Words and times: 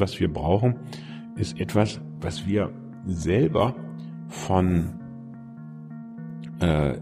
Was 0.00 0.18
wir 0.20 0.32
brauchen, 0.32 0.76
ist 1.36 1.60
etwas, 1.60 2.00
was 2.20 2.46
wir 2.46 2.70
selber 3.06 3.74
von 4.28 4.94
äh, 6.60 6.94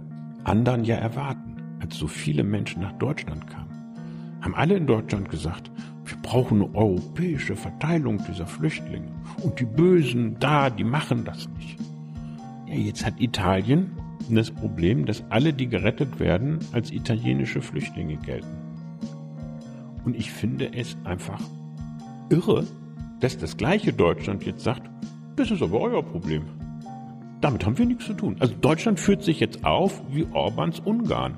anderen 0.44 0.84
ja 0.84 0.96
erwarten. 0.96 1.56
Als 1.80 1.96
so 1.98 2.06
viele 2.06 2.44
Menschen 2.44 2.82
nach 2.82 2.92
Deutschland 2.92 3.46
kamen, 3.48 3.70
haben 4.40 4.54
alle 4.54 4.76
in 4.76 4.86
Deutschland 4.86 5.28
gesagt, 5.28 5.70
wir 6.04 6.16
brauchen 6.22 6.62
eine 6.62 6.74
europäische 6.74 7.56
Verteilung 7.56 8.22
dieser 8.28 8.46
Flüchtlinge. 8.46 9.08
Und 9.42 9.58
die 9.58 9.64
Bösen 9.64 10.36
da, 10.38 10.70
die 10.70 10.84
machen 10.84 11.24
das 11.24 11.48
nicht. 11.56 11.78
Ja, 12.66 12.74
jetzt 12.74 13.04
hat 13.04 13.20
Italien 13.20 13.90
das 14.30 14.50
Problem, 14.50 15.04
dass 15.04 15.24
alle, 15.30 15.52
die 15.52 15.68
gerettet 15.68 16.20
werden, 16.20 16.58
als 16.72 16.90
italienische 16.90 17.60
Flüchtlinge 17.60 18.16
gelten. 18.16 18.56
Und 20.04 20.16
ich 20.16 20.30
finde 20.30 20.72
es 20.72 20.96
einfach 21.04 21.40
irre, 22.30 22.64
dass 23.22 23.38
das 23.38 23.56
gleiche 23.56 23.92
Deutschland 23.92 24.44
jetzt 24.44 24.64
sagt, 24.64 24.90
das 25.36 25.50
ist 25.50 25.62
aber 25.62 25.80
euer 25.80 26.02
Problem. 26.02 26.42
Damit 27.40 27.64
haben 27.64 27.78
wir 27.78 27.86
nichts 27.86 28.06
zu 28.06 28.14
tun. 28.14 28.36
Also 28.40 28.54
Deutschland 28.60 28.98
führt 28.98 29.22
sich 29.22 29.38
jetzt 29.38 29.64
auf 29.64 30.02
wie 30.10 30.26
Orbans 30.32 30.80
Ungarn. 30.80 31.36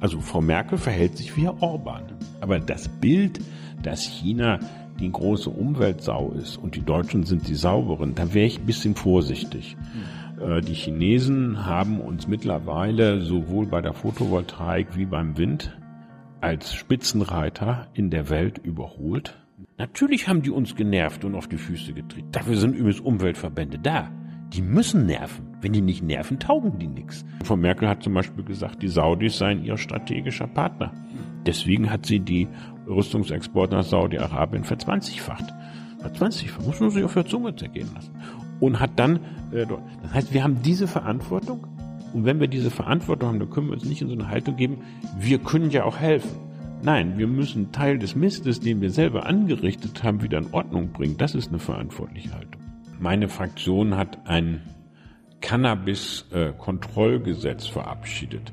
Also 0.00 0.20
Frau 0.20 0.42
Merkel 0.42 0.76
verhält 0.76 1.16
sich 1.16 1.34
wie 1.36 1.44
Herr 1.44 1.62
Orban. 1.62 2.02
Aber 2.40 2.58
das 2.58 2.88
Bild, 2.88 3.40
dass 3.82 4.02
China 4.02 4.60
die 5.00 5.10
große 5.10 5.48
Umweltsau 5.48 6.32
ist 6.32 6.58
und 6.58 6.76
die 6.76 6.82
Deutschen 6.82 7.24
sind 7.24 7.48
die 7.48 7.54
sauberen, 7.54 8.14
da 8.14 8.34
wäre 8.34 8.46
ich 8.46 8.58
ein 8.58 8.66
bisschen 8.66 8.94
vorsichtig. 8.94 9.76
Mhm. 10.38 10.60
Die 10.60 10.74
Chinesen 10.74 11.64
haben 11.64 12.00
uns 12.00 12.28
mittlerweile 12.28 13.22
sowohl 13.22 13.66
bei 13.66 13.80
der 13.80 13.94
Photovoltaik 13.94 14.94
wie 14.94 15.06
beim 15.06 15.38
Wind 15.38 15.74
als 16.42 16.74
Spitzenreiter 16.74 17.86
in 17.94 18.10
der 18.10 18.28
Welt 18.28 18.58
überholt. 18.58 19.38
Natürlich 19.78 20.26
haben 20.26 20.40
die 20.40 20.50
uns 20.50 20.74
genervt 20.74 21.24
und 21.26 21.34
auf 21.34 21.48
die 21.48 21.58
Füße 21.58 21.92
getreten. 21.92 22.28
Dafür 22.32 22.56
sind 22.56 22.74
übrigens 22.74 23.00
Umweltverbände 23.00 23.78
da. 23.78 24.10
Die 24.54 24.62
müssen 24.62 25.04
nerven. 25.04 25.54
Wenn 25.60 25.74
die 25.74 25.82
nicht 25.82 26.02
nerven, 26.02 26.38
taugen 26.38 26.78
die 26.78 26.86
nichts. 26.86 27.26
Frau 27.44 27.56
Merkel 27.56 27.86
hat 27.86 28.02
zum 28.02 28.14
Beispiel 28.14 28.42
gesagt, 28.42 28.82
die 28.82 28.88
Saudis 28.88 29.36
seien 29.36 29.62
ihr 29.64 29.76
strategischer 29.76 30.46
Partner. 30.46 30.94
Deswegen 31.44 31.90
hat 31.90 32.06
sie 32.06 32.20
die 32.20 32.48
Rüstungsexporte 32.88 33.74
nach 33.74 33.84
Saudi-Arabien 33.84 34.64
verzwanzigfacht. 34.64 35.52
Verzwanzigfacht. 35.98 36.66
Muss 36.66 36.80
man 36.80 36.90
sich 36.90 37.04
auf 37.04 37.12
der 37.12 37.26
Zunge 37.26 37.54
zergehen 37.54 37.90
lassen. 37.94 38.14
Und 38.60 38.80
hat 38.80 38.92
dann, 38.96 39.16
äh, 39.52 39.66
das 40.02 40.14
heißt, 40.14 40.32
wir 40.32 40.42
haben 40.42 40.62
diese 40.62 40.86
Verantwortung. 40.86 41.66
Und 42.14 42.24
wenn 42.24 42.40
wir 42.40 42.48
diese 42.48 42.70
Verantwortung 42.70 43.28
haben, 43.28 43.38
dann 43.40 43.50
können 43.50 43.66
wir 43.66 43.74
uns 43.74 43.84
nicht 43.84 44.00
in 44.00 44.08
so 44.08 44.14
eine 44.14 44.28
Haltung 44.28 44.56
geben, 44.56 44.78
wir 45.18 45.38
können 45.38 45.70
ja 45.70 45.84
auch 45.84 45.98
helfen. 45.98 46.45
Nein, 46.82 47.18
wir 47.18 47.26
müssen 47.26 47.72
Teil 47.72 47.98
des 47.98 48.14
Mistes, 48.14 48.60
den 48.60 48.80
wir 48.80 48.90
selber 48.90 49.26
angerichtet 49.26 50.04
haben, 50.04 50.22
wieder 50.22 50.38
in 50.38 50.52
Ordnung 50.52 50.92
bringen. 50.92 51.16
Das 51.16 51.34
ist 51.34 51.48
eine 51.48 51.58
verantwortliche 51.58 52.32
Haltung. 52.32 52.62
Meine 53.00 53.28
Fraktion 53.28 53.96
hat 53.96 54.24
ein 54.26 54.62
Cannabis-Kontrollgesetz 55.40 57.66
verabschiedet. 57.66 58.52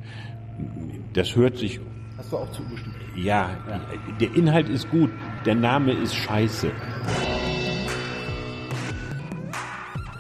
Das 1.14 1.36
hört 1.36 1.58
sich. 1.58 1.80
Hast 2.18 2.32
du 2.32 2.38
auch 2.38 2.50
zugestimmt? 2.52 2.96
Ja, 3.16 3.52
ja, 3.70 3.80
der 4.20 4.36
Inhalt 4.36 4.70
ist 4.70 4.90
gut, 4.90 5.12
der 5.46 5.54
Name 5.56 5.94
ist 5.94 6.16
scheiße. 6.16 6.72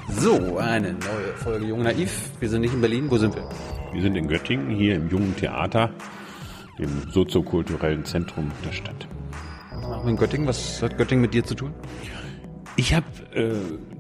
So, 0.09 0.57
eine 0.57 0.93
neue 0.93 1.33
Folge 1.38 1.65
Jung 1.65 1.83
Naiv. 1.83 2.31
Wir 2.39 2.49
sind 2.49 2.61
nicht 2.61 2.73
in 2.73 2.81
Berlin, 2.81 3.09
wo 3.09 3.17
sind 3.17 3.35
wir? 3.35 3.47
Wir 3.91 4.01
sind 4.01 4.15
in 4.15 4.27
Göttingen, 4.27 4.69
hier 4.69 4.95
im 4.95 5.09
Jungen 5.09 5.35
Theater 5.35 5.91
dem 6.79 7.11
soziokulturellen 7.11 8.05
Zentrum 8.05 8.52
der 8.66 8.71
Stadt. 8.71 9.07
Was 9.71 9.81
machen 9.81 10.05
wir 10.05 10.11
in 10.11 10.17
Göttingen? 10.17 10.47
Was 10.47 10.81
hat 10.81 10.97
Göttingen 10.97 11.21
mit 11.21 11.33
dir 11.33 11.43
zu 11.43 11.55
tun? 11.55 11.73
Ich 12.75 12.93
hab, 12.93 13.03
äh, 13.35 13.53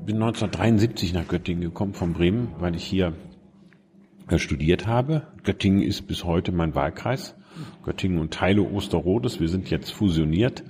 bin 0.05 0.15
1973 0.15 1.13
nach 1.13 1.27
Göttingen 1.27 1.61
gekommen 1.61 1.93
von 1.93 2.13
Bremen, 2.13 2.49
weil 2.59 2.75
ich 2.75 2.83
hier 2.83 3.13
äh, 4.29 4.39
studiert 4.39 4.87
habe. 4.87 5.27
Göttingen 5.43 5.83
ist 5.83 6.07
bis 6.07 6.23
heute 6.23 6.51
mein 6.51 6.73
Wahlkreis. 6.73 7.35
Göttingen 7.83 8.17
und 8.19 8.33
Teile 8.33 8.63
Osterrodes. 8.63 9.39
Wir 9.39 9.49
sind 9.49 9.69
jetzt 9.69 9.91
fusioniert. 9.91 10.63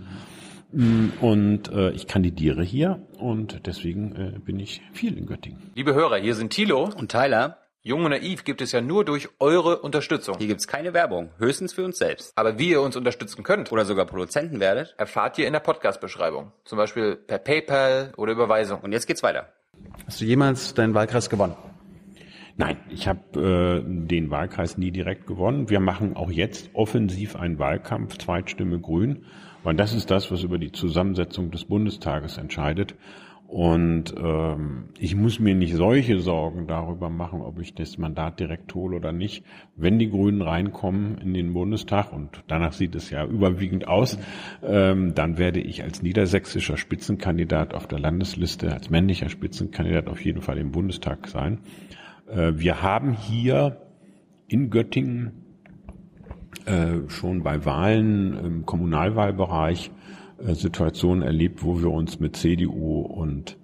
Mm, 0.73 1.09
und 1.21 1.71
äh, 1.71 1.91
ich 1.91 2.07
kandidiere 2.07 2.63
hier 2.63 3.05
und 3.19 3.67
deswegen 3.67 4.15
äh, 4.15 4.39
bin 4.39 4.59
ich 4.59 4.81
viel 4.91 5.17
in 5.17 5.27
Göttingen. 5.27 5.59
Liebe 5.75 5.93
Hörer, 5.93 6.17
hier 6.17 6.35
sind 6.35 6.51
Thilo 6.51 6.89
und 6.97 7.11
Tyler. 7.11 7.59
Jung 7.85 8.05
und 8.05 8.11
Naiv 8.11 8.45
gibt 8.45 8.61
es 8.61 8.71
ja 8.71 8.79
nur 8.79 9.03
durch 9.03 9.27
eure 9.39 9.79
Unterstützung. 9.79 10.37
Hier 10.37 10.47
gibt's 10.47 10.69
keine 10.69 10.93
Werbung, 10.93 11.31
höchstens 11.37 11.73
für 11.73 11.83
uns 11.83 11.97
selbst. 11.97 12.31
Aber 12.37 12.57
wie 12.57 12.69
ihr 12.69 12.81
uns 12.81 12.95
unterstützen 12.95 13.43
könnt 13.43 13.73
oder 13.73 13.83
sogar 13.83 14.05
Produzenten 14.05 14.61
werdet, 14.61 14.95
erfahrt 14.97 15.37
ihr 15.37 15.47
in 15.47 15.51
der 15.51 15.59
Podcast-Beschreibung. 15.59 16.53
Zum 16.63 16.77
Beispiel 16.77 17.17
per 17.17 17.39
PayPal 17.39 18.13
oder 18.15 18.31
Überweisung. 18.31 18.79
Und 18.79 18.93
jetzt 18.93 19.05
geht's 19.05 19.21
weiter. 19.21 19.49
Hast 20.07 20.21
du 20.21 20.23
jemals 20.23 20.73
deinen 20.73 20.93
Wahlkreis 20.93 21.29
gewonnen? 21.29 21.57
Nein, 22.55 22.77
ich 22.89 23.09
habe 23.09 23.83
äh, 23.83 23.83
den 23.85 24.31
Wahlkreis 24.31 24.77
nie 24.77 24.91
direkt 24.91 25.27
gewonnen. 25.27 25.69
Wir 25.69 25.81
machen 25.81 26.15
auch 26.15 26.31
jetzt 26.31 26.69
offensiv 26.71 27.35
einen 27.35 27.59
Wahlkampf, 27.59 28.17
Zweitstimme 28.17 28.79
Grün, 28.79 29.25
weil 29.63 29.75
das 29.75 29.93
ist 29.93 30.09
das, 30.09 30.31
was 30.31 30.43
über 30.43 30.57
die 30.57 30.71
Zusammensetzung 30.71 31.51
des 31.51 31.65
Bundestages 31.65 32.37
entscheidet. 32.37 32.95
Und 33.53 34.15
ähm, 34.17 34.85
ich 34.97 35.15
muss 35.15 35.39
mir 35.39 35.53
nicht 35.53 35.75
solche 35.75 36.17
Sorgen 36.17 36.65
darüber 36.65 37.11
machen, 37.11 37.41
ob 37.41 37.59
ich 37.59 37.75
das 37.75 37.99
Mandat 37.99 38.39
direkt 38.39 38.73
hole 38.73 38.95
oder 38.95 39.11
nicht. 39.11 39.45
Wenn 39.75 39.99
die 39.99 40.09
Grünen 40.09 40.41
reinkommen 40.41 41.19
in 41.19 41.35
den 41.35 41.53
Bundestag, 41.53 42.11
und 42.11 42.43
danach 42.47 42.73
sieht 42.73 42.95
es 42.95 43.11
ja 43.11 43.23
überwiegend 43.23 43.87
aus, 43.87 44.17
ähm, 44.63 45.13
dann 45.13 45.37
werde 45.37 45.59
ich 45.59 45.83
als 45.83 46.01
niedersächsischer 46.01 46.77
Spitzenkandidat 46.77 47.75
auf 47.75 47.85
der 47.85 47.99
Landesliste, 47.99 48.73
als 48.73 48.89
männlicher 48.89 49.29
Spitzenkandidat 49.29 50.07
auf 50.07 50.25
jeden 50.25 50.41
Fall 50.41 50.57
im 50.57 50.71
Bundestag 50.71 51.27
sein. 51.27 51.59
Äh, 52.27 52.53
wir 52.55 52.81
haben 52.81 53.13
hier 53.13 53.77
in 54.47 54.71
Göttingen 54.71 55.43
äh, 56.65 57.07
schon 57.07 57.43
bei 57.43 57.63
Wahlen 57.65 58.35
im 58.35 58.65
Kommunalwahlbereich 58.65 59.91
Situationen 60.39 61.23
erlebt, 61.23 61.63
wo 61.63 61.79
wir 61.79 61.91
uns 61.91 62.19
mit 62.19 62.35
CDU 62.35 63.01
und 63.01 63.57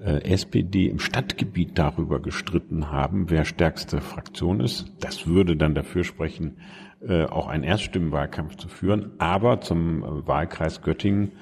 äh, 0.00 0.22
SPD 0.30 0.86
im 0.86 1.00
Stadtgebiet 1.00 1.76
darüber 1.76 2.20
gestritten 2.20 2.90
haben, 2.92 3.30
wer 3.30 3.44
stärkste 3.44 4.00
Fraktion 4.00 4.60
ist. 4.60 4.92
Das 5.00 5.26
würde 5.26 5.56
dann 5.56 5.74
dafür 5.74 6.04
sprechen, 6.04 6.58
äh, 7.00 7.24
auch 7.24 7.48
einen 7.48 7.64
Erststimmenwahlkampf 7.64 8.56
zu 8.56 8.68
führen. 8.68 9.12
Aber 9.18 9.60
zum 9.60 10.04
Wahlkreis 10.26 10.82
Göttingen, 10.82 11.32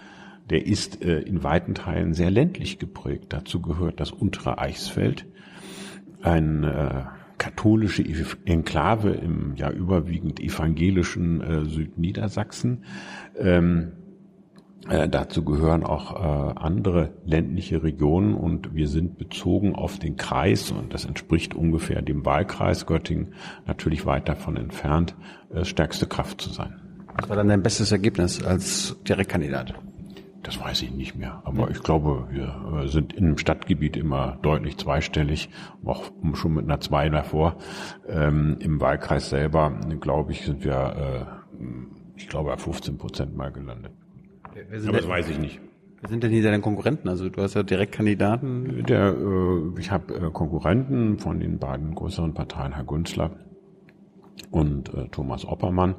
der 0.49 0.65
ist 0.65 1.03
in 1.03 1.43
weiten 1.43 1.75
Teilen 1.75 2.15
sehr 2.15 2.31
ländlich 2.31 2.79
geprägt. 2.79 3.27
Dazu 3.31 3.61
gehört 3.61 3.99
das 3.99 4.13
untere 4.13 4.59
Eichsfeld, 4.59 5.27
ein 6.23 6.65
katholische 7.37 8.05
Enklave 8.45 9.11
im 9.11 9.57
ja 9.57 9.73
überwiegend 9.73 10.39
evangelischen 10.39 11.65
Südniedersachsen. 11.69 12.85
Äh, 14.89 15.09
dazu 15.09 15.45
gehören 15.45 15.85
auch 15.85 16.15
äh, 16.15 16.53
andere 16.57 17.11
ländliche 17.25 17.83
Regionen 17.83 18.35
und 18.35 18.75
wir 18.75 18.89
sind 18.89 19.19
bezogen 19.19 19.75
auf 19.75 19.99
den 19.99 20.17
Kreis 20.17 20.71
und 20.71 20.95
das 20.95 21.05
entspricht 21.05 21.55
ungefähr 21.55 22.03
dem 22.03 22.25
Wahlkreis 22.25 22.87
Göttingen 22.87 23.35
natürlich 23.67 24.07
weit 24.07 24.29
davon 24.29 24.57
entfernt, 24.57 25.17
äh, 25.53 25.65
stärkste 25.65 26.07
Kraft 26.07 26.41
zu 26.41 26.51
sein. 26.51 26.81
Was 27.17 27.29
war 27.29 27.37
dann 27.37 27.49
dein 27.49 27.63
bestes 27.63 27.91
Ergebnis 27.91 28.45
als 28.45 28.97
Direktkandidat? 29.09 29.75
Das 30.45 30.61
weiß 30.61 30.83
ich 30.83 30.93
nicht 30.93 31.17
mehr, 31.17 31.43
aber 31.43 31.71
ich 31.71 31.83
glaube, 31.83 32.29
wir 32.31 32.85
äh, 32.85 32.87
sind 32.87 33.13
im 33.15 33.37
Stadtgebiet 33.37 33.97
immer 33.97 34.39
deutlich 34.43 34.77
zweistellig, 34.77 35.49
auch 35.85 36.13
schon 36.35 36.55
mit 36.55 36.67
einer 36.67 36.79
Zwei 36.79 37.09
davor. 37.09 37.57
Ähm, 38.07 38.57
Im 38.61 38.81
Wahlkreis 38.81 39.31
selber, 39.31 39.81
glaube 39.99 40.31
ich, 40.31 40.45
sind 40.45 40.63
wir, 40.63 41.27
äh, 41.59 41.67
ich 42.15 42.29
glaube, 42.29 42.57
15 42.57 42.97
Prozent 42.97 43.37
mal 43.37 43.51
gelandet. 43.51 43.91
Aber 44.87 44.97
das 44.99 45.09
weiß 45.09 45.31
ich 45.31 45.39
nicht. 45.39 45.61
Wer 46.01 46.11
sind 46.11 46.23
denn 46.23 46.31
hier 46.31 46.43
deine 46.43 46.61
Konkurrenten? 46.61 47.09
Also 47.09 47.29
du 47.29 47.43
hast 47.43 47.55
ja 47.55 47.63
Direktkandidaten. 47.63 48.85
Der, 48.87 49.15
äh, 49.15 49.81
ich 49.81 49.91
habe 49.91 50.15
äh, 50.15 50.31
Konkurrenten 50.31 51.19
von 51.19 51.41
den 51.41 51.59
beiden 51.59 51.95
größeren 51.95 52.35
Parteien, 52.35 52.75
Herr 52.75 52.85
Günzler 52.85 53.31
und 54.51 54.93
äh, 54.93 55.09
Thomas 55.09 55.47
Oppermann. 55.47 55.95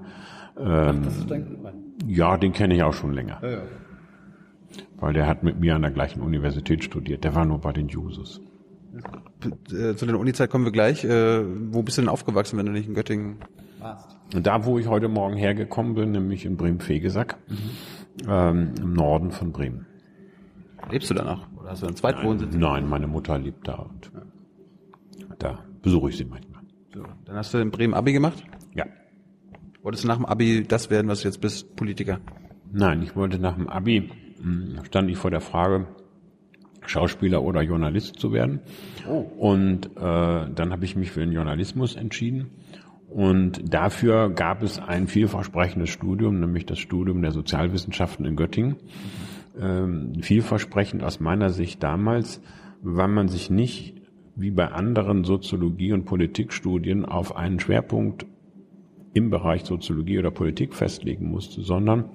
Ähm, 0.58 0.66
Ach, 0.66 1.04
das 1.04 1.18
ist 1.18 1.32
dein 1.32 1.58
ja, 2.06 2.38
den 2.38 2.54
kenne 2.54 2.76
ich 2.76 2.84
auch 2.84 2.94
schon 2.94 3.14
länger. 3.14 3.40
Ja, 3.42 3.50
ja. 3.50 3.62
Weil 4.98 5.14
der 5.14 5.28
hat 5.28 5.44
mit 5.44 5.60
mir 5.60 5.76
an 5.76 5.82
der 5.82 5.92
gleichen 5.92 6.22
Universität 6.22 6.84
studiert. 6.84 7.24
Der 7.24 7.34
war 7.34 7.46
nur 7.46 7.60
bei 7.60 7.72
den 7.72 7.88
Jusos. 7.88 8.42
Äh, 9.72 9.96
zu 9.96 10.06
der 10.06 10.20
Unizeit 10.20 10.50
kommen 10.50 10.66
wir 10.66 10.72
gleich. 10.72 11.04
Äh, 11.04 11.44
wo 11.74 11.82
bist 11.82 11.98
du 11.98 12.04
denn 12.04 12.10
aufgewachsen, 12.10 12.58
wenn 12.58 12.68
du 12.68 12.72
nicht 12.72 12.88
in 12.88 12.94
Göttingen 12.94 13.38
warst? 13.80 14.16
Da, 14.32 14.66
wo 14.66 14.78
ich 14.78 14.88
heute 14.88 15.08
Morgen 15.08 15.38
hergekommen 15.38 15.96
bin, 15.96 16.12
nämlich 16.12 16.46
in 16.46 16.56
Bremen-Fegesack. 16.56 17.38
Mhm 17.48 17.72
ähm, 18.28 18.74
im 18.80 18.94
Norden 18.94 19.32
von 19.32 19.52
Bremen. 19.52 19.86
Lebst 20.90 21.10
du 21.10 21.14
da 21.14 21.24
noch? 21.24 21.48
Oder 21.60 21.72
hast 21.72 21.82
du 21.82 21.88
einen 21.88 21.96
Zweitwohnsitz? 21.96 22.54
Nein, 22.54 22.62
nein, 22.62 22.90
meine 22.90 23.08
Mutter 23.08 23.38
lebt 23.38 23.68
da 23.68 23.76
und 23.76 24.12
da 25.40 25.60
besuche 25.82 26.10
ich 26.10 26.18
sie 26.18 26.26
manchmal. 26.26 26.62
So, 26.94 27.04
dann 27.26 27.36
hast 27.36 27.54
du 27.54 27.58
in 27.60 27.72
Bremen 27.72 27.94
Abi 27.94 28.14
gemacht? 28.14 28.44
Ja. 28.74 28.86
Wolltest 29.82 30.04
du 30.04 30.08
nach 30.08 30.18
dem 30.18 30.26
Abi 30.26 30.64
das 30.68 30.90
werden, 30.90 31.08
was 31.08 31.22
du 31.22 31.28
jetzt 31.28 31.42
bist, 31.42 31.76
Politiker? 31.76 32.20
Nein, 32.72 33.02
ich 33.04 33.16
wollte 33.16 33.40
nach 33.40 33.56
dem 33.56 33.68
Abi 33.68 34.10
mh, 34.42 34.86
stand 34.86 35.10
ich 35.10 35.18
vor 35.18 35.32
der 35.32 35.42
Frage, 35.42 35.88
Schauspieler 36.86 37.44
oder 37.44 37.62
Journalist 37.62 38.20
zu 38.20 38.32
werden. 38.32 38.62
Oh. 39.08 39.20
Und 39.38 39.88
äh, 39.98 40.00
dann 40.00 40.72
habe 40.72 40.86
ich 40.86 40.96
mich 40.96 41.12
für 41.12 41.20
den 41.20 41.32
Journalismus 41.32 41.96
entschieden. 41.96 42.50
Und 43.08 43.74
dafür 43.74 44.30
gab 44.30 44.64
es 44.64 44.80
ein 44.80 45.08
vielversprechendes 45.08 45.90
Studium, 45.90 46.40
nämlich 46.40 46.66
das 46.66 46.80
Studium 46.80 47.22
der 47.22 47.32
Sozialwissenschaften 47.32 48.26
in 48.26 48.36
Göttingen. 48.36 48.76
Ähm, 49.60 50.14
vielversprechend 50.22 51.04
aus 51.04 51.20
meiner 51.20 51.50
Sicht 51.50 51.82
damals, 51.82 52.42
weil 52.82 53.08
man 53.08 53.28
sich 53.28 53.50
nicht 53.50 53.96
wie 54.36 54.52
bei 54.52 54.68
anderen 54.68 55.24
Soziologie- 55.24 55.94
und 55.94 56.06
Politikstudien 56.06 57.06
auf 57.06 57.36
einen 57.36 57.60
Schwerpunkt 57.60 58.28
im 59.14 59.32
Bereich 59.32 59.64
Soziologie 59.64 60.20
oder 60.20 60.30
Politik 60.30 60.76
festlegen 60.76 61.28
musste, 61.32 61.62
sondern 61.62 62.12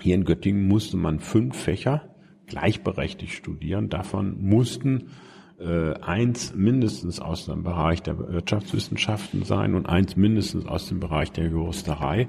hier 0.00 0.14
in 0.14 0.24
Göttingen 0.24 0.66
musste 0.66 0.96
man 0.96 1.18
fünf 1.20 1.56
Fächer 1.56 2.14
gleichberechtigt 2.46 3.34
studieren. 3.34 3.90
Davon 3.90 4.40
mussten 4.40 5.08
äh, 5.58 5.94
eins 6.00 6.54
mindestens 6.54 7.20
aus 7.20 7.46
dem 7.46 7.62
Bereich 7.62 8.02
der 8.02 8.18
Wirtschaftswissenschaften 8.18 9.42
sein 9.42 9.74
und 9.74 9.86
eins 9.86 10.16
mindestens 10.16 10.66
aus 10.66 10.88
dem 10.88 11.00
Bereich 11.00 11.32
der 11.32 11.48
Juristerei. 11.48 12.28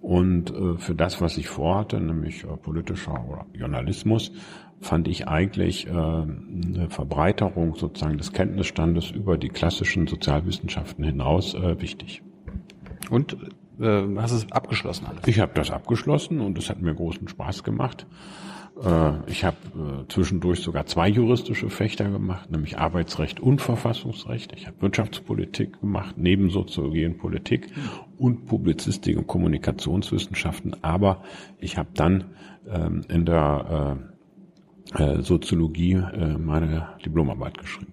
Und 0.00 0.50
äh, 0.50 0.76
für 0.76 0.94
das, 0.94 1.20
was 1.20 1.38
ich 1.38 1.48
vorhatte, 1.48 2.00
nämlich 2.00 2.44
äh, 2.44 2.56
politischer 2.56 3.46
Journalismus, 3.52 4.32
fand 4.80 5.08
ich 5.08 5.28
eigentlich 5.28 5.86
äh, 5.86 5.90
eine 5.90 6.88
Verbreiterung 6.90 7.74
sozusagen 7.74 8.18
des 8.18 8.32
Kenntnisstandes 8.32 9.10
über 9.10 9.38
die 9.38 9.48
klassischen 9.48 10.06
Sozialwissenschaften 10.06 11.04
hinaus 11.04 11.54
äh, 11.54 11.80
wichtig. 11.80 12.22
Und 13.10 13.36
äh, 13.80 14.02
hast 14.16 14.32
du 14.32 14.36
es 14.36 14.52
abgeschlossen 14.52 15.06
alles? 15.06 15.26
Ich 15.26 15.40
habe 15.40 15.52
das 15.54 15.70
abgeschlossen 15.70 16.40
und 16.40 16.58
es 16.58 16.70
hat 16.70 16.80
mir 16.80 16.94
großen 16.94 17.28
Spaß 17.28 17.64
gemacht. 17.64 18.06
Äh, 18.82 19.30
ich 19.30 19.44
habe 19.44 19.56
äh, 19.74 20.12
zwischendurch 20.12 20.60
sogar 20.60 20.86
zwei 20.86 21.08
juristische 21.08 21.70
Fächer 21.70 22.10
gemacht, 22.10 22.50
nämlich 22.50 22.78
Arbeitsrecht 22.78 23.40
und 23.40 23.60
Verfassungsrecht. 23.60 24.52
Ich 24.56 24.66
habe 24.66 24.80
Wirtschaftspolitik 24.82 25.80
gemacht, 25.80 26.16
neben 26.18 26.50
Soziologie 26.50 27.06
und 27.06 27.18
Politik 27.18 27.68
und 28.18 28.46
Publizistik 28.46 29.16
und 29.16 29.26
Kommunikationswissenschaften. 29.26 30.76
Aber 30.82 31.22
ich 31.58 31.78
habe 31.78 31.90
dann 31.94 32.24
ähm, 32.68 33.02
in 33.08 33.24
der 33.24 33.98
äh, 34.94 35.22
Soziologie 35.22 36.00
meine 36.38 36.88
Diplomarbeit 37.04 37.56
geschrieben. 37.58 37.92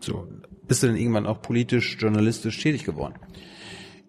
So, 0.00 0.26
bist 0.66 0.82
du 0.82 0.88
denn 0.88 0.96
irgendwann 0.96 1.26
auch 1.26 1.42
politisch, 1.42 1.98
journalistisch 2.00 2.58
tätig 2.62 2.84
geworden? 2.84 3.14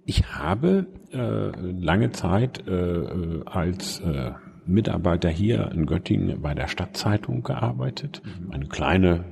Ich 0.05 0.23
habe 0.33 0.87
äh, 1.11 1.49
lange 1.59 2.11
Zeit 2.11 2.67
äh, 2.67 3.41
als 3.45 3.99
äh, 3.99 4.31
Mitarbeiter 4.65 5.29
hier 5.29 5.71
in 5.71 5.85
Göttingen 5.85 6.41
bei 6.41 6.53
der 6.53 6.67
Stadtzeitung 6.67 7.43
gearbeitet. 7.43 8.21
Eine 8.51 8.67
kleine, 8.67 9.25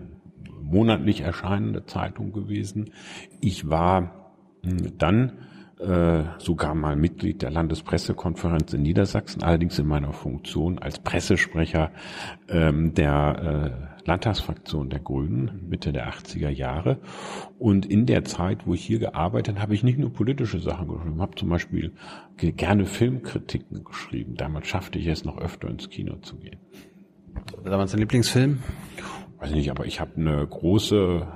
monatlich 0.62 1.22
erscheinende 1.22 1.86
Zeitung 1.86 2.32
gewesen. 2.32 2.92
Ich 3.42 3.70
war 3.70 4.34
hm, 4.64 4.98
dann 4.98 5.34
äh, 5.80 6.24
sogar 6.38 6.76
mal 6.76 6.96
Mitglied 6.96 7.42
der 7.42 7.52
Landespressekonferenz 7.52 8.74
in 8.74 8.84
Niedersachsen, 8.84 9.44
allerdings 9.44 9.80
in 9.80 9.88
meiner 9.88 10.14
Funktion 10.14 10.80
als 10.80 11.00
Pressesprecher 11.00 11.92
ähm, 12.48 12.94
der 12.94 13.93
äh, 13.93 13.93
Landtagsfraktion 14.06 14.90
der 14.90 15.00
Grünen 15.00 15.68
Mitte 15.70 15.94
der 15.94 16.10
80er 16.10 16.50
Jahre. 16.50 17.00
Und 17.60 17.86
in 17.86 18.06
der 18.06 18.24
Zeit, 18.26 18.68
wo 18.68 18.74
ich 18.74 18.84
hier 18.84 19.00
gearbeitet 19.00 19.62
habe, 19.62 19.74
ich 19.74 19.84
nicht 19.84 19.98
nur 19.98 20.12
politische 20.12 20.60
Sachen 20.60 20.88
geschrieben, 20.88 21.22
habe 21.22 21.36
zum 21.36 21.50
Beispiel 21.50 21.94
gerne 22.38 22.86
Filmkritiken 22.86 23.84
geschrieben. 23.84 24.36
Damals 24.36 24.68
schaffte 24.68 25.00
ich 25.00 25.08
es 25.08 25.26
noch 25.26 25.38
öfter 25.38 25.70
ins 25.70 25.90
Kino 25.90 26.16
zu 26.18 26.38
gehen. 26.38 26.60
Damals 27.64 27.92
dein 27.92 28.02
Lieblingsfilm? 28.02 28.60
Weiß 29.40 29.52
nicht, 29.52 29.72
aber 29.72 29.86
ich 29.86 30.00
habe 30.00 30.12
eine 30.16 30.46
große, 30.46 31.28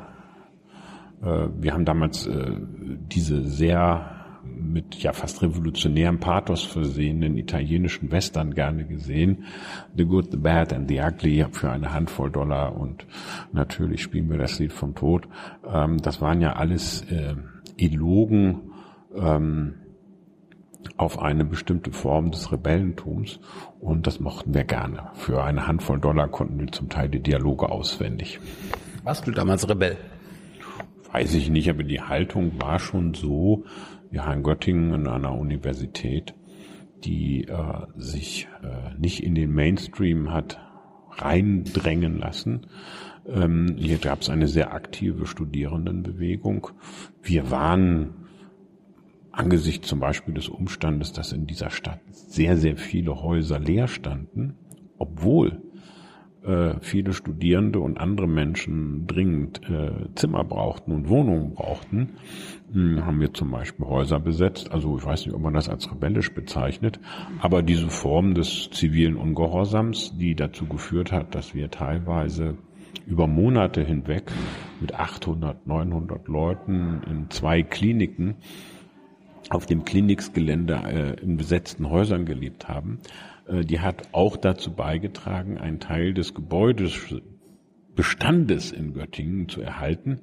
äh, 1.22 1.48
wir 1.58 1.74
haben 1.74 1.86
damals 1.86 2.28
äh, 2.28 2.52
diese 3.12 3.44
sehr 3.44 4.17
mit 4.48 4.96
ja 5.02 5.14
fast 5.14 5.42
revolutionärem 5.42 6.20
Pathos 6.20 6.64
versehenen 6.64 7.38
italienischen 7.38 8.12
Western 8.12 8.54
gerne 8.54 8.86
gesehen. 8.86 9.46
The 9.96 10.06
Good, 10.06 10.32
The 10.32 10.38
Bad 10.38 10.74
and 10.74 10.90
The 10.90 11.00
Ugly 11.02 11.46
für 11.52 11.72
eine 11.72 11.94
Handvoll 11.94 12.32
Dollar 12.32 12.76
und 12.76 13.06
natürlich 13.52 14.02
spielen 14.02 14.30
wir 14.30 14.38
das 14.38 14.60
Lied 14.60 14.74
vom 14.74 14.96
Tod. 14.96 15.28
Ähm, 15.66 15.98
das 15.98 16.22
waren 16.22 16.42
ja 16.42 16.54
alles 16.54 17.04
äh, 17.12 17.36
Elogen 17.78 18.72
ähm, 19.16 19.76
auf 20.96 21.20
eine 21.20 21.46
bestimmte 21.46 21.92
Form 21.92 22.32
des 22.32 22.52
Rebellentums 22.52 23.40
und 23.80 24.08
das 24.08 24.20
mochten 24.20 24.54
wir 24.54 24.64
gerne. 24.64 25.10
Für 25.14 25.44
eine 25.44 25.68
Handvoll 25.68 26.00
Dollar 26.00 26.28
konnten 26.28 26.60
wir 26.60 26.72
zum 26.72 26.90
Teil 26.90 27.10
die 27.10 27.22
Dialoge 27.22 27.70
auswendig. 27.70 28.40
Warst 29.04 29.28
du 29.28 29.32
damals 29.32 29.68
Rebell? 29.70 29.98
Weiß 31.12 31.34
ich 31.36 31.50
nicht, 31.50 31.70
aber 31.70 31.84
die 31.84 32.02
Haltung 32.02 32.62
war 32.62 32.80
schon 32.80 33.14
so, 33.14 33.64
ja 34.12 34.31
in 34.31 34.44
Göttingen 34.44 34.94
an 34.94 35.07
einer 35.07 35.38
Universität, 35.38 36.33
die 37.04 37.45
äh, 37.45 37.86
sich 37.95 38.48
äh, 38.63 38.98
nicht 38.98 39.24
in 39.24 39.36
den 39.36 39.54
Mainstream 39.54 40.31
hat 40.31 40.59
reindrängen 41.12 42.18
lassen. 42.18 42.68
Ähm, 43.27 43.75
hier 43.77 43.98
gab 43.98 44.21
es 44.21 44.30
eine 44.30 44.48
sehr 44.48 44.74
aktive 44.74 45.25
Studierendenbewegung. 45.25 46.69
Wir 47.21 47.51
waren 47.51 48.27
angesichts 49.31 49.88
zum 49.88 50.00
Beispiel 50.00 50.33
des 50.33 50.50
Umstandes, 50.50 51.13
dass 51.13 51.31
in 51.31 51.45
dieser 51.45 51.69
Stadt 51.69 52.00
sehr, 52.10 52.57
sehr 52.57 52.77
viele 52.77 53.21
Häuser 53.21 53.60
leer 53.60 53.88
standen, 53.88 54.56
obwohl 54.98 55.62
äh, 56.48 56.76
viele 56.82 57.14
Studierende 57.14 57.80
und 57.80 58.00
andere 58.00 58.28
Menschen 58.28 59.06
dringend 59.06 59.62
äh, 59.70 60.14
Zimmer 60.16 60.44
brauchten 60.44 60.92
und 60.94 61.10
Wohnungen 61.10 61.54
brauchten, 61.54 62.16
hm, 62.72 63.06
haben 63.06 63.20
wir 63.20 63.34
zum 63.34 63.52
Beispiel 63.52 63.86
Häuser 63.86 64.20
besetzt. 64.20 64.72
Also 64.72 64.98
ich 64.98 65.06
weiß 65.06 65.26
nicht, 65.26 65.36
ob 65.36 65.42
man 65.42 65.54
das 65.54 65.70
als 65.70 65.92
rebellisch 65.92 66.34
bezeichnet, 66.34 67.00
aber 67.42 67.62
diese 67.62 67.90
Form 67.90 68.34
des 68.34 68.70
zivilen 68.72 69.18
Ungehorsams, 69.18 70.18
die 70.18 70.36
dazu 70.36 70.66
geführt 70.66 71.12
hat, 71.12 71.36
dass 71.36 71.54
wir 71.54 71.70
teilweise 71.70 72.58
über 73.06 73.28
Monate 73.28 73.84
hinweg 73.84 74.32
mit 74.82 74.94
800, 74.94 75.68
900 75.68 76.28
Leuten 76.28 77.02
in 77.10 77.30
zwei 77.30 77.62
Kliniken 77.64 78.36
auf 79.50 79.66
dem 79.66 79.86
Kliniksgelände 79.86 80.74
äh, 80.74 81.24
in 81.24 81.38
besetzten 81.38 81.90
Häusern 81.90 82.26
gelebt 82.26 82.68
haben, 82.68 83.00
die 83.50 83.80
hat 83.80 84.10
auch 84.12 84.38
dazu 84.38 84.74
beigetragen, 84.74 85.58
einen 85.58 85.80
Teil 85.80 86.14
des 86.14 86.34
Gebäudes 86.34 86.94
Bestandes 87.98 88.72
in 88.72 88.94
Göttingen 88.94 89.50
zu 89.50 89.60
erhalten. 89.60 90.22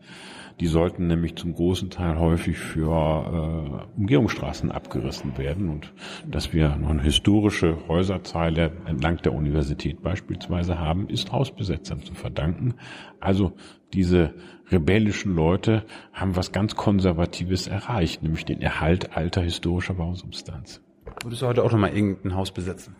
Die 0.60 0.68
sollten 0.68 1.08
nämlich 1.08 1.34
zum 1.34 1.54
großen 1.54 1.90
Teil 1.90 2.20
häufig 2.20 2.56
für 2.56 2.86
äh, 2.88 3.98
Umgehungsstraßen 3.98 4.70
abgerissen 4.70 5.36
werden 5.36 5.68
und 5.68 5.92
dass 6.24 6.52
wir 6.52 6.76
noch 6.76 6.90
eine 6.90 7.02
historische 7.02 7.76
Häuserzeile 7.88 8.70
entlang 8.86 9.16
der 9.16 9.34
Universität 9.34 10.00
beispielsweise 10.02 10.78
haben, 10.78 11.08
ist 11.08 11.32
Hausbesetzern 11.32 12.00
zu 12.04 12.14
verdanken. 12.14 12.74
Also 13.18 13.54
diese 13.92 14.34
rebellischen 14.70 15.34
Leute 15.34 15.84
haben 16.12 16.36
was 16.36 16.52
ganz 16.52 16.76
Konservatives 16.76 17.66
erreicht, 17.66 18.22
nämlich 18.22 18.44
den 18.44 18.62
Erhalt 18.62 19.16
alter 19.16 19.42
historischer 19.42 19.94
Bausubstanz. 19.94 20.80
Würdest 21.24 21.42
du 21.42 21.46
heute 21.48 21.64
auch 21.64 21.72
noch 21.72 21.78
mal 21.78 21.92
irgendein 21.92 22.36
Haus 22.36 22.52
besetzen? 22.52 22.94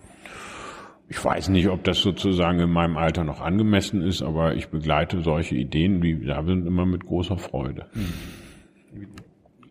Ich 1.08 1.23
weiß 1.23 1.49
nicht, 1.50 1.68
ob 1.68 1.84
das 1.84 1.99
sozusagen 1.99 2.61
in 2.61 2.70
meinem 2.70 2.96
Alter 2.96 3.25
noch 3.25 3.40
angemessen 3.40 4.02
ist, 4.02 4.23
aber 4.23 4.54
ich 4.54 4.68
begleite 4.68 5.23
solche 5.23 5.54
Ideen 5.54 6.02
wie 6.02 6.25
da 6.25 6.42
sind 6.44 6.66
immer 6.66 6.87
mit 6.87 7.04
großer 7.04 7.37
Freude. 7.37 7.87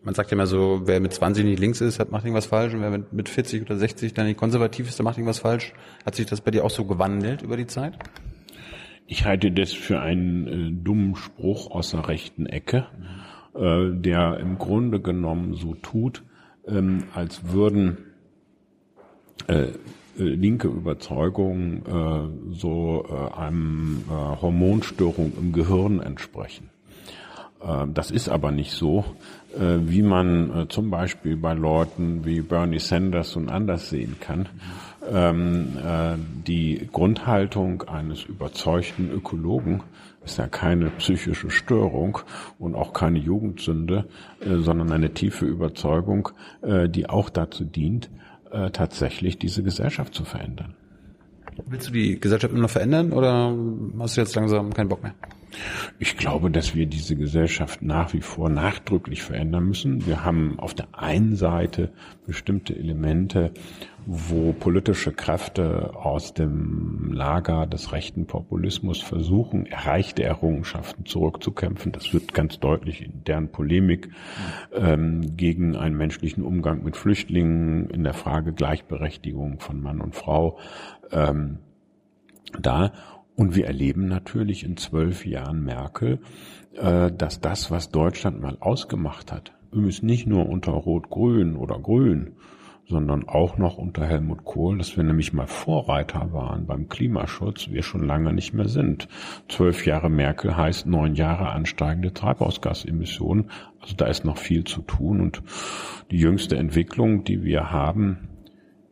Man 0.04 0.14
sagt 0.14 0.30
ja 0.30 0.36
immer 0.36 0.46
so, 0.46 0.82
wer 0.84 1.00
mit 1.00 1.12
20 1.12 1.44
nicht 1.44 1.58
links 1.58 1.80
ist, 1.80 1.98
hat 1.98 2.12
macht 2.12 2.24
irgendwas 2.24 2.46
falsch 2.46 2.74
und 2.74 2.82
wer 2.82 2.90
mit, 2.90 3.12
mit 3.12 3.28
40 3.28 3.62
oder 3.62 3.76
60 3.76 4.14
dann 4.14 4.26
nicht 4.26 4.38
konservativ 4.38 4.88
ist, 4.88 4.98
der 4.98 5.04
macht 5.04 5.16
irgendwas 5.16 5.38
falsch. 5.38 5.72
Hat 6.04 6.14
sich 6.14 6.26
das 6.26 6.40
bei 6.40 6.50
dir 6.50 6.64
auch 6.64 6.70
so 6.70 6.84
gewandelt 6.84 7.42
über 7.42 7.56
die 7.56 7.66
Zeit? 7.66 7.98
Ich 9.06 9.24
halte 9.24 9.50
das 9.50 9.72
für 9.72 10.00
einen 10.00 10.46
äh, 10.46 10.82
dummen 10.82 11.16
Spruch 11.16 11.70
aus 11.70 11.90
der 11.90 12.08
rechten 12.08 12.46
Ecke, 12.46 12.86
äh, 13.54 13.90
der 13.92 14.38
im 14.38 14.58
Grunde 14.58 15.00
genommen 15.00 15.54
so 15.54 15.74
tut, 15.74 16.22
ähm, 16.66 17.04
als 17.14 17.52
würden 17.52 17.98
äh, 19.46 19.68
linke 20.16 20.68
Überzeugungen 20.68 21.82
äh, 21.86 22.54
so 22.54 23.06
äh, 23.08 23.38
einem 23.38 24.04
äh, 24.08 24.12
Hormonstörung 24.40 25.32
im 25.36 25.52
Gehirn 25.52 26.00
entsprechen. 26.00 26.70
Äh, 27.60 27.86
das 27.92 28.10
ist 28.10 28.28
aber 28.28 28.50
nicht 28.50 28.72
so, 28.72 29.04
äh, 29.54 29.78
wie 29.80 30.02
man 30.02 30.50
äh, 30.56 30.68
zum 30.68 30.90
Beispiel 30.90 31.36
bei 31.36 31.54
Leuten 31.54 32.24
wie 32.24 32.40
Bernie 32.40 32.78
Sanders 32.78 33.36
und 33.36 33.48
anders 33.48 33.90
sehen 33.90 34.16
kann. 34.20 34.48
Ähm, 35.10 35.76
äh, 35.84 36.16
die 36.46 36.88
Grundhaltung 36.90 37.82
eines 37.82 38.24
überzeugten 38.24 39.10
Ökologen 39.10 39.82
ist 40.24 40.38
ja 40.38 40.46
keine 40.46 40.90
psychische 40.90 41.50
Störung 41.50 42.18
und 42.58 42.74
auch 42.74 42.92
keine 42.92 43.18
Jugendsünde, 43.18 44.06
äh, 44.40 44.56
sondern 44.56 44.92
eine 44.92 45.12
tiefe 45.12 45.44
Überzeugung, 45.44 46.30
äh, 46.62 46.88
die 46.88 47.08
auch 47.08 47.28
dazu 47.28 47.64
dient, 47.64 48.10
äh, 48.54 48.70
tatsächlich 48.70 49.38
diese 49.38 49.62
Gesellschaft 49.62 50.14
zu 50.14 50.24
verändern. 50.24 50.74
Willst 51.66 51.88
du 51.88 51.92
die 51.92 52.18
Gesellschaft 52.18 52.52
immer 52.52 52.62
noch 52.62 52.70
verändern 52.70 53.12
oder 53.12 53.54
hast 53.98 54.16
du 54.16 54.20
jetzt 54.20 54.34
langsam 54.34 54.72
keinen 54.72 54.88
Bock 54.88 55.02
mehr? 55.02 55.14
Ich 55.98 56.16
glaube, 56.16 56.50
dass 56.50 56.74
wir 56.74 56.86
diese 56.86 57.16
Gesellschaft 57.16 57.82
nach 57.82 58.12
wie 58.12 58.20
vor 58.20 58.48
nachdrücklich 58.48 59.22
verändern 59.22 59.66
müssen. 59.66 60.06
Wir 60.06 60.24
haben 60.24 60.58
auf 60.58 60.74
der 60.74 60.88
einen 60.92 61.36
Seite 61.36 61.92
bestimmte 62.26 62.74
Elemente, 62.74 63.52
wo 64.06 64.52
politische 64.52 65.12
Kräfte 65.12 65.94
aus 65.94 66.34
dem 66.34 67.12
Lager 67.12 67.66
des 67.66 67.92
rechten 67.92 68.26
Populismus 68.26 69.00
versuchen, 69.00 69.66
erreichte 69.66 70.22
Errungenschaften 70.22 71.06
zurückzukämpfen. 71.06 71.92
Das 71.92 72.12
wird 72.12 72.34
ganz 72.34 72.58
deutlich 72.60 73.02
in 73.02 73.24
deren 73.24 73.50
Polemik 73.50 74.10
ähm, 74.72 75.36
gegen 75.36 75.76
einen 75.76 75.96
menschlichen 75.96 76.44
Umgang 76.44 76.82
mit 76.84 76.96
Flüchtlingen 76.96 77.88
in 77.90 78.04
der 78.04 78.14
Frage 78.14 78.52
Gleichberechtigung 78.52 79.60
von 79.60 79.80
Mann 79.80 80.00
und 80.00 80.14
Frau 80.14 80.58
ähm, 81.10 81.58
da. 82.60 82.92
Und 83.36 83.56
wir 83.56 83.66
erleben 83.66 84.06
natürlich 84.06 84.64
in 84.64 84.76
zwölf 84.76 85.26
Jahren 85.26 85.64
Merkel, 85.64 86.20
äh, 86.74 87.10
dass 87.10 87.40
das, 87.40 87.70
was 87.70 87.90
Deutschland 87.90 88.40
mal 88.40 88.56
ausgemacht 88.60 89.32
hat, 89.32 89.52
übrigens 89.72 90.02
nicht 90.02 90.26
nur 90.26 90.48
unter 90.48 90.72
Rot-Grün 90.72 91.56
oder 91.56 91.78
Grün, 91.78 92.36
sondern 92.86 93.26
auch 93.28 93.56
noch 93.56 93.78
unter 93.78 94.06
Helmut 94.06 94.44
Kohl, 94.44 94.78
dass 94.78 94.96
wir 94.96 95.04
nämlich 95.04 95.32
mal 95.32 95.46
Vorreiter 95.46 96.32
waren 96.32 96.66
beim 96.66 96.88
Klimaschutz, 96.88 97.70
wir 97.70 97.82
schon 97.82 98.06
lange 98.06 98.32
nicht 98.32 98.52
mehr 98.52 98.68
sind. 98.68 99.08
Zwölf 99.48 99.86
Jahre 99.86 100.10
Merkel 100.10 100.56
heißt 100.56 100.86
neun 100.86 101.14
Jahre 101.14 101.48
ansteigende 101.48 102.12
Treibhausgasemissionen. 102.12 103.50
Also 103.80 103.96
da 103.96 104.06
ist 104.06 104.24
noch 104.24 104.38
viel 104.38 104.64
zu 104.64 104.82
tun 104.82 105.20
und 105.20 105.42
die 106.10 106.18
jüngste 106.18 106.56
Entwicklung, 106.56 107.24
die 107.24 107.42
wir 107.42 107.70
haben, 107.70 108.28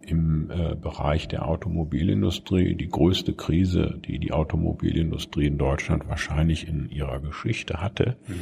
im 0.07 0.51
äh, 0.51 0.75
Bereich 0.75 1.29
der 1.29 1.49
Automobilindustrie 1.49 2.75
die 2.75 2.89
größte 2.89 3.35
Krise, 3.35 3.99
die 4.05 4.19
die 4.19 4.33
Automobilindustrie 4.33 5.47
in 5.47 5.59
Deutschland 5.59 6.09
wahrscheinlich 6.09 6.69
in 6.69 6.91
ihrer 6.91 7.21
Geschichte 7.21 7.81
hatte, 7.81 8.17
mhm. 8.27 8.41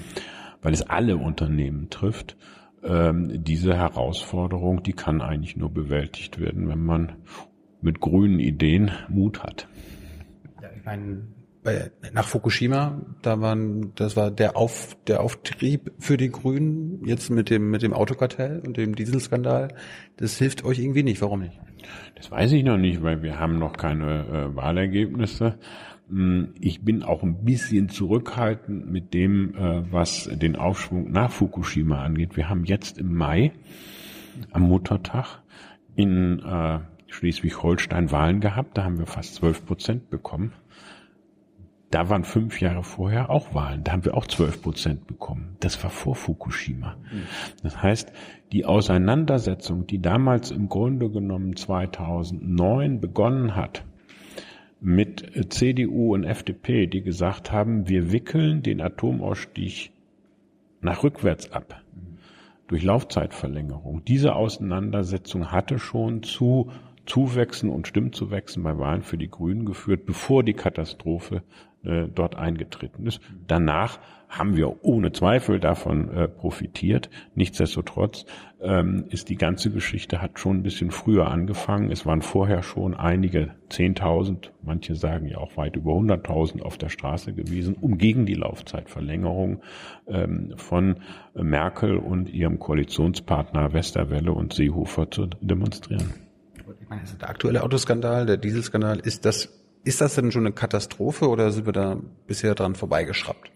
weil 0.62 0.72
es 0.72 0.82
alle 0.82 1.16
Unternehmen 1.16 1.90
trifft. 1.90 2.36
Ähm, 2.82 3.44
diese 3.44 3.76
Herausforderung, 3.76 4.82
die 4.82 4.94
kann 4.94 5.20
eigentlich 5.20 5.56
nur 5.56 5.70
bewältigt 5.70 6.40
werden, 6.40 6.68
wenn 6.68 6.82
man 6.82 7.12
mit 7.82 8.00
grünen 8.00 8.40
Ideen 8.40 8.90
Mut 9.08 9.42
hat. 9.42 9.68
Ja, 10.62 10.68
ich 10.76 10.84
meine, 10.84 11.22
bei, 11.62 11.90
nach 12.12 12.26
Fukushima, 12.26 13.00
da 13.22 13.40
waren, 13.40 13.92
das 13.94 14.16
war 14.16 14.30
der 14.30 14.56
Auf, 14.56 14.96
der 15.06 15.20
Auftrieb 15.20 15.92
für 15.98 16.16
die 16.16 16.30
Grünen 16.30 17.04
jetzt 17.04 17.30
mit 17.30 17.50
dem, 17.50 17.70
mit 17.70 17.82
dem 17.82 17.92
Autokartell 17.92 18.62
und 18.64 18.76
dem 18.76 18.94
Dieselskandal. 18.94 19.68
Das 20.16 20.38
hilft 20.38 20.64
euch 20.64 20.78
irgendwie 20.78 21.02
nicht. 21.02 21.20
Warum 21.20 21.40
nicht? 21.40 21.58
Das 22.14 22.30
weiß 22.30 22.52
ich 22.52 22.64
noch 22.64 22.78
nicht, 22.78 23.02
weil 23.02 23.22
wir 23.22 23.38
haben 23.38 23.58
noch 23.58 23.74
keine 23.74 24.26
äh, 24.26 24.56
Wahlergebnisse. 24.56 25.58
Hm, 26.08 26.54
ich 26.60 26.82
bin 26.82 27.02
auch 27.02 27.22
ein 27.22 27.44
bisschen 27.44 27.88
zurückhaltend 27.88 28.90
mit 28.90 29.12
dem, 29.14 29.54
äh, 29.54 29.92
was 29.92 30.30
den 30.32 30.56
Aufschwung 30.56 31.10
nach 31.10 31.30
Fukushima 31.30 32.02
angeht. 32.02 32.36
Wir 32.36 32.48
haben 32.48 32.64
jetzt 32.64 32.98
im 32.98 33.14
Mai 33.14 33.52
am 34.50 34.62
Muttertag 34.62 35.42
in 35.94 36.40
äh, 36.40 36.80
Schleswig-Holstein 37.08 38.10
Wahlen 38.10 38.40
gehabt. 38.40 38.78
Da 38.78 38.84
haben 38.84 38.98
wir 38.98 39.06
fast 39.06 39.34
12 39.36 39.66
Prozent 39.66 40.10
bekommen. 40.10 40.52
Da 41.90 42.08
waren 42.08 42.22
fünf 42.22 42.60
Jahre 42.60 42.84
vorher 42.84 43.30
auch 43.30 43.52
Wahlen. 43.52 43.82
Da 43.82 43.92
haben 43.92 44.04
wir 44.04 44.16
auch 44.16 44.26
zwölf 44.26 44.62
Prozent 44.62 45.08
bekommen. 45.08 45.56
Das 45.58 45.82
war 45.82 45.90
vor 45.90 46.14
Fukushima. 46.14 46.96
Das 47.64 47.82
heißt, 47.82 48.12
die 48.52 48.64
Auseinandersetzung, 48.64 49.88
die 49.88 50.00
damals 50.00 50.52
im 50.52 50.68
Grunde 50.68 51.10
genommen 51.10 51.56
2009 51.56 53.00
begonnen 53.00 53.56
hat, 53.56 53.84
mit 54.80 55.52
CDU 55.52 56.14
und 56.14 56.24
FDP, 56.24 56.86
die 56.86 57.02
gesagt 57.02 57.52
haben, 57.52 57.88
wir 57.88 58.12
wickeln 58.12 58.62
den 58.62 58.80
Atomausstieg 58.80 59.90
nach 60.80 61.02
rückwärts 61.02 61.52
ab. 61.52 61.82
Durch 62.68 62.84
Laufzeitverlängerung. 62.84 64.04
Diese 64.04 64.36
Auseinandersetzung 64.36 65.50
hatte 65.50 65.80
schon 65.80 66.22
zu 66.22 66.70
Zuwächsen 67.04 67.68
und 67.68 67.88
Stimmzuwächsen 67.88 68.62
bei 68.62 68.78
Wahlen 68.78 69.02
für 69.02 69.18
die 69.18 69.28
Grünen 69.28 69.66
geführt, 69.66 70.06
bevor 70.06 70.44
die 70.44 70.54
Katastrophe 70.54 71.42
äh, 71.84 72.08
dort 72.14 72.36
eingetreten 72.36 73.06
ist. 73.06 73.20
Danach 73.46 73.98
haben 74.30 74.56
wir 74.56 74.84
ohne 74.84 75.12
Zweifel 75.12 75.58
davon 75.58 76.08
äh, 76.10 76.28
profitiert. 76.28 77.10
Nichtsdestotrotz 77.34 78.26
ähm, 78.60 79.06
ist 79.08 79.28
die 79.28 79.36
ganze 79.36 79.70
Geschichte 79.70 80.22
hat 80.22 80.38
schon 80.38 80.58
ein 80.58 80.62
bisschen 80.62 80.92
früher 80.92 81.28
angefangen. 81.28 81.90
Es 81.90 82.06
waren 82.06 82.22
vorher 82.22 82.62
schon 82.62 82.94
einige 82.94 83.54
Zehntausend, 83.68 84.52
manche 84.62 84.94
sagen 84.94 85.26
ja 85.26 85.38
auch 85.38 85.56
weit 85.56 85.74
über 85.76 85.94
hunderttausend 85.94 86.62
auf 86.62 86.78
der 86.78 86.90
Straße 86.90 87.32
gewesen, 87.32 87.74
um 87.80 87.98
gegen 87.98 88.24
die 88.24 88.34
Laufzeitverlängerung 88.34 89.62
ähm, 90.06 90.54
von 90.56 90.96
Merkel 91.34 91.96
und 91.96 92.28
ihrem 92.28 92.58
Koalitionspartner 92.58 93.72
Westerwelle 93.72 94.32
und 94.32 94.52
Seehofer 94.52 95.10
zu 95.10 95.26
demonstrieren. 95.40 96.14
Ich 96.80 96.88
meine, 96.88 97.02
der 97.20 97.28
aktuelle 97.28 97.64
Autoskandal, 97.64 98.26
der 98.26 98.36
Dieselskandal, 98.36 99.00
ist 99.00 99.24
das 99.24 99.59
ist 99.84 100.00
das 100.00 100.14
denn 100.14 100.32
schon 100.32 100.46
eine 100.46 100.54
Katastrophe 100.54 101.28
oder 101.28 101.50
sind 101.52 101.66
wir 101.66 101.72
da 101.72 101.96
bisher 102.26 102.54
dran 102.54 102.74
vorbeigeschraubt? 102.74 103.50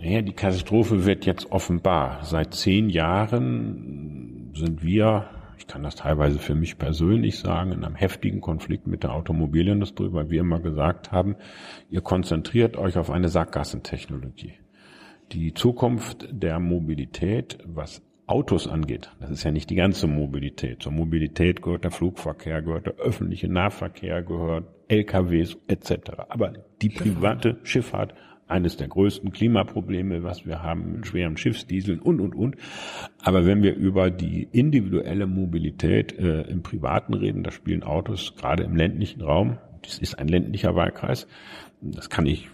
Naja, 0.00 0.22
die 0.22 0.32
Katastrophe 0.32 1.04
wird 1.06 1.24
jetzt 1.26 1.50
offenbar. 1.50 2.24
Seit 2.24 2.54
zehn 2.54 2.90
Jahren 2.90 4.52
sind 4.54 4.82
wir, 4.82 5.30
ich 5.58 5.66
kann 5.66 5.82
das 5.82 5.96
teilweise 5.96 6.38
für 6.38 6.54
mich 6.54 6.78
persönlich 6.78 7.38
sagen, 7.38 7.72
in 7.72 7.84
einem 7.84 7.94
heftigen 7.94 8.40
Konflikt 8.40 8.86
mit 8.86 9.02
der 9.02 9.12
Automobilindustrie, 9.12 10.12
weil 10.12 10.30
wir 10.30 10.40
immer 10.40 10.60
gesagt 10.60 11.10
haben, 11.10 11.36
ihr 11.90 12.00
konzentriert 12.00 12.76
euch 12.76 12.98
auf 12.98 13.10
eine 13.10 13.28
Sackgassentechnologie. 13.28 14.54
Die 15.32 15.54
Zukunft 15.54 16.28
der 16.30 16.60
Mobilität, 16.60 17.58
was 17.64 18.02
Autos 18.26 18.66
angeht, 18.66 19.10
das 19.20 19.30
ist 19.30 19.44
ja 19.44 19.50
nicht 19.50 19.68
die 19.68 19.74
ganze 19.74 20.06
Mobilität. 20.06 20.82
Zur 20.82 20.92
Mobilität 20.92 21.60
gehört 21.60 21.84
der 21.84 21.90
Flugverkehr, 21.90 22.62
gehört 22.62 22.86
der 22.86 22.94
öffentliche 22.94 23.48
Nahverkehr, 23.48 24.22
gehört 24.22 24.64
LKWs 24.88 25.58
etc. 25.68 26.12
Aber 26.28 26.54
die 26.80 26.88
private 26.88 27.58
Schifffahrt, 27.64 28.14
eines 28.46 28.76
der 28.76 28.88
größten 28.88 29.32
Klimaprobleme, 29.32 30.22
was 30.22 30.46
wir 30.46 30.62
haben 30.62 30.92
mit 30.92 31.06
schweren 31.06 31.36
Schiffsdieseln 31.36 31.98
und, 32.00 32.20
und, 32.20 32.34
und. 32.34 32.56
Aber 33.22 33.46
wenn 33.46 33.62
wir 33.62 33.74
über 33.74 34.10
die 34.10 34.48
individuelle 34.52 35.26
Mobilität 35.26 36.18
äh, 36.18 36.42
im 36.42 36.62
Privaten 36.62 37.14
reden, 37.14 37.42
da 37.42 37.50
spielen 37.50 37.82
Autos 37.82 38.34
gerade 38.36 38.62
im 38.64 38.76
ländlichen 38.76 39.22
Raum, 39.22 39.58
das 39.82 39.98
ist 39.98 40.18
ein 40.18 40.28
ländlicher 40.28 40.74
Wahlkreis, 40.74 41.26
das 41.80 42.10
kann 42.10 42.26
ich, 42.26 42.48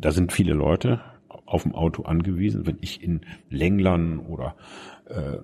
da 0.00 0.10
sind 0.10 0.32
viele 0.32 0.54
Leute 0.54 1.00
auf 1.28 1.64
dem 1.64 1.74
Auto 1.74 2.02
angewiesen. 2.02 2.66
Wenn 2.66 2.78
ich 2.80 3.02
in 3.02 3.22
Länglern 3.50 4.18
oder 4.18 4.54
äh, 5.06 5.38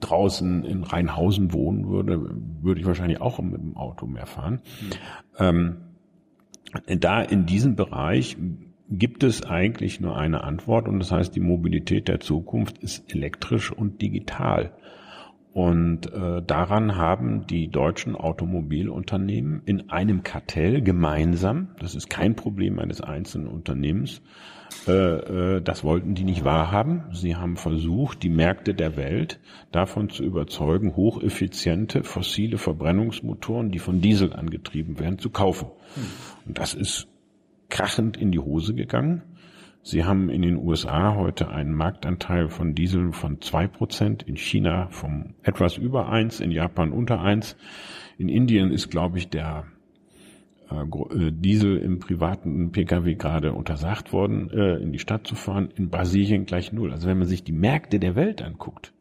draußen 0.00 0.64
in 0.64 0.84
Rheinhausen 0.84 1.52
wohnen 1.52 1.88
würde, 1.88 2.20
würde 2.60 2.80
ich 2.80 2.86
wahrscheinlich 2.86 3.20
auch 3.20 3.40
mit 3.40 3.60
dem 3.60 3.76
Auto 3.76 4.06
mehr 4.06 4.26
fahren. 4.26 4.60
Mhm. 4.80 4.90
Ähm, 5.38 5.76
da 6.98 7.22
in 7.22 7.46
diesem 7.46 7.76
Bereich 7.76 8.36
gibt 8.88 9.24
es 9.24 9.44
eigentlich 9.44 10.00
nur 10.00 10.16
eine 10.16 10.44
Antwort 10.44 10.88
und 10.88 10.98
das 10.98 11.10
heißt, 11.10 11.34
die 11.34 11.40
Mobilität 11.40 12.08
der 12.08 12.20
Zukunft 12.20 12.78
ist 12.78 13.12
elektrisch 13.12 13.72
und 13.72 14.00
digital. 14.02 14.72
Und 15.52 16.12
äh, 16.12 16.42
daran 16.42 16.96
haben 16.96 17.46
die 17.46 17.68
deutschen 17.68 18.14
Automobilunternehmen 18.14 19.62
in 19.64 19.88
einem 19.88 20.22
Kartell 20.22 20.82
gemeinsam, 20.82 21.68
das 21.80 21.94
ist 21.94 22.10
kein 22.10 22.36
Problem 22.36 22.78
eines 22.78 23.00
einzelnen 23.00 23.48
Unternehmens, 23.48 24.20
das 24.86 25.82
wollten 25.84 26.14
die 26.14 26.24
nicht 26.24 26.44
wahrhaben. 26.44 27.04
Sie 27.12 27.34
haben 27.34 27.56
versucht, 27.56 28.22
die 28.22 28.28
Märkte 28.28 28.72
der 28.72 28.96
Welt 28.96 29.40
davon 29.72 30.10
zu 30.10 30.22
überzeugen, 30.22 30.94
hocheffiziente 30.94 32.04
fossile 32.04 32.56
Verbrennungsmotoren, 32.58 33.70
die 33.70 33.80
von 33.80 34.00
Diesel 34.00 34.32
angetrieben 34.32 34.98
werden, 35.00 35.18
zu 35.18 35.30
kaufen. 35.30 35.68
Und 36.46 36.58
das 36.58 36.74
ist 36.74 37.08
krachend 37.68 38.16
in 38.16 38.30
die 38.30 38.38
Hose 38.38 38.74
gegangen. 38.74 39.22
Sie 39.82 40.04
haben 40.04 40.30
in 40.30 40.42
den 40.42 40.56
USA 40.56 41.14
heute 41.14 41.48
einen 41.48 41.72
Marktanteil 41.72 42.48
von 42.48 42.74
Diesel 42.74 43.12
von 43.12 43.40
zwei 43.40 43.68
Prozent, 43.68 44.24
in 44.24 44.36
China 44.36 44.88
vom 44.90 45.34
etwas 45.42 45.76
über 45.76 46.08
eins, 46.08 46.40
in 46.40 46.50
Japan 46.50 46.90
unter 46.90 47.20
eins. 47.20 47.56
In 48.18 48.28
Indien 48.28 48.72
ist, 48.72 48.90
glaube 48.90 49.18
ich, 49.18 49.28
der 49.28 49.58
äh, 49.58 49.62
äh, 49.62 49.75
Diesel 50.68 51.76
im 51.78 52.00
privaten 52.00 52.72
Pkw 52.72 53.14
gerade 53.14 53.52
untersagt 53.52 54.12
worden, 54.12 54.50
äh, 54.50 54.76
in 54.76 54.92
die 54.92 54.98
Stadt 54.98 55.26
zu 55.26 55.34
fahren, 55.34 55.68
in 55.76 55.90
Brasilien 55.90 56.44
gleich 56.44 56.72
null. 56.72 56.92
Also 56.92 57.08
wenn 57.08 57.18
man 57.18 57.28
sich 57.28 57.44
die 57.44 57.52
Märkte 57.52 58.00
der 58.00 58.16
Welt 58.16 58.42
anguckt, 58.42 58.92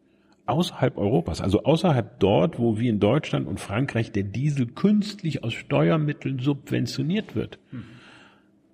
außerhalb 0.46 0.96
Europas, 0.98 1.42
also 1.42 1.64
außerhalb 1.64 2.20
dort, 2.20 2.60
wo 2.60 2.78
wie 2.78 2.88
in 2.88 3.00
Deutschland 3.00 3.48
und 3.48 3.60
Frankreich 3.60 4.12
der 4.12 4.24
Diesel 4.24 4.68
künstlich 4.68 5.44
aus 5.44 5.54
Steuermitteln 5.54 6.38
subventioniert 6.38 7.36
wird, 7.36 7.58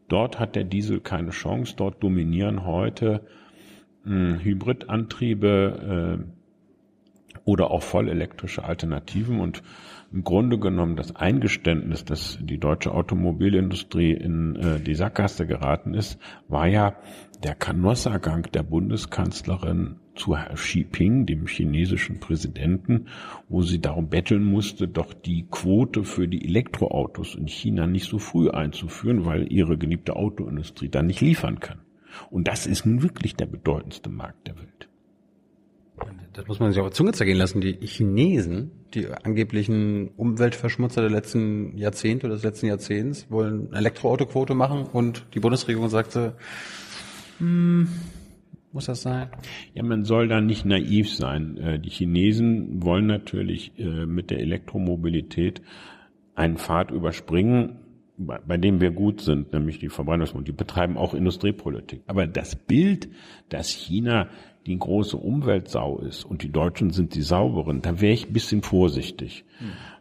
dort 0.10 0.40
hat 0.40 0.58
der 0.58 0.66
Diesel 0.66 1.00
keine 1.00 1.32
Chance. 1.32 1.76
Dort 1.78 2.04
dominieren 2.04 2.66
heute 2.66 3.22
hm, 4.04 4.40
Hybridantriebe, 4.40 6.20
äh, 6.20 6.42
oder 7.46 7.72
auch 7.72 7.84
vollelektrische 7.84 8.64
Alternativen 8.64 9.40
und 9.40 9.64
im 10.12 10.24
Grunde 10.24 10.60
genommen 10.60 10.96
das 10.96 11.16
Eingeständnis, 11.16 12.04
dass 12.04 12.38
die 12.42 12.58
deutsche 12.58 12.94
Automobilindustrie 12.94 14.12
in 14.12 14.56
äh, 14.56 14.80
die 14.80 14.96
Sackgasse 14.96 15.48
geraten 15.48 15.94
ist, 15.94 16.20
war 16.48 16.68
ja 16.68 16.96
der 17.44 17.56
Kanossergang 17.56 18.48
der 18.54 18.64
Bundeskanzlerin 18.64 19.96
zu 20.16 20.38
Herr 20.38 20.56
Xi 20.56 20.80
Jinping, 20.80 21.26
dem 21.26 21.48
chinesischen 21.48 22.20
Präsidenten, 22.20 23.08
wo 23.48 23.62
sie 23.62 23.80
darum 23.80 24.10
betteln 24.10 24.44
musste, 24.44 24.88
doch 24.88 25.14
die 25.14 25.48
Quote 25.50 26.04
für 26.04 26.28
die 26.28 26.46
Elektroautos 26.46 27.36
in 27.36 27.48
China 27.48 27.88
nicht 27.88 28.10
so 28.10 28.20
früh 28.20 28.50
einzuführen, 28.50 29.26
weil 29.26 29.52
ihre 29.52 29.78
geliebte 29.78 30.16
Autoindustrie 30.16 30.90
dann 30.90 31.08
nicht 31.08 31.22
liefern 31.22 31.60
kann. 31.60 31.80
Und 32.30 32.48
das 32.48 32.68
ist 32.68 32.86
nun 32.86 33.02
wirklich 33.02 33.36
der 33.36 33.46
bedeutendste 33.46 34.10
Markt 34.10 34.48
der 34.48 34.58
Welt. 34.58 34.91
Das 36.34 36.48
muss 36.48 36.60
man 36.60 36.72
sich 36.72 36.82
auf 36.82 36.90
die 36.90 36.94
Zunge 36.94 37.12
zergehen 37.12 37.38
lassen. 37.38 37.60
Die 37.60 37.78
Chinesen, 37.86 38.72
die 38.94 39.08
angeblichen 39.08 40.10
Umweltverschmutzer 40.16 41.02
der 41.02 41.10
letzten 41.10 41.78
Jahrzehnte 41.78 42.28
oder 42.28 42.36
des 42.36 42.44
letzten 42.44 42.68
Jahrzehnts, 42.68 43.30
wollen 43.30 43.68
eine 43.70 43.80
Elektroautoquote 43.80 44.54
machen 44.54 44.86
und 44.86 45.26
die 45.34 45.42
Bundesregierung 45.42 45.90
sagte, 45.90 46.36
hm, 47.40 47.90
muss 48.72 48.86
das 48.86 49.02
sein? 49.02 49.30
Ja, 49.74 49.84
man 49.84 50.06
soll 50.06 50.30
da 50.30 50.40
nicht 50.40 50.64
naiv 50.64 51.14
sein. 51.14 51.58
Äh, 51.58 51.80
die 51.80 51.90
Chinesen 51.90 52.82
wollen 52.82 53.08
natürlich 53.08 53.78
äh, 53.78 54.06
mit 54.06 54.32
der 54.32 54.40
Elektromobilität 54.40 55.62
einen 56.36 56.58
Pfad 56.58 56.92
überspringen, 56.92 57.80
bei 58.18 58.58
dem 58.58 58.80
wir 58.80 58.92
gut 58.92 59.22
sind, 59.22 59.52
nämlich 59.52 59.80
die 59.80 59.90
Verbrennungsmotoren. 59.90 60.46
Die 60.46 60.52
betreiben 60.52 60.96
auch 60.96 61.14
Industriepolitik. 61.14 62.04
Aber 62.08 62.28
das 62.28 62.56
Bild, 62.56 63.10
dass 63.50 63.70
China 63.70 64.30
die 64.66 64.78
große 64.78 65.18
Umweltsau 65.18 66.00
ist 66.00 66.24
und 66.24 66.44
die 66.44 66.52
Deutschen 66.52 66.92
sind 66.92 67.16
die 67.16 67.22
sauberen, 67.22 67.82
da 67.82 68.00
wäre 68.00 68.14
ich 68.14 68.28
ein 68.28 68.34
bisschen 68.34 68.62
vorsichtig. 68.62 69.44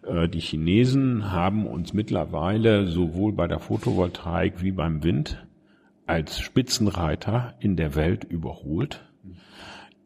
Hm. 0.02 0.30
Die 0.30 0.40
Chinesen 0.40 1.30
haben 1.30 1.66
uns 1.66 1.92
mittlerweile 1.92 2.86
sowohl 2.86 3.32
bei 3.32 3.46
der 3.46 3.60
Photovoltaik 3.60 4.62
wie 4.62 4.72
beim 4.72 5.02
Wind 5.02 5.46
als 6.06 6.40
Spitzenreiter 6.40 7.54
in 7.60 7.76
der 7.76 7.94
Welt 7.94 8.24
überholt. 8.24 9.06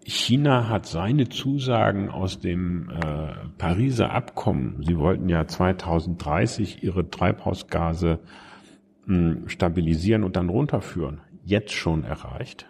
China 0.04 0.68
hat 0.68 0.84
seine 0.84 1.30
Zusagen 1.30 2.10
aus 2.10 2.38
dem 2.38 2.90
äh, 2.90 3.32
Pariser 3.56 4.10
Abkommen, 4.10 4.82
sie 4.86 4.98
wollten 4.98 5.30
ja 5.30 5.46
2030 5.46 6.82
ihre 6.82 7.08
Treibhausgase 7.08 8.18
mh, 9.06 9.16
hm, 9.16 9.48
stabilisieren 9.48 10.24
und 10.24 10.36
dann 10.36 10.50
runterführen, 10.50 11.22
jetzt 11.42 11.72
schon 11.72 12.04
erreicht. 12.04 12.66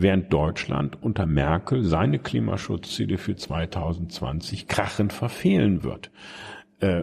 Während 0.00 0.32
Deutschland 0.32 1.02
unter 1.02 1.26
Merkel 1.26 1.82
seine 1.82 2.20
Klimaschutzziele 2.20 3.18
für 3.18 3.34
2020 3.34 4.68
krachend 4.68 5.12
verfehlen 5.12 5.82
wird. 5.82 6.12
Äh, 6.78 7.02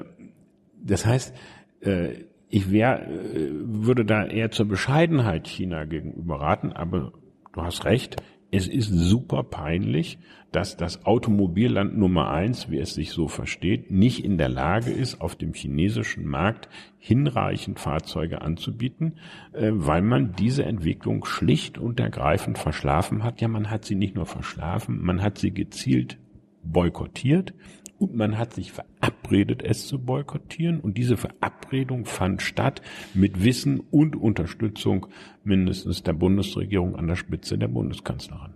das 0.82 1.06
heißt, 1.06 1.36
äh, 1.82 2.24
ich 2.48 2.72
wär, 2.72 3.06
äh, 3.06 3.50
würde 3.52 4.06
da 4.06 4.26
eher 4.26 4.50
zur 4.50 4.70
Bescheidenheit 4.70 5.46
China 5.46 5.84
gegenüber 5.84 6.40
raten, 6.40 6.72
aber 6.72 7.12
du 7.52 7.62
hast 7.62 7.84
recht, 7.84 8.16
es 8.52 8.70
ist 8.70 8.88
super 8.88 9.44
peinlich, 9.44 10.18
dass 10.56 10.78
das 10.78 11.06
Automobilland 11.06 11.98
Nummer 11.98 12.32
eins, 12.32 12.72
wie 12.72 12.78
es 12.80 12.94
sich 12.94 13.12
so 13.12 13.28
versteht, 13.28 13.92
nicht 13.92 14.24
in 14.24 14.38
der 14.38 14.48
Lage 14.48 14.90
ist, 14.90 15.20
auf 15.20 15.36
dem 15.36 15.54
chinesischen 15.54 16.26
Markt 16.26 16.70
hinreichend 16.98 17.78
Fahrzeuge 17.78 18.42
anzubieten, 18.42 19.18
äh, 19.52 19.72
weil 19.74 20.02
man 20.02 20.32
diese 20.32 20.64
Entwicklung 20.64 21.26
schlicht 21.26 21.78
und 21.78 22.00
ergreifend 22.00 22.58
verschlafen 22.58 23.22
hat. 23.24 23.42
Ja, 23.42 23.50
man 23.50 23.70
hat 23.70 23.84
sie 23.84 23.96
nicht 23.96 24.16
nur 24.16 24.26
verschlafen, 24.26 25.04
man 25.04 25.22
hat 25.22 25.40
sie 25.40 25.52
gezielt 25.52 26.18
boykottiert 26.64 27.54
und 28.00 28.16
man 28.16 28.38
hat 28.38 28.54
sich 28.54 28.72
verabredet, 28.72 29.62
es 29.62 29.88
zu 29.88 30.00
boykottieren. 30.00 30.80
Und 30.80 30.98
diese 30.98 31.18
Verabredung 31.18 32.06
fand 32.06 32.42
statt 32.42 32.82
mit 33.14 33.44
Wissen 33.44 33.82
und 33.92 34.16
Unterstützung 34.16 35.08
mindestens 35.44 36.04
der 36.04 36.14
Bundesregierung 36.14 36.96
an 36.96 37.08
der 37.08 37.18
Spitze 37.18 37.58
der 37.58 37.68
Bundeskanzlerin. 37.68 38.55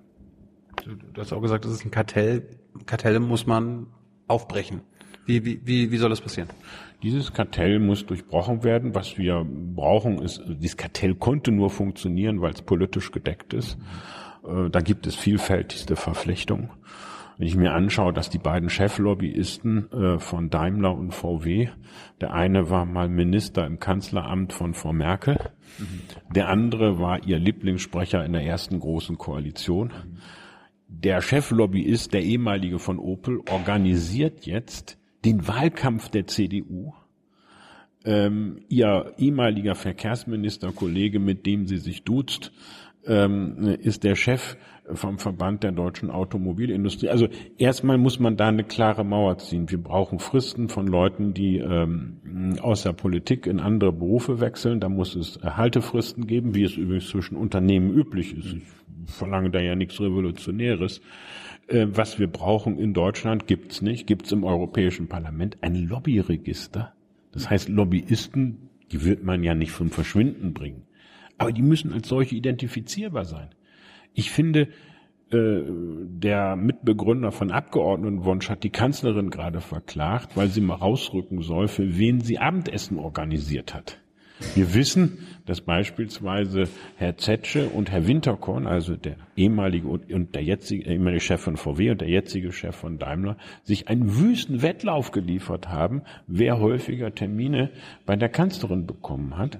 Du, 0.85 0.95
du 0.95 1.21
hast 1.21 1.33
auch 1.33 1.41
gesagt, 1.41 1.65
das 1.65 1.71
ist 1.71 1.85
ein 1.85 1.91
Kartell. 1.91 2.47
Kartelle 2.85 3.19
muss 3.19 3.45
man 3.45 3.87
aufbrechen. 4.27 4.81
Wie, 5.25 5.45
wie, 5.45 5.61
wie, 5.63 5.91
wie 5.91 5.97
soll 5.97 6.09
das 6.09 6.21
passieren? 6.21 6.49
Dieses 7.03 7.33
Kartell 7.33 7.79
muss 7.79 8.05
durchbrochen 8.05 8.63
werden. 8.63 8.95
Was 8.95 9.17
wir 9.17 9.45
brauchen, 9.47 10.21
ist, 10.21 10.41
dieses 10.47 10.75
Kartell 10.75 11.15
konnte 11.15 11.51
nur 11.51 11.69
funktionieren, 11.69 12.41
weil 12.41 12.51
es 12.51 12.61
politisch 12.61 13.11
gedeckt 13.11 13.53
ist. 13.53 13.77
Äh, 14.43 14.69
da 14.69 14.81
gibt 14.81 15.07
es 15.07 15.15
vielfältigste 15.15 15.95
Verflechtungen. 15.95 16.71
Wenn 17.37 17.47
ich 17.47 17.55
mir 17.55 17.73
anschaue, 17.73 18.11
dass 18.11 18.29
die 18.29 18.37
beiden 18.37 18.69
Cheflobbyisten 18.69 19.91
äh, 19.91 20.19
von 20.19 20.49
Daimler 20.49 20.93
und 20.93 21.13
VW, 21.13 21.69
der 22.19 22.33
eine 22.33 22.69
war 22.69 22.85
mal 22.85 23.07
Minister 23.07 23.65
im 23.65 23.79
Kanzleramt 23.79 24.51
von 24.51 24.73
Frau 24.73 24.91
Merkel, 24.91 25.37
mhm. 25.77 26.01
der 26.35 26.49
andere 26.49 26.99
war 26.99 27.23
ihr 27.23 27.39
Lieblingssprecher 27.39 28.25
in 28.25 28.33
der 28.33 28.43
ersten 28.43 28.79
großen 28.79 29.17
Koalition. 29.17 29.87
Mhm. 29.87 30.17
Der 30.91 31.21
Cheflobbyist, 31.21 32.13
der 32.13 32.23
ehemalige 32.23 32.79
von 32.79 32.97
Opel, 32.97 33.41
organisiert 33.49 34.45
jetzt 34.47 34.97
den 35.23 35.47
Wahlkampf 35.47 36.09
der 36.09 36.25
CDU. 36.25 36.93
Ähm, 38.03 38.61
ihr 38.69 39.13
ehemaliger 39.17 39.75
Verkehrsministerkollege, 39.75 41.19
mit 41.19 41.45
dem 41.45 41.67
sie 41.67 41.77
sich 41.77 42.03
duzt, 42.03 42.51
ähm, 43.05 43.77
ist 43.81 44.03
der 44.03 44.15
Chef 44.15 44.57
vom 44.91 45.19
Verband 45.19 45.63
der 45.63 45.71
deutschen 45.71 46.09
Automobilindustrie. 46.09 47.09
Also 47.09 47.27
erstmal 47.59 47.99
muss 47.99 48.19
man 48.19 48.35
da 48.35 48.47
eine 48.47 48.63
klare 48.63 49.03
Mauer 49.03 49.37
ziehen. 49.37 49.69
Wir 49.69 49.81
brauchen 49.81 50.17
Fristen 50.17 50.69
von 50.69 50.87
Leuten, 50.87 51.35
die 51.35 51.57
ähm, 51.59 52.55
aus 52.61 52.81
der 52.83 52.93
Politik 52.93 53.45
in 53.45 53.59
andere 53.59 53.93
Berufe 53.93 54.39
wechseln. 54.39 54.79
Da 54.79 54.89
muss 54.89 55.15
es 55.15 55.39
Haltefristen 55.43 56.25
geben, 56.25 56.55
wie 56.55 56.63
es 56.63 56.75
übrigens 56.75 57.09
zwischen 57.09 57.37
Unternehmen 57.37 57.93
üblich 57.93 58.35
ist. 58.35 58.53
Ich 58.53 58.63
verlange 59.05 59.49
da 59.49 59.59
ja 59.59 59.75
nichts 59.75 59.99
Revolutionäres. 59.99 61.01
Äh, 61.67 61.87
was 61.89 62.19
wir 62.19 62.27
brauchen 62.27 62.77
in 62.77 62.93
Deutschland 62.93 63.47
gibt's 63.47 63.81
nicht, 63.81 64.07
gibt's 64.07 64.31
im 64.31 64.43
Europäischen 64.43 65.07
Parlament 65.07 65.57
ein 65.61 65.75
Lobbyregister. 65.75 66.93
Das 67.31 67.49
heißt, 67.49 67.69
Lobbyisten, 67.69 68.69
die 68.91 69.03
wird 69.03 69.23
man 69.23 69.43
ja 69.43 69.53
nicht 69.53 69.71
vom 69.71 69.89
Verschwinden 69.91 70.53
bringen. 70.53 70.83
Aber 71.37 71.51
die 71.51 71.61
müssen 71.61 71.93
als 71.93 72.07
solche 72.07 72.35
identifizierbar 72.35 73.25
sein. 73.25 73.49
Ich 74.13 74.31
finde, 74.31 74.69
äh, 75.31 75.61
der 75.67 76.55
Mitbegründer 76.55 77.31
von 77.31 77.51
Abgeordnetenwunsch 77.51 78.49
hat 78.49 78.63
die 78.63 78.71
Kanzlerin 78.71 79.29
gerade 79.29 79.61
verklagt, 79.61 80.35
weil 80.35 80.49
sie 80.49 80.61
mal 80.61 80.75
rausrücken 80.75 81.41
soll, 81.43 81.67
für 81.67 81.97
wen 81.97 82.21
sie 82.21 82.39
Abendessen 82.39 82.97
organisiert 82.97 83.75
hat. 83.75 83.99
Wir 84.55 84.73
wissen, 84.73 85.19
dass 85.45 85.61
beispielsweise 85.61 86.65
Herr 86.95 87.17
Zetsche 87.17 87.69
und 87.69 87.91
Herr 87.91 88.07
Winterkorn, 88.07 88.67
also 88.67 88.95
der 88.95 89.15
ehemalige 89.35 89.87
und 89.87 90.35
der 90.35 90.43
jetzige 90.43 90.85
ehemalige 90.89 91.21
Chef 91.21 91.41
von 91.41 91.57
VW 91.57 91.91
und 91.91 92.01
der 92.01 92.07
jetzige 92.07 92.51
Chef 92.51 92.75
von 92.75 92.99
Daimler, 92.99 93.35
sich 93.63 93.87
einen 93.87 94.17
wüsten 94.17 94.61
Wettlauf 94.61 95.11
geliefert 95.11 95.67
haben, 95.67 96.03
wer 96.27 96.59
häufiger 96.59 97.13
Termine 97.13 97.71
bei 98.05 98.15
der 98.15 98.29
Kanzlerin 98.29 98.85
bekommen 98.85 99.37
hat, 99.37 99.59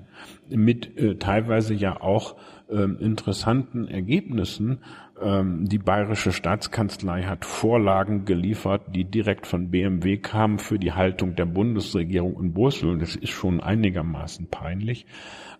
mit 0.50 0.96
äh, 0.98 1.16
teilweise 1.16 1.74
ja 1.74 2.00
auch 2.00 2.36
äh, 2.70 2.84
interessanten 2.84 3.88
Ergebnissen. 3.88 4.80
Ähm, 5.22 5.66
die 5.68 5.80
bayerische 5.80 6.32
Staatskanzlei 6.32 7.24
hat 7.24 7.46
Vorlagen 7.46 8.26
geliefert, 8.26 8.96
die 8.96 9.06
direkt 9.06 9.48
von 9.48 9.70
BMW 9.70 10.18
kamen 10.18 10.60
für 10.60 10.80
die 10.80 10.94
Haltung 10.94 11.36
der 11.36 11.46
Bundesregierung 11.46 12.40
in 12.42 12.54
Brüssel. 12.54 12.98
Das 12.98 13.16
ist 13.16 13.32
schon 13.32 13.60
einigermaßen 13.60 14.48
peinlich. 14.48 15.06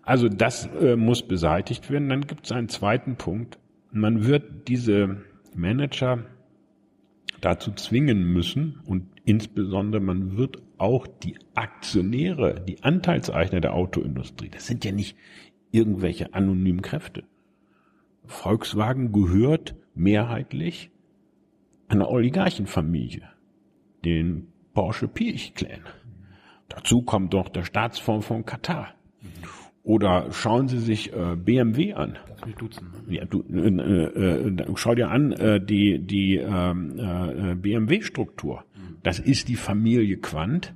Also 0.02 0.28
das 0.28 0.66
äh, 0.80 0.96
muss 0.96 1.22
beseitigt 1.26 1.90
werden. 1.90 2.08
Dann 2.08 2.26
gibt 2.26 2.46
es 2.46 2.52
einen 2.52 2.68
zweiten 2.68 3.16
Punkt. 3.16 3.58
Man 3.92 4.26
wird 4.26 4.68
diese 4.68 5.22
Manager 5.54 6.24
dazu 7.40 7.72
zwingen 7.72 8.32
müssen 8.32 8.80
und 8.86 9.06
insbesondere 9.24 10.00
man 10.00 10.36
wird 10.36 10.58
auch 10.78 11.06
die 11.06 11.38
Aktionäre, 11.54 12.64
die 12.66 12.82
Anteilseigner 12.82 13.60
der 13.60 13.74
Autoindustrie, 13.74 14.48
das 14.48 14.66
sind 14.66 14.84
ja 14.84 14.92
nicht 14.92 15.16
irgendwelche 15.70 16.34
anonymen 16.34 16.82
Kräfte. 16.82 17.24
Volkswagen 18.26 19.12
gehört 19.12 19.74
mehrheitlich 19.94 20.90
einer 21.88 22.08
Oligarchenfamilie, 22.08 23.28
den 24.04 24.48
Porsche 24.72 25.08
Pirch 25.08 25.54
Clan. 25.54 25.82
Dazu 26.68 27.02
kommt 27.02 27.34
doch 27.34 27.48
der 27.48 27.64
Staatsfonds 27.64 28.26
von 28.26 28.44
Katar. 28.44 28.94
Oder 29.82 30.30
schauen 30.30 30.68
Sie 30.68 30.78
sich 30.78 31.12
äh, 31.12 31.36
BMW 31.36 31.94
an. 31.94 32.18
Duzen, 32.58 32.92
ne? 33.06 33.16
ja, 33.16 33.24
du, 33.24 33.42
äh, 33.42 33.68
äh, 33.68 34.48
äh, 34.48 34.66
schau 34.76 34.94
dir 34.94 35.10
an 35.10 35.32
äh, 35.32 35.60
die 35.60 35.98
die 35.98 36.36
ähm, 36.36 36.98
äh, 36.98 37.54
BMW-Struktur. 37.54 38.64
Das 39.02 39.18
ist 39.18 39.48
die 39.48 39.56
Familie 39.56 40.18
Quandt. 40.18 40.74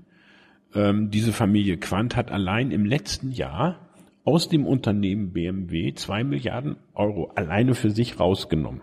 Ähm, 0.74 1.10
diese 1.10 1.32
Familie 1.32 1.76
Quandt 1.76 2.16
hat 2.16 2.32
allein 2.32 2.70
im 2.70 2.84
letzten 2.84 3.30
Jahr 3.30 3.83
aus 4.24 4.48
dem 4.48 4.66
Unternehmen 4.66 5.32
BMW 5.32 5.92
zwei 5.94 6.24
Milliarden 6.24 6.76
Euro 6.94 7.30
alleine 7.34 7.74
für 7.74 7.90
sich 7.90 8.18
rausgenommen. 8.18 8.80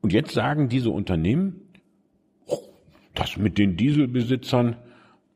Und 0.00 0.12
jetzt 0.12 0.32
sagen 0.32 0.68
diese 0.68 0.90
Unternehmen, 0.90 1.68
das 3.14 3.36
mit 3.36 3.58
den 3.58 3.76
Dieselbesitzern 3.76 4.76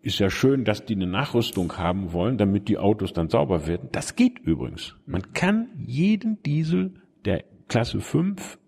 ist 0.03 0.19
ja 0.19 0.31
schön, 0.31 0.65
dass 0.65 0.85
die 0.85 0.95
eine 0.95 1.07
Nachrüstung 1.07 1.77
haben 1.79 2.13
wollen, 2.13 2.39
damit 2.39 2.69
die 2.69 2.79
Autos 2.79 3.13
dann 3.13 3.29
sauber 3.29 3.67
werden. 3.67 3.89
Das 3.93 4.15
geht 4.17 4.39
übrigens. 4.41 4.97
Man 5.07 5.33
kann 5.33 5.69
jeden 5.77 6.43
Diesel 6.43 6.95
der 7.25 7.45
Klasse 7.69 8.01
5, 8.01 8.59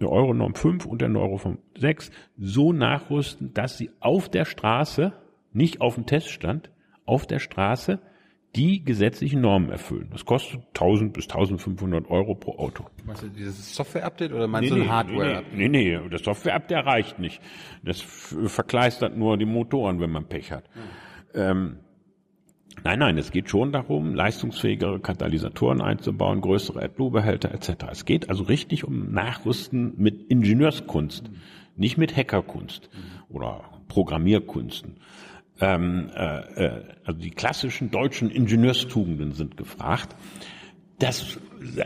der 0.00 0.10
Euronorm 0.10 0.54
5 0.54 0.86
und 0.86 1.00
der 1.00 1.08
Euronorm 1.14 1.58
6 1.76 2.10
so 2.36 2.72
nachrüsten, 2.72 3.52
dass 3.54 3.78
sie 3.78 3.90
auf 4.00 4.28
der 4.28 4.44
Straße, 4.44 5.12
nicht 5.52 5.80
auf 5.80 5.94
dem 5.94 6.06
Teststand, 6.06 6.70
auf 7.04 7.26
der 7.26 7.38
Straße 7.38 8.00
die 8.58 8.84
gesetzlichen 8.84 9.40
Normen 9.40 9.70
erfüllen. 9.70 10.08
Das 10.10 10.24
kostet 10.24 10.60
1000 10.74 11.12
bis 11.12 11.26
1500 11.26 12.10
Euro 12.10 12.34
pro 12.34 12.58
Auto. 12.58 12.84
Meinst 13.06 13.22
du 13.22 13.28
dieses 13.28 13.72
Software-Update 13.74 14.32
oder 14.32 14.48
meinst 14.48 14.72
nee, 14.72 14.76
du 14.76 14.82
ein 14.82 14.90
Hardware-Update? 14.90 15.56
Nee, 15.56 15.68
nee, 15.68 15.96
nee, 15.96 16.08
das 16.10 16.22
Software-Update 16.22 16.84
reicht 16.84 17.18
nicht. 17.20 17.40
Das 17.84 18.00
verkleistert 18.00 19.16
nur 19.16 19.38
die 19.38 19.44
Motoren, 19.44 20.00
wenn 20.00 20.10
man 20.10 20.26
Pech 20.26 20.50
hat. 20.50 20.64
Hm. 20.72 21.40
Ähm, 21.40 21.76
nein, 22.82 22.98
nein, 22.98 23.16
es 23.16 23.30
geht 23.30 23.48
schon 23.48 23.70
darum, 23.70 24.12
leistungsfähigere 24.16 24.98
Katalysatoren 24.98 25.80
einzubauen, 25.80 26.40
größere 26.40 26.82
AdBlue-Behälter 26.82 27.54
etc. 27.54 27.84
Es 27.92 28.06
geht 28.06 28.28
also 28.28 28.42
richtig 28.42 28.82
um 28.82 29.12
Nachrüsten 29.12 29.94
mit 29.98 30.28
Ingenieurskunst, 30.30 31.28
hm. 31.28 31.34
nicht 31.76 31.96
mit 31.96 32.16
Hackerkunst 32.16 32.90
hm. 32.90 33.36
oder 33.36 33.62
Programmierkunsten 33.86 34.96
ähm, 35.60 36.10
äh, 36.14 36.64
äh, 36.64 36.82
also 37.04 37.20
die 37.20 37.30
klassischen 37.30 37.90
deutschen 37.90 38.30
Ingenieurstugenden 38.30 39.32
sind 39.32 39.56
gefragt. 39.56 40.14
Das 40.98 41.38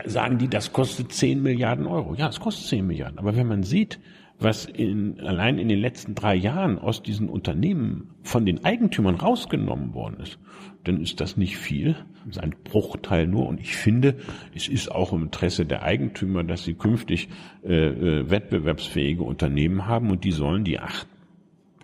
sagen 0.05 0.37
die, 0.37 0.47
das 0.47 0.73
kostet 0.73 1.11
10 1.11 1.41
Milliarden 1.41 1.85
Euro. 1.85 2.15
Ja, 2.15 2.29
es 2.29 2.39
kostet 2.39 2.67
10 2.67 2.87
Milliarden. 2.87 3.19
Aber 3.19 3.35
wenn 3.35 3.47
man 3.47 3.63
sieht, 3.63 3.99
was 4.39 4.65
in, 4.65 5.19
allein 5.21 5.59
in 5.59 5.69
den 5.69 5.79
letzten 5.79 6.15
drei 6.15 6.35
Jahren 6.35 6.79
aus 6.79 7.03
diesen 7.03 7.29
Unternehmen 7.29 8.09
von 8.23 8.45
den 8.45 8.65
Eigentümern 8.65 9.15
rausgenommen 9.15 9.93
worden 9.93 10.19
ist, 10.21 10.39
dann 10.83 11.01
ist 11.01 11.21
das 11.21 11.37
nicht 11.37 11.57
viel. 11.57 11.95
Das 12.25 12.37
ist 12.37 12.43
ein 12.43 12.55
Bruchteil 12.63 13.27
nur. 13.27 13.47
Und 13.47 13.59
ich 13.59 13.75
finde, 13.75 14.17
es 14.53 14.67
ist 14.67 14.91
auch 14.91 15.13
im 15.13 15.23
Interesse 15.23 15.65
der 15.65 15.83
Eigentümer, 15.83 16.43
dass 16.43 16.63
sie 16.63 16.73
künftig 16.73 17.29
äh, 17.63 17.73
äh, 17.73 18.29
wettbewerbsfähige 18.29 19.23
Unternehmen 19.23 19.87
haben 19.87 20.11
und 20.11 20.23
die 20.23 20.31
sollen 20.31 20.63
die 20.63 20.79
acht 20.79 21.07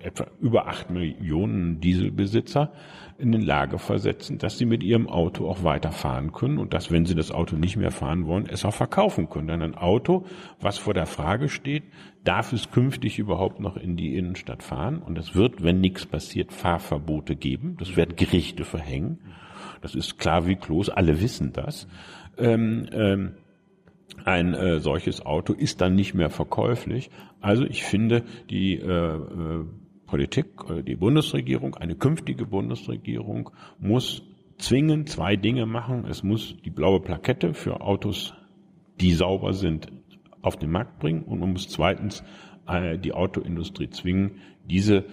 etwa 0.03 0.27
über 0.39 0.67
acht 0.67 0.89
Millionen 0.89 1.79
Dieselbesitzer 1.79 2.71
in 3.17 3.33
den 3.33 3.41
Lage 3.41 3.79
versetzen, 3.79 4.37
dass 4.37 4.57
sie 4.57 4.65
mit 4.65 4.81
ihrem 4.81 5.09
Auto 5.09 5.49
auch 5.49 5.63
weiterfahren 5.63 6.31
können 6.31 6.57
und 6.57 6.73
dass, 6.73 6.89
wenn 6.89 7.05
sie 7.05 7.15
das 7.15 7.31
Auto 7.31 7.57
nicht 7.57 7.75
mehr 7.75 7.91
fahren 7.91 8.25
wollen, 8.25 8.47
es 8.49 8.63
auch 8.63 8.73
verkaufen 8.73 9.29
können. 9.29 9.47
Denn 9.47 9.61
ein 9.61 9.75
Auto, 9.75 10.25
was 10.61 10.77
vor 10.77 10.93
der 10.93 11.05
Frage 11.05 11.49
steht, 11.49 11.83
darf 12.23 12.53
es 12.53 12.71
künftig 12.71 13.19
überhaupt 13.19 13.59
noch 13.59 13.75
in 13.75 13.97
die 13.97 14.15
Innenstadt 14.15 14.63
fahren? 14.63 14.99
Und 14.99 15.17
es 15.17 15.35
wird, 15.35 15.61
wenn 15.63 15.81
nichts 15.81 16.05
passiert, 16.05 16.53
Fahrverbote 16.53 17.35
geben. 17.35 17.75
Das 17.77 17.97
werden 17.97 18.15
Gerichte 18.15 18.63
verhängen. 18.63 19.19
Das 19.81 19.95
ist 19.95 20.17
klar 20.17 20.47
wie 20.47 20.55
Klos. 20.55 20.89
Alle 20.89 21.21
wissen 21.21 21.51
das. 21.51 21.87
Ähm, 22.37 22.87
ähm, 22.93 23.31
ein 24.23 24.53
äh, 24.53 24.79
solches 24.79 25.25
Auto 25.25 25.53
ist 25.53 25.81
dann 25.81 25.95
nicht 25.95 26.13
mehr 26.13 26.29
verkäuflich. 26.29 27.09
Also 27.41 27.63
ich 27.65 27.83
finde, 27.83 28.23
die 28.49 28.75
äh, 28.75 29.15
äh 29.15 29.65
Politik, 30.09 30.47
äh, 30.67 30.81
die 30.81 30.95
Bundesregierung, 30.95 31.75
eine 31.75 31.95
künftige 31.95 32.45
Bundesregierung 32.45 33.51
muss 33.79 34.23
zwingend 34.57 35.07
zwei 35.09 35.35
Dinge 35.35 35.67
machen. 35.67 36.05
Es 36.09 36.23
muss 36.23 36.55
die 36.65 36.71
blaue 36.71 36.99
Plakette 36.99 37.53
für 37.53 37.81
Autos, 37.81 38.33
die 38.99 39.11
sauber 39.11 39.53
sind, 39.53 39.91
auf 40.41 40.57
den 40.57 40.71
Markt 40.71 40.99
bringen 40.99 41.23
und 41.23 41.39
man 41.39 41.51
muss 41.51 41.69
zweitens 41.69 42.23
äh, 42.67 42.97
die 42.97 43.13
Autoindustrie 43.13 43.89
zwingen, 43.91 44.41
diese 44.65 45.05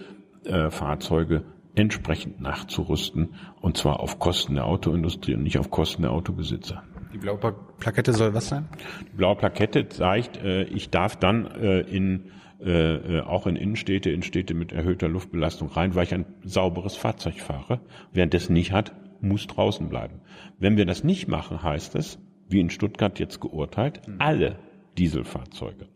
äh, 0.45 0.71
Fahrzeuge 0.71 1.43
entsprechend 1.75 2.41
nachzurüsten 2.41 3.35
und 3.61 3.77
zwar 3.77 3.99
auf 3.99 4.17
Kosten 4.17 4.55
der 4.55 4.65
Autoindustrie 4.65 5.35
und 5.35 5.43
nicht 5.43 5.59
auf 5.59 5.69
Kosten 5.69 6.01
der 6.01 6.11
Autobesitzer. 6.11 6.83
Die 7.13 7.19
blaue 7.19 7.37
Plakette 7.37 8.13
soll 8.13 8.33
was 8.33 8.47
sein? 8.47 8.67
Die 9.11 9.15
blaue 9.15 9.35
Plakette 9.35 9.87
zeigt, 9.87 10.43
ich 10.43 10.89
darf 10.89 11.15
dann 11.15 11.45
in 11.45 12.31
äh, 12.59 12.95
äh, 12.95 13.21
auch 13.21 13.45
in 13.47 13.55
Innenstädte, 13.55 14.09
in 14.09 14.23
Städte 14.23 14.53
mit 14.53 14.71
erhöhter 14.71 15.07
Luftbelastung 15.07 15.69
rein, 15.69 15.95
weil 15.95 16.05
ich 16.05 16.13
ein 16.13 16.25
sauberes 16.43 16.95
Fahrzeug 16.95 17.39
fahre. 17.39 17.81
Wer 18.11 18.25
das 18.25 18.49
nicht 18.49 18.71
hat, 18.71 18.93
muss 19.21 19.47
draußen 19.47 19.89
bleiben. 19.89 20.21
Wenn 20.57 20.77
wir 20.77 20.85
das 20.85 21.03
nicht 21.03 21.27
machen, 21.27 21.61
heißt 21.61 21.95
es, 21.95 22.19
wie 22.49 22.59
in 22.59 22.69
Stuttgart 22.69 23.19
jetzt 23.19 23.41
geurteilt, 23.41 24.01
alle 24.19 24.57
Dieselfahrzeuge, 24.97 25.87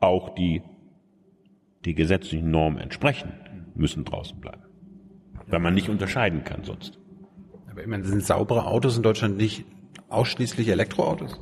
auch 0.00 0.34
die 0.34 0.62
die 1.84 1.94
gesetzlichen 1.94 2.50
Normen 2.50 2.78
entsprechen, 2.78 3.32
müssen 3.74 4.04
draußen 4.04 4.38
bleiben. 4.38 4.62
Weil 5.46 5.60
man 5.60 5.74
nicht 5.74 5.88
unterscheiden 5.88 6.44
kann 6.44 6.64
sonst. 6.64 6.98
Aber 7.70 7.80
ich 7.80 7.86
meine, 7.86 8.04
sind 8.04 8.22
saubere 8.22 8.66
Autos 8.66 8.96
in 8.96 9.02
Deutschland 9.02 9.36
nicht 9.36 9.64
ausschließlich 10.08 10.68
Elektroautos? 10.68 11.40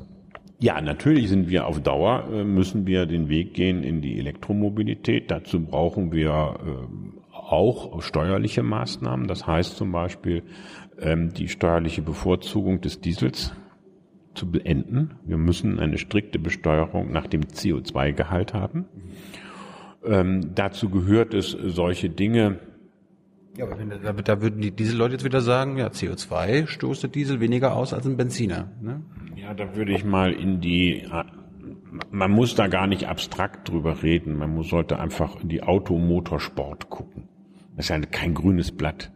Ja, 0.61 0.81
natürlich 0.81 1.29
sind 1.29 1.49
wir 1.49 1.67
auf 1.67 1.81
Dauer, 1.81 2.29
äh, 2.33 2.43
müssen 2.43 2.87
wir 2.87 3.07
den 3.07 3.29
Weg 3.29 3.55
gehen 3.55 3.85
in 3.85 4.01
die 4.01 4.19
Elektromobilität. 4.19 5.31
Dazu 5.31 5.61
brauchen 5.61 6.11
wir 6.11 6.59
ähm, 6.67 7.21
auch 7.33 8.03
steuerliche 8.03 8.65
Maßnahmen. 8.65 9.29
Das 9.29 9.47
heißt 9.47 9.77
zum 9.77 9.93
Beispiel 9.93 10.43
ähm, 10.99 11.33
die 11.33 11.47
steuerliche 11.47 12.03
Bevorzugung 12.03 12.81
des 12.81 13.01
Diesels 13.01 13.53
zu 14.35 14.51
beenden. 14.51 15.15
Wir 15.25 15.37
müssen 15.37 15.79
eine 15.79 15.97
strikte 15.97 16.41
Besteuerung 16.41 17.13
nach 17.13 17.29
dem 17.29 17.43
CO2-Gehalt 17.43 18.53
haben. 18.53 18.87
Ähm, 20.05 20.55
dazu 20.57 20.91
gehört 20.91 21.35
es 21.35 21.51
solche 21.51 22.11
Dinge. 22.11 22.59
Ja, 23.59 23.65
aber 23.65 23.77
wenn, 23.77 23.91
da, 23.91 24.13
da 24.13 24.41
würden 24.41 24.61
die 24.61 24.71
Dieselleute 24.71 25.15
jetzt 25.15 25.25
wieder 25.25 25.41
sagen, 25.41 25.79
ja, 25.79 25.89
CO2 25.89 26.69
stoßt 26.69 27.03
der 27.03 27.11
Diesel 27.11 27.41
weniger 27.41 27.75
aus 27.75 27.93
als 27.93 28.07
ein 28.07 28.17
Benziner. 28.17 28.71
Ne? 28.81 29.03
Ja, 29.35 29.53
da 29.53 29.75
würde 29.75 29.93
ich 29.93 30.05
mal 30.05 30.33
in 30.33 30.61
die, 30.61 31.05
man 32.13 32.31
muss 32.31 32.55
da 32.55 32.69
gar 32.69 32.87
nicht 32.87 33.09
abstrakt 33.09 33.69
drüber 33.69 34.01
reden, 34.05 34.37
man 34.37 34.55
muss, 34.55 34.69
sollte 34.69 35.01
einfach 35.01 35.43
in 35.43 35.49
die 35.49 35.65
Automotorsport 35.65 36.89
gucken. 36.89 37.29
Das 37.75 37.87
ist 37.87 37.89
ja 37.91 37.99
kein 37.99 38.33
grünes 38.33 38.71
Blatt. 38.71 39.11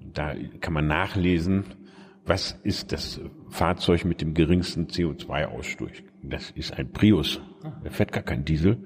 Da 0.00 0.34
kann 0.60 0.72
man 0.72 0.88
nachlesen, 0.88 1.64
was 2.26 2.58
ist 2.64 2.90
das 2.90 3.20
Fahrzeug 3.50 4.04
mit 4.04 4.20
dem 4.20 4.34
geringsten 4.34 4.86
CO2-Ausstoß. 4.86 6.02
Das 6.22 6.50
ist 6.50 6.76
ein 6.76 6.90
Prius. 6.90 7.40
Der 7.82 7.90
fährt 7.90 8.12
gar 8.12 8.22
kein 8.22 8.44
Diesel. 8.44 8.78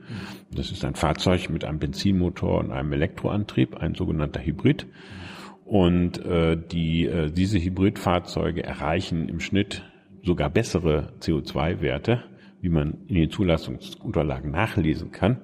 Das 0.50 0.70
ist 0.70 0.84
ein 0.84 0.94
Fahrzeug 0.94 1.50
mit 1.50 1.64
einem 1.64 1.78
Benzinmotor 1.78 2.58
und 2.58 2.70
einem 2.70 2.92
Elektroantrieb, 2.92 3.76
ein 3.76 3.94
sogenannter 3.94 4.40
Hybrid. 4.40 4.86
Und 5.64 6.24
äh, 6.24 6.56
die, 6.56 7.06
äh, 7.06 7.30
diese 7.30 7.58
Hybridfahrzeuge 7.58 8.62
erreichen 8.62 9.28
im 9.28 9.40
Schnitt 9.40 9.82
sogar 10.22 10.48
bessere 10.48 11.12
CO2-Werte, 11.20 12.24
wie 12.60 12.70
man 12.70 12.98
in 13.06 13.16
den 13.16 13.30
Zulassungsunterlagen 13.30 14.50
nachlesen 14.50 15.12
kann, 15.12 15.38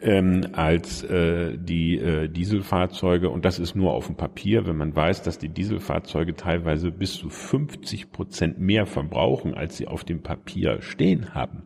ähm, 0.00 0.48
als 0.52 1.02
äh, 1.04 1.56
die 1.58 1.96
äh, 1.96 2.28
Dieselfahrzeuge. 2.28 3.30
Und 3.30 3.44
das 3.44 3.58
ist 3.58 3.74
nur 3.74 3.92
auf 3.92 4.06
dem 4.06 4.16
Papier, 4.16 4.66
wenn 4.66 4.76
man 4.76 4.94
weiß, 4.94 5.22
dass 5.22 5.38
die 5.38 5.48
Dieselfahrzeuge 5.48 6.34
teilweise 6.34 6.90
bis 6.90 7.14
zu 7.14 7.30
50 7.30 8.12
Prozent 8.12 8.58
mehr 8.58 8.86
verbrauchen, 8.86 9.54
als 9.54 9.76
sie 9.76 9.88
auf 9.88 10.04
dem 10.04 10.22
Papier 10.22 10.82
stehen 10.82 11.34
haben. 11.34 11.62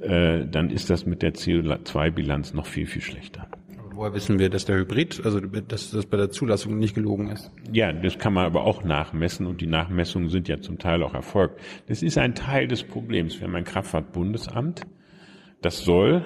Äh, 0.00 0.46
dann 0.46 0.70
ist 0.70 0.88
das 0.90 1.04
mit 1.04 1.22
der 1.22 1.34
CO2-Bilanz 1.34 2.54
noch 2.54 2.66
viel, 2.66 2.86
viel 2.86 3.02
schlechter. 3.02 3.46
Woher 3.92 4.14
wissen 4.14 4.38
wir, 4.38 4.48
dass 4.48 4.64
der 4.64 4.78
Hybrid, 4.78 5.20
also 5.24 5.40
dass 5.40 5.90
das 5.90 6.06
bei 6.06 6.16
der 6.16 6.30
Zulassung 6.30 6.78
nicht 6.78 6.94
gelogen 6.94 7.28
ist? 7.28 7.50
Ja, 7.70 7.92
das 7.92 8.18
kann 8.18 8.32
man 8.32 8.46
aber 8.46 8.64
auch 8.64 8.82
nachmessen 8.82 9.46
und 9.46 9.60
die 9.60 9.66
Nachmessungen 9.66 10.30
sind 10.30 10.48
ja 10.48 10.58
zum 10.60 10.78
Teil 10.78 11.02
auch 11.02 11.12
erfolgt. 11.12 11.60
Das 11.88 12.02
ist 12.02 12.16
ein 12.16 12.34
Teil 12.34 12.66
des 12.66 12.82
Problems. 12.82 13.38
Wir 13.38 13.46
haben 13.46 13.56
ein 13.56 13.64
Kraftfahrtbundesamt, 13.64 14.86
das 15.60 15.84
soll 15.84 16.24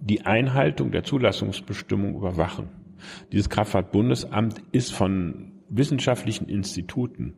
die 0.00 0.26
Einhaltung 0.26 0.90
der 0.90 1.04
Zulassungsbestimmung 1.04 2.16
überwachen. 2.16 2.68
Dieses 3.30 3.48
Kraftfahrtbundesamt 3.48 4.60
ist 4.72 4.92
von 4.92 5.52
wissenschaftlichen 5.68 6.48
Instituten 6.48 7.34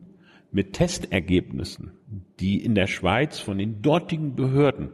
mit 0.51 0.73
Testergebnissen, 0.73 1.91
die 2.39 2.63
in 2.63 2.73
der 2.73 2.87
Schweiz 2.87 3.37
von 3.37 3.59
den 3.59 3.83
dortigen 3.83 4.35
Behörden 4.35 4.89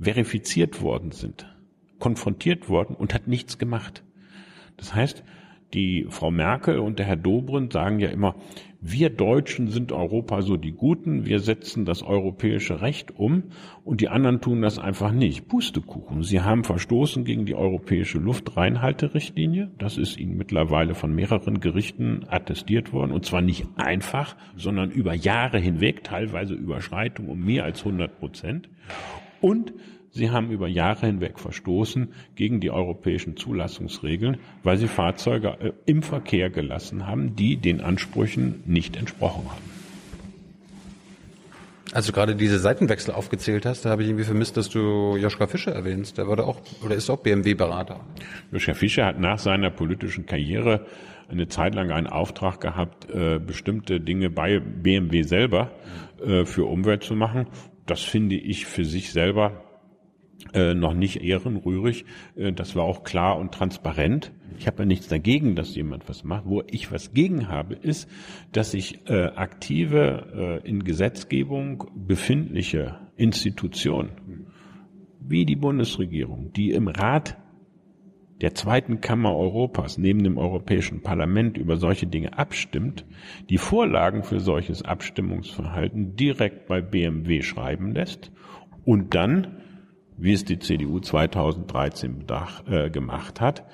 verifiziert 0.00 0.82
worden 0.82 1.12
sind, 1.12 1.46
konfrontiert 1.98 2.68
worden 2.68 2.94
und 2.96 3.14
hat 3.14 3.28
nichts 3.28 3.58
gemacht. 3.58 4.02
Das 4.76 4.94
heißt, 4.94 5.24
die 5.74 6.06
Frau 6.08 6.30
Merkel 6.30 6.78
und 6.78 6.98
der 6.98 7.06
Herr 7.06 7.16
Dobrindt 7.16 7.72
sagen 7.72 7.98
ja 7.98 8.08
immer, 8.08 8.36
wir 8.80 9.08
Deutschen 9.08 9.68
sind 9.68 9.92
Europa 9.92 10.42
so 10.42 10.56
die 10.56 10.72
Guten, 10.72 11.24
wir 11.24 11.40
setzen 11.40 11.84
das 11.84 12.02
europäische 12.02 12.82
Recht 12.82 13.18
um 13.18 13.44
und 13.82 14.00
die 14.00 14.08
anderen 14.08 14.40
tun 14.40 14.60
das 14.60 14.78
einfach 14.78 15.10
nicht. 15.10 15.48
Pustekuchen. 15.48 16.22
Sie 16.22 16.42
haben 16.42 16.64
verstoßen 16.64 17.24
gegen 17.24 17.46
die 17.46 17.54
europäische 17.54 18.18
Luftreinhalterichtlinie. 18.18 19.70
Das 19.78 19.96
ist 19.96 20.18
ihnen 20.18 20.36
mittlerweile 20.36 20.94
von 20.94 21.14
mehreren 21.14 21.60
Gerichten 21.60 22.26
attestiert 22.28 22.92
worden 22.92 23.10
und 23.10 23.24
zwar 23.24 23.40
nicht 23.40 23.66
einfach, 23.76 24.36
sondern 24.54 24.90
über 24.90 25.14
Jahre 25.14 25.58
hinweg, 25.58 26.04
teilweise 26.04 26.54
Überschreitung 26.54 27.28
um 27.30 27.42
mehr 27.42 27.64
als 27.64 27.80
100 27.80 28.18
Prozent. 28.18 28.68
Und 29.44 29.74
Sie 30.10 30.30
haben 30.30 30.50
über 30.50 30.68
Jahre 30.68 31.06
hinweg 31.06 31.38
verstoßen 31.38 32.14
gegen 32.34 32.60
die 32.60 32.70
europäischen 32.70 33.36
Zulassungsregeln, 33.36 34.38
weil 34.62 34.78
sie 34.78 34.86
Fahrzeuge 34.86 35.58
äh, 35.60 35.72
im 35.86 36.02
Verkehr 36.02 36.50
gelassen 36.50 37.08
haben, 37.08 37.34
die 37.34 37.56
den 37.56 37.80
Ansprüchen 37.80 38.62
nicht 38.64 38.96
entsprochen 38.96 39.44
haben. 39.50 39.70
Als 41.92 42.06
du 42.06 42.12
gerade 42.12 42.36
diese 42.36 42.60
Seitenwechsel 42.60 43.12
aufgezählt 43.12 43.66
hast, 43.66 43.84
da 43.84 43.90
habe 43.90 44.02
ich 44.02 44.08
irgendwie 44.08 44.24
vermisst, 44.24 44.56
dass 44.56 44.70
du 44.70 45.16
Joschka 45.16 45.48
Fischer 45.48 45.72
erwähnst. 45.72 46.16
Der 46.16 46.26
war 46.26 46.36
da 46.36 46.44
auch 46.44 46.60
oder 46.84 46.94
ist 46.94 47.10
auch 47.10 47.18
BMW-Berater. 47.18 48.00
Joschka 48.50 48.74
Fischer 48.74 49.06
hat 49.06 49.18
nach 49.18 49.40
seiner 49.40 49.70
politischen 49.70 50.24
Karriere 50.26 50.86
eine 51.28 51.48
Zeit 51.48 51.74
lang 51.74 51.90
einen 51.90 52.06
Auftrag 52.06 52.60
gehabt, 52.60 53.10
äh, 53.10 53.40
bestimmte 53.40 54.00
Dinge 54.00 54.30
bei 54.30 54.60
BMW 54.60 55.22
selber 55.22 55.72
äh, 56.24 56.44
für 56.44 56.66
Umwelt 56.66 57.02
zu 57.02 57.16
machen. 57.16 57.48
Das 57.86 58.02
finde 58.02 58.36
ich 58.36 58.66
für 58.66 58.84
sich 58.84 59.12
selber 59.12 59.64
äh, 60.52 60.74
noch 60.74 60.94
nicht 60.94 61.22
ehrenrührig. 61.22 62.04
Äh, 62.36 62.52
das 62.52 62.76
war 62.76 62.84
auch 62.84 63.02
klar 63.02 63.38
und 63.38 63.52
transparent. 63.52 64.32
Ich 64.58 64.66
habe 64.66 64.80
ja 64.80 64.86
nichts 64.86 65.08
dagegen, 65.08 65.56
dass 65.56 65.74
jemand 65.74 66.08
was 66.08 66.24
macht. 66.24 66.46
Wo 66.46 66.62
ich 66.66 66.92
was 66.92 67.12
gegen 67.12 67.48
habe, 67.48 67.74
ist, 67.74 68.08
dass 68.52 68.70
sich 68.70 69.08
äh, 69.08 69.26
aktive, 69.34 70.60
äh, 70.64 70.68
in 70.68 70.84
Gesetzgebung 70.84 71.90
befindliche 71.94 73.00
Institutionen, 73.16 74.46
wie 75.20 75.44
die 75.44 75.56
Bundesregierung, 75.56 76.52
die 76.52 76.70
im 76.70 76.88
Rat 76.88 77.38
der 78.40 78.54
zweiten 78.54 79.00
Kammer 79.00 79.36
Europas 79.36 79.98
neben 79.98 80.24
dem 80.24 80.38
Europäischen 80.38 81.02
Parlament 81.02 81.56
über 81.56 81.76
solche 81.76 82.06
Dinge 82.06 82.36
abstimmt, 82.36 83.06
die 83.48 83.58
Vorlagen 83.58 84.22
für 84.22 84.40
solches 84.40 84.82
Abstimmungsverhalten 84.82 86.16
direkt 86.16 86.66
bei 86.66 86.80
BMW 86.80 87.42
schreiben 87.42 87.92
lässt 87.94 88.32
und 88.84 89.14
dann 89.14 89.60
wie 90.16 90.32
es 90.32 90.44
die 90.44 90.58
CDU 90.58 91.00
2013 91.00 92.24
äh, 92.66 92.90
gemacht 92.90 93.40
hat, 93.40 93.64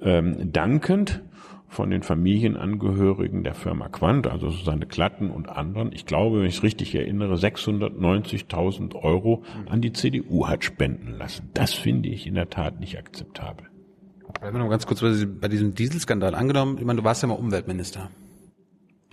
ähm, 0.00 0.52
dankend 0.52 1.22
von 1.68 1.90
den 1.90 2.02
Familienangehörigen 2.02 3.42
der 3.42 3.54
Firma 3.54 3.88
Quant, 3.88 4.26
also 4.28 4.50
Susanne 4.50 4.86
Klatten 4.86 5.30
und 5.30 5.48
anderen, 5.48 5.92
ich 5.92 6.06
glaube, 6.06 6.38
wenn 6.38 6.46
ich 6.46 6.58
es 6.58 6.62
richtig 6.62 6.94
erinnere, 6.94 7.34
690.000 7.34 8.94
Euro 8.94 9.42
an 9.68 9.80
die 9.80 9.92
CDU 9.92 10.46
hat 10.46 10.64
spenden 10.64 11.12
lassen. 11.18 11.50
Das 11.54 11.74
finde 11.74 12.08
ich 12.08 12.26
in 12.26 12.34
der 12.34 12.50
Tat 12.50 12.78
nicht 12.78 12.96
akzeptabel. 12.98 13.66
Bleiben 14.40 14.56
wir 14.56 14.64
noch 14.64 14.70
ganz 14.70 14.86
kurz 14.86 15.00
bei 15.00 15.48
diesem 15.48 15.74
Dieselskandal. 15.74 16.34
Angenommen, 16.34 16.78
ich 16.78 16.84
meine, 16.84 17.00
du 17.00 17.04
warst 17.04 17.22
ja 17.22 17.28
mal 17.28 17.34
Umweltminister. 17.34 18.10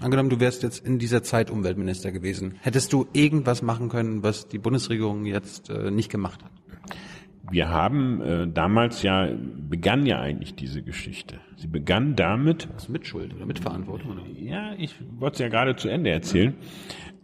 Angenommen, 0.01 0.29
du 0.29 0.39
wärst 0.39 0.63
jetzt 0.63 0.85
in 0.85 0.99
dieser 0.99 1.23
Zeit 1.23 1.49
Umweltminister 1.49 2.11
gewesen. 2.11 2.55
Hättest 2.61 2.91
du 2.91 3.07
irgendwas 3.13 3.61
machen 3.61 3.89
können, 3.89 4.23
was 4.23 4.47
die 4.47 4.57
Bundesregierung 4.57 5.25
jetzt 5.25 5.69
äh, 5.69 5.91
nicht 5.91 6.11
gemacht 6.11 6.43
hat? 6.43 6.51
Wir 7.51 7.69
haben 7.69 8.21
äh, 8.21 8.47
damals 8.47 9.03
ja, 9.03 9.29
begann 9.69 10.05
ja 10.05 10.19
eigentlich 10.19 10.55
diese 10.55 10.81
Geschichte. 10.81 11.39
Sie 11.57 11.67
begann 11.67 12.15
damit. 12.15 12.67
Was 12.73 12.89
Mitschuld 12.89 13.33
oder 13.33 13.45
Mitverantwortung? 13.45 14.11
Oder? 14.11 14.23
Ja, 14.39 14.73
ich 14.77 14.95
wollte 15.19 15.35
es 15.35 15.39
ja 15.39 15.49
gerade 15.49 15.75
zu 15.75 15.89
Ende 15.89 16.09
erzählen. 16.09 16.55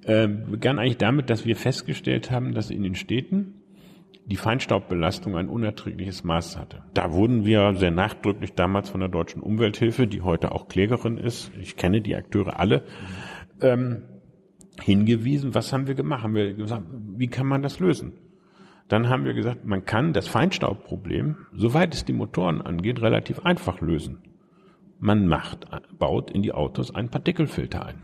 Äh, 0.04 0.28
begann 0.28 0.78
eigentlich 0.78 0.98
damit, 0.98 1.30
dass 1.30 1.46
wir 1.46 1.56
festgestellt 1.56 2.32
haben, 2.32 2.54
dass 2.54 2.70
in 2.70 2.84
den 2.84 2.96
Städten 2.96 3.59
die 4.26 4.36
Feinstaubbelastung 4.36 5.36
ein 5.36 5.50
unerträgliches 5.50 6.24
Maß 6.24 6.58
hatte. 6.58 6.84
Da 6.94 7.12
wurden 7.12 7.46
wir 7.46 7.74
sehr 7.76 7.92
nachdrücklich 7.92 8.54
damals 8.54 8.90
von 8.90 9.00
der 9.00 9.10
Deutschen 9.10 9.42
Umwelthilfe, 9.42 10.08
die 10.08 10.22
heute 10.22 10.52
auch 10.52 10.68
Klägerin 10.68 11.18
ist, 11.18 11.52
ich 11.60 11.76
kenne 11.76 12.02
die 12.02 12.16
Akteure 12.16 12.60
alle, 12.60 12.84
ähm, 13.62 14.04
hingewiesen. 14.82 15.56
Was 15.56 15.74
haben 15.74 15.88
wir 15.88 15.96
gemacht? 15.96 16.24
Haben 16.24 16.36
wir 16.36 16.54
gesagt, 16.54 16.86
wie 17.16 17.28
kann 17.28 17.48
man 17.48 17.62
das 17.62 17.80
lösen? 17.80 18.14
Dann 18.88 19.10
haben 19.10 19.26
wir 19.26 19.34
gesagt, 19.34 19.66
man 19.66 19.86
kann 19.86 20.14
das 20.14 20.28
Feinstaubproblem, 20.28 21.38
soweit 21.54 21.94
es 21.94 22.06
die 22.06 22.14
Motoren 22.14 22.62
angeht, 22.62 23.02
relativ 23.02 23.40
einfach 23.40 23.82
lösen. 23.82 24.20
Man 25.00 25.28
macht, 25.28 25.68
baut 25.98 26.32
in 26.32 26.42
die 26.42 26.52
Autos 26.52 26.94
einen 26.94 27.10
Partikelfilter 27.10 27.86
ein. 27.86 28.02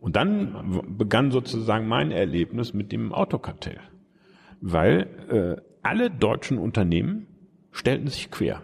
Und 0.00 0.16
dann 0.16 0.82
begann 0.98 1.30
sozusagen 1.30 1.86
mein 1.86 2.10
Erlebnis 2.10 2.74
mit 2.74 2.92
dem 2.92 3.12
Autokartell. 3.12 3.80
Weil 4.66 5.58
äh, 5.58 5.62
alle 5.82 6.10
deutschen 6.10 6.56
Unternehmen 6.56 7.26
stellten 7.70 8.08
sich 8.08 8.30
quer. 8.30 8.62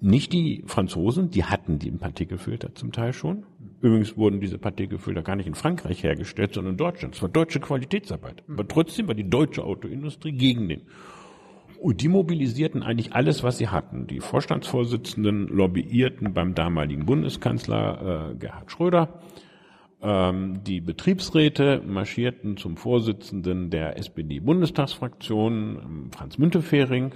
Nicht 0.00 0.32
die 0.32 0.64
Franzosen, 0.66 1.30
die 1.30 1.44
hatten 1.44 1.78
den 1.78 2.00
Partikelfilter 2.00 2.74
zum 2.74 2.90
Teil 2.90 3.12
schon. 3.12 3.44
Übrigens 3.80 4.16
wurden 4.16 4.40
diese 4.40 4.58
Partikelfilter 4.58 5.22
gar 5.22 5.36
nicht 5.36 5.46
in 5.46 5.54
Frankreich 5.54 6.02
hergestellt, 6.02 6.54
sondern 6.54 6.72
in 6.74 6.78
Deutschland. 6.78 7.14
Es 7.14 7.22
war 7.22 7.28
deutsche 7.28 7.60
Qualitätsarbeit. 7.60 8.42
Aber 8.48 8.66
trotzdem 8.66 9.06
war 9.06 9.14
die 9.14 9.30
deutsche 9.30 9.62
Autoindustrie 9.62 10.32
gegen 10.32 10.68
den. 10.68 10.82
Und 11.78 12.00
die 12.00 12.08
mobilisierten 12.08 12.82
eigentlich 12.82 13.12
alles, 13.12 13.44
was 13.44 13.58
sie 13.58 13.68
hatten. 13.68 14.08
Die 14.08 14.18
Vorstandsvorsitzenden 14.18 15.46
lobbyierten 15.46 16.34
beim 16.34 16.56
damaligen 16.56 17.06
Bundeskanzler 17.06 18.32
äh, 18.32 18.34
Gerhard 18.34 18.72
Schröder. 18.72 19.20
Ähm, 20.02 20.64
die 20.64 20.80
Betriebsräte 20.80 21.80
marschierten 21.86 22.56
zum 22.56 22.76
Vorsitzenden 22.76 23.70
der 23.70 23.96
SPD-Bundestagsfraktion, 23.98 25.78
ähm, 25.82 26.10
Franz 26.12 26.38
Müntefering. 26.38 27.14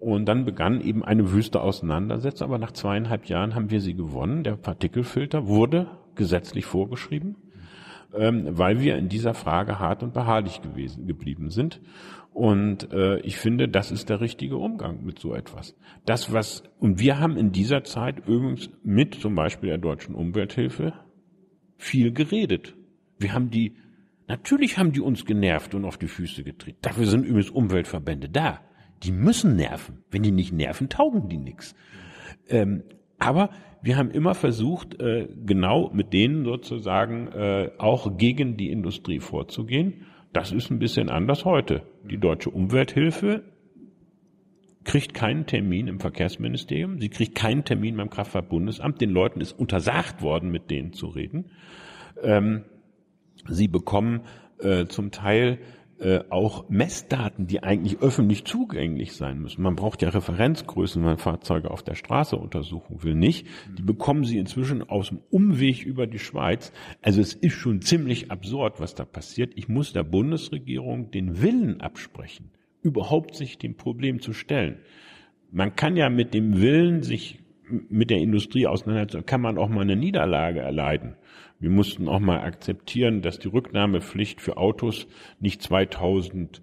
Und 0.00 0.26
dann 0.26 0.44
begann 0.44 0.80
eben 0.80 1.04
eine 1.04 1.32
wüste 1.32 1.60
Auseinandersetzung, 1.60 2.48
aber 2.48 2.58
nach 2.58 2.72
zweieinhalb 2.72 3.26
Jahren 3.26 3.54
haben 3.54 3.70
wir 3.70 3.80
sie 3.80 3.94
gewonnen. 3.94 4.44
Der 4.44 4.56
Partikelfilter 4.56 5.46
wurde 5.48 5.88
gesetzlich 6.14 6.66
vorgeschrieben, 6.66 7.36
ähm, 8.14 8.46
weil 8.50 8.80
wir 8.80 8.96
in 8.96 9.08
dieser 9.08 9.34
Frage 9.34 9.78
hart 9.78 10.02
und 10.02 10.12
beharrlich 10.12 10.62
gewesen, 10.62 11.06
geblieben 11.06 11.50
sind. 11.50 11.80
Und 12.32 12.92
äh, 12.92 13.18
ich 13.20 13.38
finde, 13.38 13.68
das 13.68 13.90
ist 13.90 14.08
der 14.08 14.20
richtige 14.20 14.56
Umgang 14.56 15.04
mit 15.04 15.18
so 15.18 15.34
etwas. 15.34 15.76
Das, 16.04 16.32
was, 16.32 16.62
und 16.78 17.00
wir 17.00 17.18
haben 17.18 17.36
in 17.36 17.50
dieser 17.50 17.82
Zeit 17.82 18.28
übrigens 18.28 18.70
mit 18.84 19.16
zum 19.16 19.34
Beispiel 19.34 19.70
der 19.70 19.78
Deutschen 19.78 20.14
Umwelthilfe 20.14 20.92
viel 21.78 22.12
geredet. 22.12 22.74
Wir 23.18 23.32
haben 23.32 23.50
die, 23.50 23.76
natürlich 24.26 24.76
haben 24.76 24.92
die 24.92 25.00
uns 25.00 25.24
genervt 25.24 25.74
und 25.74 25.86
auf 25.86 25.96
die 25.96 26.08
Füße 26.08 26.44
getreten. 26.44 26.78
Dafür 26.82 27.06
sind 27.06 27.24
übrigens 27.24 27.50
Umweltverbände 27.50 28.28
da 28.28 28.60
die 29.02 29.12
müssen 29.12 29.56
nerven. 29.56 29.98
Wenn 30.10 30.22
die 30.22 30.30
nicht 30.30 30.52
nerven, 30.52 30.88
taugen 30.88 31.28
die 31.28 31.38
nichts. 31.38 31.74
Ähm, 32.48 32.82
aber 33.18 33.50
wir 33.82 33.96
haben 33.96 34.10
immer 34.10 34.34
versucht, 34.34 35.00
äh, 35.00 35.28
genau 35.46 35.90
mit 35.92 36.12
denen 36.12 36.44
sozusagen 36.44 37.28
äh, 37.28 37.70
auch 37.78 38.16
gegen 38.16 38.56
die 38.56 38.70
Industrie 38.70 39.20
vorzugehen. 39.20 40.06
Das 40.32 40.52
ist 40.52 40.70
ein 40.70 40.78
bisschen 40.78 41.08
anders 41.08 41.44
heute. 41.44 41.82
Die 42.08 42.18
deutsche 42.18 42.50
Umwelthilfe 42.50 43.44
kriegt 44.88 45.12
keinen 45.12 45.44
Termin 45.44 45.86
im 45.86 46.00
Verkehrsministerium, 46.00 46.98
sie 46.98 47.10
kriegt 47.10 47.34
keinen 47.34 47.62
Termin 47.62 47.98
beim 47.98 48.08
Kraftfahrtbundesamt. 48.08 49.00
Den 49.02 49.10
Leuten 49.10 49.42
ist 49.42 49.52
untersagt 49.52 50.22
worden, 50.22 50.50
mit 50.50 50.70
denen 50.70 50.94
zu 50.94 51.08
reden. 51.08 51.50
Ähm, 52.22 52.64
sie 53.46 53.68
bekommen 53.68 54.22
äh, 54.60 54.86
zum 54.86 55.10
Teil 55.10 55.58
äh, 55.98 56.20
auch 56.30 56.70
Messdaten, 56.70 57.46
die 57.46 57.62
eigentlich 57.62 58.00
öffentlich 58.00 58.46
zugänglich 58.46 59.12
sein 59.12 59.40
müssen. 59.40 59.60
Man 59.60 59.76
braucht 59.76 60.00
ja 60.00 60.08
Referenzgrößen, 60.08 61.02
wenn 61.02 61.10
man 61.10 61.18
Fahrzeuge 61.18 61.70
auf 61.70 61.82
der 61.82 61.94
Straße 61.94 62.36
untersuchen 62.36 63.02
will, 63.02 63.14
nicht. 63.14 63.46
Die 63.76 63.82
bekommen 63.82 64.24
sie 64.24 64.38
inzwischen 64.38 64.88
aus 64.88 65.08
dem 65.08 65.20
Umweg 65.28 65.84
über 65.84 66.06
die 66.06 66.18
Schweiz. 66.18 66.72
Also 67.02 67.20
es 67.20 67.34
ist 67.34 67.54
schon 67.54 67.82
ziemlich 67.82 68.30
absurd, 68.30 68.80
was 68.80 68.94
da 68.94 69.04
passiert. 69.04 69.52
Ich 69.56 69.68
muss 69.68 69.92
der 69.92 70.04
Bundesregierung 70.04 71.10
den 71.10 71.42
Willen 71.42 71.82
absprechen, 71.82 72.52
überhaupt 72.82 73.34
sich 73.34 73.58
dem 73.58 73.76
Problem 73.76 74.20
zu 74.20 74.32
stellen. 74.32 74.78
Man 75.50 75.76
kann 75.76 75.96
ja 75.96 76.10
mit 76.10 76.34
dem 76.34 76.60
Willen, 76.60 77.02
sich 77.02 77.40
mit 77.88 78.10
der 78.10 78.18
Industrie 78.18 78.66
auseinandersetzen, 78.66 79.26
kann 79.26 79.40
man 79.40 79.58
auch 79.58 79.68
mal 79.68 79.82
eine 79.82 79.96
Niederlage 79.96 80.60
erleiden. 80.60 81.16
Wir 81.60 81.70
mussten 81.70 82.08
auch 82.08 82.20
mal 82.20 82.40
akzeptieren, 82.40 83.20
dass 83.22 83.38
die 83.38 83.48
Rücknahmepflicht 83.48 84.40
für 84.40 84.56
Autos 84.56 85.06
nicht 85.40 85.60
2004, 85.62 86.60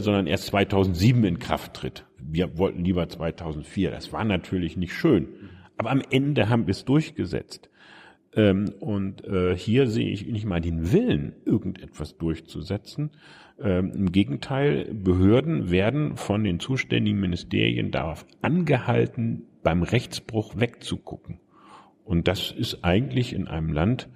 sondern 0.00 0.26
erst 0.26 0.46
2007 0.46 1.24
in 1.24 1.38
Kraft 1.38 1.74
tritt. 1.74 2.06
Wir 2.18 2.56
wollten 2.58 2.84
lieber 2.84 3.08
2004. 3.08 3.90
Das 3.90 4.12
war 4.12 4.24
natürlich 4.24 4.76
nicht 4.76 4.94
schön. 4.94 5.28
Aber 5.76 5.90
am 5.90 6.02
Ende 6.10 6.48
haben 6.48 6.66
wir 6.66 6.72
es 6.72 6.84
durchgesetzt. 6.84 7.70
Ähm, 8.34 8.72
und 8.80 9.24
äh, 9.24 9.56
hier 9.56 9.86
sehe 9.86 10.08
ich 10.08 10.26
nicht 10.26 10.46
mal 10.46 10.60
den 10.60 10.92
Willen, 10.92 11.34
irgendetwas 11.44 12.16
durchzusetzen. 12.16 13.10
Ähm, 13.60 13.92
Im 13.94 14.12
Gegenteil, 14.12 14.92
Behörden 14.94 15.70
werden 15.70 16.16
von 16.16 16.44
den 16.44 16.60
zuständigen 16.60 17.18
Ministerien 17.18 17.90
darauf 17.90 18.24
angehalten, 18.40 19.46
beim 19.62 19.82
Rechtsbruch 19.82 20.54
wegzugucken. 20.56 21.40
Und 22.04 22.28
das 22.28 22.52
ist 22.52 22.84
eigentlich 22.84 23.32
in 23.32 23.48
einem 23.48 23.72
Land, 23.72 24.08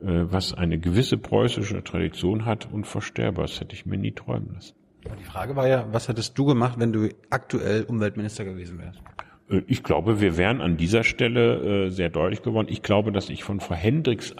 äh, 0.00 0.06
was 0.06 0.52
eine 0.54 0.78
gewisse 0.78 1.18
preußische 1.18 1.84
Tradition 1.84 2.44
hat, 2.44 2.70
unvorstellbar. 2.72 3.46
Das 3.46 3.60
hätte 3.60 3.74
ich 3.74 3.86
mir 3.86 3.96
nie 3.96 4.12
träumen 4.12 4.54
lassen. 4.54 4.74
Die 5.18 5.24
Frage 5.24 5.56
war 5.56 5.68
ja, 5.68 5.86
was 5.92 6.08
hättest 6.08 6.36
du 6.36 6.44
gemacht, 6.44 6.78
wenn 6.78 6.92
du 6.92 7.08
aktuell 7.30 7.84
Umweltminister 7.84 8.44
gewesen 8.44 8.78
wärst? 8.78 9.00
Äh, 9.48 9.62
ich 9.66 9.82
glaube, 9.82 10.20
wir 10.20 10.36
wären 10.36 10.60
an 10.60 10.76
dieser 10.76 11.04
Stelle 11.04 11.86
äh, 11.86 11.90
sehr 11.90 12.10
deutlich 12.10 12.42
geworden. 12.42 12.68
Ich 12.70 12.82
glaube, 12.82 13.12
dass 13.12 13.30
ich 13.30 13.44
von 13.44 13.60
Frau 13.60 13.74
Hendricks 13.74 14.34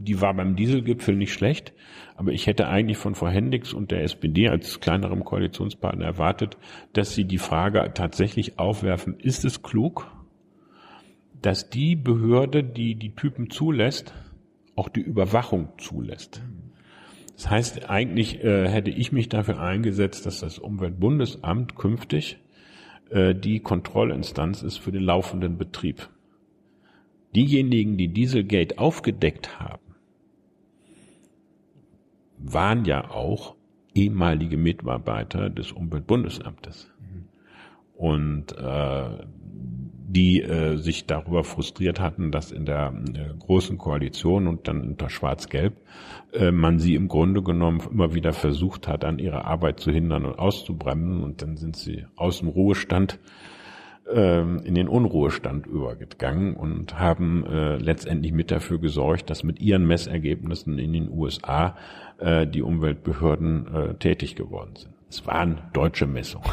die 0.00 0.20
war 0.20 0.34
beim 0.34 0.56
Dieselgipfel 0.56 1.14
nicht 1.14 1.32
schlecht, 1.32 1.74
aber 2.16 2.32
ich 2.32 2.46
hätte 2.46 2.68
eigentlich 2.68 2.96
von 2.96 3.14
Frau 3.14 3.28
Hendricks 3.28 3.72
und 3.72 3.90
der 3.90 4.02
SPD 4.02 4.48
als 4.48 4.80
kleinerem 4.80 5.24
Koalitionspartner 5.24 6.04
erwartet, 6.04 6.56
dass 6.94 7.14
sie 7.14 7.24
die 7.24 7.38
Frage 7.38 7.92
tatsächlich 7.94 8.58
aufwerfen, 8.58 9.18
ist 9.18 9.44
es 9.44 9.62
klug, 9.62 10.10
dass 11.42 11.68
die 11.68 11.96
Behörde, 11.96 12.64
die 12.64 12.94
die 12.94 13.14
Typen 13.14 13.50
zulässt, 13.50 14.14
auch 14.74 14.88
die 14.88 15.00
Überwachung 15.00 15.68
zulässt. 15.78 16.42
Das 17.34 17.50
heißt, 17.50 17.90
eigentlich 17.90 18.42
äh, 18.42 18.68
hätte 18.68 18.90
ich 18.90 19.12
mich 19.12 19.28
dafür 19.28 19.60
eingesetzt, 19.60 20.26
dass 20.26 20.40
das 20.40 20.58
Umweltbundesamt 20.58 21.76
künftig 21.76 22.38
äh, 23.10 23.34
die 23.34 23.60
Kontrollinstanz 23.60 24.62
ist 24.62 24.78
für 24.78 24.92
den 24.92 25.02
laufenden 25.02 25.58
Betrieb. 25.58 26.08
Diejenigen, 27.34 27.96
die 27.96 28.08
Dieselgate 28.08 28.78
aufgedeckt 28.78 29.60
haben, 29.60 29.89
waren 32.42 32.84
ja 32.84 33.10
auch 33.10 33.54
ehemalige 33.94 34.56
Mitarbeiter 34.56 35.50
des 35.50 35.72
Umweltbundesamtes. 35.72 36.90
Und 37.94 38.56
äh, 38.56 39.26
die 40.10 40.42
äh, 40.42 40.76
sich 40.76 41.06
darüber 41.06 41.44
frustriert 41.44 42.00
hatten, 42.00 42.32
dass 42.32 42.50
in 42.50 42.64
der 42.64 42.92
äh, 43.14 43.32
großen 43.38 43.78
Koalition 43.78 44.48
und 44.48 44.66
dann 44.66 44.80
unter 44.80 45.08
Schwarz-Gelb 45.08 45.76
äh, 46.32 46.50
man 46.50 46.80
sie 46.80 46.96
im 46.96 47.06
Grunde 47.06 47.42
genommen 47.42 47.80
immer 47.90 48.12
wieder 48.12 48.32
versucht 48.32 48.88
hat, 48.88 49.04
an 49.04 49.20
ihrer 49.20 49.44
Arbeit 49.44 49.78
zu 49.78 49.92
hindern 49.92 50.24
und 50.24 50.36
auszubremsen. 50.36 51.22
Und 51.22 51.42
dann 51.42 51.56
sind 51.56 51.76
sie 51.76 52.06
aus 52.16 52.40
dem 52.40 52.48
Ruhestand 52.48 53.20
ähm, 54.12 54.60
in 54.64 54.74
den 54.74 54.88
Unruhestand 54.88 55.66
übergegangen 55.66 56.54
und 56.54 56.98
haben 56.98 57.44
äh, 57.46 57.76
letztendlich 57.76 58.32
mit 58.32 58.50
dafür 58.50 58.78
gesorgt, 58.78 59.30
dass 59.30 59.44
mit 59.44 59.60
ihren 59.60 59.86
Messergebnissen 59.86 60.78
in 60.78 60.92
den 60.92 61.10
USA 61.10 61.76
äh, 62.18 62.46
die 62.46 62.62
Umweltbehörden 62.62 63.74
äh, 63.74 63.94
tätig 63.94 64.36
geworden 64.36 64.76
sind. 64.76 64.94
Es 65.08 65.26
waren 65.26 65.62
deutsche 65.72 66.06
Messungen. 66.06 66.50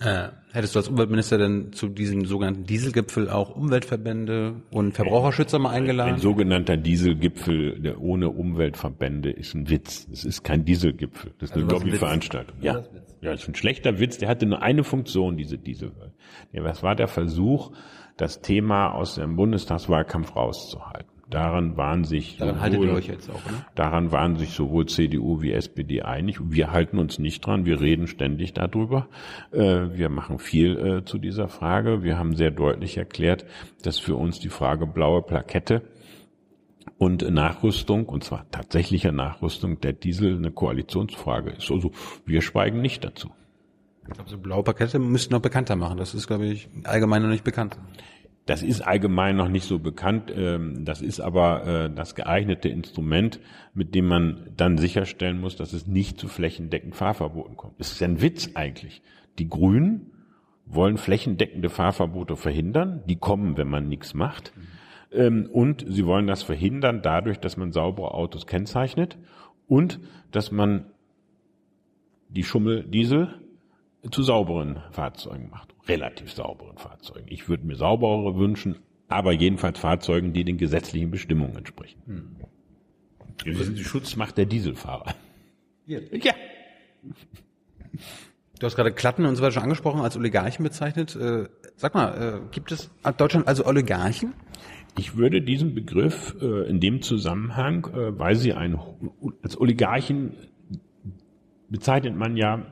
Hättest 0.52 0.74
du 0.74 0.80
als 0.80 0.88
Umweltminister 0.88 1.38
denn 1.38 1.72
zu 1.72 1.88
diesem 1.88 2.24
sogenannten 2.24 2.64
Dieselgipfel 2.64 3.30
auch 3.30 3.54
Umweltverbände 3.54 4.62
und 4.70 4.94
Verbraucherschützer 4.94 5.60
mal 5.60 5.70
eingeladen? 5.70 6.14
Ein 6.14 6.20
sogenannter 6.20 6.76
Dieselgipfel 6.76 7.78
der 7.80 8.00
ohne 8.00 8.30
Umweltverbände 8.30 9.30
ist 9.30 9.54
ein 9.54 9.70
Witz. 9.70 10.08
Das 10.08 10.24
ist 10.24 10.42
kein 10.42 10.64
Dieselgipfel. 10.64 11.32
Das 11.38 11.50
ist 11.50 11.56
also 11.56 11.68
eine 11.68 11.78
Lobbyveranstaltung. 11.78 12.56
Ja. 12.60 12.82
Ja, 13.20 13.32
das 13.32 13.42
ist 13.42 13.48
ein 13.48 13.54
schlechter 13.54 14.00
Witz. 14.00 14.18
Der 14.18 14.28
hatte 14.28 14.46
nur 14.46 14.62
eine 14.62 14.82
Funktion, 14.82 15.36
diese 15.36 15.58
Diesel. 15.58 15.92
Was 16.52 16.82
war 16.82 16.96
der 16.96 17.06
Versuch, 17.06 17.70
das 18.16 18.40
Thema 18.40 18.92
aus 18.92 19.16
dem 19.16 19.36
Bundestagswahlkampf 19.36 20.34
rauszuhalten? 20.34 21.19
Daran 21.30 21.76
waren 21.76 22.04
sich 22.04 22.36
daran 22.36 22.54
sowohl, 22.54 22.62
haltet 22.62 22.82
ihr 22.82 22.92
euch 22.92 23.06
jetzt 23.06 23.30
auch, 23.30 23.44
ne? 23.50 23.64
Daran 23.76 24.10
waren 24.10 24.36
sich 24.36 24.50
sowohl 24.50 24.86
CDU 24.86 25.40
wie 25.40 25.52
SPD 25.52 26.02
einig. 26.02 26.38
Wir 26.42 26.72
halten 26.72 26.98
uns 26.98 27.18
nicht 27.18 27.46
dran. 27.46 27.64
Wir 27.64 27.80
reden 27.80 28.08
ständig 28.08 28.52
darüber. 28.52 29.08
Äh, 29.52 29.88
wir 29.94 30.08
machen 30.08 30.40
viel 30.40 30.76
äh, 30.76 31.04
zu 31.04 31.18
dieser 31.18 31.48
Frage. 31.48 32.02
Wir 32.02 32.18
haben 32.18 32.34
sehr 32.34 32.50
deutlich 32.50 32.96
erklärt, 32.96 33.46
dass 33.82 33.98
für 33.98 34.16
uns 34.16 34.40
die 34.40 34.48
Frage 34.48 34.86
blaue 34.86 35.22
Plakette 35.22 35.82
und 36.98 37.28
Nachrüstung, 37.30 38.06
und 38.06 38.24
zwar 38.24 38.50
tatsächliche 38.50 39.12
Nachrüstung 39.12 39.80
der 39.80 39.92
Diesel 39.92 40.36
eine 40.36 40.50
Koalitionsfrage 40.50 41.50
ist. 41.50 41.70
Also 41.70 41.92
wir 42.26 42.42
schweigen 42.42 42.80
nicht 42.80 43.04
dazu. 43.04 43.30
Ich 44.08 44.14
glaube, 44.14 44.28
so 44.28 44.38
blaue 44.38 44.64
Pakete 44.64 44.98
müssten 44.98 45.32
noch 45.32 45.40
bekannter 45.40 45.76
machen. 45.76 45.96
Das 45.96 46.14
ist, 46.14 46.26
glaube 46.26 46.46
ich, 46.46 46.68
allgemein 46.84 47.22
noch 47.22 47.28
nicht 47.28 47.44
bekannt. 47.44 47.78
Das 48.50 48.64
ist 48.64 48.80
allgemein 48.80 49.36
noch 49.36 49.48
nicht 49.48 49.62
so 49.62 49.78
bekannt. 49.78 50.32
Ähm, 50.36 50.84
das 50.84 51.02
ist 51.02 51.20
aber 51.20 51.66
äh, 51.68 51.88
das 51.88 52.16
geeignete 52.16 52.68
Instrument, 52.68 53.38
mit 53.74 53.94
dem 53.94 54.06
man 54.06 54.50
dann 54.56 54.76
sicherstellen 54.76 55.40
muss, 55.40 55.54
dass 55.54 55.72
es 55.72 55.86
nicht 55.86 56.18
zu 56.18 56.26
flächendeckend 56.26 56.96
Fahrverboten 56.96 57.56
kommt. 57.56 57.78
Das 57.78 57.92
ist 57.92 58.02
ein 58.02 58.20
Witz 58.20 58.50
eigentlich. 58.54 59.02
Die 59.38 59.48
Grünen 59.48 60.10
wollen 60.66 60.96
flächendeckende 60.96 61.68
Fahrverbote 61.68 62.34
verhindern. 62.34 63.04
Die 63.06 63.20
kommen, 63.20 63.56
wenn 63.56 63.68
man 63.68 63.86
nichts 63.86 64.14
macht. 64.14 64.52
Ähm, 65.12 65.48
und 65.52 65.84
sie 65.88 66.04
wollen 66.04 66.26
das 66.26 66.42
verhindern 66.42 67.02
dadurch, 67.02 67.38
dass 67.38 67.56
man 67.56 67.70
saubere 67.70 68.14
Autos 68.14 68.48
kennzeichnet 68.48 69.16
und 69.68 70.00
dass 70.32 70.50
man 70.50 70.86
die 72.28 72.42
Schummeldiesel 72.42 73.28
zu 74.10 74.24
sauberen 74.24 74.82
Fahrzeugen 74.90 75.50
macht. 75.50 75.72
Relativ 75.90 76.32
sauberen 76.32 76.78
Fahrzeugen. 76.78 77.26
Ich 77.28 77.48
würde 77.48 77.66
mir 77.66 77.74
sauberere 77.74 78.36
wünschen, 78.36 78.76
aber 79.08 79.32
jedenfalls 79.32 79.80
Fahrzeugen, 79.80 80.32
die 80.32 80.44
den 80.44 80.56
gesetzlichen 80.56 81.10
Bestimmungen 81.10 81.56
entsprechen. 81.56 82.00
Hm. 82.06 82.36
Das 83.44 83.68
ist 83.68 83.76
die 83.76 83.84
Schutzmacht 83.84 84.38
der 84.38 84.46
Dieselfahrer. 84.46 85.14
Ja. 85.86 85.98
ja. 86.12 86.32
Du 88.60 88.66
hast 88.66 88.76
gerade 88.76 88.92
Klatten 88.92 89.24
und 89.24 89.34
so 89.34 89.42
weiter 89.42 89.52
schon 89.52 89.62
angesprochen, 89.64 90.00
als 90.02 90.16
Oligarchen 90.16 90.62
bezeichnet. 90.62 91.16
Äh, 91.16 91.48
sag 91.76 91.94
mal, 91.94 92.42
äh, 92.44 92.54
gibt 92.54 92.70
es 92.70 92.90
Deutschland 93.16 93.48
also 93.48 93.66
Oligarchen? 93.66 94.34
Ich 94.96 95.16
würde 95.16 95.42
diesen 95.42 95.74
Begriff 95.74 96.36
äh, 96.40 96.68
in 96.68 96.78
dem 96.78 97.02
Zusammenhang, 97.02 97.88
weil 97.92 98.36
sie 98.36 98.52
ein, 98.52 98.78
als 99.42 99.58
Oligarchen 99.58 100.36
bezeichnet 101.68 102.14
man 102.14 102.36
ja 102.36 102.66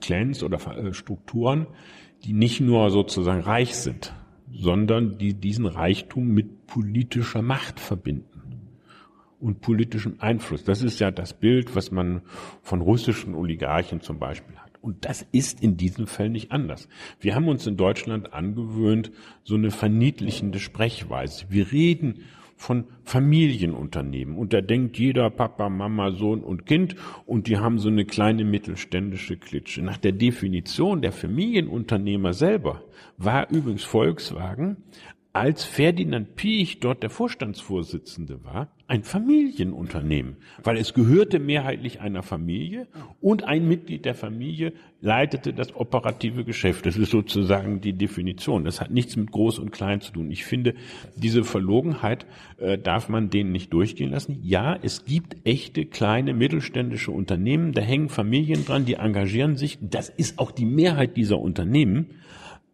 Clans 0.00 0.44
oder 0.44 0.92
Strukturen, 0.92 1.66
die 2.24 2.32
nicht 2.32 2.60
nur 2.60 2.90
sozusagen 2.90 3.40
reich 3.40 3.74
sind, 3.76 4.14
sondern 4.52 5.18
die 5.18 5.34
diesen 5.34 5.66
Reichtum 5.66 6.28
mit 6.28 6.66
politischer 6.66 7.42
Macht 7.42 7.80
verbinden 7.80 8.68
und 9.40 9.60
politischem 9.60 10.16
Einfluss. 10.18 10.64
Das 10.64 10.82
ist 10.82 10.98
ja 10.98 11.10
das 11.10 11.34
Bild, 11.34 11.76
was 11.76 11.90
man 11.90 12.22
von 12.62 12.80
russischen 12.80 13.34
Oligarchen 13.34 14.00
zum 14.00 14.18
Beispiel 14.18 14.56
hat. 14.56 14.72
Und 14.80 15.04
das 15.04 15.26
ist 15.32 15.62
in 15.62 15.76
diesem 15.76 16.06
Fall 16.06 16.28
nicht 16.28 16.52
anders. 16.52 16.88
Wir 17.20 17.34
haben 17.34 17.48
uns 17.48 17.66
in 17.66 17.76
Deutschland 17.76 18.32
angewöhnt, 18.32 19.10
so 19.44 19.54
eine 19.54 19.70
verniedlichende 19.70 20.58
Sprechweise. 20.58 21.46
Wir 21.50 21.72
reden 21.72 22.24
von 22.58 22.84
Familienunternehmen. 23.04 24.36
Und 24.36 24.52
da 24.52 24.60
denkt 24.60 24.98
jeder 24.98 25.30
Papa, 25.30 25.70
Mama, 25.70 26.10
Sohn 26.10 26.42
und 26.42 26.66
Kind 26.66 26.96
und 27.24 27.46
die 27.46 27.56
haben 27.56 27.78
so 27.78 27.88
eine 27.88 28.04
kleine 28.04 28.44
mittelständische 28.44 29.36
Klitsche. 29.36 29.80
Nach 29.80 29.96
der 29.96 30.12
Definition 30.12 31.00
der 31.00 31.12
Familienunternehmer 31.12 32.34
selber 32.34 32.82
war 33.16 33.48
übrigens 33.50 33.84
Volkswagen 33.84 34.76
als 35.38 35.64
Ferdinand 35.64 36.36
Piech 36.36 36.80
dort 36.80 37.02
der 37.02 37.10
Vorstandsvorsitzende 37.10 38.44
war, 38.44 38.68
ein 38.88 39.04
Familienunternehmen, 39.04 40.36
weil 40.62 40.78
es 40.78 40.94
gehörte 40.94 41.38
mehrheitlich 41.38 42.00
einer 42.00 42.22
Familie 42.22 42.88
und 43.20 43.44
ein 43.44 43.68
Mitglied 43.68 44.06
der 44.06 44.14
Familie 44.14 44.72
leitete 45.02 45.52
das 45.52 45.76
operative 45.76 46.44
Geschäft. 46.44 46.86
Das 46.86 46.96
ist 46.96 47.10
sozusagen 47.10 47.82
die 47.82 47.92
Definition. 47.92 48.64
Das 48.64 48.80
hat 48.80 48.90
nichts 48.90 49.14
mit 49.16 49.30
groß 49.30 49.58
und 49.58 49.72
klein 49.72 50.00
zu 50.00 50.12
tun. 50.12 50.30
Ich 50.30 50.44
finde, 50.44 50.74
diese 51.16 51.44
Verlogenheit 51.44 52.26
äh, 52.56 52.78
darf 52.78 53.10
man 53.10 53.28
denen 53.28 53.52
nicht 53.52 53.72
durchgehen 53.74 54.10
lassen. 54.10 54.40
Ja, 54.42 54.78
es 54.80 55.04
gibt 55.04 55.36
echte 55.46 55.84
kleine 55.84 56.32
mittelständische 56.32 57.10
Unternehmen, 57.10 57.72
da 57.72 57.82
hängen 57.82 58.08
Familien 58.08 58.64
dran, 58.64 58.86
die 58.86 58.94
engagieren 58.94 59.56
sich. 59.56 59.78
Das 59.82 60.08
ist 60.08 60.38
auch 60.38 60.50
die 60.50 60.66
Mehrheit 60.66 61.16
dieser 61.16 61.38
Unternehmen. 61.38 62.06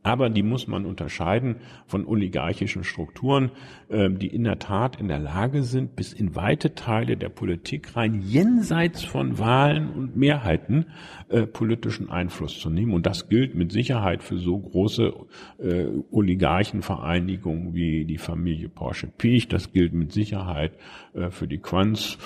Aber 0.04 0.28
die 0.28 0.42
muss 0.42 0.68
man 0.68 0.84
unterscheiden 0.84 1.56
von 1.86 2.06
oligarchischen 2.06 2.84
Strukturen, 2.84 3.50
ähm, 3.90 4.18
die 4.18 4.26
in 4.26 4.44
der 4.44 4.58
Tat 4.58 5.00
in 5.00 5.08
der 5.08 5.18
Lage 5.18 5.62
sind, 5.62 5.96
bis 5.96 6.12
in 6.12 6.36
weite 6.36 6.74
Teile 6.74 7.16
der 7.16 7.30
Politik 7.30 7.96
rein 7.96 8.20
jenseits 8.22 9.02
von 9.02 9.38
Wahlen 9.38 9.88
und 9.88 10.14
Mehrheiten 10.14 10.84
äh, 11.30 11.46
politischen 11.46 12.10
Einfluss 12.10 12.60
zu 12.60 12.68
nehmen. 12.68 12.92
Und 12.92 13.06
das 13.06 13.30
gilt 13.30 13.54
mit 13.54 13.72
Sicherheit 13.72 14.22
für 14.22 14.36
so 14.36 14.58
große 14.58 15.10
äh, 15.58 15.86
Oligarchenvereinigungen 16.10 17.72
wie 17.72 18.04
die 18.04 18.18
Familie 18.18 18.68
Porsche-Piech. 18.68 19.48
Das 19.48 19.72
gilt 19.72 19.94
mit 19.94 20.12
Sicherheit 20.12 20.72
äh, 21.14 21.30
für 21.30 21.48
die 21.48 21.58
Quanz. 21.58 22.18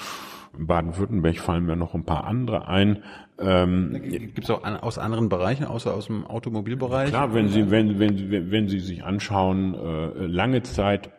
In 0.58 0.66
Baden-Württemberg 0.66 1.38
fallen 1.38 1.64
mir 1.64 1.76
noch 1.76 1.94
ein 1.94 2.04
paar 2.04 2.24
andere 2.24 2.66
ein. 2.66 3.04
Ähm, 3.38 4.00
Gibt 4.02 4.44
es 4.44 4.50
auch 4.50 4.64
an, 4.64 4.76
aus 4.76 4.98
anderen 4.98 5.28
Bereichen, 5.28 5.64
außer 5.64 5.94
aus 5.94 6.06
dem 6.06 6.26
Automobilbereich? 6.26 7.10
Klar, 7.10 7.32
wenn 7.32 7.48
Sie, 7.48 7.70
wenn, 7.70 8.00
wenn, 8.00 8.50
wenn 8.50 8.68
Sie 8.68 8.80
sich 8.80 9.04
anschauen, 9.04 9.74
äh, 9.74 10.26
lange 10.26 10.62
Zeit 10.62 11.10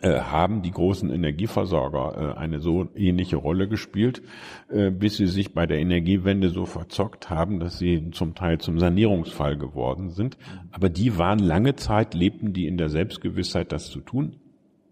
äh, 0.00 0.20
haben 0.20 0.62
die 0.62 0.70
großen 0.70 1.10
Energieversorger 1.10 2.34
äh, 2.36 2.38
eine 2.38 2.60
so 2.60 2.88
ähnliche 2.94 3.36
Rolle 3.36 3.68
gespielt, 3.68 4.22
äh, 4.70 4.90
bis 4.90 5.16
sie 5.16 5.26
sich 5.26 5.54
bei 5.54 5.66
der 5.66 5.78
Energiewende 5.78 6.50
so 6.50 6.66
verzockt 6.66 7.30
haben, 7.30 7.58
dass 7.58 7.78
sie 7.78 8.10
zum 8.12 8.36
Teil 8.36 8.58
zum 8.58 8.78
Sanierungsfall 8.78 9.56
geworden 9.56 10.10
sind. 10.10 10.38
Aber 10.70 10.88
die 10.88 11.18
waren 11.18 11.40
lange 11.40 11.74
Zeit, 11.74 12.14
lebten 12.14 12.52
die 12.52 12.66
in 12.66 12.78
der 12.78 12.90
Selbstgewissheit, 12.90 13.72
das 13.72 13.90
zu 13.90 14.00
tun. 14.00 14.36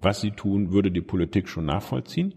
Was 0.00 0.20
sie 0.20 0.32
tun, 0.32 0.72
würde 0.72 0.90
die 0.90 1.02
Politik 1.02 1.48
schon 1.48 1.66
nachvollziehen. 1.66 2.34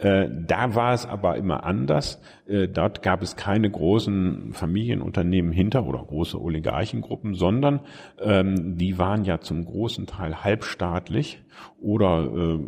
Äh, 0.00 0.28
da 0.30 0.74
war 0.74 0.94
es 0.94 1.04
aber 1.04 1.36
immer 1.36 1.64
anders. 1.64 2.20
Äh, 2.46 2.68
dort 2.68 3.02
gab 3.02 3.20
es 3.20 3.36
keine 3.36 3.70
großen 3.70 4.52
Familienunternehmen 4.52 5.52
hinter 5.52 5.84
oder 5.84 6.02
große 6.02 6.40
Oligarchengruppen, 6.40 7.34
sondern 7.34 7.80
ähm, 8.18 8.78
die 8.78 8.98
waren 8.98 9.24
ja 9.24 9.40
zum 9.40 9.66
großen 9.66 10.06
Teil 10.06 10.42
halbstaatlich 10.42 11.42
oder 11.80 12.24
äh, 12.24 12.58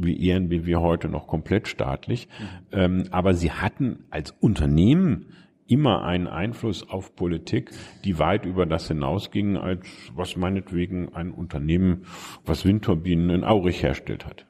wie 0.00 0.30
ENBW 0.30 0.76
heute 0.76 1.08
noch 1.08 1.26
komplett 1.26 1.68
staatlich. 1.68 2.28
Mhm. 2.38 2.78
Ähm, 2.78 3.04
aber 3.10 3.34
sie 3.34 3.52
hatten 3.52 4.04
als 4.10 4.30
Unternehmen 4.40 5.26
immer 5.66 6.04
einen 6.04 6.26
Einfluss 6.26 6.88
auf 6.88 7.14
Politik, 7.16 7.70
die 8.04 8.18
weit 8.18 8.44
über 8.44 8.66
das 8.66 8.88
hinausging, 8.88 9.56
als 9.56 9.86
was 10.14 10.36
meinetwegen 10.36 11.14
ein 11.14 11.30
Unternehmen, 11.32 12.04
was 12.44 12.64
Windturbinen 12.64 13.30
in 13.30 13.44
Aurich 13.44 13.82
herstellt 13.82 14.26
hat. 14.26 14.46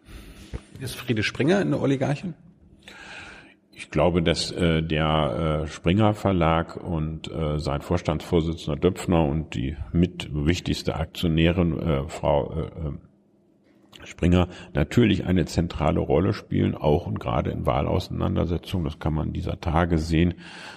Ist 0.81 0.97
Friede 0.97 1.23
Springer 1.23 1.61
in 1.61 1.71
der 1.71 1.81
Oligarchen? 1.81 2.35
Ich 3.73 3.91
glaube, 3.91 4.23
dass 4.23 4.51
äh, 4.51 4.83
der 4.83 5.63
äh, 5.65 5.67
Springer 5.67 6.15
Verlag 6.15 6.77
und 6.77 7.31
äh, 7.31 7.59
sein 7.59 7.81
Vorstandsvorsitzender 7.81 8.79
Döpfner 8.79 9.25
und 9.25 9.55
die 9.55 9.77
mit 9.93 10.29
wichtigste 10.33 10.95
Aktionärin 10.97 11.79
äh, 11.79 12.09
Frau 12.09 12.53
äh, 12.55 12.89
äh 12.89 12.93
Springer 14.05 14.49
natürlich 14.75 15.25
eine 15.25 15.45
zentrale 15.45 16.01
Rolle 16.01 16.33
spielen, 16.33 16.75
auch 16.75 17.07
und 17.07 17.21
gerade 17.21 17.51
in 17.51 17.67
Wahlauseinandersetzungen. 17.67 18.85
Das 18.85 18.99
kann 18.99 19.15
man 19.15 19.33
dieser 19.33 19.61
Tage 19.61 19.99
sehen, 19.99 20.35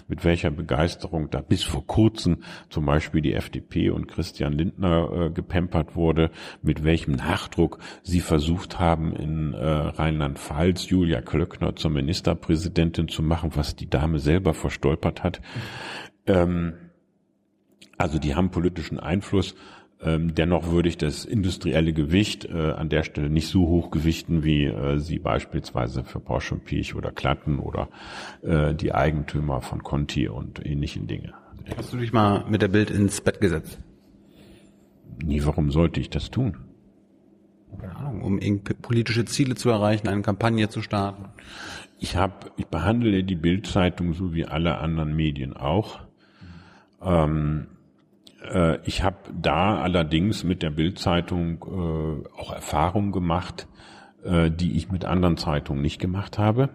mit 0.07 0.23
welcher 0.23 0.51
Begeisterung 0.51 1.30
da 1.30 1.41
bis 1.41 1.63
vor 1.63 1.86
kurzem 1.86 2.43
zum 2.69 2.86
Beispiel 2.86 3.21
die 3.21 3.34
FDP 3.34 3.89
und 3.89 4.07
Christian 4.07 4.53
Lindner 4.53 5.09
äh, 5.11 5.30
gepempert 5.32 5.95
wurde, 5.95 6.32
mit 6.61 6.84
welchem 6.84 7.13
Nachdruck 7.13 7.80
sie 8.03 8.21
versucht 8.21 8.80
haben, 8.80 9.15
in 9.15 9.53
äh, 9.53 9.65
Rheinland-Pfalz 9.65 10.89
Julia 10.89 11.21
Klöckner 11.21 11.76
zur 11.76 11.91
Ministerpräsidentin 11.91 13.07
zu 13.07 13.23
machen, 13.23 13.51
was 13.55 13.76
die 13.76 13.89
Dame 13.89 14.19
selber 14.19 14.53
verstolpert 14.53 15.23
hat. 15.23 15.41
Ähm, 16.28 16.73
also 17.97 18.19
die 18.19 18.36
haben 18.36 18.51
politischen 18.51 18.99
Einfluss 18.99 19.55
dennoch 20.02 20.72
würde 20.72 20.89
ich 20.89 20.98
das 20.98 21.26
industrielle 21.26 21.93
Gewicht 21.93 22.46
äh, 22.46 22.72
an 22.72 22.89
der 22.89 23.04
Stelle 23.04 23.30
nicht 23.30 23.48
so 23.48 23.68
hoch 23.68 23.91
gewichten, 23.91 24.43
wie 24.43 24.66
äh, 24.66 24.98
sie 24.98 25.20
beispielsweise 25.20 26.04
für 26.04 26.20
Porsche 26.20 26.56
und 26.56 26.66
Piech 26.66 26.96
oder 26.96 27.12
Klatten 27.12 27.60
oder 27.60 27.89
äh, 28.41 28.76
die 28.76 28.93
Eigentümer 28.93 29.62
von 29.62 29.84
Conti 29.84 30.28
und 30.28 30.66
ähnlichen 30.66 31.08
Dinge. 31.08 31.34
Hast 31.78 31.93
du 31.93 31.98
dich 31.98 32.14
mal 32.14 32.46
mit 32.50 32.62
der 32.62 32.68
Bild 32.68 32.91
ins 32.91 33.22
Bett 33.22 33.41
gesetzt? 33.41 33.80
Nie, 35.24 35.46
warum 35.46 35.72
sollte 35.72 36.00
ich 36.00 36.10
das 36.10 36.30
tun? 36.30 36.58
Keine 37.80 37.96
Ahnung, 37.96 38.22
um 38.22 38.64
politische 38.82 39.26
Ziele 39.26 39.56
zu 39.56 39.70
erreichen, 39.70 40.08
eine 40.08 40.22
Kampagne 40.22 40.70
zu 40.70 40.82
starten. 40.82 41.26
Ich 42.00 42.16
habe, 42.16 42.52
ich 42.58 42.68
behandle 42.68 43.24
die 43.24 43.36
Bildzeitung 43.36 44.14
so 44.14 44.34
wie 44.34 44.46
alle 44.46 44.78
anderen 44.78 45.16
Medien 45.16 45.56
auch. 45.56 46.02
Ähm, 47.02 47.68
äh, 48.46 48.80
ich 48.86 49.04
habe 49.04 49.18
da 49.34 49.80
allerdings 49.80 50.43
mit 50.43 50.62
der 50.64 50.70
Bildzeitung 50.70 51.64
äh, 51.64 52.39
auch 52.39 52.52
Erfahrungen 52.54 53.12
gemacht, 53.12 53.68
äh, 54.24 54.52
die 54.52 54.78
ich 54.78 54.91
mit 54.91 55.06
anderen 55.06 55.38
Zeitungen 55.38 55.82
nicht 55.82 56.00
gemacht 56.00 56.38
habe. 56.38 56.70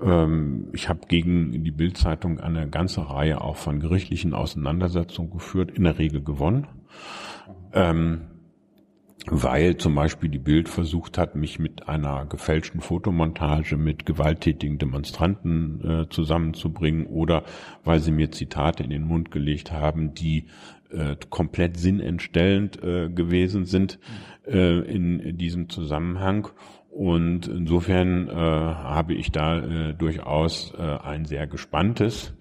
Ähm, 0.00 0.68
ich 0.72 0.88
habe 0.88 1.00
gegen 1.08 1.64
die 1.64 1.70
Bildzeitung 1.70 2.40
eine 2.40 2.68
ganze 2.68 3.08
Reihe 3.08 3.40
auch 3.40 3.56
von 3.56 3.80
gerichtlichen 3.80 4.34
Auseinandersetzungen 4.34 5.30
geführt, 5.30 5.70
in 5.70 5.84
der 5.84 5.98
Regel 5.98 6.22
gewonnen. 6.22 6.66
Ähm, 7.72 8.35
weil 9.30 9.76
zum 9.76 9.94
Beispiel 9.94 10.28
die 10.28 10.38
Bild 10.38 10.68
versucht 10.68 11.18
hat, 11.18 11.34
mich 11.34 11.58
mit 11.58 11.88
einer 11.88 12.26
gefälschten 12.26 12.80
Fotomontage 12.80 13.76
mit 13.76 14.06
gewalttätigen 14.06 14.78
Demonstranten 14.78 15.80
äh, 15.84 16.08
zusammenzubringen 16.08 17.06
oder 17.06 17.44
weil 17.84 18.00
sie 18.00 18.12
mir 18.12 18.30
Zitate 18.30 18.82
in 18.82 18.90
den 18.90 19.04
Mund 19.04 19.30
gelegt 19.30 19.72
haben, 19.72 20.14
die 20.14 20.46
äh, 20.90 21.16
komplett 21.30 21.76
sinnentstellend 21.76 22.82
äh, 22.82 23.08
gewesen 23.08 23.64
sind 23.64 23.98
äh, 24.46 24.80
in, 24.80 25.36
diesem 25.36 25.68
Zusammenhang. 25.68 26.48
Und 26.90 27.48
insofern 27.48 28.28
äh, 28.28 28.32
habe 28.32 29.14
ich 29.14 29.30
da 29.32 29.58
äh, 29.58 29.94
durchaus 29.94 30.72
äh, 30.78 30.82
ein 30.82 31.24
sehr 31.24 31.46
gespanntes 31.46 32.34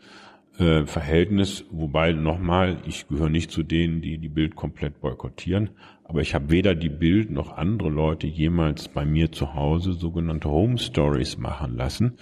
äh, 0.59 0.85
Verhältnis, 0.85 1.65
wobei 1.71 2.13
nochmal, 2.13 2.77
ich 2.85 3.07
gehöre 3.07 3.29
nicht 3.29 3.51
zu 3.51 3.63
denen, 3.63 4.01
die 4.01 4.17
die 4.17 4.29
Bild 4.29 4.55
komplett 4.55 5.01
boykottieren, 5.01 5.71
aber 6.03 6.21
ich 6.21 6.35
habe 6.35 6.49
weder 6.49 6.75
die 6.75 6.89
Bild 6.89 7.31
noch 7.31 7.57
andere 7.57 7.89
Leute 7.89 8.27
jemals 8.27 8.87
bei 8.87 9.05
mir 9.05 9.31
zu 9.31 9.53
Hause 9.55 9.93
sogenannte 9.93 10.49
Home 10.49 10.77
Stories 10.77 11.37
machen 11.37 11.75
lassen, 11.75 12.17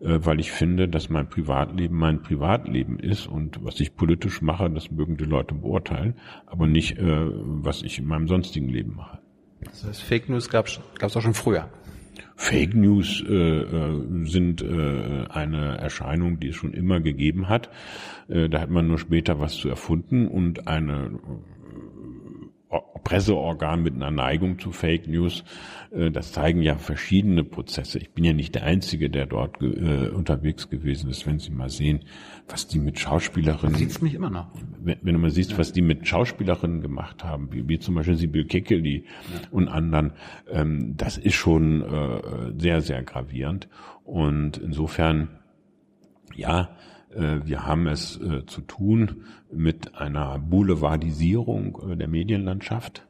äh, 0.00 0.18
weil 0.20 0.40
ich 0.40 0.52
finde, 0.52 0.88
dass 0.88 1.08
mein 1.08 1.28
Privatleben 1.28 1.96
mein 1.96 2.22
Privatleben 2.22 2.98
ist 2.98 3.26
und 3.26 3.64
was 3.64 3.80
ich 3.80 3.96
politisch 3.96 4.42
mache, 4.42 4.68
das 4.70 4.90
mögen 4.90 5.16
die 5.16 5.24
Leute 5.24 5.54
beurteilen, 5.54 6.14
aber 6.46 6.66
nicht, 6.66 6.98
äh, 6.98 7.04
was 7.04 7.82
ich 7.82 7.98
in 7.98 8.06
meinem 8.06 8.28
sonstigen 8.28 8.68
Leben 8.68 8.96
mache. 8.96 9.18
Das 9.64 9.84
heißt, 9.84 10.02
Fake 10.02 10.28
News 10.28 10.48
gab 10.48 10.66
es 10.66 11.16
auch 11.16 11.22
schon 11.22 11.34
früher. 11.34 11.68
Fake 12.36 12.74
News 12.74 13.22
äh, 13.28 13.32
äh, 13.32 14.26
sind 14.26 14.62
äh, 14.62 15.24
eine 15.28 15.78
Erscheinung, 15.78 16.40
die 16.40 16.48
es 16.48 16.56
schon 16.56 16.72
immer 16.72 17.00
gegeben 17.00 17.48
hat. 17.48 17.70
Äh, 18.28 18.48
da 18.48 18.60
hat 18.60 18.70
man 18.70 18.88
nur 18.88 18.98
später 18.98 19.40
was 19.40 19.54
zu 19.54 19.68
erfunden 19.68 20.26
und 20.26 20.66
eine 20.66 21.18
Presseorgan 23.04 23.82
mit 23.82 23.94
einer 23.94 24.10
Neigung 24.10 24.58
zu 24.58 24.72
Fake 24.72 25.06
News. 25.06 25.44
Äh, 25.90 26.10
das 26.10 26.32
zeigen 26.32 26.62
ja 26.62 26.76
verschiedene 26.76 27.44
Prozesse. 27.44 27.98
Ich 27.98 28.12
bin 28.12 28.24
ja 28.24 28.32
nicht 28.32 28.54
der 28.54 28.64
Einzige, 28.64 29.10
der 29.10 29.26
dort 29.26 29.60
äh, 29.62 30.08
unterwegs 30.08 30.70
gewesen 30.70 31.10
ist. 31.10 31.26
Wenn 31.26 31.38
Sie 31.38 31.50
mal 31.50 31.68
sehen, 31.68 32.00
was 32.48 32.68
die 32.68 32.78
mit 32.78 32.98
Schauspielerinnen... 32.98 33.76
Sieht's 33.76 34.00
mich 34.00 34.14
immer 34.14 34.30
noch. 34.30 34.48
Wenn, 34.80 34.98
wenn, 35.02 35.14
du 35.14 35.20
mal 35.20 35.30
siehst, 35.30 35.52
ja. 35.52 35.58
was 35.58 35.72
die 35.72 35.82
mit 35.82 36.06
Schauspielerinnen 36.06 36.80
gemacht 36.80 37.24
haben, 37.24 37.52
wie, 37.52 37.68
wie 37.68 37.78
zum 37.78 37.94
Beispiel 37.94 38.16
Sibyl 38.16 38.46
Kekeli 38.46 39.04
ja. 39.04 39.48
und 39.50 39.68
anderen, 39.68 40.12
ähm, 40.50 40.94
das 40.96 41.18
ist 41.18 41.34
schon 41.34 41.82
äh, 41.82 42.52
sehr, 42.58 42.80
sehr 42.80 43.02
gravierend. 43.02 43.68
Und 44.04 44.58
insofern, 44.58 45.28
ja, 46.34 46.76
wir 47.44 47.66
haben 47.66 47.86
es 47.86 48.20
äh, 48.20 48.46
zu 48.46 48.60
tun 48.62 49.24
mit 49.52 49.94
einer 49.96 50.38
Boulevardisierung 50.38 51.78
äh, 51.90 51.96
der 51.96 52.08
Medienlandschaft, 52.08 53.06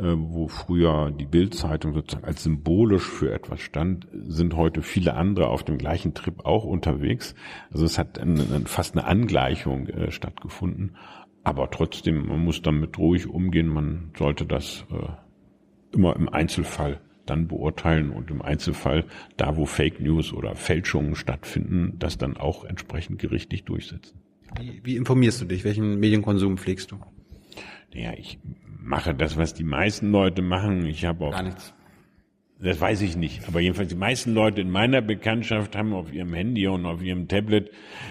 wo 0.00 0.46
früher 0.46 1.10
die 1.10 1.26
Bildzeitung 1.26 1.92
sozusagen 1.92 2.24
als 2.24 2.44
symbolisch 2.44 3.02
für 3.02 3.32
etwas 3.32 3.58
stand, 3.58 4.06
sind 4.12 4.54
heute 4.54 4.80
viele 4.80 5.14
andere 5.14 5.48
auf 5.48 5.64
dem 5.64 5.76
gleichen 5.76 6.14
Trip 6.14 6.46
auch 6.46 6.62
unterwegs. 6.62 7.34
Also 7.72 7.84
es 7.84 7.98
hat 7.98 8.20
fast 8.66 8.96
eine 8.96 9.08
Angleichung 9.08 9.88
stattgefunden. 10.10 10.94
Aber 11.42 11.68
trotzdem, 11.72 12.28
man 12.28 12.44
muss 12.44 12.62
damit 12.62 12.96
ruhig 12.96 13.26
umgehen. 13.26 13.66
Man 13.66 14.12
sollte 14.16 14.46
das 14.46 14.86
immer 15.90 16.14
im 16.14 16.28
Einzelfall 16.28 17.00
dann 17.30 17.48
beurteilen 17.48 18.10
und 18.10 18.30
im 18.30 18.42
Einzelfall 18.42 19.04
da, 19.36 19.56
wo 19.56 19.66
Fake 19.66 20.00
News 20.00 20.32
oder 20.32 20.54
Fälschungen 20.54 21.14
stattfinden, 21.14 21.94
das 21.98 22.18
dann 22.18 22.36
auch 22.36 22.64
entsprechend 22.64 23.18
gerichtlich 23.18 23.64
durchsetzen. 23.64 24.20
Wie, 24.58 24.80
wie 24.84 24.96
informierst 24.96 25.40
du 25.40 25.44
dich? 25.44 25.64
Welchen 25.64 25.98
Medienkonsum 26.00 26.56
pflegst 26.56 26.90
du? 26.90 26.98
Naja, 27.94 28.12
ich 28.16 28.38
mache 28.80 29.14
das, 29.14 29.36
was 29.36 29.54
die 29.54 29.64
meisten 29.64 30.10
Leute 30.10 30.42
machen. 30.42 30.86
Ich 30.86 31.04
habe 31.04 31.26
auch 31.26 31.32
gar 31.32 31.42
nichts. 31.42 31.74
Das 32.60 32.80
weiß 32.80 33.02
ich 33.02 33.16
nicht. 33.16 33.46
Aber 33.46 33.60
jedenfalls 33.60 33.88
die 33.88 33.94
meisten 33.94 34.34
Leute 34.34 34.60
in 34.60 34.70
meiner 34.70 35.00
Bekanntschaft 35.00 35.76
haben 35.76 35.92
auf 35.92 36.12
ihrem 36.12 36.34
Handy 36.34 36.66
und 36.66 36.86
auf 36.86 37.02
ihrem 37.02 37.28
Tablet 37.28 37.70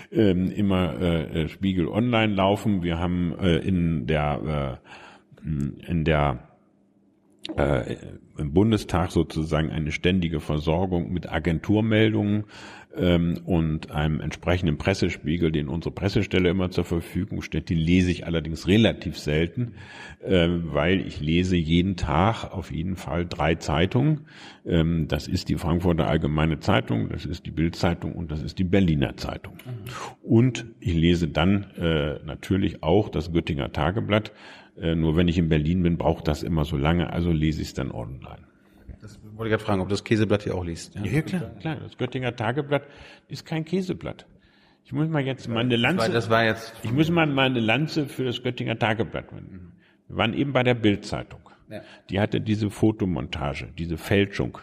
ähm, 0.10 0.52
immer 0.52 1.02
äh, 1.02 1.44
äh 1.44 1.48
Spiegel 1.50 1.88
Online 1.88 2.34
laufen. 2.34 2.82
Wir 2.82 2.98
haben 2.98 3.38
äh, 3.40 3.58
in 3.58 4.08
der 4.08 4.80
äh, 5.46 5.90
in 5.92 6.06
der 6.06 6.48
äh, 7.58 7.96
im 8.38 8.54
Bundestag 8.54 9.12
sozusagen 9.12 9.70
eine 9.70 9.92
ständige 9.92 10.40
Versorgung 10.40 11.12
mit 11.12 11.32
Agenturmeldungen 11.32 12.46
ähm, 12.98 13.40
und 13.46 13.92
einem 13.92 14.20
entsprechenden 14.20 14.78
Pressespiegel, 14.78 15.52
den 15.52 15.68
unsere 15.68 15.94
Pressestelle 15.94 16.50
immer 16.50 16.72
zur 16.72 16.84
Verfügung 16.84 17.42
stellt. 17.42 17.70
Den 17.70 17.78
lese 17.78 18.12
ich 18.12 18.26
allerdings 18.26 18.68
relativ 18.68 19.18
selten, 19.18 19.74
äh, 20.24 20.48
weil 20.50 21.02
ich 21.02 21.20
lese 21.20 21.56
jeden 21.56 21.96
Tag 21.96 22.46
auf 22.52 22.72
jeden 22.72 22.96
Fall 22.96 23.26
drei 23.26 23.56
Zeitungen. 23.56 24.22
Ähm, 24.66 25.08
das 25.08 25.28
ist 25.28 25.50
die 25.50 25.56
Frankfurter 25.56 26.08
Allgemeine 26.08 26.60
Zeitung, 26.60 27.10
das 27.10 27.26
ist 27.26 27.46
die 27.46 27.52
Bildzeitung 27.52 28.14
und 28.14 28.32
das 28.32 28.42
ist 28.42 28.58
die 28.60 28.64
Berliner 28.64 29.16
Zeitung. 29.18 29.54
Mhm. 29.66 30.30
Und 30.30 30.66
ich 30.80 30.94
lese 30.94 31.28
dann 31.28 31.66
äh, 31.78 32.20
natürlich 32.26 32.84
auch 32.84 33.10
das 33.10 33.32
Göttinger 33.32 33.72
Tageblatt, 33.72 34.32
äh, 34.80 34.96
nur 34.96 35.16
wenn 35.16 35.28
ich 35.28 35.38
in 35.38 35.50
Berlin 35.50 35.84
bin, 35.84 35.98
braucht 35.98 36.28
das 36.28 36.44
immer 36.44 36.66
so 36.66 36.78
lange, 36.78 37.12
also 37.12 37.32
lese 37.32 37.62
ich 37.62 37.70
es 37.70 37.74
dann 37.74 37.92
online. 37.92 38.48
Das 39.02 39.20
wollte 39.24 39.46
ich 39.46 39.52
gerade 39.52 39.64
fragen, 39.64 39.82
ob 39.82 39.90
das 39.90 40.04
Käseblatt 40.04 40.44
hier 40.44 40.56
auch 40.56 40.66
liest. 40.66 40.96
Ja, 40.96 41.06
ja 41.06 41.22
klar, 41.22 41.52
klar. 41.60 41.78
Das 41.78 41.98
Göttinger 41.98 42.36
Tageblatt 42.36 42.84
ist 43.28 43.46
kein 43.46 43.64
Käseblatt. 43.64 44.26
Ich 44.84 44.94
muss 44.94 45.08
mal 45.10 45.22
jetzt 45.22 45.48
meine 45.48 45.76
Lanze, 45.76 46.12
das 46.12 46.12
war, 46.12 46.14
das 46.14 46.30
war 46.30 46.46
jetzt 46.46 46.74
ich 46.84 46.92
muss 46.92 47.10
mal 47.10 47.28
meine 47.28 47.60
Lanze 47.60 48.06
für 48.06 48.24
das 48.24 48.42
Göttinger 48.42 48.80
Tageblatt 48.80 49.34
wenden. 49.34 49.74
Wir 50.08 50.18
waren 50.18 50.34
eben 50.34 50.54
bei 50.54 50.64
der 50.64 50.76
Bildzeitung. 50.76 51.42
Ja. 51.70 51.82
Die 52.10 52.20
hatte 52.20 52.40
diese 52.40 52.70
Fotomontage, 52.70 53.68
diese 53.78 53.98
Fälschung, 53.98 54.60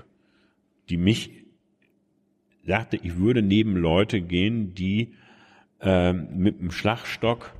die 0.89 0.97
mich 0.97 1.45
sagte, 2.67 2.97
ich 2.97 3.19
würde 3.19 3.43
neben 3.43 3.77
Leute 3.77 4.23
gehen, 4.23 4.75
die 4.75 5.15
äh, 5.81 6.13
mit 6.13 6.61
dem 6.61 6.71
Schlagstock 6.71 7.53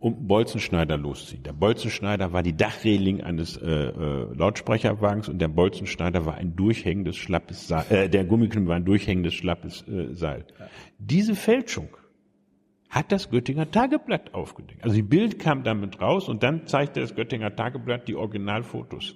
um 0.00 0.26
Bolzenschneider 0.26 0.96
losziehen. 0.96 1.42
Der 1.42 1.52
Bolzenschneider 1.52 2.32
war 2.32 2.42
die 2.42 2.56
Dachreling 2.56 3.20
eines 3.20 3.58
äh, 3.58 3.66
äh, 3.66 4.34
Lautsprecherwagens 4.34 5.28
und 5.28 5.38
der 5.38 5.48
Bolzenschneider 5.48 6.24
war 6.24 6.34
ein 6.34 6.56
durchhängendes 6.56 7.16
schlappes 7.16 7.68
Seil, 7.68 7.84
äh, 7.90 8.08
der 8.08 8.24
Gummiknüppel 8.24 8.68
war 8.68 8.76
ein 8.76 8.84
durchhängendes 8.86 9.34
schlappes 9.34 9.86
äh, 9.86 10.14
Seil. 10.14 10.46
Ja. 10.58 10.66
Diese 10.98 11.34
Fälschung 11.34 11.88
hat 12.88 13.12
das 13.12 13.30
Göttinger 13.30 13.70
Tageblatt 13.70 14.34
aufgedeckt. 14.34 14.82
Also 14.82 14.96
die 14.96 15.02
Bild 15.02 15.38
kam 15.38 15.62
damit 15.62 16.00
raus 16.00 16.28
und 16.28 16.42
dann 16.42 16.66
zeigte 16.66 17.00
das 17.00 17.14
Göttinger 17.14 17.54
Tageblatt 17.54 18.08
die 18.08 18.16
Originalfotos. 18.16 19.14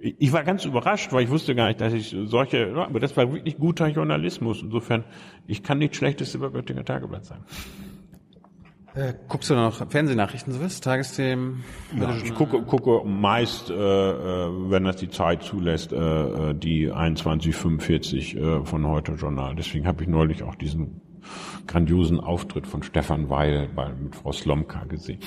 Ich 0.00 0.32
war 0.32 0.44
ganz 0.44 0.66
überrascht, 0.66 1.12
weil 1.12 1.24
ich 1.24 1.30
wusste 1.30 1.54
gar 1.54 1.68
nicht, 1.68 1.80
dass 1.80 1.94
ich 1.94 2.14
solche, 2.24 2.74
aber 2.76 3.00
das 3.00 3.16
war 3.16 3.32
wirklich 3.32 3.56
guter 3.56 3.88
Journalismus. 3.88 4.62
Insofern, 4.62 5.04
ich 5.46 5.62
kann 5.62 5.78
nichts 5.78 5.96
Schlechtes 5.96 6.34
über 6.34 6.50
Göttinger 6.50 6.84
Tageblatt 6.84 7.24
sagen. 7.24 7.44
Äh, 8.94 9.14
guckst 9.28 9.50
du 9.50 9.54
noch 9.54 9.90
Fernsehnachrichten, 9.90 10.52
so 10.52 10.60
was? 10.60 10.80
Tagesthemen? 10.80 11.64
Ja, 11.98 12.14
ich 12.16 12.32
gucke, 12.32 12.62
gucke 12.62 13.04
meist, 13.04 13.68
äh, 13.68 13.74
äh, 13.74 14.70
wenn 14.70 14.84
das 14.84 14.96
die 14.96 15.10
Zeit 15.10 15.42
zulässt, 15.42 15.92
äh, 15.92 15.96
äh 15.96 16.54
die 16.54 16.86
2145 16.86 18.36
äh, 18.36 18.64
von 18.64 18.86
heute 18.86 19.12
Journal. 19.12 19.56
Deswegen 19.56 19.86
habe 19.88 20.04
ich 20.04 20.08
neulich 20.08 20.44
auch 20.44 20.54
diesen 20.54 21.00
grandiosen 21.66 22.20
Auftritt 22.20 22.68
von 22.68 22.84
Stefan 22.84 23.28
Weil 23.30 23.68
bei, 23.74 23.88
mit 23.88 24.14
Frau 24.14 24.30
Slomka 24.30 24.84
gesehen. 24.84 25.18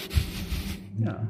Ja. 1.00 1.28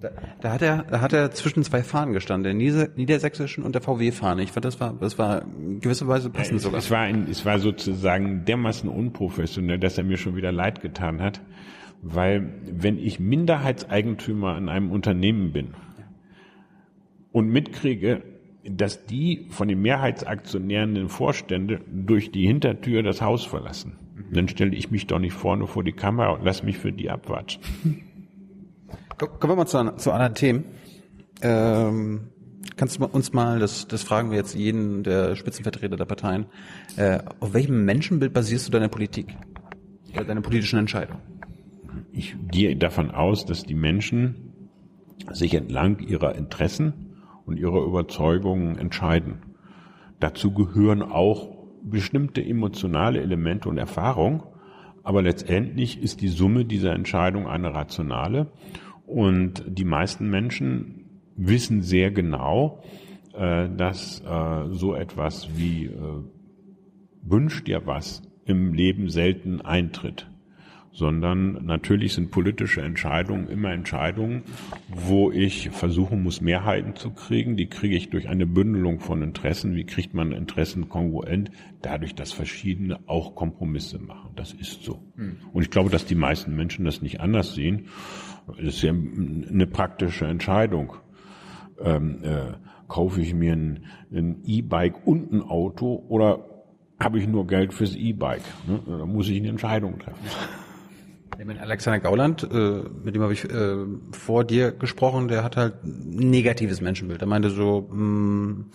Da, 0.00 0.10
da, 0.40 0.52
hat 0.52 0.62
er, 0.62 0.84
da 0.84 1.00
hat 1.00 1.12
er 1.12 1.30
zwischen 1.30 1.62
zwei 1.62 1.82
Fahnen 1.82 2.12
gestanden, 2.12 2.58
der 2.58 2.88
niedersächsischen 2.96 3.64
und 3.64 3.74
der 3.74 3.82
VW-Fahne. 3.82 4.42
Ich 4.42 4.52
fand, 4.52 4.64
das 4.64 4.80
war, 4.80 4.94
das 4.98 5.18
war 5.18 5.42
in 5.42 5.80
gewisser 5.80 6.08
Weise 6.08 6.30
passend 6.30 6.60
ja, 6.60 6.64
sogar. 6.64 6.78
Es 6.78 6.90
war, 6.90 7.00
ein, 7.00 7.26
es 7.30 7.44
war 7.44 7.58
sozusagen 7.58 8.44
dermaßen 8.44 8.88
unprofessionell, 8.88 9.78
dass 9.78 9.98
er 9.98 10.04
mir 10.04 10.16
schon 10.16 10.36
wieder 10.36 10.52
leid 10.52 10.80
getan 10.80 11.20
hat, 11.20 11.40
weil 12.02 12.52
wenn 12.70 12.98
ich 12.98 13.20
Minderheitseigentümer 13.20 14.58
in 14.58 14.68
einem 14.68 14.90
Unternehmen 14.90 15.52
bin 15.52 15.74
und 17.32 17.48
mitkriege, 17.48 18.22
dass 18.64 19.04
die 19.06 19.46
von 19.50 19.68
den 19.68 19.82
Mehrheitsaktionären 19.82 20.94
den 20.94 21.08
Vorstände 21.08 21.80
durch 21.92 22.30
die 22.32 22.46
Hintertür 22.46 23.02
das 23.02 23.20
Haus 23.20 23.44
verlassen. 23.44 23.98
Mhm. 24.14 24.34
Dann 24.34 24.48
stelle 24.48 24.74
ich 24.74 24.90
mich 24.90 25.06
doch 25.06 25.18
nicht 25.18 25.34
vorne 25.34 25.66
vor 25.66 25.84
die 25.84 25.92
Kamera 25.92 26.30
und 26.30 26.44
lass 26.44 26.62
mich 26.62 26.78
für 26.78 26.92
die 26.92 27.10
abwatschen. 27.10 27.62
Kommen 29.18 29.52
wir 29.52 29.56
mal 29.56 29.66
zu, 29.66 29.96
zu 29.96 30.12
anderen 30.12 30.34
Themen. 30.34 30.64
Ähm, 31.40 32.30
kannst 32.76 32.98
du 32.98 33.04
uns 33.04 33.32
mal, 33.32 33.58
das, 33.58 33.86
das 33.86 34.02
fragen 34.02 34.30
wir 34.30 34.38
jetzt 34.38 34.54
jeden 34.54 35.02
der 35.02 35.36
Spitzenvertreter 35.36 35.96
der 35.96 36.04
Parteien, 36.04 36.46
äh, 36.96 37.20
auf 37.40 37.54
welchem 37.54 37.84
Menschenbild 37.84 38.32
basierst 38.32 38.66
du 38.66 38.72
deine 38.72 38.88
Politik, 38.88 39.36
deine 40.14 40.40
politischen 40.40 40.78
Entscheidungen? 40.78 41.20
Ich 42.12 42.36
gehe 42.50 42.76
davon 42.76 43.10
aus, 43.10 43.46
dass 43.46 43.64
die 43.64 43.74
Menschen 43.74 44.52
sich 45.32 45.54
entlang 45.54 46.00
ihrer 46.00 46.34
Interessen 46.34 47.16
und 47.46 47.58
ihrer 47.58 47.84
Überzeugungen 47.84 48.78
entscheiden. 48.78 49.42
Dazu 50.20 50.52
gehören 50.52 51.02
auch 51.02 51.54
bestimmte 51.82 52.42
emotionale 52.44 53.20
Elemente 53.20 53.68
und 53.68 53.78
Erfahrung, 53.78 54.42
aber 55.02 55.22
letztendlich 55.22 56.02
ist 56.02 56.20
die 56.20 56.28
Summe 56.28 56.64
dieser 56.64 56.94
Entscheidung 56.94 57.46
eine 57.46 57.74
rationale 57.74 58.50
und 59.06 59.64
die 59.66 59.84
meisten 59.84 60.30
Menschen 60.30 61.20
wissen 61.36 61.82
sehr 61.82 62.10
genau, 62.10 62.82
äh, 63.34 63.68
dass 63.76 64.20
äh, 64.20 64.68
so 64.70 64.94
etwas 64.94 65.48
wie 65.56 65.86
äh, 65.86 65.90
wünscht 67.22 67.66
dir 67.66 67.86
was 67.86 68.22
im 68.44 68.74
Leben 68.74 69.08
selten 69.08 69.60
eintritt 69.60 70.28
sondern 70.94 71.64
natürlich 71.66 72.14
sind 72.14 72.30
politische 72.30 72.80
Entscheidungen 72.80 73.48
immer 73.48 73.72
Entscheidungen, 73.72 74.44
wo 74.88 75.32
ich 75.32 75.70
versuchen 75.70 76.22
muss, 76.22 76.40
Mehrheiten 76.40 76.94
zu 76.94 77.10
kriegen. 77.10 77.56
Die 77.56 77.66
kriege 77.66 77.96
ich 77.96 78.10
durch 78.10 78.28
eine 78.28 78.46
Bündelung 78.46 79.00
von 79.00 79.20
Interessen. 79.20 79.74
Wie 79.74 79.84
kriegt 79.84 80.14
man 80.14 80.30
Interessen 80.30 80.88
kongruent? 80.88 81.50
Dadurch, 81.82 82.14
dass 82.14 82.32
verschiedene 82.32 83.00
auch 83.08 83.34
Kompromisse 83.34 83.98
machen. 83.98 84.30
Das 84.36 84.52
ist 84.52 84.84
so. 84.84 85.02
Hm. 85.16 85.38
Und 85.52 85.62
ich 85.62 85.70
glaube, 85.70 85.90
dass 85.90 86.06
die 86.06 86.14
meisten 86.14 86.54
Menschen 86.54 86.84
das 86.84 87.02
nicht 87.02 87.20
anders 87.20 87.54
sehen. 87.54 87.88
Das 88.46 88.58
ist 88.58 88.82
ja 88.82 88.90
eine 88.90 89.66
praktische 89.66 90.26
Entscheidung. 90.26 90.94
Ähm, 91.80 92.22
äh, 92.22 92.52
kaufe 92.88 93.20
ich 93.20 93.34
mir 93.34 93.54
ein 93.54 94.42
E-Bike 94.44 95.06
und 95.06 95.32
ein 95.32 95.42
Auto 95.42 96.04
oder 96.08 96.44
habe 97.00 97.18
ich 97.18 97.26
nur 97.26 97.46
Geld 97.46 97.74
fürs 97.74 97.96
E-Bike? 97.96 98.42
Ne? 98.66 98.80
Da 98.86 99.06
muss 99.06 99.28
ich 99.28 99.38
eine 99.38 99.48
Entscheidung 99.48 99.98
treffen. 99.98 100.24
Alexander 101.60 102.00
Gauland, 102.00 102.44
äh, 102.44 102.82
mit 103.04 103.14
dem 103.14 103.22
habe 103.22 103.32
ich 103.32 103.44
äh, 103.50 103.76
vor 104.12 104.44
dir 104.44 104.70
gesprochen, 104.70 105.28
der 105.28 105.42
hat 105.42 105.56
halt 105.56 105.82
ein 105.84 106.30
negatives 106.30 106.80
Menschenbild. 106.80 107.20
Er 107.20 107.26
meinte 107.26 107.50
so, 107.50 107.88
mh, 107.90 107.96
mm, 107.96 108.70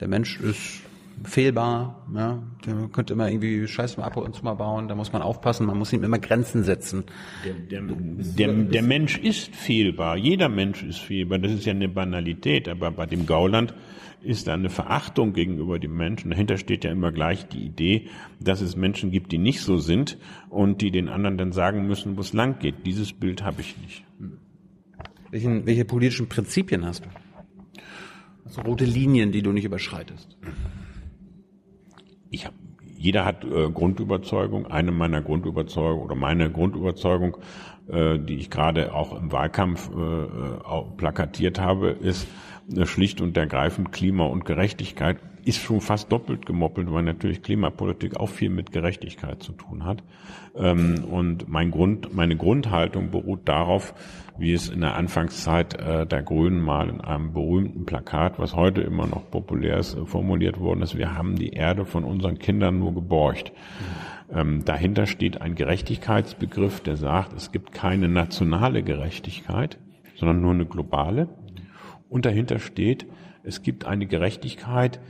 der 0.00 0.08
Mensch 0.08 0.40
ist 0.40 0.82
fehlbar, 1.24 2.06
ja, 2.14 2.42
der 2.66 2.88
könnte 2.92 3.12
immer 3.12 3.28
irgendwie 3.28 3.66
Scheiße 3.66 4.02
ab 4.02 4.16
und 4.16 4.34
zu 4.34 4.44
mal 4.44 4.54
bauen, 4.54 4.88
da 4.88 4.94
muss 4.94 5.12
man 5.12 5.22
aufpassen, 5.22 5.66
man 5.66 5.78
muss 5.78 5.92
ihm 5.92 6.04
immer 6.04 6.18
Grenzen 6.18 6.64
setzen. 6.64 7.04
Der, 7.44 7.80
der, 7.80 7.96
der, 8.36 8.52
der 8.52 8.82
Mensch 8.82 9.18
ist 9.18 9.54
fehlbar, 9.54 10.16
jeder 10.16 10.48
Mensch 10.48 10.82
ist 10.82 10.98
fehlbar, 10.98 11.38
das 11.38 11.52
ist 11.52 11.66
ja 11.66 11.72
eine 11.72 11.88
Banalität, 11.88 12.68
aber 12.68 12.90
bei 12.90 13.06
dem 13.06 13.26
Gauland 13.26 13.74
ist 14.24 14.46
da 14.48 14.54
eine 14.54 14.70
Verachtung 14.70 15.32
gegenüber 15.32 15.78
dem 15.78 15.96
Menschen. 15.96 16.30
Dahinter 16.30 16.56
steht 16.56 16.84
ja 16.84 16.90
immer 16.90 17.12
gleich 17.12 17.46
die 17.46 17.64
Idee, 17.64 18.08
dass 18.40 18.60
es 18.60 18.74
Menschen 18.74 19.10
gibt, 19.10 19.32
die 19.32 19.38
nicht 19.38 19.60
so 19.60 19.78
sind 19.78 20.18
und 20.48 20.80
die 20.80 20.90
den 20.90 21.08
anderen 21.08 21.36
dann 21.36 21.52
sagen 21.52 21.86
müssen, 21.86 22.16
wo 22.16 22.22
es 22.22 22.32
lang 22.32 22.58
geht. 22.58 22.86
Dieses 22.86 23.12
Bild 23.12 23.42
habe 23.42 23.60
ich 23.60 23.76
nicht. 23.78 24.04
Welchen, 25.30 25.66
welche 25.66 25.84
politischen 25.84 26.28
Prinzipien 26.28 26.84
hast 26.84 27.04
du? 27.04 27.08
Also 28.44 28.62
rote 28.62 28.84
Linien, 28.84 29.32
die 29.32 29.42
du 29.42 29.52
nicht 29.52 29.64
überschreitest. 29.64 30.36
Ich 32.34 32.46
hab, 32.46 32.54
jeder 32.98 33.24
hat 33.24 33.44
äh, 33.44 33.70
Grundüberzeugung. 33.70 34.66
Eine 34.66 34.90
meiner 34.90 35.22
Grundüberzeugungen 35.22 36.04
oder 36.04 36.16
meine 36.16 36.50
Grundüberzeugung, 36.50 37.36
äh, 37.86 38.18
die 38.18 38.34
ich 38.34 38.50
gerade 38.50 38.92
auch 38.92 39.16
im 39.16 39.30
Wahlkampf 39.30 39.88
äh, 39.96 40.24
äh 40.24 40.82
plakatiert 40.96 41.60
habe, 41.60 41.90
ist, 41.90 42.26
schlicht 42.84 43.20
und 43.20 43.36
ergreifend 43.36 43.92
Klima 43.92 44.24
und 44.24 44.44
Gerechtigkeit 44.44 45.18
ist 45.44 45.60
schon 45.60 45.80
fast 45.80 46.10
doppelt 46.10 46.46
gemoppelt, 46.46 46.90
weil 46.90 47.02
natürlich 47.02 47.42
Klimapolitik 47.42 48.16
auch 48.16 48.28
viel 48.28 48.50
mit 48.50 48.72
Gerechtigkeit 48.72 49.42
zu 49.42 49.52
tun 49.52 49.84
hat. 49.84 50.02
Ähm, 50.56 51.04
und 51.10 51.48
mein 51.48 51.70
Grund, 51.70 52.14
meine 52.14 52.36
Grundhaltung 52.36 53.10
beruht 53.10 53.40
darauf, 53.44 53.94
wie 54.38 54.52
es 54.52 54.68
in 54.68 54.80
der 54.80 54.96
Anfangszeit 54.96 55.74
äh, 55.74 56.06
der 56.06 56.22
Grünen 56.22 56.60
mal 56.60 56.88
in 56.88 57.00
einem 57.00 57.32
berühmten 57.32 57.84
Plakat, 57.84 58.38
was 58.38 58.56
heute 58.56 58.80
immer 58.80 59.06
noch 59.06 59.30
populär 59.30 59.78
ist, 59.78 59.96
äh, 59.96 60.06
formuliert 60.06 60.58
worden 60.58 60.82
ist, 60.82 60.96
wir 60.96 61.14
haben 61.14 61.36
die 61.36 61.50
Erde 61.50 61.84
von 61.84 62.04
unseren 62.04 62.38
Kindern 62.38 62.78
nur 62.78 62.94
geborgt. 62.94 63.52
Ähm, 64.32 64.64
dahinter 64.64 65.06
steht 65.06 65.42
ein 65.42 65.54
Gerechtigkeitsbegriff, 65.54 66.80
der 66.80 66.96
sagt, 66.96 67.34
es 67.34 67.52
gibt 67.52 67.72
keine 67.72 68.08
nationale 68.08 68.82
Gerechtigkeit, 68.82 69.78
sondern 70.16 70.40
nur 70.40 70.52
eine 70.52 70.66
globale. 70.66 71.28
Und 72.14 72.26
dahinter 72.26 72.60
steht, 72.60 73.06
es 73.42 73.62
gibt 73.62 73.86
eine 73.86 74.06
Gerechtigkeit, 74.06 75.00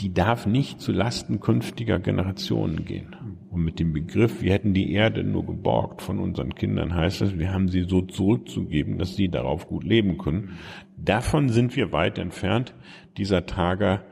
die 0.00 0.14
darf 0.14 0.46
nicht 0.46 0.80
zu 0.80 0.92
Lasten 0.92 1.40
künftiger 1.40 1.98
Generationen 1.98 2.84
gehen. 2.84 3.16
Und 3.50 3.64
mit 3.64 3.80
dem 3.80 3.92
Begriff, 3.92 4.40
wir 4.40 4.52
hätten 4.52 4.72
die 4.72 4.92
Erde 4.92 5.24
nur 5.24 5.44
geborgt 5.44 6.02
von 6.02 6.20
unseren 6.20 6.54
Kindern, 6.54 6.94
heißt 6.94 7.20
das, 7.20 7.36
wir 7.36 7.52
haben 7.52 7.66
sie 7.66 7.82
so 7.82 8.02
zurückzugeben, 8.02 8.96
dass 8.96 9.16
sie 9.16 9.28
darauf 9.28 9.66
gut 9.66 9.82
leben 9.82 10.18
können. 10.18 10.56
Davon 10.96 11.48
sind 11.48 11.74
wir 11.74 11.90
weit 11.90 12.16
entfernt. 12.16 12.76
Dieser 13.16 13.46
Tage 13.46 14.02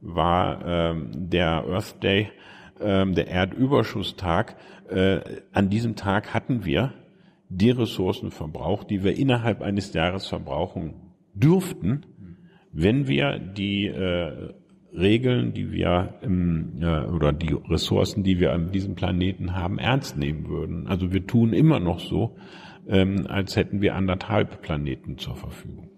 war 0.00 0.66
ähm, 0.66 1.12
der 1.14 1.64
Earth 1.64 2.02
Day, 2.02 2.32
ähm, 2.80 3.14
der 3.14 3.28
Erdüberschusstag. 3.28 4.56
Äh, 4.90 5.20
an 5.52 5.70
diesem 5.70 5.94
Tag 5.94 6.34
hatten 6.34 6.64
wir 6.64 6.92
die 7.48 7.70
Ressourcen 7.70 8.32
verbraucht, 8.32 8.90
die 8.90 9.04
wir 9.04 9.16
innerhalb 9.16 9.62
eines 9.62 9.92
Jahres 9.92 10.26
verbrauchen 10.26 11.07
dürften, 11.38 12.06
wenn 12.72 13.08
wir 13.08 13.38
die 13.38 13.86
äh, 13.86 14.54
Regeln, 14.92 15.52
die 15.52 15.70
wir 15.70 16.14
im, 16.22 16.80
äh, 16.80 17.04
oder 17.04 17.32
die 17.32 17.52
Ressourcen, 17.52 18.22
die 18.22 18.38
wir 18.38 18.52
an 18.52 18.72
diesem 18.72 18.94
Planeten 18.94 19.54
haben, 19.54 19.78
ernst 19.78 20.16
nehmen 20.16 20.48
würden. 20.48 20.86
Also 20.86 21.12
wir 21.12 21.26
tun 21.26 21.52
immer 21.52 21.80
noch 21.80 22.00
so, 22.00 22.36
ähm, 22.88 23.26
als 23.28 23.56
hätten 23.56 23.80
wir 23.82 23.94
anderthalb 23.94 24.62
Planeten 24.62 25.18
zur 25.18 25.36
Verfügung. 25.36 25.90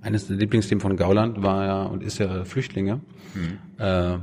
Eines 0.00 0.28
der 0.28 0.38
Lieblingsthemen 0.38 0.80
von 0.80 0.96
Gauland 0.96 1.42
war 1.42 1.66
ja 1.66 1.82
und 1.82 2.02
ist 2.02 2.18
ja 2.18 2.44
Flüchtlinge. 2.44 3.00
Mhm. 3.34 3.58
Äh, 3.78 4.16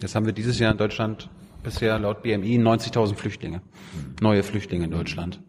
jetzt 0.00 0.14
haben 0.14 0.24
wir 0.24 0.32
dieses 0.32 0.58
Jahr 0.58 0.72
in 0.72 0.78
Deutschland 0.78 1.28
bisher 1.62 1.98
laut 1.98 2.22
BMI 2.22 2.58
90.000 2.58 3.14
Flüchtlinge, 3.14 3.58
mhm. 3.58 4.16
neue 4.22 4.42
Flüchtlinge 4.42 4.86
in 4.86 4.90
Deutschland. 4.90 5.42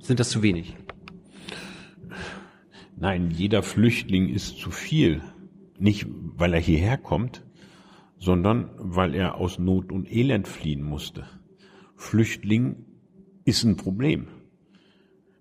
Sind 0.00 0.20
das 0.20 0.30
zu 0.30 0.42
wenig? 0.42 0.74
Nein, 3.00 3.30
jeder 3.30 3.62
Flüchtling 3.62 4.28
ist 4.28 4.58
zu 4.58 4.72
viel. 4.72 5.22
Nicht, 5.78 6.06
weil 6.08 6.52
er 6.52 6.60
hierher 6.60 6.98
kommt, 6.98 7.44
sondern 8.18 8.70
weil 8.76 9.14
er 9.14 9.36
aus 9.36 9.60
Not 9.60 9.92
und 9.92 10.10
Elend 10.10 10.48
fliehen 10.48 10.82
musste. 10.82 11.24
Flüchtling 11.94 12.84
ist 13.44 13.62
ein 13.62 13.76
Problem, 13.76 14.26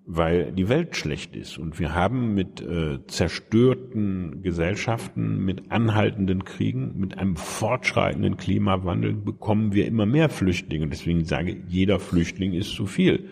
weil 0.05 0.51
die 0.51 0.69
Welt 0.69 0.95
schlecht 0.95 1.35
ist 1.35 1.57
und 1.57 1.79
wir 1.79 1.95
haben 1.95 2.35
mit 2.35 2.61
äh, 2.61 2.99
zerstörten 3.07 4.43
Gesellschaften, 4.43 5.43
mit 5.43 5.71
anhaltenden 5.71 6.45
Kriegen, 6.45 6.99
mit 6.99 7.17
einem 7.17 7.37
fortschreitenden 7.37 8.37
Klimawandel 8.37 9.13
bekommen 9.13 9.73
wir 9.73 9.87
immer 9.87 10.05
mehr 10.05 10.29
Flüchtlinge. 10.29 10.87
Deswegen 10.87 11.25
sage 11.25 11.53
ich, 11.53 11.57
jeder 11.67 11.99
Flüchtling 11.99 12.53
ist 12.53 12.69
zu 12.75 12.85
viel. 12.85 13.29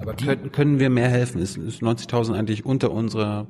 Aber 0.00 0.14
können, 0.14 0.52
können 0.52 0.80
wir 0.80 0.90
mehr 0.90 1.08
helfen? 1.08 1.40
Ist, 1.40 1.56
ist 1.56 1.82
90.000 1.82 2.34
eigentlich 2.34 2.64
unter 2.64 2.90
unserer 2.90 3.46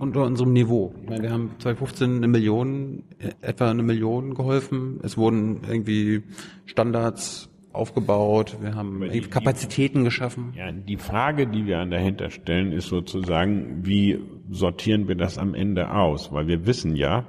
unter 0.00 0.24
unserem 0.24 0.52
Niveau. 0.52 0.94
Ich 1.02 1.08
meine, 1.08 1.22
wir 1.22 1.30
haben 1.30 1.50
2015 1.58 2.16
eine 2.16 2.28
Million, 2.28 3.04
etwa 3.40 3.70
eine 3.70 3.82
Million 3.82 4.34
geholfen. 4.34 5.00
Es 5.02 5.16
wurden 5.16 5.60
irgendwie 5.68 6.22
Standards 6.66 7.48
aufgebaut, 7.72 8.56
wir 8.60 8.74
haben 8.74 9.08
die, 9.12 9.20
Kapazitäten 9.20 10.02
geschaffen. 10.02 10.52
Ja, 10.56 10.72
die 10.72 10.96
Frage, 10.96 11.46
die 11.46 11.66
wir 11.66 11.84
dahinter 11.84 12.30
stellen, 12.30 12.72
ist 12.72 12.88
sozusagen, 12.88 13.86
wie 13.86 14.18
sortieren 14.50 15.06
wir 15.06 15.14
das 15.14 15.38
am 15.38 15.54
Ende 15.54 15.90
aus? 15.92 16.32
Weil 16.32 16.48
wir 16.48 16.66
wissen 16.66 16.96
ja, 16.96 17.26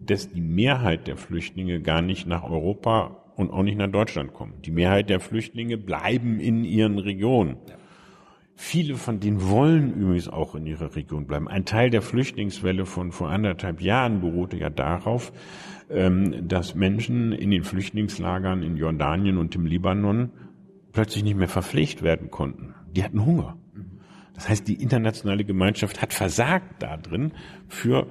dass 0.00 0.30
die 0.30 0.40
Mehrheit 0.40 1.06
der 1.06 1.16
Flüchtlinge 1.16 1.80
gar 1.80 2.02
nicht 2.02 2.26
nach 2.26 2.44
Europa 2.44 3.17
und 3.38 3.52
auch 3.52 3.62
nicht 3.62 3.78
nach 3.78 3.90
Deutschland 3.90 4.34
kommen. 4.34 4.54
Die 4.64 4.72
Mehrheit 4.72 5.08
der 5.08 5.20
Flüchtlinge 5.20 5.78
bleiben 5.78 6.40
in 6.40 6.64
ihren 6.64 6.98
Regionen. 6.98 7.56
Ja. 7.68 7.76
Viele 8.56 8.96
von 8.96 9.20
denen 9.20 9.48
wollen 9.48 9.94
übrigens 9.94 10.28
auch 10.28 10.56
in 10.56 10.66
ihrer 10.66 10.96
Region 10.96 11.28
bleiben. 11.28 11.46
Ein 11.46 11.64
Teil 11.64 11.90
der 11.90 12.02
Flüchtlingswelle 12.02 12.84
von 12.84 13.12
vor 13.12 13.30
anderthalb 13.30 13.80
Jahren 13.80 14.20
beruhte 14.20 14.56
ja 14.56 14.70
darauf, 14.70 15.32
ähm, 15.88 16.48
dass 16.48 16.74
Menschen 16.74 17.30
in 17.30 17.52
den 17.52 17.62
Flüchtlingslagern 17.62 18.64
in 18.64 18.76
Jordanien 18.76 19.38
und 19.38 19.54
im 19.54 19.66
Libanon 19.66 20.32
plötzlich 20.90 21.22
nicht 21.22 21.36
mehr 21.36 21.48
verpflegt 21.48 22.02
werden 22.02 22.32
konnten. 22.32 22.74
Die 22.90 23.04
hatten 23.04 23.24
Hunger. 23.24 23.56
Das 24.34 24.48
heißt, 24.48 24.66
die 24.66 24.82
internationale 24.82 25.44
Gemeinschaft 25.44 26.02
hat 26.02 26.12
versagt 26.12 26.82
da 26.82 26.96
drin, 26.96 27.30
für 27.68 28.08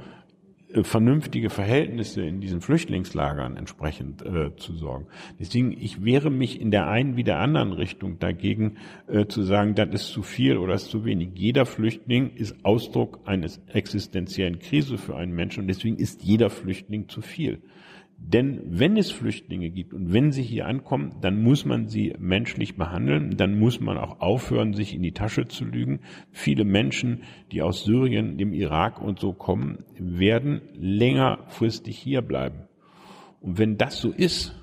vernünftige 0.84 1.49
Verhältnisse 1.49 2.21
in 2.21 2.41
diesen 2.41 2.61
Flüchtlingslagern 2.61 3.57
entsprechend 3.57 4.25
äh, 4.25 4.55
zu 4.55 4.73
sorgen. 4.75 5.07
Deswegen, 5.39 5.71
ich 5.71 6.03
wehre 6.03 6.30
mich 6.30 6.61
in 6.61 6.71
der 6.71 6.88
einen 6.88 7.17
wie 7.17 7.23
der 7.23 7.39
anderen 7.39 7.73
Richtung 7.73 8.19
dagegen, 8.19 8.78
äh, 9.07 9.25
zu 9.28 9.43
sagen, 9.43 9.75
das 9.75 9.89
ist 9.93 10.09
zu 10.09 10.23
viel 10.23 10.57
oder 10.57 10.73
ist 10.73 10.89
zu 10.89 11.05
wenig. 11.05 11.30
Jeder 11.36 11.65
Flüchtling 11.65 12.32
ist 12.36 12.55
Ausdruck 12.63 13.19
eines 13.25 13.61
existenziellen 13.67 14.59
Krise 14.59 14.97
für 14.97 15.15
einen 15.15 15.34
Menschen 15.34 15.61
und 15.61 15.67
deswegen 15.67 15.97
ist 15.97 16.23
jeder 16.23 16.49
Flüchtling 16.49 17.09
zu 17.09 17.21
viel. 17.21 17.61
Denn 18.20 18.61
wenn 18.65 18.97
es 18.97 19.11
Flüchtlinge 19.11 19.70
gibt 19.70 19.93
und 19.93 20.11
wenn 20.11 20.32
sie 20.32 20.41
hier 20.41 20.65
ankommen, 20.65 21.15
dann 21.22 21.41
muss 21.41 21.65
man 21.65 21.88
sie 21.88 22.13
menschlich 22.20 22.76
behandeln, 22.76 23.38
dann 23.38 23.57
muss 23.57 23.80
man 23.80 23.97
auch 23.97 24.20
aufhören, 24.20 24.74
sich 24.74 24.93
in 24.93 25.03
die 25.03 25.13
Tasche 25.13 25.47
zu 25.47 25.63
lügen. 25.63 26.01
Viele 26.32 26.65
Menschen, 26.65 27.24
die 27.51 27.61
aus 27.61 27.86
Syrien, 27.86 28.38
dem 28.38 28.53
Irak 28.53 29.01
und 29.01 29.20
so 29.20 29.34
kommen, 29.34 29.86
werden 29.97 30.61
längerfristig 30.74 31.97
hier 31.97 32.22
bleiben. 32.22 32.68
Und 33.39 33.59
wenn 33.59 33.78
das 33.78 34.01
so 34.01 34.11
ist, 34.11 34.61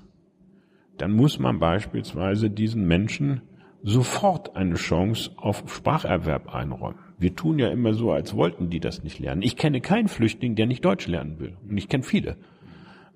dann 0.99 1.13
muss 1.13 1.39
man 1.39 1.59
beispielsweise 1.59 2.51
diesen 2.51 2.87
Menschen 2.87 3.43
sofort 3.83 4.57
eine 4.57 4.75
Chance 4.75 5.31
auf 5.37 5.65
Spracherwerb 5.67 6.55
einräumen. 6.55 6.99
Wir 7.19 7.35
tun 7.35 7.59
ja 7.59 7.69
immer 7.69 7.95
so, 7.95 8.13
als 8.13 8.35
wollten 8.35 8.69
die 8.69 8.81
das 8.81 9.03
nicht 9.05 9.19
lernen. 9.19 9.43
Ich 9.43 9.57
kenne 9.57 9.81
keinen 9.81 10.09
Flüchtling, 10.09 10.55
der 10.55 10.67
nicht 10.67 10.85
Deutsch 10.85 11.07
lernen 11.07 11.39
will. 11.39 11.57
Und 11.69 11.79
ich 11.79 11.89
kenne 11.89 12.03
viele. 12.03 12.37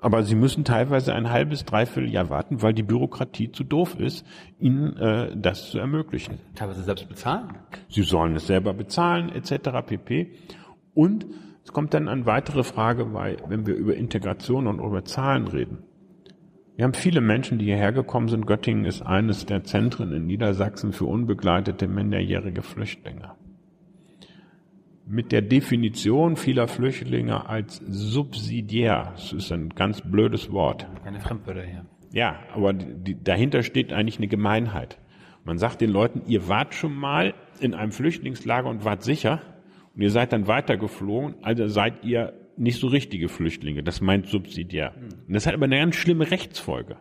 Aber 0.01 0.23
sie 0.23 0.37
müssen 0.37 0.65
teilweise 0.65 1.13
ein 1.13 1.31
halbes, 1.31 1.65
dreiviertel 1.65 2.11
Jahr 2.11 2.31
warten, 2.31 2.63
weil 2.63 2.73
die 2.73 2.85
Bürokratie 2.85 3.51
zu 3.51 3.65
doof 3.65 3.99
ist, 3.99 4.25
ihnen 4.61 4.97
äh, 4.97 5.37
das 5.37 5.71
zu 5.71 5.79
ermöglichen. 5.79 6.39
Teilweise 6.55 6.85
selbst 6.85 7.09
bezahlen. 7.09 7.49
Sie 7.89 8.03
sollen 8.03 8.37
es 8.37 8.47
selber 8.47 8.75
bezahlen, 8.75 9.31
etc. 9.31 9.71
pp. 9.85 10.33
Und 10.95 11.27
es 11.65 11.73
kommt 11.73 11.95
dann 11.95 12.09
eine 12.09 12.27
weitere 12.27 12.63
Frage, 12.63 13.13
weil 13.13 13.39
wenn 13.49 13.67
wir 13.67 13.75
über 13.75 13.95
Integration 13.97 14.69
und 14.69 14.79
über 14.79 15.05
Zahlen 15.05 15.49
reden. 15.49 15.79
Wir 16.77 16.85
haben 16.85 16.95
viele 16.95 17.21
Menschen, 17.21 17.59
die 17.59 17.65
hierher 17.65 17.93
gekommen 17.93 18.29
sind. 18.29 18.47
Göttingen 18.47 18.85
ist 18.85 19.03
eines 19.03 19.47
der 19.47 19.65
Zentren 19.65 20.13
in 20.13 20.27
Niedersachsen 20.27 20.93
für 20.93 21.07
unbegleitete 21.07 21.89
minderjährige 21.89 22.63
Flüchtlinge 22.63 23.33
mit 25.09 25.33
der 25.33 25.43
Definition 25.43 26.37
vieler 26.37 26.69
Flüchtlinge 26.69 27.49
als 27.49 27.83
subsidiär. 27.87 29.13
Das 29.15 29.33
ist 29.33 29.51
ein 29.51 29.71
ganz 29.71 30.03
blödes 30.03 30.53
Wort. 30.53 30.87
Keine 31.03 31.21
Fremdwörter 31.21 31.63
hier. 31.63 31.87
Ja, 32.13 32.41
aber 32.55 32.73
die, 32.73 33.23
dahinter 33.23 33.63
steht 33.63 33.93
eigentlich 33.93 34.19
eine 34.19 34.29
Gemeinheit. 34.29 34.99
Man 35.45 35.59
sagt 35.59 35.81
den 35.81 35.91
Leuten, 35.91 36.23
ihr 36.27 36.49
wart 36.49 36.75
schon 36.75 36.95
mal 36.95 37.35
in 37.61 37.75
einem 37.75 37.93
Flüchtlingslager 37.93 38.69
und 38.69 38.85
wart 38.85 39.03
sicher 39.03 39.41
und 39.95 40.03
ihr 40.03 40.11
seid 40.11 40.33
dann 40.33 40.47
weitergeflogen, 40.47 41.37
also 41.43 41.67
seid 41.69 42.05
ihr 42.05 42.35
nicht 42.59 42.79
so 42.79 42.89
richtige 42.89 43.29
Flüchtlinge. 43.29 43.83
Das 43.83 44.01
meint 44.01 44.27
subsidiär. 44.27 44.95
Und 45.27 45.35
das 45.35 45.47
hat 45.47 45.55
aber 45.55 45.65
eine 45.65 45.79
ganz 45.79 45.97
schlimme 45.97 46.31
Rechtsfolge. 46.31 46.97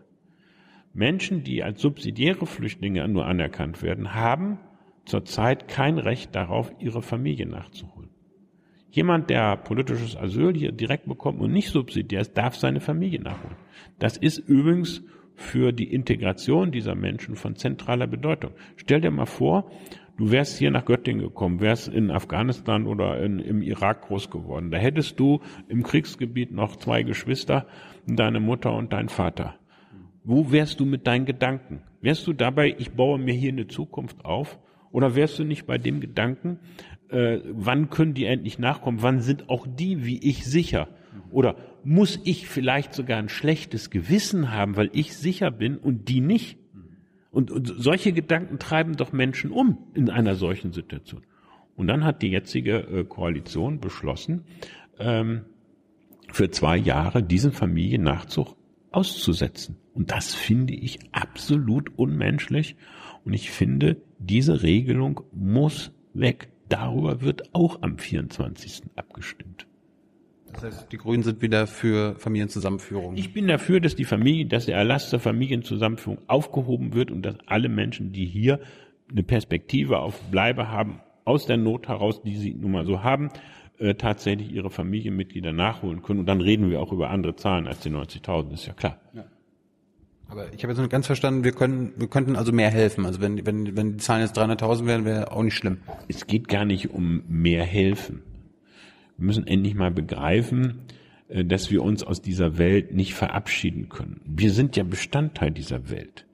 Menschen, 0.94 1.44
die 1.44 1.64
als 1.64 1.82
subsidiäre 1.82 2.46
Flüchtlinge 2.46 3.08
nur 3.08 3.26
anerkannt 3.26 3.82
werden, 3.84 4.14
haben 4.14 4.60
zurzeit 5.06 5.68
kein 5.68 5.98
Recht 5.98 6.36
darauf, 6.36 6.72
ihre 6.80 7.02
Familie 7.02 7.46
nachzuholen. 7.46 7.97
Jemand, 8.98 9.30
der 9.30 9.58
politisches 9.58 10.18
Asyl 10.18 10.56
hier 10.56 10.72
direkt 10.72 11.06
bekommt 11.06 11.40
und 11.40 11.54
nicht 11.54 11.70
subsidiär 11.70 12.22
ist, 12.22 12.36
darf 12.36 12.56
seine 12.56 12.80
Familie 12.80 13.22
nachholen. 13.22 13.56
Das 14.00 14.18
ist 14.18 14.40
übrigens 14.40 15.04
für 15.36 15.72
die 15.72 15.94
Integration 15.94 16.72
dieser 16.72 16.96
Menschen 16.96 17.36
von 17.36 17.56
zentraler 17.56 18.08
Bedeutung. 18.08 18.54
Stell 18.76 19.02
dir 19.02 19.12
mal 19.12 19.28
vor, 19.28 19.70
du 20.18 20.32
wärst 20.32 20.58
hier 20.58 20.72
nach 20.72 20.86
Göttingen 20.86 21.22
gekommen, 21.22 21.62
wärst 21.62 21.90
in 21.90 22.10
Afghanistan 22.10 22.88
oder 22.88 23.22
in, 23.22 23.38
im 23.38 23.62
Irak 23.62 24.08
groß 24.08 24.32
geworden. 24.32 24.72
Da 24.72 24.80
hättest 24.80 25.20
du 25.20 25.42
im 25.68 25.84
Kriegsgebiet 25.84 26.52
noch 26.52 26.76
zwei 26.78 27.04
Geschwister, 27.04 27.68
deine 28.08 28.40
Mutter 28.40 28.74
und 28.74 28.94
dein 28.94 29.10
Vater. 29.10 29.60
Wo 30.24 30.52
wärst 30.52 30.80
du 30.80 30.86
mit 30.86 31.06
deinen 31.06 31.28
Gedanken? 31.28 31.84
Wärst 32.02 32.26
du 32.26 32.34
dabei, 32.34 32.74
ich 32.80 32.94
baue 32.94 33.20
mir 33.20 33.36
hier 33.36 33.52
eine 33.52 33.68
Zukunft 33.68 34.26
auf? 34.26 34.58
Oder 34.92 35.16
wärst 35.16 35.38
du 35.38 35.44
nicht 35.44 35.68
bei 35.68 35.78
dem 35.78 36.00
Gedanken, 36.00 36.60
äh, 37.10 37.40
wann 37.52 37.90
können 37.90 38.14
die 38.14 38.26
endlich 38.26 38.60
nachkommen? 38.60 39.02
Wann 39.02 39.22
sind 39.22 39.50
auch 39.50 39.68
die 39.68 40.06
wie 40.06 40.20
ich 40.20 40.46
sicher? 40.46 40.88
Oder 41.32 41.56
muss 41.84 42.20
ich 42.24 42.48
vielleicht 42.48 42.94
sogar 42.94 43.18
ein 43.18 43.30
schlechtes 43.30 43.90
Gewissen 43.90 44.52
haben, 44.52 44.76
weil 44.76 44.90
ich 44.94 45.16
sicher 45.16 45.52
bin 45.52 45.78
und 45.78 46.10
die 46.10 46.22
nicht? 46.22 46.58
Und, 47.32 47.52
und 47.52 47.74
solche 47.78 48.14
Gedanken 48.14 48.60
treiben 48.60 48.96
doch 48.96 49.12
Menschen 49.12 49.52
um 49.52 49.78
in 49.94 50.10
einer 50.10 50.36
solchen 50.36 50.74
Situation. 50.74 51.22
Und 51.76 51.88
dann 51.88 52.04
hat 52.04 52.22
die 52.22 52.30
jetzige 52.30 52.80
äh, 52.80 53.04
Koalition 53.04 53.80
beschlossen, 53.80 54.46
ähm, 54.98 55.46
für 56.32 56.50
zwei 56.50 56.78
Jahre 56.78 57.24
diesen 57.24 57.52
Familiennachzug 57.52 58.56
auszusetzen. 58.92 59.78
Und 59.94 60.12
das 60.12 60.34
finde 60.34 60.74
ich 60.74 61.00
absolut 61.12 61.98
unmenschlich. 61.98 62.76
Und 63.24 63.34
ich 63.34 63.52
finde, 63.52 63.98
diese 64.20 64.64
Regelung 64.64 65.22
muss 65.32 65.92
weg. 66.14 66.50
Darüber 66.70 67.22
wird 67.22 67.54
auch 67.54 67.82
am 67.82 67.98
24. 67.98 68.84
abgestimmt. 68.96 69.68
Das 70.54 70.64
heißt, 70.64 70.92
die 70.92 70.98
Grünen 70.98 71.24
sind 71.24 71.42
wieder 71.42 71.68
für 71.68 72.16
Familienzusammenführung. 72.16 73.16
Ich 73.16 73.34
bin 73.34 73.48
dafür, 73.48 73.80
dass 73.80 73.96
die 73.96 74.06
Familie, 74.06 74.46
dass 74.46 74.66
der 74.66 74.78
Erlass 74.78 75.10
zur 75.10 75.20
Familienzusammenführung 75.20 76.20
aufgehoben 76.28 76.94
wird 76.94 77.12
und 77.12 77.22
dass 77.24 77.36
alle 77.46 77.70
Menschen, 77.70 78.12
die 78.12 78.26
hier 78.26 78.60
eine 79.10 79.24
Perspektive 79.24 80.00
auf 80.00 80.20
Bleibe 80.32 80.70
haben, 80.70 81.02
aus 81.26 81.46
der 81.46 81.58
Not 81.58 81.88
heraus, 81.88 82.22
die 82.22 82.38
sie 82.38 82.54
nun 82.54 82.72
mal 82.72 82.86
so 82.86 83.04
haben, 83.04 83.30
äh, 83.80 83.96
tatsächlich 83.96 84.52
ihre 84.52 84.70
Familienmitglieder 84.70 85.54
nachholen 85.54 86.02
können. 86.02 86.22
Und 86.22 86.26
dann 86.26 86.42
reden 86.42 86.70
wir 86.70 86.82
auch 86.82 86.92
über 86.92 87.10
andere 87.10 87.36
Zahlen 87.36 87.68
als 87.68 87.82
die 87.82 87.90
90.000, 87.90 88.54
ist 88.54 88.66
ja 88.66 88.74
klar. 88.74 89.00
Ja. 89.14 89.26
Aber 90.30 90.54
ich 90.54 90.64
habe 90.64 90.72
jetzt 90.72 90.78
noch 90.78 90.84
nicht 90.84 90.92
ganz 90.92 91.06
verstanden, 91.06 91.44
wir 91.44 91.54
können, 91.54 91.94
wir 91.98 92.08
könnten 92.08 92.36
also 92.36 92.52
mehr 92.52 92.70
helfen. 92.70 93.06
Also 93.06 93.22
wenn, 93.22 93.46
wenn, 93.46 93.78
wenn 93.78 93.94
die 93.94 93.98
Zahlen 93.98 94.22
jetzt 94.22 94.38
300.000 94.38 94.86
wären, 94.86 95.06
wäre 95.06 95.32
auch 95.32 95.44
nicht 95.44 95.56
schlimm. 95.56 95.80
Es 96.08 96.28
geht 96.28 96.48
gar 96.48 96.66
nicht 96.66 96.90
um 96.90 97.24
mehr 97.28 97.64
helfen. 97.64 98.24
Wir 99.18 99.26
müssen 99.26 99.48
endlich 99.48 99.76
mal 99.76 99.92
begreifen, 99.92 100.82
äh, 101.30 101.46
dass 101.46 101.72
wir 101.72 101.82
uns 101.82 102.04
aus 102.04 102.22
dieser 102.22 102.58
Welt 102.58 102.94
nicht 102.94 103.14
verabschieden 103.14 103.90
können. 103.90 104.22
Wir 104.26 104.52
sind 104.52 104.76
ja 104.76 104.84
Bestandteil 104.84 105.52
dieser 105.52 105.90
Welt. 105.90 106.26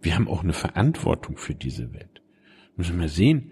Wir 0.00 0.14
haben 0.14 0.28
auch 0.28 0.42
eine 0.42 0.54
Verantwortung 0.54 1.36
für 1.36 1.54
diese 1.54 1.92
Welt. 1.92 2.22
Wir 2.76 2.84
müssen 2.84 2.96
mal 2.96 3.08
sehen, 3.08 3.50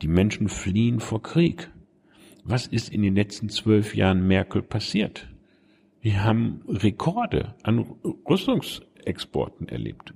die 0.00 0.08
Menschen 0.08 0.48
fliehen 0.48 1.00
vor 1.00 1.22
Krieg. 1.22 1.70
Was 2.44 2.66
ist 2.66 2.88
in 2.88 3.02
den 3.02 3.14
letzten 3.14 3.48
zwölf 3.48 3.94
Jahren 3.94 4.26
Merkel 4.26 4.62
passiert? 4.62 5.28
Wir 6.00 6.24
haben 6.24 6.62
Rekorde 6.66 7.54
an 7.62 7.78
Rüstungs 8.28 8.82
Exporten 9.06 9.68
erlebt. 9.68 10.14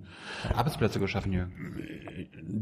Arbeitsplätze 0.55 1.01
geschaffen, 1.01 1.33
Jürgen? 1.33 1.87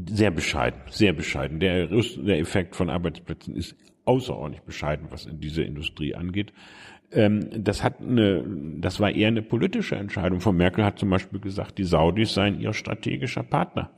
Sehr 0.09 0.31
bescheiden, 0.31 0.81
sehr 0.91 1.13
bescheiden. 1.13 1.61
Der, 1.61 1.87
der 1.87 2.39
Effekt 2.39 2.77
von 2.77 2.91
Arbeitsplätzen 2.91 3.57
ist 3.57 3.77
außerordentlich 4.05 4.63
bescheiden, 4.63 5.07
was 5.11 5.27
in 5.27 5.41
dieser 5.41 5.65
Industrie 5.65 6.15
angeht. 6.15 6.53
ähm, 7.15 7.49
das 7.57 7.83
hat 7.83 8.01
eine, 8.01 8.45
das 8.81 9.01
war 9.01 9.11
eher 9.11 9.29
eine 9.29 9.43
politische 9.43 9.97
Entscheidung. 9.97 10.41
Frau 10.41 10.53
Merkel 10.53 10.85
hat 10.85 10.99
zum 10.99 11.11
Beispiel 11.11 11.41
gesagt, 11.41 11.79
die 11.79 11.85
Saudis 11.85 12.35
seien 12.35 12.61
ihr 12.61 12.73
strategischer 12.73 13.43
Partner. 13.43 13.91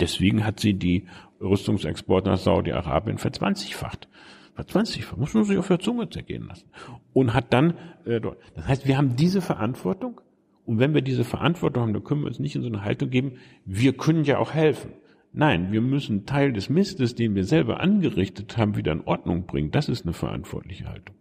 Deswegen 0.00 0.44
hat 0.44 0.60
sie 0.60 0.74
die 0.74 1.06
Rüstungsexporte 1.40 2.30
nach 2.30 2.38
Saudi-Arabien 2.38 3.18
verzwanzigfacht. 3.18 4.08
Verzwanzigfacht, 4.54 5.18
muss 5.18 5.34
man 5.34 5.44
sich 5.44 5.58
auf 5.58 5.68
der 5.68 5.78
Zunge 5.78 6.08
zergehen 6.10 6.46
lassen. 6.46 6.68
Und 7.12 7.34
hat 7.34 7.52
dann, 7.52 7.74
äh, 8.04 8.20
das 8.54 8.66
heißt, 8.66 8.86
wir 8.86 8.96
haben 8.96 9.16
diese 9.16 9.40
Verantwortung. 9.40 10.20
Und 10.64 10.78
wenn 10.78 10.94
wir 10.94 11.02
diese 11.02 11.24
Verantwortung 11.24 11.82
haben, 11.82 11.92
dann 11.92 12.04
können 12.04 12.22
wir 12.22 12.28
uns 12.28 12.38
nicht 12.38 12.54
in 12.54 12.62
so 12.62 12.68
eine 12.68 12.84
Haltung 12.84 13.10
geben, 13.10 13.38
wir 13.64 13.92
können 13.94 14.24
ja 14.24 14.38
auch 14.38 14.54
helfen. 14.54 14.92
Nein, 15.32 15.72
wir 15.72 15.80
müssen 15.80 16.26
Teil 16.26 16.52
des 16.52 16.68
Mistes, 16.68 17.14
den 17.14 17.34
wir 17.34 17.44
selber 17.44 17.80
angerichtet 17.80 18.56
haben, 18.58 18.76
wieder 18.76 18.92
in 18.92 19.00
Ordnung 19.00 19.46
bringen. 19.46 19.70
Das 19.70 19.88
ist 19.88 20.04
eine 20.04 20.12
verantwortliche 20.12 20.88
Haltung. 20.88 21.16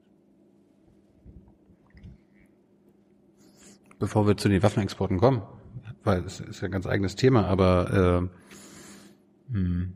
Bevor 3.99 4.27
wir 4.27 4.35
zu 4.35 4.49
den 4.49 4.61
Waffenexporten 4.63 5.17
kommen, 5.19 5.43
weil 6.03 6.23
es 6.25 6.39
ist 6.39 6.61
ja 6.61 6.67
ein 6.67 6.71
ganz 6.71 6.87
eigenes 6.87 7.15
Thema, 7.15 7.45
aber 7.45 8.29
äh, 9.49 9.53
hm, 9.53 9.93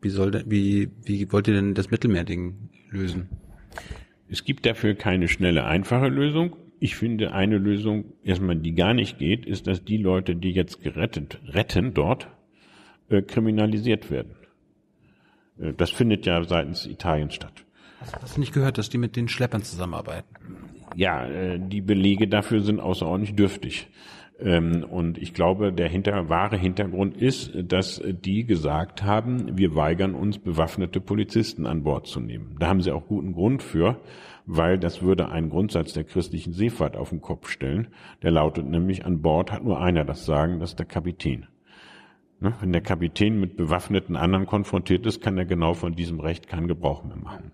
wie 0.00 0.10
soll 0.10 0.30
denn, 0.30 0.50
wie, 0.50 0.90
wie 1.04 1.30
wollt 1.32 1.48
ihr 1.48 1.54
denn 1.54 1.74
das 1.74 1.90
Mittelmeerding 1.90 2.70
lösen? 2.90 3.28
Es 4.28 4.44
gibt 4.44 4.66
dafür 4.66 4.94
keine 4.94 5.28
schnelle, 5.28 5.64
einfache 5.64 6.08
Lösung. 6.08 6.56
Ich 6.84 6.96
finde, 6.96 7.32
eine 7.32 7.56
Lösung, 7.56 8.12
erstmal, 8.24 8.56
die 8.56 8.74
gar 8.74 8.92
nicht 8.92 9.16
geht, 9.16 9.46
ist, 9.46 9.66
dass 9.66 9.86
die 9.86 9.96
Leute, 9.96 10.36
die 10.36 10.50
jetzt 10.50 10.82
gerettet, 10.82 11.40
retten 11.46 11.94
dort, 11.94 12.28
äh, 13.08 13.22
kriminalisiert 13.22 14.10
werden. 14.10 14.34
Äh, 15.58 15.72
das 15.72 15.88
findet 15.88 16.26
ja 16.26 16.44
seitens 16.44 16.84
Italien 16.84 17.30
statt. 17.30 17.64
Hast 18.20 18.36
du 18.36 18.40
nicht 18.40 18.52
gehört, 18.52 18.76
dass 18.76 18.90
die 18.90 18.98
mit 18.98 19.16
den 19.16 19.28
Schleppern 19.28 19.62
zusammenarbeiten? 19.62 20.28
Ja, 20.94 21.26
äh, 21.26 21.58
die 21.58 21.80
Belege 21.80 22.28
dafür 22.28 22.60
sind 22.60 22.80
außerordentlich 22.80 23.34
dürftig. 23.34 23.88
Ähm, 24.38 24.84
und 24.84 25.16
ich 25.16 25.32
glaube, 25.32 25.72
der 25.72 25.88
hinter, 25.88 26.28
wahre 26.28 26.58
Hintergrund 26.58 27.16
ist, 27.16 27.50
dass 27.56 28.02
die 28.04 28.44
gesagt 28.44 29.02
haben, 29.02 29.56
wir 29.56 29.74
weigern 29.74 30.14
uns, 30.14 30.38
bewaffnete 30.38 31.00
Polizisten 31.00 31.64
an 31.64 31.82
Bord 31.82 32.08
zu 32.08 32.20
nehmen. 32.20 32.56
Da 32.60 32.66
haben 32.66 32.82
sie 32.82 32.92
auch 32.92 33.06
guten 33.06 33.32
Grund 33.32 33.62
für, 33.62 34.02
weil 34.46 34.78
das 34.78 35.02
würde 35.02 35.30
einen 35.30 35.50
Grundsatz 35.50 35.92
der 35.92 36.04
christlichen 36.04 36.52
Seefahrt 36.52 36.96
auf 36.96 37.10
den 37.10 37.20
Kopf 37.20 37.48
stellen. 37.48 37.88
Der 38.22 38.30
lautet 38.30 38.66
nämlich, 38.66 39.04
an 39.04 39.22
Bord 39.22 39.52
hat 39.52 39.64
nur 39.64 39.80
einer 39.80 40.04
das 40.04 40.26
Sagen, 40.26 40.60
das 40.60 40.70
ist 40.70 40.78
der 40.78 40.86
Kapitän. 40.86 41.46
Ne? 42.40 42.54
Wenn 42.60 42.72
der 42.72 42.82
Kapitän 42.82 43.40
mit 43.40 43.56
bewaffneten 43.56 44.16
anderen 44.16 44.46
konfrontiert 44.46 45.06
ist, 45.06 45.22
kann 45.22 45.38
er 45.38 45.46
genau 45.46 45.74
von 45.74 45.94
diesem 45.94 46.20
Recht 46.20 46.46
keinen 46.46 46.68
Gebrauch 46.68 47.04
mehr 47.04 47.16
machen. 47.16 47.52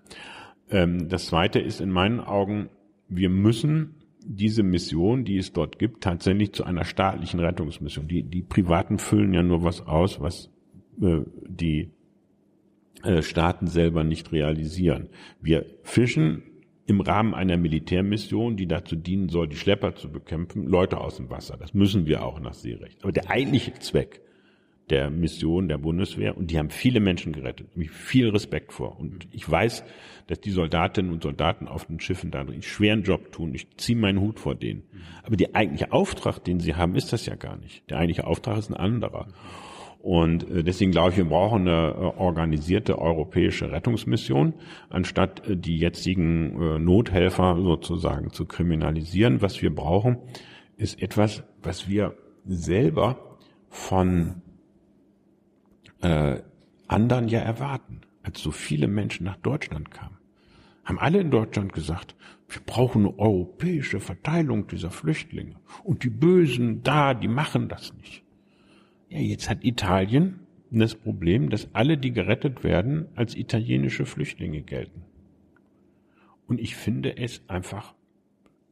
Ähm, 0.70 1.08
das 1.08 1.26
Zweite 1.26 1.60
ist 1.60 1.80
in 1.80 1.90
meinen 1.90 2.20
Augen, 2.20 2.70
wir 3.08 3.30
müssen 3.30 3.94
diese 4.24 4.62
Mission, 4.62 5.24
die 5.24 5.38
es 5.38 5.52
dort 5.52 5.78
gibt, 5.78 6.02
tatsächlich 6.02 6.52
zu 6.52 6.64
einer 6.64 6.84
staatlichen 6.84 7.40
Rettungsmission. 7.40 8.08
Die, 8.08 8.22
die 8.22 8.42
Privaten 8.42 8.98
füllen 8.98 9.32
ja 9.32 9.42
nur 9.42 9.64
was 9.64 9.86
aus, 9.86 10.20
was 10.20 10.50
äh, 11.00 11.20
die 11.46 11.90
äh, 13.02 13.22
Staaten 13.22 13.66
selber 13.66 14.04
nicht 14.04 14.32
realisieren. 14.32 15.08
Wir 15.40 15.64
fischen 15.82 16.42
im 16.90 17.00
Rahmen 17.00 17.34
einer 17.34 17.56
Militärmission, 17.56 18.56
die 18.56 18.66
dazu 18.66 18.96
dienen 18.96 19.28
soll, 19.28 19.46
die 19.46 19.54
Schlepper 19.54 19.94
zu 19.94 20.10
bekämpfen, 20.10 20.66
Leute 20.66 20.98
aus 20.98 21.16
dem 21.16 21.30
Wasser. 21.30 21.56
Das 21.56 21.72
müssen 21.72 22.06
wir 22.06 22.24
auch 22.24 22.40
nach 22.40 22.52
Seerecht. 22.52 22.98
Aber 23.04 23.12
der 23.12 23.30
eigentliche 23.30 23.74
Zweck 23.74 24.20
der 24.90 25.08
Mission 25.08 25.68
der 25.68 25.78
Bundeswehr 25.78 26.36
und 26.36 26.50
die 26.50 26.58
haben 26.58 26.70
viele 26.70 26.98
Menschen 26.98 27.32
gerettet. 27.32 27.76
Mich 27.76 27.92
viel 27.92 28.28
Respekt 28.30 28.72
vor. 28.72 28.98
Und 28.98 29.28
ich 29.30 29.48
weiß, 29.48 29.84
dass 30.26 30.40
die 30.40 30.50
Soldatinnen 30.50 31.12
und 31.12 31.22
Soldaten 31.22 31.68
auf 31.68 31.84
den 31.84 32.00
Schiffen 32.00 32.32
da 32.32 32.40
einen 32.40 32.62
schweren 32.62 33.04
Job 33.04 33.30
tun. 33.30 33.54
Ich 33.54 33.68
ziehe 33.76 33.96
meinen 33.96 34.18
Hut 34.18 34.40
vor 34.40 34.56
denen. 34.56 34.82
Aber 35.22 35.36
der 35.36 35.54
eigentliche 35.54 35.92
Auftrag, 35.92 36.40
den 36.40 36.58
sie 36.58 36.74
haben, 36.74 36.96
ist 36.96 37.12
das 37.12 37.24
ja 37.24 37.36
gar 37.36 37.56
nicht. 37.56 37.88
Der 37.88 37.98
eigentliche 37.98 38.26
Auftrag 38.26 38.58
ist 38.58 38.68
ein 38.68 38.74
anderer. 38.76 39.28
Und 40.02 40.50
äh, 40.50 40.64
deswegen 40.64 40.92
glaube 40.92 41.10
ich, 41.10 41.16
wir 41.18 41.26
brauchen 41.26 41.68
eine 41.68 41.88
äh, 41.90 42.18
organisierte 42.18 42.98
europäische 42.98 43.70
Rettungsmission, 43.70 44.54
anstatt 44.88 45.46
äh, 45.46 45.56
die 45.56 45.76
jetzigen 45.76 46.84
Nothelfer 46.84 47.56
sozusagen 47.60 48.30
zu 48.30 48.46
kriminalisieren. 48.46 49.42
Was 49.42 49.60
wir 49.60 49.74
brauchen, 49.74 50.18
ist 50.76 51.02
etwas, 51.02 51.42
was 51.62 51.88
wir 51.88 52.16
selber 52.46 53.38
von 53.68 54.42
äh, 56.00 56.38
anderen 56.88 57.28
ja 57.28 57.40
erwarten. 57.40 58.00
Als 58.22 58.42
so 58.42 58.50
viele 58.50 58.86
Menschen 58.86 59.24
nach 59.24 59.38
Deutschland 59.38 59.90
kamen, 59.90 60.18
haben 60.84 60.98
alle 60.98 61.20
in 61.20 61.30
Deutschland 61.30 61.72
gesagt, 61.72 62.14
wir 62.48 62.60
brauchen 62.64 63.06
eine 63.06 63.18
europäische 63.18 64.00
Verteilung 64.00 64.66
dieser 64.66 64.90
Flüchtlinge. 64.90 65.56
Und 65.84 66.04
die 66.04 66.10
Bösen 66.10 66.82
da, 66.82 67.14
die 67.14 67.28
machen 67.28 67.68
das 67.68 67.94
nicht. 67.94 68.22
Ja, 69.10 69.18
jetzt 69.18 69.50
hat 69.50 69.64
Italien 69.64 70.46
das 70.70 70.94
Problem, 70.94 71.50
dass 71.50 71.74
alle, 71.74 71.98
die 71.98 72.12
gerettet 72.12 72.62
werden, 72.62 73.08
als 73.16 73.36
italienische 73.36 74.06
Flüchtlinge 74.06 74.62
gelten. 74.62 75.02
Und 76.46 76.60
ich 76.60 76.76
finde 76.76 77.16
es 77.16 77.42
einfach 77.48 77.94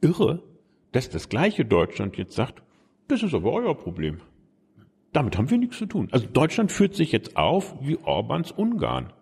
irre, 0.01 0.45
dass 0.93 1.11
das 1.11 1.29
gleiche 1.29 1.65
Deutschland 1.65 2.17
jetzt 2.17 2.35
sagt, 2.35 2.63
das 3.09 3.25
ist 3.25 3.35
aber 3.35 3.53
euer 3.53 3.77
Problem. 3.77 4.21
Damit 5.13 5.37
haben 5.37 5.51
wir 5.51 5.59
nichts 5.59 5.79
zu 5.79 5.87
tun. 5.87 6.09
Also 6.13 6.27
Deutschland 6.27 6.71
führt 6.71 6.95
sich 6.95 7.11
jetzt 7.11 7.37
auf 7.37 7.75
wie 7.81 7.97
Orbans 7.97 8.53
Ungarn. 8.53 9.13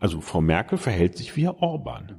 Also 0.00 0.20
Frau 0.20 0.42
Merkel 0.42 0.76
verhält 0.76 1.16
sich 1.16 1.34
wie 1.36 1.44
Herr 1.44 1.62
Orban 1.62 2.16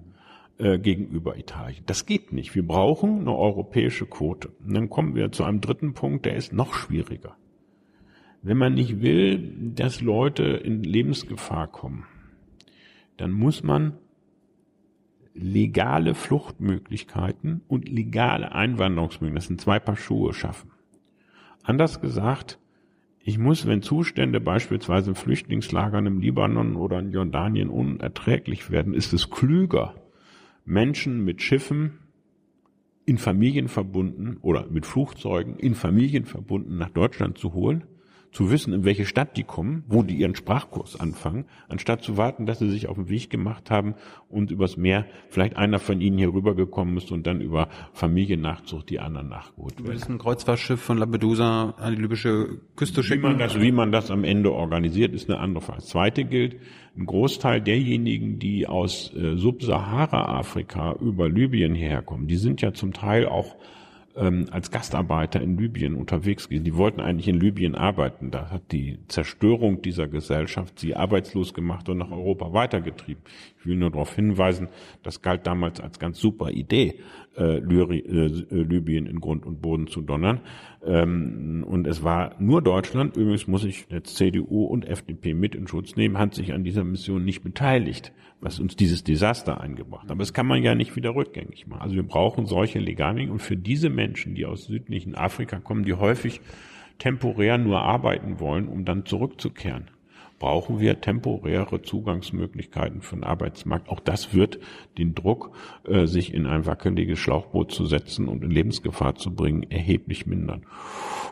äh, 0.58 0.80
gegenüber 0.80 1.38
Italien. 1.38 1.84
Das 1.86 2.08
geht 2.08 2.34
nicht. 2.34 2.56
Wir 2.56 2.66
brauchen 2.66 3.22
eine 3.22 3.36
europäische 3.36 4.08
Quote. 4.08 4.50
Und 4.66 4.74
dann 4.74 4.90
kommen 4.90 5.14
wir 5.14 5.32
zu 5.32 5.44
einem 5.44 5.62
dritten 5.62 5.94
Punkt, 5.94 6.26
der 6.26 6.36
ist 6.36 6.52
noch 6.52 6.74
schwieriger. 6.74 7.36
Wenn 8.42 8.58
man 8.58 8.74
nicht 8.74 9.02
will, 9.02 9.54
dass 9.76 10.02
Leute 10.02 10.44
in 10.44 10.84
Lebensgefahr 10.84 11.68
kommen, 11.68 12.06
dann 13.18 13.32
muss 13.32 13.62
man 13.62 13.94
legale 15.34 16.16
Fluchtmöglichkeiten 16.16 17.62
und 17.68 17.88
legale 17.88 18.52
Einwanderungsmöglichkeiten, 18.54 19.36
das 19.36 19.48
sind 19.48 19.62
zwei 19.62 19.80
Paar 19.80 19.96
Schuhe, 19.96 20.34
schaffen. 20.34 20.72
Anders 21.64 22.02
gesagt, 22.02 22.58
ich 23.24 23.38
muss, 23.38 23.68
wenn 23.68 23.84
Zustände 23.84 24.42
beispielsweise 24.42 25.12
in 25.12 25.16
Flüchtlingslagern 25.16 26.08
im 26.08 26.20
Libanon 26.20 26.76
oder 26.76 27.00
in 27.00 27.12
Jordanien 27.12 27.70
unerträglich 27.70 28.72
werden, 28.72 28.96
ist 28.96 29.14
es 29.14 29.30
klüger, 29.30 29.94
Menschen 30.66 31.24
mit 31.24 31.44
Schiffen 31.44 32.00
in 33.06 33.20
Familien 33.20 33.68
verbunden 33.68 34.38
oder 34.42 34.66
mit 34.68 34.88
Flugzeugen 34.88 35.58
in 35.58 35.76
Familien 35.76 36.26
verbunden 36.26 36.78
nach 36.78 36.90
Deutschland 36.90 37.38
zu 37.38 37.54
holen, 37.54 37.84
zu 38.32 38.50
wissen, 38.50 38.74
in 38.74 38.86
welche 38.86 39.06
Stadt 39.06 39.36
die 39.36 39.44
kommen, 39.44 39.84
wo 39.88 40.04
die 40.04 40.16
ihren 40.16 40.36
Sprachkurs 40.36 41.00
anfangen, 41.00 41.46
anstatt 41.68 42.02
zu 42.02 42.16
warten, 42.16 42.46
dass 42.46 42.60
sie 42.60 42.70
sich 42.70 42.88
auf 42.88 42.96
den 42.96 43.10
Weg 43.10 43.30
gemacht 43.30 43.70
haben 43.70 43.96
und 44.30 44.52
übers 44.52 44.78
Meer 44.78 45.06
vielleicht 45.30 45.58
einer 45.58 45.80
von 45.80 46.00
ihnen 46.00 46.18
hier 46.18 46.34
rübergekommen 46.34 46.96
ist 46.98 47.12
und 47.12 47.28
dann 47.28 47.42
über 47.42 47.68
Familiennachzucht 47.94 48.90
die 48.90 49.00
anderen 49.00 49.28
nachgeholt 49.28 49.76
werden. 49.76 49.86
Du 49.86 49.92
willst 49.92 50.10
ein 50.10 50.18
Kreuzfahrtschiff 50.18 50.82
von 50.82 50.98
Lampedusa 50.98 51.72
an 51.78 51.96
die 51.96 52.02
libysche 52.02 52.60
Küste 52.78 53.04
schicken? 53.04 53.24
Wie 53.24 53.28
man 53.28 53.40
das, 53.40 53.60
wie 53.60 53.72
man 53.72 53.92
das 53.92 54.12
am 54.12 54.24
Ende 54.24 54.54
organisiert, 54.54 55.14
ist 55.14 55.30
eine 55.30 55.40
andere 55.40 55.64
Frage. 55.64 55.80
Das 55.80 55.90
zweite 55.90 56.24
gilt, 56.24 56.56
ein 56.98 57.06
Großteil 57.06 57.62
derjenigen, 57.62 58.40
die 58.40 58.68
aus 58.68 59.14
äh, 59.14 59.36
Subsahara-Afrika 59.36 60.96
über 61.02 61.30
Libyen 61.30 61.76
hierher 61.76 62.02
kommen, 62.02 62.28
die 62.28 62.38
sind 62.38 62.62
ja 62.62 62.74
zum 62.74 62.94
Teil 62.94 63.28
auch 63.28 63.56
ähm, 64.16 64.48
als 64.52 64.72
Gastarbeiter 64.72 65.42
in 65.42 65.58
Libyen 65.58 65.96
unterwegs 65.96 66.48
gewesen. 66.48 66.64
Die 66.64 66.76
wollten 66.76 67.02
eigentlich 67.02 67.28
in 67.28 67.40
Libyen 67.40 67.76
arbeiten. 67.76 68.32
Da 68.32 68.50
hat 68.50 68.72
die 68.72 69.00
Zerstörung 69.08 69.82
dieser 69.82 70.08
Gesellschaft 70.08 70.80
sie 70.80 70.96
arbeitslos 70.96 71.54
gemacht 71.54 71.90
und 71.90 71.98
nach 71.98 72.12
Europa 72.12 72.54
weitergetrieben. 72.54 73.24
Ich 73.62 73.68
will 73.68 73.78
nur 73.78 73.92
darauf 73.92 74.16
hinweisen, 74.16 74.70
das 75.04 75.22
galt 75.22 75.46
damals 75.46 75.80
als 75.80 76.00
ganz 76.00 76.20
super 76.20 76.50
Idee, 76.50 76.96
äh, 77.38 77.60
Lyri, 77.60 78.00
äh, 78.00 78.46
Libyen 78.50 79.06
in 79.06 79.20
Grund 79.20 79.46
und 79.46 79.62
Boden 79.62 79.86
zu 79.86 80.02
donnern. 80.02 80.42
Ähm, 80.84 81.64
und 81.68 81.86
es 81.86 82.04
war 82.04 82.36
nur 82.40 82.64
Deutschland, 82.64 83.16
übrigens 83.16 83.46
muss 83.46 83.64
ich 83.64 83.86
jetzt 83.90 84.16
CDU 84.16 84.66
und 84.66 84.88
FDP 84.88 85.36
mit 85.36 85.54
in 85.54 85.68
Schutz 85.68 85.96
nehmen, 85.96 86.18
hat 86.18 86.34
sich 86.34 86.54
an 86.54 86.64
dieser 86.64 86.84
Mission 86.84 87.24
nicht 87.24 87.44
beteiligt, 87.44 88.12
was 88.40 88.60
uns 88.60 88.76
dieses 88.76 89.04
Desaster 89.04 89.62
eingebracht 89.62 90.06
hat. 90.06 90.12
Aber 90.12 90.20
das 90.22 90.34
kann 90.34 90.48
man 90.48 90.64
ja 90.64 90.74
nicht 90.74 90.96
wieder 90.96 91.14
rückgängig 91.14 91.68
machen. 91.68 91.84
Also 91.84 91.96
wir 91.96 92.04
brauchen 92.04 92.48
solche 92.48 92.80
Legalien 92.80 93.30
und 93.30 93.44
für 93.44 93.58
diese 93.58 93.92
Menschen, 93.92 94.34
die 94.34 94.48
aus 94.48 94.66
südlichen 94.66 95.14
Afrika 95.14 95.60
kommen, 95.60 95.84
die 95.84 95.94
häufig 95.94 96.42
temporär 96.98 97.60
nur 97.60 97.82
arbeiten 97.82 98.40
wollen, 98.40 98.68
um 98.68 98.86
dann 98.86 99.06
zurückzukehren 99.06 99.92
brauchen 100.42 100.80
wir 100.80 101.00
temporäre 101.00 101.84
Zugangsmöglichkeiten 101.84 103.02
für 103.02 103.16
den 103.16 103.24
Arbeitsmarkt. 103.24 103.90
Auch 103.90 104.00
das 104.00 104.34
wird 104.34 104.58
den 104.98 105.14
Druck, 105.14 105.56
äh, 105.88 106.08
sich 106.08 106.34
in 106.34 106.48
ein 106.48 106.66
wackeliges 106.66 107.20
Schlauchboot 107.20 107.72
zu 107.72 107.86
setzen 107.86 108.28
und 108.28 108.44
in 108.44 108.50
Lebensgefahr 108.50 109.14
zu 109.14 109.36
bringen, 109.36 109.70
erheblich 109.70 110.26
mindern. 110.26 110.66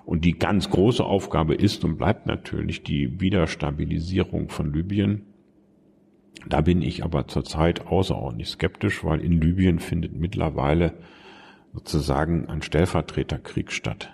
Und 0.05 0.25
die 0.25 0.37
ganz 0.37 0.69
große 0.69 1.03
Aufgabe 1.03 1.55
ist 1.55 1.83
und 1.83 1.97
bleibt 1.97 2.27
natürlich 2.27 2.83
die 2.83 3.19
Wiederstabilisierung 3.19 4.49
von 4.49 4.71
Libyen 4.71 5.25
Da 6.47 6.61
bin 6.61 6.83
ich 6.83 7.03
aber 7.03 7.27
zurzeit 7.27 7.87
außerordentlich 7.87 8.49
skeptisch, 8.49 9.03
weil 9.03 9.21
in 9.21 9.41
Libyen 9.41 9.79
findet 9.79 10.13
mittlerweile 10.13 10.93
sozusagen 11.73 12.47
ein 12.47 12.61
Stellvertreterkrieg 12.61 13.71
statt. 13.71 14.11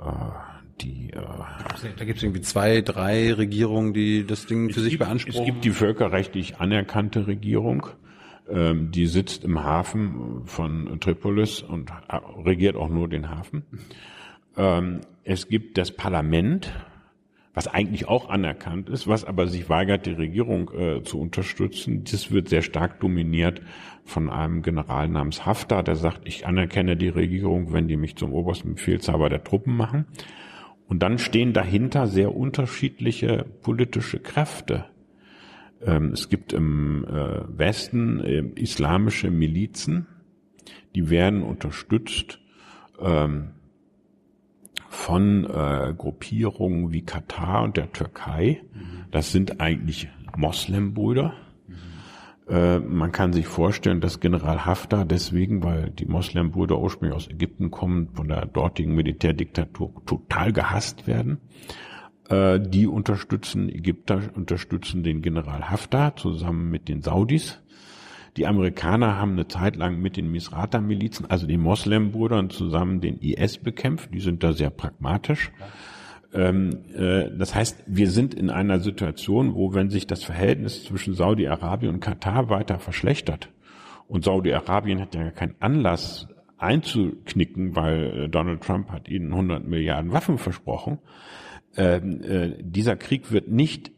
Äh, 0.00 0.49
die, 0.82 1.10
äh, 1.10 1.20
da 1.96 2.04
gibt 2.04 2.18
es 2.18 2.22
irgendwie 2.22 2.40
zwei, 2.40 2.80
drei 2.80 3.32
Regierungen, 3.32 3.92
die 3.92 4.26
das 4.26 4.46
Ding 4.46 4.70
für 4.70 4.80
sich 4.80 4.92
gibt, 4.92 5.04
beanspruchen. 5.04 5.40
Es 5.40 5.46
gibt 5.46 5.64
die 5.64 5.70
völkerrechtlich 5.70 6.58
anerkannte 6.58 7.26
Regierung, 7.26 7.86
ähm, 8.48 8.90
die 8.90 9.06
sitzt 9.06 9.44
im 9.44 9.62
Hafen 9.62 10.42
von 10.46 10.98
Tripolis 11.00 11.62
und 11.62 11.90
regiert 12.44 12.76
auch 12.76 12.88
nur 12.88 13.08
den 13.08 13.30
Hafen. 13.30 13.64
Ähm, 14.56 15.00
es 15.24 15.48
gibt 15.48 15.78
das 15.78 15.92
Parlament, 15.92 16.72
was 17.54 17.66
eigentlich 17.66 18.08
auch 18.08 18.28
anerkannt 18.28 18.88
ist, 18.88 19.06
was 19.08 19.24
aber 19.24 19.46
sich 19.46 19.68
weigert, 19.68 20.06
die 20.06 20.12
Regierung 20.12 20.70
äh, 20.72 21.02
zu 21.02 21.20
unterstützen. 21.20 22.04
Das 22.04 22.30
wird 22.30 22.48
sehr 22.48 22.62
stark 22.62 23.00
dominiert 23.00 23.60
von 24.04 24.30
einem 24.30 24.62
General 24.62 25.08
namens 25.08 25.46
Haftar, 25.46 25.82
der 25.82 25.96
sagt, 25.96 26.22
ich 26.24 26.46
anerkenne 26.46 26.96
die 26.96 27.08
Regierung, 27.08 27.72
wenn 27.72 27.88
die 27.88 27.96
mich 27.96 28.16
zum 28.16 28.32
obersten 28.32 28.74
Befehlshaber 28.74 29.28
der 29.28 29.44
Truppen 29.44 29.76
machen. 29.76 30.06
Und 30.90 31.04
dann 31.04 31.18
stehen 31.18 31.52
dahinter 31.52 32.08
sehr 32.08 32.34
unterschiedliche 32.34 33.46
politische 33.62 34.18
Kräfte. 34.18 34.86
Ähm, 35.80 36.10
es 36.12 36.28
gibt 36.28 36.52
im 36.52 37.04
äh, 37.04 37.58
Westen 37.58 38.18
äh, 38.18 38.40
islamische 38.56 39.30
Milizen, 39.30 40.08
die 40.96 41.08
werden 41.08 41.42
unterstützt 41.44 42.40
ähm, 43.00 43.52
von 44.88 45.44
äh, 45.44 45.94
Gruppierungen 45.96 46.90
wie 46.90 47.02
Katar 47.02 47.62
und 47.62 47.76
der 47.76 47.92
Türkei. 47.92 48.60
Das 49.12 49.30
sind 49.30 49.60
eigentlich 49.60 50.08
Moslembrüder. 50.36 51.34
Äh, 52.50 52.80
man 52.80 53.12
kann 53.12 53.32
sich 53.32 53.46
vorstellen, 53.46 54.00
dass 54.00 54.18
General 54.18 54.64
Haftar 54.66 55.04
deswegen, 55.04 55.62
weil 55.62 55.90
die 55.90 56.06
Moslembrüder 56.06 56.80
ursprünglich 56.80 57.16
aus 57.16 57.28
Ägypten 57.28 57.70
kommen, 57.70 58.08
von 58.12 58.26
der 58.26 58.46
dortigen 58.46 58.94
Militärdiktatur 58.94 60.02
total 60.04 60.52
gehasst 60.52 61.06
werden. 61.06 61.38
Äh, 62.28 62.58
die 62.60 62.88
unterstützen, 62.88 63.68
Ägypter 63.68 64.22
unterstützen 64.34 65.04
den 65.04 65.22
General 65.22 65.70
Haftar 65.70 66.16
zusammen 66.16 66.70
mit 66.70 66.88
den 66.88 67.02
Saudis. 67.02 67.60
Die 68.36 68.46
Amerikaner 68.46 69.16
haben 69.16 69.32
eine 69.32 69.46
Zeit 69.46 69.76
lang 69.76 70.00
mit 70.00 70.16
den 70.16 70.30
Misrata-Milizen, 70.30 71.26
also 71.30 71.46
den 71.46 71.60
Moslem-Brüdern, 71.60 72.50
zusammen 72.50 73.00
den 73.00 73.18
IS 73.18 73.58
bekämpft. 73.58 74.12
Die 74.12 74.20
sind 74.20 74.42
da 74.42 74.52
sehr 74.52 74.70
pragmatisch. 74.70 75.52
Äh, 75.60 75.89
das 76.32 77.54
heißt, 77.56 77.82
wir 77.86 78.08
sind 78.08 78.34
in 78.34 78.50
einer 78.50 78.78
Situation, 78.78 79.54
wo 79.54 79.74
wenn 79.74 79.90
sich 79.90 80.06
das 80.06 80.22
Verhältnis 80.22 80.84
zwischen 80.84 81.14
Saudi-Arabien 81.14 81.94
und 81.94 82.00
Katar 82.00 82.48
weiter 82.48 82.78
verschlechtert, 82.78 83.50
und 84.10 84.24
Saudi-Arabien 84.24 85.00
hat 85.00 85.14
ja 85.14 85.30
keinen 85.30 85.54
Anlass 85.60 86.26
einzuknicken, 86.58 87.76
weil 87.76 88.24
äh, 88.24 88.28
Donald 88.28 88.60
Trump 88.60 88.90
hat 88.90 89.08
ihnen 89.08 89.30
100 89.30 89.64
Milliarden 89.64 90.12
Waffen 90.12 90.36
versprochen. 90.36 90.98
Ähm, 91.76 92.20
äh, 92.24 92.56
dieser 92.60 92.96
Krieg 92.96 93.30
wird 93.30 93.46
nicht 93.46 93.92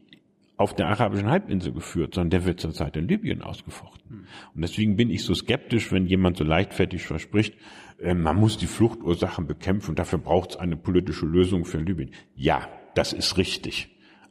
auf 0.55 0.75
der 0.75 0.87
arabischen 0.87 1.31
Halbinsel 1.31 1.73
geführt, 1.73 2.13
sondern 2.13 2.29
der 2.29 2.45
wird 2.45 2.59
zurzeit 2.59 2.95
in 2.95 3.07
Libyen 3.07 3.41
ausgefochten. 3.41 4.27
Und 4.53 4.61
deswegen 4.61 4.97
bin 4.97 5.09
ich 5.09 5.23
so 5.23 5.33
skeptisch, 5.33 5.91
wenn 5.91 6.05
jemand 6.05 6.37
so 6.37 6.43
leichtfertig 6.43 7.01
verspricht, 7.01 7.55
äh, 7.55 7.57
man 8.01 8.35
muss 8.35 8.57
die 8.57 8.67
Fluchtursachen 8.67 9.47
bekämpfen 9.47 9.91
und 9.91 9.99
dafür 9.99 10.19
braucht 10.19 10.51
es 10.51 10.55
eine 10.57 10.75
politische 10.77 11.25
Lösung 11.25 11.65
für 11.65 11.77
Libyen. 11.77 12.11
Ja, 12.35 12.67
das 12.95 13.13
ist 13.13 13.37
richtig. 13.37 13.89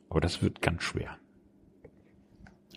Aber 0.09 0.21
das 0.21 0.43
wird 0.43 0.61
ganz 0.61 0.83
schwer. 0.83 1.17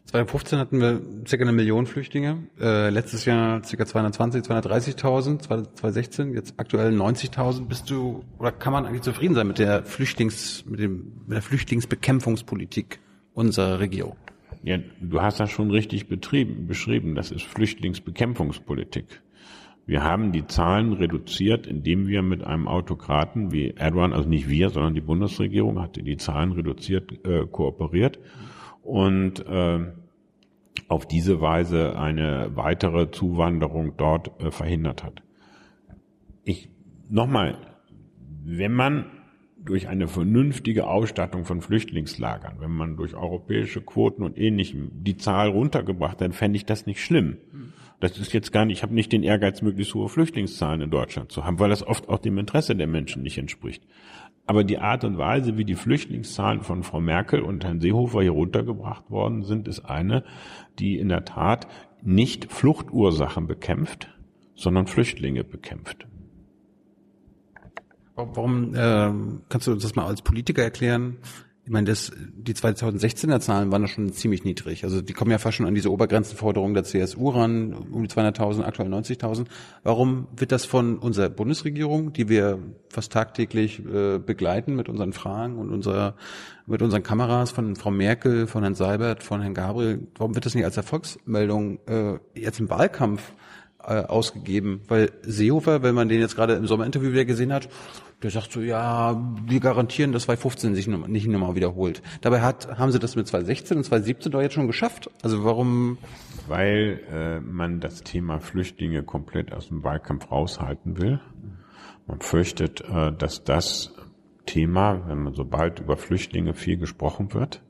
2015 0.05 0.59
hatten 0.59 0.79
wir 0.79 1.01
circa 1.27 1.43
eine 1.43 1.51
Million 1.51 1.87
Flüchtlinge, 1.87 2.47
äh, 2.59 2.89
letztes 2.89 3.25
Jahr 3.25 3.63
circa 3.63 3.85
220, 3.85 4.43
230.000, 4.43 5.39
2016, 5.41 6.33
jetzt 6.33 6.53
aktuell 6.57 6.93
90.000. 6.93 7.65
Bist 7.67 7.89
du 7.89 8.23
oder 8.37 8.51
kann 8.51 8.71
man 8.71 8.85
eigentlich 8.85 9.01
zufrieden 9.01 9.33
sein 9.33 9.47
mit 9.47 9.57
der 9.57 9.83
Flüchtlings 9.83 10.63
mit 10.65 10.79
dem 10.79 11.23
mit 11.25 11.35
der 11.35 11.41
Flüchtlingsbekämpfungspolitik 11.41 12.99
unserer 13.33 13.79
Regierung. 13.79 14.15
Ja, 14.63 14.79
du 15.01 15.21
hast 15.21 15.39
das 15.39 15.51
schon 15.51 15.69
richtig 15.69 16.07
betrieben, 16.07 16.65
beschrieben. 16.67 17.15
Das 17.15 17.31
ist 17.31 17.43
Flüchtlingsbekämpfungspolitik. 17.43 19.21
Wir 19.85 20.03
haben 20.03 20.31
die 20.31 20.47
Zahlen 20.47 20.93
reduziert, 20.93 21.67
indem 21.67 22.07
wir 22.07 22.23
mit 22.23 22.43
einem 22.43 22.67
Autokraten 22.67 23.51
wie 23.51 23.71
Erdogan, 23.71 24.13
also 24.13 24.27
nicht 24.27 24.49
wir, 24.49 24.69
sondern 24.69 24.95
die 24.95 25.01
Bundesregierung 25.01 25.79
hatte 25.79 26.01
die 26.01 26.17
Zahlen 26.17 26.53
reduziert, 26.53 27.25
äh, 27.25 27.45
kooperiert 27.45 28.19
und 28.81 29.45
äh, 29.45 29.79
auf 30.87 31.07
diese 31.07 31.39
Weise 31.39 31.97
eine 31.97 32.51
weitere 32.55 33.11
Zuwanderung 33.11 33.95
dort 33.97 34.39
äh, 34.41 34.49
verhindert 34.49 35.03
hat. 35.03 35.21
Ich 36.43 36.69
nochmal, 37.09 37.57
wenn 38.43 38.73
man 38.73 39.05
durch 39.63 39.87
eine 39.87 40.07
vernünftige 40.07 40.87
Ausstattung 40.87 41.45
von 41.45 41.61
Flüchtlingslagern, 41.61 42.57
wenn 42.59 42.71
man 42.71 42.97
durch 42.97 43.15
europäische 43.15 43.81
Quoten 43.81 44.23
und 44.23 44.37
ähnlichem 44.37 44.91
die 44.93 45.17
Zahl 45.17 45.49
runtergebracht, 45.49 46.21
dann 46.21 46.33
fände 46.33 46.57
ich 46.57 46.65
das 46.65 46.85
nicht 46.85 47.03
schlimm. 47.03 47.37
Das 48.09 48.19
ist 48.19 48.33
jetzt 48.33 48.51
gar 48.51 48.65
nicht, 48.65 48.77
ich 48.77 48.83
habe 48.83 48.93
nicht 48.93 49.11
den 49.11 49.23
Ehrgeiz, 49.23 49.63
möglichst 49.63 49.95
hohe 49.95 50.09
Flüchtlingszahlen 50.09 50.81
in 50.81 50.91
Deutschland 50.91 51.31
zu 51.31 51.43
haben, 51.43 51.59
weil 51.59 51.69
das 51.69 51.85
oft 51.85 52.07
auch 52.07 52.19
dem 52.19 52.37
Interesse 52.37 52.75
der 52.75 52.85
Menschen 52.85 53.23
nicht 53.23 53.37
entspricht. 53.37 53.83
Aber 54.45 54.63
die 54.63 54.77
Art 54.77 55.03
und 55.03 55.17
Weise, 55.17 55.57
wie 55.57 55.65
die 55.65 55.73
Flüchtlingszahlen 55.73 56.61
von 56.61 56.83
Frau 56.83 57.01
Merkel 57.01 57.41
und 57.41 57.63
Herrn 57.63 57.79
Seehofer 57.79 58.21
hier 58.21 58.31
runtergebracht 58.31 59.09
worden 59.09 59.43
sind, 59.43 59.67
ist 59.67 59.79
eine, 59.85 60.23
die 60.77 60.99
in 60.99 61.09
der 61.09 61.25
Tat 61.25 61.67
nicht 62.03 62.51
Fluchtursachen 62.51 63.47
bekämpft, 63.47 64.07
sondern 64.53 64.85
Flüchtlinge 64.85 65.43
bekämpft. 65.43 66.05
Warum 68.15 68.75
äh, 68.75 69.11
kannst 69.49 69.65
du 69.65 69.71
uns 69.71 69.81
das 69.81 69.95
mal 69.95 70.05
als 70.05 70.21
Politiker 70.21 70.61
erklären? 70.61 71.17
Ich 71.65 71.71
meine, 71.71 71.89
das, 71.89 72.11
die 72.15 72.53
2016er 72.53 73.39
Zahlen 73.39 73.71
waren 73.71 73.81
da 73.81 73.87
schon 73.87 74.13
ziemlich 74.13 74.43
niedrig. 74.43 74.83
Also 74.83 75.01
die 75.01 75.13
kommen 75.13 75.31
ja 75.31 75.39
fast 75.39 75.57
schon 75.57 75.65
an 75.65 75.73
diese 75.73 75.91
Obergrenzenforderung 75.91 76.75
der 76.75 76.83
CSU 76.83 77.29
ran, 77.29 77.73
um 77.73 78.03
die 78.03 78.07
200.000, 78.07 78.61
aktuell 78.61 78.87
90.000. 78.87 79.47
Warum 79.81 80.27
wird 80.37 80.51
das 80.51 80.65
von 80.65 80.99
unserer 80.99 81.29
Bundesregierung, 81.29 82.13
die 82.13 82.29
wir 82.29 82.59
fast 82.89 83.11
tagtäglich 83.11 83.83
äh, 83.83 84.19
begleiten 84.19 84.75
mit 84.75 84.89
unseren 84.89 85.11
Fragen 85.11 85.57
und 85.57 85.71
unserer, 85.71 86.13
mit 86.67 86.83
unseren 86.83 87.01
Kameras, 87.01 87.49
von 87.49 87.75
Frau 87.75 87.89
Merkel, 87.89 88.45
von 88.45 88.61
Herrn 88.61 88.75
Seibert, 88.75 89.23
von 89.23 89.41
Herrn 89.41 89.55
Gabriel, 89.55 90.05
warum 90.19 90.35
wird 90.35 90.45
das 90.45 90.53
nicht 90.53 90.65
als 90.65 90.77
Erfolgsmeldung 90.77 91.79
äh, 91.87 92.19
jetzt 92.35 92.59
im 92.59 92.69
Wahlkampf 92.69 93.33
äh, 93.87 94.05
ausgegeben? 94.05 94.81
Weil 94.87 95.11
Seehofer, 95.21 95.83
wenn 95.83 95.95
man 95.95 96.09
den 96.09 96.19
jetzt 96.19 96.35
gerade 96.35 96.53
im 96.53 96.67
Sommerinterview 96.67 97.11
wieder 97.11 97.25
gesehen 97.25 97.53
hat, 97.53 97.69
der 98.23 98.31
sagt 98.31 98.51
so, 98.51 98.61
ja, 98.61 99.21
wir 99.45 99.59
garantieren, 99.59 100.11
dass 100.11 100.23
2015 100.23 100.75
sich 100.75 100.87
nicht 100.87 101.27
nochmal 101.27 101.55
wiederholt. 101.55 102.01
Dabei 102.21 102.41
hat, 102.41 102.77
haben 102.77 102.91
sie 102.91 102.99
das 102.99 103.15
mit 103.15 103.27
2016 103.27 103.77
und 103.77 103.83
2017 103.83 104.31
doch 104.31 104.41
jetzt 104.41 104.53
schon 104.53 104.67
geschafft. 104.67 105.09
Also 105.21 105.43
warum? 105.43 105.97
Weil 106.47 107.01
äh, 107.11 107.39
man 107.39 107.79
das 107.79 108.03
Thema 108.03 108.39
Flüchtlinge 108.39 109.03
komplett 109.03 109.53
aus 109.53 109.67
dem 109.67 109.83
Wahlkampf 109.83 110.31
raushalten 110.31 110.97
will. 110.99 111.19
Man 112.07 112.21
fürchtet, 112.21 112.81
äh, 112.81 113.11
dass 113.11 113.43
das 113.43 113.93
Thema, 114.45 115.07
wenn 115.07 115.23
man 115.23 115.33
sobald 115.33 115.79
über 115.79 115.97
Flüchtlinge 115.97 116.53
viel 116.53 116.77
gesprochen 116.77 117.33
wird, 117.33 117.61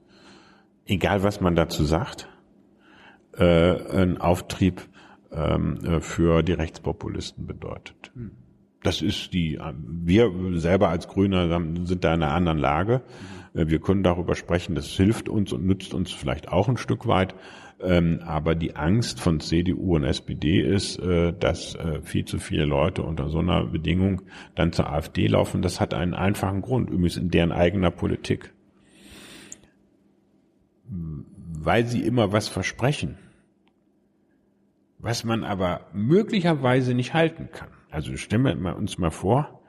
egal 0.86 1.24
was 1.24 1.42
man 1.42 1.56
dazu 1.56 1.84
sagt, 1.84 2.30
äh, 3.38 4.02
ein 4.02 4.20
Auftrieb 4.20 4.82
ähm, 5.36 5.80
äh, 5.84 6.00
für 6.00 6.44
die 6.44 6.54
Rechtspopulisten 6.54 7.46
bedeutet. 7.46 8.12
Das 8.84 9.02
ist 9.02 9.34
die, 9.34 9.60
wir 9.88 10.32
selber 10.60 10.90
als 10.90 11.08
Grüne 11.08 11.50
sind 11.86 12.04
da 12.04 12.14
in 12.14 12.22
einer 12.22 12.34
anderen 12.34 12.60
Lage. 12.60 13.02
Mhm. 13.54 13.70
Wir 13.70 13.80
können 13.80 14.04
darüber 14.04 14.36
sprechen, 14.36 14.76
das 14.76 14.88
hilft 14.90 15.28
uns 15.28 15.54
und 15.54 15.66
nützt 15.66 15.94
uns 15.94 16.12
vielleicht 16.12 16.50
auch 16.50 16.70
ein 16.70 16.78
Stück 16.78 17.08
weit. 17.08 17.34
Ähm, 17.82 18.22
aber 18.26 18.56
die 18.56 18.76
Angst 18.76 19.20
von 19.20 19.40
CDU 19.40 19.96
und 19.96 20.06
SPD 20.06 20.62
ist, 20.62 20.98
äh, 21.00 21.34
dass 21.34 21.76
äh, 21.76 22.02
viel 22.04 22.26
zu 22.26 22.40
viele 22.40 22.66
Leute 22.66 23.04
unter 23.04 23.30
so 23.30 23.40
einer 23.40 23.66
Bedingung 23.66 24.22
dann 24.56 24.72
zur 24.72 24.90
AfD 24.90 25.28
laufen. 25.28 25.62
Das 25.62 25.82
hat 25.82 25.94
einen 25.94 26.14
einfachen 26.14 26.62
Grund, 26.62 26.90
übrigens 26.90 27.18
in 27.18 27.30
deren 27.30 27.52
eigener 27.52 27.92
Politik. 27.92 28.54
Weil 30.88 31.86
sie 31.86 32.02
immer 32.02 32.32
was 32.32 32.48
versprechen, 32.48 33.18
was 35.06 35.24
man 35.24 35.44
aber 35.44 35.86
möglicherweise 35.94 36.96
nicht 36.96 37.14
halten 37.14 37.50
kann. 37.52 37.70
Also 37.92 38.18
stellen 38.18 38.64
wir 38.64 38.76
uns 38.76 38.98
mal 38.98 39.12
vor, 39.12 39.62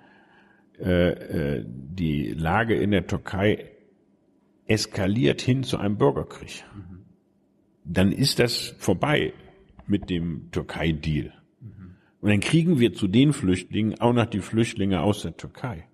äh, 0.79 1.11
äh, 1.11 1.65
die 1.67 2.33
Lage 2.33 2.75
in 2.75 2.91
der 2.91 3.07
Türkei 3.07 3.71
eskaliert 4.67 5.43
hin 5.43 5.63
zu 5.63 5.77
einem 5.77 5.99
Bürgerkrieg. 5.99 6.65
Dann 7.85 8.13
ist 8.13 8.39
das 8.39 8.75
vorbei 8.79 9.35
mit 9.87 10.09
dem 10.09 10.51
Türkei-Deal. 10.53 11.35
Und 12.23 12.31
dann 12.31 12.41
kriegen 12.41 12.81
wir 12.81 12.95
zu 12.95 13.07
den 13.07 13.35
Flüchtlingen 13.35 14.01
auch 14.01 14.15
noch 14.15 14.27
die 14.27 14.41
Flüchtlinge 14.41 15.03
aus 15.03 15.21
der 15.21 15.37
Türkei. 15.37 15.87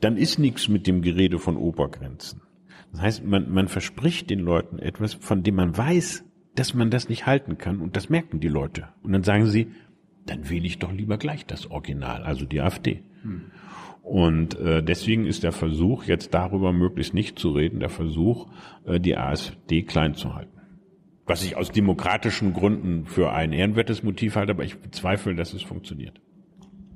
Dann 0.00 0.18
ist 0.18 0.38
nichts 0.38 0.68
mit 0.68 0.86
dem 0.86 1.00
Gerede 1.00 1.38
von 1.38 1.56
Obergrenzen. 1.56 2.42
Das 2.92 3.00
heißt, 3.00 3.24
man, 3.24 3.50
man 3.50 3.68
verspricht 3.68 4.28
den 4.28 4.40
Leuten 4.40 4.78
etwas, 4.78 5.14
von 5.14 5.42
dem 5.42 5.54
man 5.54 5.74
weiß, 5.74 6.27
dass 6.58 6.74
man 6.74 6.90
das 6.90 7.08
nicht 7.08 7.26
halten 7.26 7.58
kann 7.58 7.80
und 7.80 7.96
das 7.96 8.08
merken 8.08 8.40
die 8.40 8.48
Leute. 8.48 8.88
Und 9.02 9.12
dann 9.12 9.22
sagen 9.22 9.46
sie, 9.46 9.68
dann 10.26 10.50
wähle 10.50 10.66
ich 10.66 10.78
doch 10.78 10.92
lieber 10.92 11.16
gleich 11.16 11.46
das 11.46 11.70
Original, 11.70 12.22
also 12.22 12.44
die 12.44 12.60
AfD. 12.60 13.02
Hm. 13.22 13.50
Und 14.02 14.58
äh, 14.58 14.82
deswegen 14.82 15.26
ist 15.26 15.42
der 15.42 15.52
Versuch, 15.52 16.04
jetzt 16.04 16.32
darüber 16.34 16.72
möglichst 16.72 17.14
nicht 17.14 17.38
zu 17.38 17.50
reden, 17.50 17.80
der 17.80 17.90
Versuch, 17.90 18.48
äh, 18.86 18.98
die 18.98 19.16
AfD 19.16 19.82
klein 19.82 20.14
zu 20.14 20.34
halten. 20.34 20.58
Was 21.26 21.44
ich 21.44 21.56
aus 21.56 21.70
demokratischen 21.70 22.54
Gründen 22.54 23.04
für 23.04 23.32
ein 23.32 23.52
ehrenwertes 23.52 24.02
Motiv 24.02 24.36
halte, 24.36 24.52
aber 24.52 24.64
ich 24.64 24.78
bezweifle, 24.78 25.34
dass 25.34 25.52
es 25.52 25.62
funktioniert. 25.62 26.20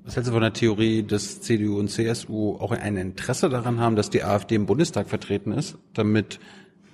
Was 0.04 0.16
hältst 0.16 0.30
du 0.30 0.32
von 0.32 0.42
der 0.42 0.52
Theorie, 0.54 1.04
dass 1.04 1.42
CDU 1.42 1.78
und 1.78 1.88
CSU 1.88 2.56
auch 2.56 2.72
ein 2.72 2.96
Interesse 2.96 3.48
daran 3.48 3.78
haben, 3.78 3.94
dass 3.94 4.10
die 4.10 4.24
AfD 4.24 4.56
im 4.56 4.66
Bundestag 4.66 5.08
vertreten 5.08 5.52
ist, 5.52 5.78
damit 5.92 6.40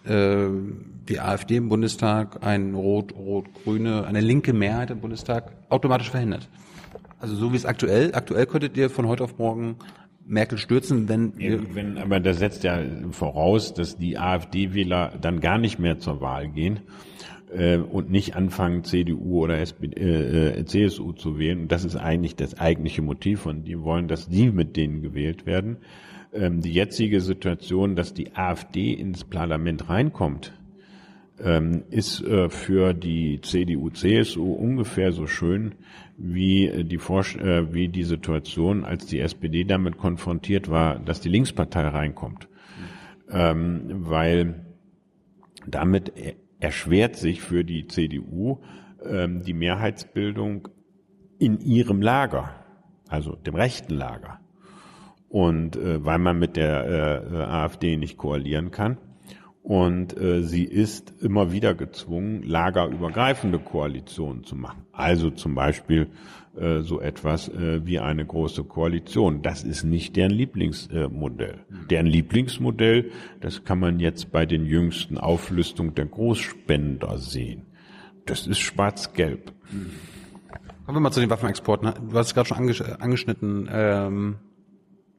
die 0.08 1.20
AfD 1.20 1.56
im 1.56 1.68
Bundestag 1.68 2.44
ein 2.44 2.74
rot-rot-grüne, 2.74 4.06
eine 4.06 4.20
linke 4.20 4.52
Mehrheit 4.52 4.90
im 4.90 5.00
Bundestag 5.00 5.52
automatisch 5.68 6.10
verhindert? 6.10 6.48
Also 7.20 7.34
so 7.34 7.52
wie 7.52 7.56
es 7.56 7.66
aktuell, 7.66 8.14
aktuell 8.14 8.46
könntet 8.46 8.76
ihr 8.76 8.90
von 8.90 9.06
heute 9.06 9.24
auf 9.24 9.38
morgen 9.38 9.76
Merkel 10.28 10.58
stürzen, 10.58 11.08
wenn 11.08 11.32
ja, 11.38 11.58
wenn 11.72 11.96
aber 11.98 12.20
das 12.20 12.38
setzt 12.38 12.62
ja 12.62 12.78
voraus, 13.10 13.72
dass 13.72 13.96
die 13.96 14.18
AfD-Wähler 14.18 15.14
dann 15.20 15.40
gar 15.40 15.58
nicht 15.58 15.78
mehr 15.78 15.98
zur 15.98 16.20
Wahl 16.20 16.48
gehen 16.48 16.80
äh, 17.50 17.78
und 17.78 18.10
nicht 18.10 18.36
anfangen 18.36 18.84
CDU 18.84 19.44
oder 19.44 19.58
SPD, 19.58 19.98
äh, 19.98 20.60
äh 20.60 20.64
CSU 20.66 21.12
zu 21.12 21.38
wählen. 21.38 21.62
Und 21.62 21.72
das 21.72 21.84
ist 21.84 21.96
eigentlich 21.96 22.36
das 22.36 22.58
eigentliche 22.58 23.00
Motiv 23.00 23.40
von 23.40 23.64
die 23.64 23.80
wollen, 23.80 24.06
dass 24.06 24.28
die 24.28 24.50
mit 24.50 24.76
denen 24.76 25.00
gewählt 25.00 25.46
werden. 25.46 25.78
Ähm, 26.32 26.60
die 26.60 26.72
jetzige 26.72 27.20
Situation, 27.20 27.96
dass 27.96 28.14
die 28.14 28.34
AfD 28.34 28.92
ins 28.92 29.24
Parlament 29.24 29.88
reinkommt, 29.88 30.52
ähm, 31.40 31.84
ist 31.90 32.20
äh, 32.22 32.48
für 32.48 32.94
die 32.94 33.40
CDU, 33.40 33.90
CSU 33.90 34.52
ungefähr 34.52 35.12
so 35.12 35.26
schön 35.26 35.74
wie 36.16 36.66
äh, 36.66 36.84
die, 36.84 36.96
äh, 36.96 37.72
wie 37.72 37.88
die 37.88 38.02
Situation, 38.02 38.84
als 38.84 39.06
die 39.06 39.20
SPD 39.20 39.64
damit 39.64 39.96
konfrontiert 39.98 40.68
war, 40.68 40.98
dass 40.98 41.20
die 41.20 41.28
Linkspartei 41.28 41.88
reinkommt. 41.88 42.48
Ähm, 43.30 43.82
weil 44.08 44.66
damit 45.66 46.12
erschwert 46.60 47.16
sich 47.16 47.40
für 47.40 47.64
die 47.64 47.86
CDU 47.86 48.58
ähm, 49.04 49.42
die 49.44 49.52
Mehrheitsbildung 49.52 50.68
in 51.38 51.60
ihrem 51.60 52.02
Lager, 52.02 52.54
also 53.08 53.36
dem 53.36 53.54
rechten 53.54 53.94
Lager. 53.94 54.40
Und 55.28 55.76
äh, 55.76 56.04
weil 56.04 56.18
man 56.18 56.38
mit 56.38 56.56
der 56.56 57.22
äh, 57.32 57.36
AfD 57.42 57.96
nicht 57.96 58.16
koalieren 58.16 58.70
kann 58.70 58.96
und 59.68 60.18
äh, 60.18 60.44
sie 60.44 60.64
ist 60.64 61.12
immer 61.20 61.52
wieder 61.52 61.74
gezwungen, 61.74 62.42
lagerübergreifende 62.42 63.58
Koalitionen 63.58 64.42
zu 64.42 64.56
machen. 64.56 64.86
Also 64.92 65.28
zum 65.28 65.54
Beispiel 65.54 66.08
äh, 66.56 66.80
so 66.80 67.02
etwas 67.02 67.50
äh, 67.50 67.84
wie 67.84 67.98
eine 67.98 68.24
große 68.24 68.64
Koalition. 68.64 69.42
Das 69.42 69.64
ist 69.64 69.84
nicht 69.84 70.16
deren 70.16 70.30
Lieblingsmodell. 70.30 71.66
Mhm. 71.68 71.88
Deren 71.88 72.06
Lieblingsmodell, 72.06 73.10
das 73.42 73.64
kann 73.64 73.78
man 73.78 74.00
jetzt 74.00 74.32
bei 74.32 74.46
den 74.46 74.64
jüngsten 74.64 75.18
Auflistungen 75.18 75.94
der 75.94 76.06
Großspender 76.06 77.18
sehen. 77.18 77.66
Das 78.24 78.46
ist 78.46 78.60
schwarz-gelb. 78.60 79.52
Kommen 80.86 80.96
wir 80.96 81.00
mal 81.00 81.10
zu 81.10 81.20
den 81.20 81.28
Waffenexporten. 81.28 81.92
Du 82.08 82.16
hast 82.16 82.28
es 82.28 82.34
gerade 82.34 82.48
schon 82.48 82.56
angeschnitten. 83.00 83.68
Ähm 83.70 84.36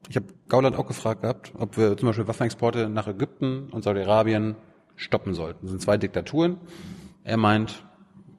ich 0.08 0.16
habe 0.16 0.26
Gauland 0.48 0.76
auch 0.76 0.86
gefragt 0.86 1.22
gehabt, 1.22 1.52
ob 1.58 1.76
wir 1.76 1.96
zum 1.96 2.08
Beispiel 2.08 2.26
Waffenexporte 2.26 2.88
nach 2.88 3.06
Ägypten 3.06 3.68
und 3.70 3.84
Saudi-Arabien 3.84 4.56
stoppen 4.96 5.34
sollten. 5.34 5.60
Das 5.62 5.70
sind 5.70 5.80
zwei 5.80 5.96
Diktaturen. 5.96 6.58
Er 7.24 7.36
meint, 7.36 7.84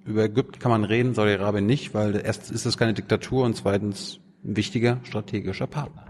über 0.05 0.24
Ägypten 0.24 0.59
kann 0.59 0.72
man 0.72 0.84
reden, 0.84 1.14
Saudi-Arabien 1.14 1.66
nicht, 1.66 1.93
weil 1.93 2.22
erstens 2.24 2.51
ist 2.51 2.66
es 2.66 2.78
keine 2.78 2.93
Diktatur 2.93 3.45
und 3.45 3.55
zweitens 3.55 4.20
ein 4.43 4.57
wichtiger 4.57 4.99
strategischer 5.03 5.68
Partner. 5.68 6.05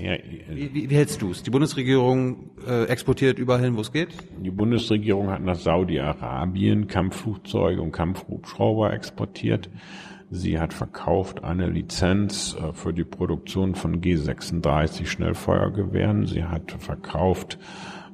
Ja, 0.00 0.12
wie, 0.48 0.74
wie, 0.74 0.90
wie 0.90 0.94
hältst 0.94 1.22
du 1.22 1.30
es? 1.30 1.42
Die 1.42 1.50
Bundesregierung 1.50 2.50
äh, 2.66 2.84
exportiert 2.84 3.38
überall 3.38 3.60
hin, 3.60 3.76
wo 3.76 3.80
es 3.80 3.90
geht? 3.90 4.10
Die 4.38 4.50
Bundesregierung 4.50 5.28
hat 5.30 5.42
nach 5.42 5.56
Saudi-Arabien 5.56 6.86
Kampfflugzeuge 6.86 7.82
und 7.82 7.90
Kampfhubschrauber 7.90 8.92
exportiert. 8.92 9.68
Sie 10.30 10.58
hat 10.58 10.74
verkauft 10.74 11.42
eine 11.42 11.68
Lizenz 11.68 12.54
äh, 12.54 12.72
für 12.72 12.92
die 12.92 13.04
Produktion 13.04 13.74
von 13.74 14.00
G36 14.00 15.06
Schnellfeuergewehren. 15.06 16.26
Sie 16.26 16.44
hat 16.44 16.72
verkauft 16.78 17.58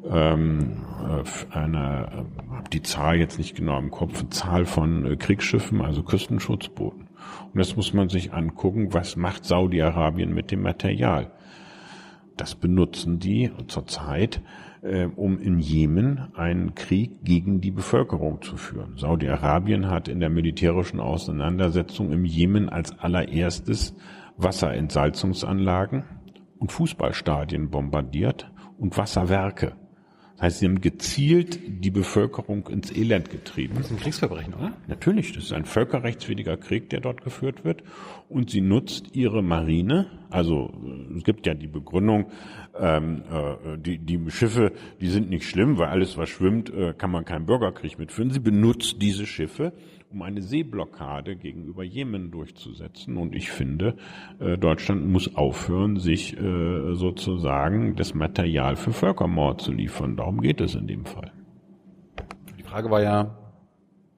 ähm, 0.09 0.85
äh, 1.03 1.57
eine, 1.57 2.07
äh, 2.07 2.69
die 2.73 2.83
Zahl 2.83 3.17
jetzt 3.17 3.39
nicht 3.39 3.57
genau 3.57 3.79
im 3.79 3.91
Kopf, 3.91 4.21
eine 4.21 4.31
Zahl 4.31 4.65
von 4.65 5.19
Kriegsschiffen, 5.19 5.81
also 5.81 6.03
Küstenschutzbooten. 6.03 7.09
Und 7.53 7.59
das 7.59 7.75
muss 7.75 7.93
man 7.93 8.09
sich 8.09 8.33
angucken, 8.33 8.93
was 8.93 9.17
macht 9.17 9.45
Saudi-Arabien 9.45 10.33
mit 10.33 10.51
dem 10.51 10.63
Material. 10.63 11.33
Das 12.37 12.55
benutzen 12.55 13.19
die 13.19 13.51
zurzeit 13.69 14.41
äh, 14.85 15.07
um 15.17 15.39
in 15.39 15.59
Jemen 15.59 16.29
einen 16.35 16.75
Krieg 16.75 17.25
gegen 17.25 17.61
die 17.61 17.71
Bevölkerung 17.71 18.43
zu 18.43 18.57
führen. 18.57 18.97
Saudi-Arabien 18.99 19.89
hat 19.89 20.09
in 20.09 20.21
der 20.21 20.31
militärischen 20.31 21.01
Auseinandersetzung 21.01 22.13
im 22.13 22.25
Jemen 22.25 22.69
als 22.69 22.97
allererstes 22.99 23.95
Wasserentsalzungsanlagen 24.37 26.05
und 26.59 26.71
Fußballstadien 26.71 27.71
bombardiert 27.71 28.51
und 28.79 28.97
Wasserwerke. 28.99 29.73
Das 30.35 30.43
heißt, 30.43 30.59
sie 30.59 30.67
haben 30.67 30.81
gezielt 30.81 31.61
die 31.85 31.93
Bevölkerung 31.93 32.67
ins 32.67 32.91
Elend 32.91 33.31
getrieben. 33.31 33.75
Das 33.77 33.87
ist 33.87 33.93
ein 33.93 33.99
Kriegsverbrechen, 34.01 34.55
oder? 34.55 34.73
Natürlich, 34.89 35.33
das 35.33 35.45
ist 35.45 35.53
ein 35.53 35.65
völkerrechtswidriger 35.65 36.57
Krieg, 36.57 36.91
der 36.91 37.01
dort 37.01 37.23
geführt 37.23 37.65
wird. 37.65 37.85
Und 38.29 38.51
sie 38.51 38.61
nutzt 38.61 39.15
ihre 39.15 39.43
Marine, 39.43 40.11
also 40.31 40.73
es 41.17 41.23
gibt 41.23 41.47
ja 41.47 41.55
die 41.55 41.69
Begründung, 41.69 42.27
ähm, 42.79 43.23
äh, 43.31 43.79
die, 43.79 43.99
die 43.99 44.31
Schiffe, 44.31 44.73
die 45.01 45.09
sind 45.09 45.31
nicht 45.31 45.49
schlimm, 45.49 45.79
weil 45.79 45.89
alles, 45.89 46.17
was 46.17 46.29
schwimmt, 46.29 46.73
äh, 46.73 46.95
kann 46.95 47.11
man 47.11 47.25
keinen 47.25 47.47
Bürgerkrieg 47.47 47.99
mitführen. 47.99 48.31
Sie 48.31 48.41
benutzt 48.41 49.01
diese 49.01 49.27
Schiffe, 49.27 49.73
um 50.11 50.23
eine 50.23 50.43
Seeblockade 50.43 51.37
gegenüber 51.37 51.83
Jemen 51.83 52.31
durchzusetzen. 52.31 53.17
Und 53.17 53.35
ich 53.35 53.51
finde, 53.51 53.97
äh, 54.39 54.57
Deutschland 54.57 55.07
muss 55.07 55.35
aufhören, 55.37 55.99
sich 55.99 56.37
äh, 56.39 56.95
sozusagen 56.95 57.97
das 57.97 58.15
Material 58.15 58.77
für 58.77 58.93
Völkermord 58.93 59.61
zu 59.61 59.73
liefern. 59.73 60.17
Darum 60.17 60.41
geht 60.41 60.61
es 60.61 60.75
in 60.75 60.87
dem 60.87 61.05
Fall. 61.05 61.33
Die 62.59 62.63
Frage 62.63 62.91
war 62.91 63.03
ja, 63.03 63.37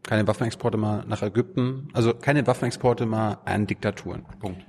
keine 0.02 0.26
Waffenexporte 0.26 0.78
mal 0.78 1.04
nach 1.06 1.22
Ägypten, 1.22 1.88
also 1.92 2.14
keine 2.14 2.46
Waffenexporte 2.46 3.06
mal 3.06 3.38
an 3.44 3.66
Diktaturen. 3.66 4.24
Punkt. 4.38 4.64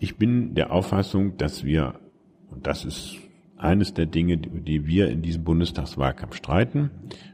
Ich 0.00 0.16
bin 0.16 0.54
der 0.56 0.72
Auffassung, 0.72 1.36
dass 1.36 1.64
wir, 1.64 1.94
und 2.52 2.66
das 2.66 2.84
ist 2.84 3.16
eines 3.56 3.94
der 3.94 4.06
Dinge, 4.06 4.38
die 4.38 4.86
wir 4.86 5.08
in 5.08 5.22
diesem 5.22 5.44
Bundestagswahlkampf 5.44 6.34
streiten. 6.34 6.90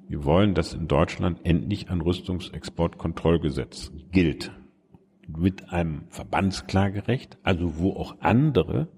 Wir 0.08 0.24
wollen, 0.24 0.54
dass 0.54 0.74
in 0.74 0.86
Deutschland 0.86 1.40
endlich 1.44 1.90
ein 1.90 2.00
Rüstungsexportkontrollgesetz 2.00 3.92
gilt. 4.12 4.52
Mit 5.26 5.70
einem 5.72 6.04
Verbandsklagerecht, 6.08 7.38
also 7.42 7.78
wo 7.78 7.92
auch 7.92 8.16
andere 8.20 8.88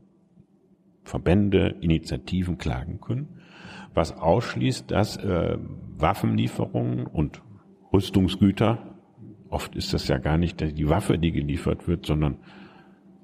Verbände, 1.03 1.77
Initiativen 1.81 2.59
klagen 2.59 3.01
können, 3.01 3.41
was 3.95 4.17
ausschließt, 4.17 4.91
dass 4.91 5.17
äh, 5.17 5.59
Waffenlieferungen 5.99 7.07
und 7.07 7.43
Rüstungsgüter, 7.93 8.97
oft 9.49 9.75
ist 9.75 9.93
das 9.93 10.07
ja 10.07 10.19
gar 10.19 10.39
nicht 10.39 10.61
die 10.61 10.89
Waffe, 10.89 11.19
die 11.19 11.33
geliefert 11.33 11.89
wird, 11.89 12.07
sondern 12.07 12.37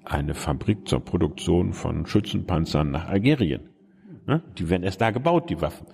eine 0.07 0.35
Fabrik 0.35 0.89
zur 0.89 1.01
Produktion 1.01 1.73
von 1.73 2.07
Schützenpanzern 2.07 2.91
nach 2.91 3.09
Algerien 3.09 3.71
Ne? 4.27 4.43
Die 4.59 4.69
werden 4.69 4.83
erst 4.83 5.01
da 5.01 5.11
gebaut, 5.11 5.51
die 5.51 5.61
Waffen. 5.61 5.87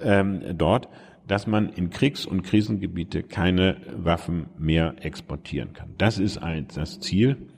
Ähm, 0.00 0.42
dort, 0.56 0.88
dass 1.26 1.46
man 1.46 1.68
in 1.70 1.90
Kriegs- 1.90 2.26
und 2.26 2.42
Krisengebiete 2.42 3.22
keine 3.22 3.76
Waffen 3.96 4.46
mehr 4.58 4.94
exportieren 5.00 5.72
kann. 5.72 5.94
Das 5.98 6.18
ist 6.18 6.38
ein, 6.38 6.66
das 6.74 7.00
Ziel. 7.00 7.48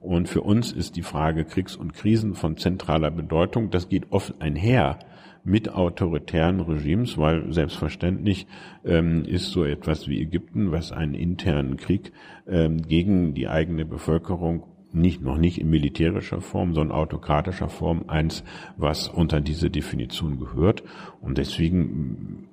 Und 0.00 0.28
für 0.28 0.42
uns 0.42 0.72
ist 0.72 0.96
die 0.96 1.02
Frage 1.02 1.44
Kriegs- 1.44 1.76
und 1.76 1.94
Krisen 1.94 2.34
von 2.34 2.56
zentraler 2.56 3.10
Bedeutung. 3.10 3.70
Das 3.70 3.88
geht 3.88 4.12
oft 4.12 4.40
einher 4.40 4.98
mit 5.42 5.72
autoritären 5.72 6.60
Regimes, 6.60 7.18
weil 7.18 7.52
selbstverständlich 7.52 8.46
ähm, 8.84 9.24
ist 9.24 9.50
so 9.50 9.64
etwas 9.64 10.08
wie 10.08 10.20
Ägypten, 10.20 10.72
was 10.72 10.92
einen 10.92 11.14
internen 11.14 11.76
Krieg 11.76 12.12
ähm, 12.48 12.82
gegen 12.82 13.34
die 13.34 13.48
eigene 13.48 13.84
Bevölkerung 13.84 14.64
nicht, 14.96 15.22
noch 15.22 15.38
nicht 15.38 15.60
in 15.60 15.70
militärischer 15.70 16.40
Form, 16.40 16.74
sondern 16.74 16.96
autokratischer 16.96 17.68
Form 17.68 18.04
eins, 18.08 18.42
was 18.76 19.08
unter 19.08 19.40
diese 19.40 19.70
Definition 19.70 20.38
gehört. 20.38 20.82
Und 21.20 21.38
deswegen 21.38 22.48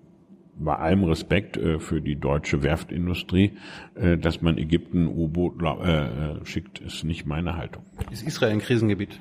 bei 0.55 0.75
allem 0.75 1.03
Respekt 1.03 1.57
äh, 1.57 1.79
für 1.79 2.01
die 2.01 2.15
deutsche 2.15 2.63
Werftindustrie, 2.63 3.53
äh, 3.95 4.17
dass 4.17 4.41
man 4.41 4.57
Ägypten 4.57 5.07
U-Boot 5.07 5.61
äh, 5.61 6.45
schickt, 6.45 6.79
ist 6.79 7.03
nicht 7.03 7.25
meine 7.25 7.55
Haltung. 7.57 7.83
Ist 8.11 8.25
Israel 8.25 8.51
ein 8.51 8.59
Krisengebiet? 8.59 9.19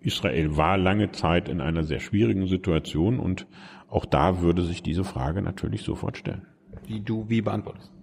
Israel 0.00 0.56
war 0.56 0.76
lange 0.76 1.12
Zeit 1.12 1.48
in 1.48 1.60
einer 1.60 1.84
sehr 1.84 2.00
schwierigen 2.00 2.46
Situation 2.46 3.18
und 3.18 3.46
auch 3.88 4.04
da 4.04 4.42
würde 4.42 4.62
sich 4.62 4.82
diese 4.82 5.04
Frage 5.04 5.40
natürlich 5.40 5.82
sofort 5.82 6.18
stellen. 6.18 6.42
Die 6.88 7.02
du 7.02 7.28
wie 7.28 7.40
beantwortest? 7.40 7.93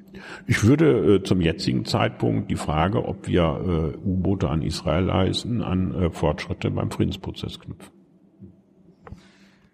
Ich 0.47 0.63
würde 0.63 1.15
äh, 1.15 1.23
zum 1.23 1.41
jetzigen 1.41 1.85
Zeitpunkt 1.85 2.51
die 2.51 2.55
Frage, 2.55 3.05
ob 3.05 3.27
wir 3.27 3.43
äh, 3.43 3.97
U-Boote 4.07 4.49
an 4.49 4.61
Israel 4.61 5.05
leisten, 5.05 5.61
an 5.61 5.93
äh, 5.93 6.11
Fortschritte 6.11 6.71
beim 6.71 6.91
Friedensprozess 6.91 7.59
knüpfen. 7.59 7.93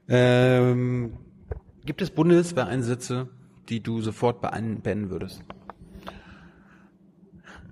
Ähm, 0.10 1.14
gibt 1.86 2.02
es 2.02 2.12
Bundeswehreinsätze, 2.12 3.30
die 3.70 3.82
du 3.82 4.02
sofort 4.02 4.42
beenden 4.42 5.10
würdest? 5.10 5.44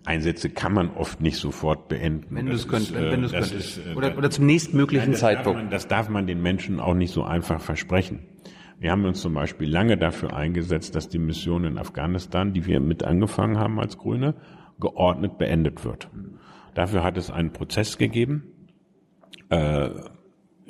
Einsätze 0.05 0.49
kann 0.49 0.74
man 0.74 0.91
oft 0.91 1.20
nicht 1.22 1.38
sofort 1.38 1.88
beenden. 1.88 2.36
Wenn 2.36 2.45
du 2.45 2.53
es 2.53 2.68
könntest, 2.68 2.95
äh, 2.95 3.11
wenn 3.11 3.22
könntest. 3.28 3.53
ist, 3.53 3.78
äh, 3.78 3.95
oder, 3.95 4.18
oder 4.18 4.30
zum 4.30 4.45
nächstmöglichen 4.45 5.11
Nein, 5.11 5.11
das 5.13 5.22
darf 5.22 5.36
Zeitpunkt. 5.36 5.61
Man, 5.61 5.70
das 5.72 5.88
darf 5.88 6.09
man 6.09 6.28
den 6.28 6.41
Menschen 6.41 6.80
auch 6.80 6.93
nicht 6.93 7.11
so 7.11 7.24
einfach 7.24 7.59
versprechen. 7.59 8.20
Wir 8.80 8.92
haben 8.92 9.06
uns 9.06 9.22
zum 9.22 9.34
Beispiel 9.34 9.70
lange 9.70 9.98
dafür 9.98 10.36
eingesetzt, 10.36 10.96
dass 10.96 11.10
die 11.10 11.20
Mission 11.20 11.64
in 11.64 11.78
Afghanistan, 11.78 12.54
die 12.54 12.66
wir 12.66 12.80
mit 12.80 13.04
angefangen 13.04 13.58
haben 13.58 13.80
als 13.80 13.98
Grüne, 13.98 14.36
geordnet 14.80 15.38
beendet 15.38 15.86
wird. 15.86 16.10
Dafür 16.74 17.04
hat 17.04 17.18
es 17.18 17.32
einen 17.32 17.54
Prozess 17.54 17.98
gegeben, 17.98 18.52
äh, 19.50 19.90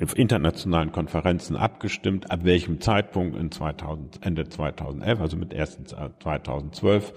auf 0.02 0.16
internationalen 0.16 0.92
Konferenzen 0.92 1.56
abgestimmt, 1.56 2.30
ab 2.30 2.40
welchem 2.44 2.80
Zeitpunkt 2.80 3.36
in 3.36 3.50
2000, 3.50 4.24
Ende 4.24 4.46
2011, 4.46 5.20
also 5.20 5.36
mit 5.38 5.54
1. 5.54 5.84
2012, 6.22 7.12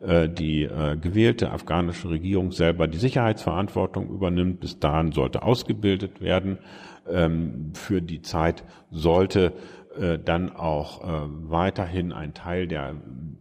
äh, 0.00 0.28
die 0.28 0.62
äh, 0.62 0.96
gewählte 0.96 1.50
afghanische 1.50 2.08
Regierung 2.08 2.50
selber 2.52 2.88
die 2.88 2.98
Sicherheitsverantwortung 2.98 4.08
übernimmt. 4.08 4.60
Bis 4.60 4.78
dahin 4.78 5.12
sollte 5.12 5.42
ausgebildet 5.42 6.22
werden. 6.22 6.58
Ähm, 7.06 7.72
für 7.74 8.00
die 8.00 8.22
Zeit 8.22 8.64
sollte 8.90 9.52
äh, 9.98 10.18
dann 10.18 10.50
auch 10.50 11.02
äh, 11.02 11.28
weiterhin 11.50 12.12
ein 12.12 12.34
Teil 12.34 12.66
der 12.66 12.94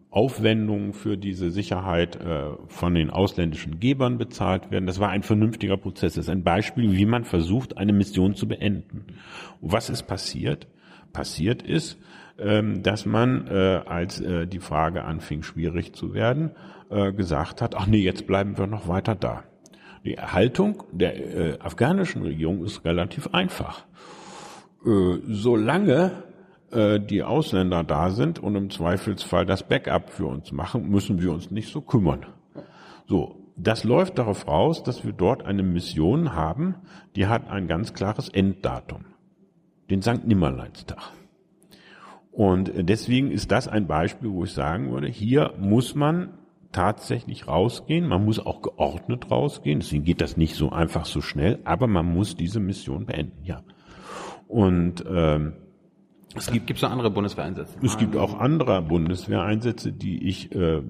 Aufwendungen 0.10 0.94
für 0.94 1.18
diese 1.18 1.52
Sicherheit 1.52 2.18
äh, 2.18 2.52
von 2.68 2.94
den 2.94 3.10
ausländischen 3.10 3.80
Gebern 3.80 4.18
bezahlt 4.18 4.70
werden. 4.70 4.86
Das 4.86 5.00
war 5.00 5.10
ein 5.10 5.24
vernünftiger 5.24 5.78
Prozess. 5.78 6.16
Das 6.16 6.26
ist 6.26 6.30
ein 6.30 6.44
Beispiel, 6.44 6.92
wie 6.98 7.06
man 7.06 7.24
versucht, 7.24 7.78
eine 7.78 7.94
Mission 7.94 8.36
zu 8.36 8.48
beenden. 8.48 9.06
Und 9.62 9.72
was 9.72 9.90
ist 9.90 10.04
passiert? 10.04 10.68
Passiert 11.14 11.62
ist, 11.62 11.98
ähm, 12.38 12.84
dass 12.84 13.06
man, 13.06 13.48
äh, 13.48 13.82
als 13.86 14.20
äh, 14.20 14.48
die 14.48 14.60
Frage 14.60 15.06
anfing, 15.06 15.44
schwierig 15.44 15.94
zu 15.94 16.14
werden, 16.14 16.52
äh, 16.90 17.14
gesagt 17.14 17.62
hat, 17.62 17.76
ach 17.76 17.88
nee, 17.88 18.04
jetzt 18.04 18.28
bleiben 18.28 18.58
wir 18.58 18.68
noch 18.68 18.88
weiter 18.88 19.16
da. 19.16 19.44
Die 20.04 20.18
Haltung 20.18 20.84
der 20.92 21.16
äh, 21.16 21.60
afghanischen 21.60 22.24
Regierung 22.24 22.66
ist 22.66 22.84
relativ 22.84 23.28
einfach. 23.28 23.86
Äh, 24.86 25.20
solange 25.28 26.24
äh, 26.72 27.00
die 27.00 27.24
Ausländer 27.24 27.84
da 27.84 28.10
sind 28.10 28.40
und 28.40 28.56
im 28.56 28.70
Zweifelsfall 28.70 29.46
das 29.46 29.68
Backup 29.68 30.10
für 30.10 30.26
uns 30.26 30.52
machen, 30.52 30.90
müssen 30.90 31.22
wir 31.22 31.32
uns 31.32 31.52
nicht 31.52 31.72
so 31.72 31.82
kümmern. 31.82 32.26
So, 33.08 33.36
das 33.58 33.84
läuft 33.84 34.18
darauf 34.18 34.48
raus, 34.48 34.84
dass 34.84 35.04
wir 35.06 35.14
dort 35.14 35.46
eine 35.46 35.64
Mission 35.64 36.34
haben, 36.34 36.76
die 37.16 37.28
hat 37.28 37.50
ein 37.50 37.68
ganz 37.68 37.94
klares 37.94 38.30
Enddatum. 38.30 39.06
Den 39.90 40.02
Sankt 40.02 40.26
Nimmerleinstag. 40.26 41.12
Und 42.32 42.72
deswegen 42.76 43.30
ist 43.30 43.52
das 43.52 43.68
ein 43.68 43.88
Beispiel, 43.88 44.32
wo 44.32 44.46
ich 44.46 44.54
sagen 44.54 44.92
würde, 44.92 45.08
hier 45.08 45.54
muss 45.60 45.96
man 45.96 46.30
tatsächlich 46.72 47.48
rausgehen. 47.48 48.08
Man 48.08 48.24
muss 48.24 48.40
auch 48.40 48.62
geordnet 48.62 49.30
rausgehen. 49.30 49.80
Deswegen 49.80 50.06
geht 50.06 50.22
das 50.22 50.38
nicht 50.38 50.56
so 50.56 50.72
einfach 50.72 51.06
so 51.06 51.22
schnell, 51.22 51.60
aber 51.66 51.88
man 51.88 52.06
muss 52.06 52.36
diese 52.36 52.60
Mission 52.60 53.06
beenden, 53.06 53.44
ja. 53.44 53.62
Und 54.48 55.04
ähm, 55.10 55.54
es 56.36 56.52
gibt 56.52 56.68
gibt's 56.68 56.82
noch 56.82 56.92
andere 56.92 57.12
Bundeswehreinsätze. 57.12 57.78
Es 57.84 57.98
gibt 57.98 58.16
auch 58.16 58.40
andere 58.40 58.82
Bundeswehreinsätze, 58.82 59.92
die 59.92 60.28
ich 60.28 60.54
äh, 60.54 60.82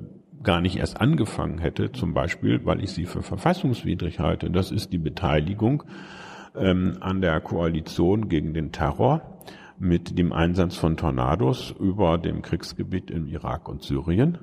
gar 0.43 0.61
nicht 0.61 0.77
erst 0.77 0.99
angefangen 0.99 1.59
hätte, 1.59 1.91
zum 1.91 2.13
Beispiel, 2.13 2.65
weil 2.65 2.83
ich 2.83 2.91
sie 2.91 3.05
für 3.05 3.21
verfassungswidrig 3.21 4.19
halte. 4.19 4.49
Das 4.49 4.71
ist 4.71 4.91
die 4.91 4.97
Beteiligung 4.97 5.83
ähm, 6.55 6.97
an 6.99 7.21
der 7.21 7.39
Koalition 7.41 8.29
gegen 8.29 8.53
den 8.53 8.71
Terror 8.71 9.21
mit 9.79 10.17
dem 10.17 10.31
Einsatz 10.31 10.75
von 10.75 10.95
Tornados 10.95 11.73
über 11.79 12.19
dem 12.19 12.43
Kriegsgebiet 12.43 13.09
im 13.09 13.27
Irak 13.27 13.67
und 13.67 13.81
Syrien. 13.81 14.37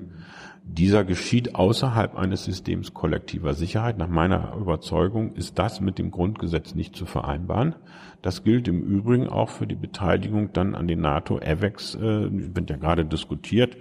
Dieser 0.64 1.04
geschieht 1.04 1.54
außerhalb 1.54 2.16
eines 2.16 2.44
Systems 2.44 2.92
kollektiver 2.92 3.54
Sicherheit. 3.54 3.98
Nach 3.98 4.08
meiner 4.08 4.54
Überzeugung 4.56 5.32
ist 5.34 5.58
das 5.58 5.80
mit 5.80 5.98
dem 5.98 6.10
Grundgesetz 6.10 6.74
nicht 6.74 6.96
zu 6.96 7.06
vereinbaren. 7.06 7.76
Das 8.22 8.42
gilt 8.42 8.66
im 8.68 8.82
Übrigen 8.82 9.28
auch 9.28 9.48
für 9.48 9.66
die 9.66 9.76
Beteiligung 9.76 10.52
dann 10.52 10.74
an 10.74 10.88
den 10.88 11.00
NATO-AVEX, 11.00 11.94
äh, 11.94 12.28
wird 12.30 12.70
ja 12.70 12.76
gerade 12.76 13.04
diskutiert, 13.04 13.76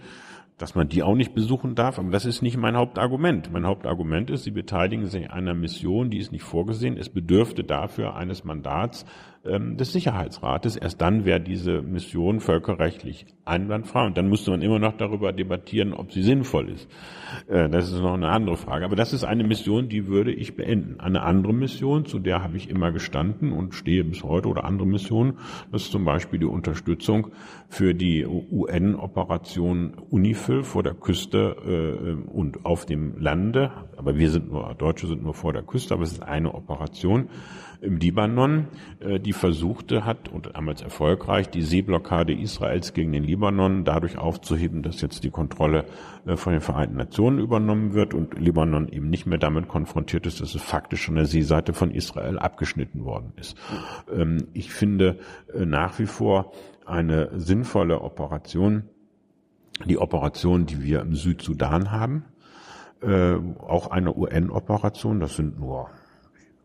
dass 0.58 0.74
man 0.74 0.90
die 0.90 1.04
auch 1.04 1.16
nicht 1.16 1.36
besuchen 1.36 1.76
darf, 1.76 2.00
aber 2.00 2.10
das 2.10 2.26
ist 2.26 2.42
nicht 2.42 2.58
mein 2.58 2.76
Hauptargument. 2.76 3.52
Mein 3.52 3.66
Hauptargument 3.66 4.30
ist, 4.30 4.44
sie 4.44 4.52
beteiligen 4.52 5.06
sich 5.06 5.30
einer 5.30 5.54
Mission, 5.54 6.10
die 6.10 6.18
ist 6.18 6.32
nicht 6.32 6.44
vorgesehen. 6.44 6.98
Es 6.98 7.10
bedürfte 7.10 7.64
dafür 7.64 8.16
eines 8.16 8.44
Mandats 8.44 9.06
des 9.48 9.94
Sicherheitsrates. 9.94 10.76
Erst 10.76 11.02
dann 11.02 11.26
wäre 11.26 11.40
diese 11.40 11.82
Mission 11.82 12.40
völkerrechtlich 12.40 13.26
einwandfrei 13.46 14.06
und 14.06 14.18
dann 14.18 14.28
müsste 14.28 14.52
man 14.52 14.62
immer 14.62 14.80
noch 14.80 14.98
darüber 14.98 15.32
debattieren, 15.32 15.94
ob 15.94 16.12
sie 16.12 16.22
sinnvoll 16.22 16.70
ist. 16.70 16.90
Äh, 17.48 17.70
das 17.70 17.92
ist 17.92 18.02
noch 18.02 18.14
eine 18.14 18.30
andere 18.30 18.58
Frage. 18.58 18.86
Aber 18.86 18.96
das 18.96 19.14
ist 19.14 19.24
eine 19.24 19.44
Mission, 19.44 19.90
die 19.90 20.08
würde 20.08 20.32
ich 20.34 20.56
beenden. 20.56 21.00
Eine 21.00 21.24
andere 21.24 21.54
Mission, 21.54 22.06
zu 22.06 22.20
der 22.20 22.44
habe 22.44 22.58
ich 22.58 22.70
immer 22.70 22.92
gestanden 22.92 23.52
und 23.52 23.74
stehe 23.74 24.04
bis 24.04 24.24
heute, 24.24 24.48
oder 24.48 24.66
andere 24.66 24.88
Missionen, 24.88 25.40
das 25.72 25.84
ist 25.84 25.92
zum 25.92 26.06
Beispiel 26.06 26.40
die 26.40 26.46
Unterstützung 26.46 27.28
für 27.70 27.94
die 27.94 28.26
UN-Operation 28.26 29.94
UNIFIL 30.10 30.64
vor 30.64 30.84
der 30.84 30.94
Küste 30.94 31.56
äh, 31.66 32.30
und 32.30 32.66
auf 32.66 32.86
dem 32.86 33.18
Lande. 33.20 33.72
Aber 33.96 34.18
wir 34.18 34.30
sind 34.30 34.52
nur, 34.52 34.74
Deutsche 34.76 35.08
sind 35.08 35.24
nur 35.24 35.34
vor 35.34 35.54
der 35.54 35.64
Küste, 35.64 35.94
aber 35.94 36.04
es 36.04 36.14
ist 36.14 36.24
eine 36.24 36.54
Operation 36.54 37.30
im 37.82 37.98
Libanon, 37.98 38.68
äh, 39.00 39.20
die 39.20 39.34
versuchte 39.34 40.06
hat 40.06 40.30
und 40.30 40.56
damals 40.56 40.82
erfolgreich 40.82 41.50
die 41.50 41.62
Seeblockade 41.62 42.34
Israels 42.34 42.94
gegen 42.94 43.12
den 43.12 43.24
Libanon 43.24 43.84
dadurch 43.84 44.18
aufzuheben, 44.18 44.84
dass 44.84 45.02
jetzt 45.02 45.24
die 45.24 45.30
Kontrolle 45.30 45.86
äh, 46.26 46.36
von 46.36 46.54
den 46.54 46.62
Vereinten 46.62 46.98
Nationen 46.98 47.40
übernommen 47.40 47.94
wird 47.94 48.14
und 48.14 48.40
Libanon 48.40 48.88
eben 48.90 49.10
nicht 49.10 49.26
mehr 49.26 49.38
damit 49.38 49.68
konfrontiert 49.68 50.26
ist, 50.26 50.42
dass 50.42 50.56
es 50.56 50.62
faktisch 50.62 51.06
von 51.06 51.16
der 51.16 51.26
Seeseite 51.26 51.74
von 51.74 51.92
Israel 51.92 52.40
abgeschnitten 52.40 53.06
worden 53.06 53.34
ist. 53.38 53.58
Ähm, 54.14 54.48
ich 54.54 54.72
finde 54.72 55.20
äh, 55.54 55.66
nach 55.66 56.00
wie 56.00 56.08
vor 56.08 56.52
eine 56.86 57.30
sinnvolle 57.40 58.02
Operation, 58.02 58.84
die 59.86 59.98
Operation, 59.98 60.66
die 60.66 60.82
wir 60.82 61.02
im 61.02 61.14
Südsudan 61.14 61.92
haben, 61.92 62.24
auch 63.00 63.92
eine 63.92 64.18
UN-Operation, 64.18 65.20
das 65.20 65.36
sind 65.36 65.60
nur 65.60 65.92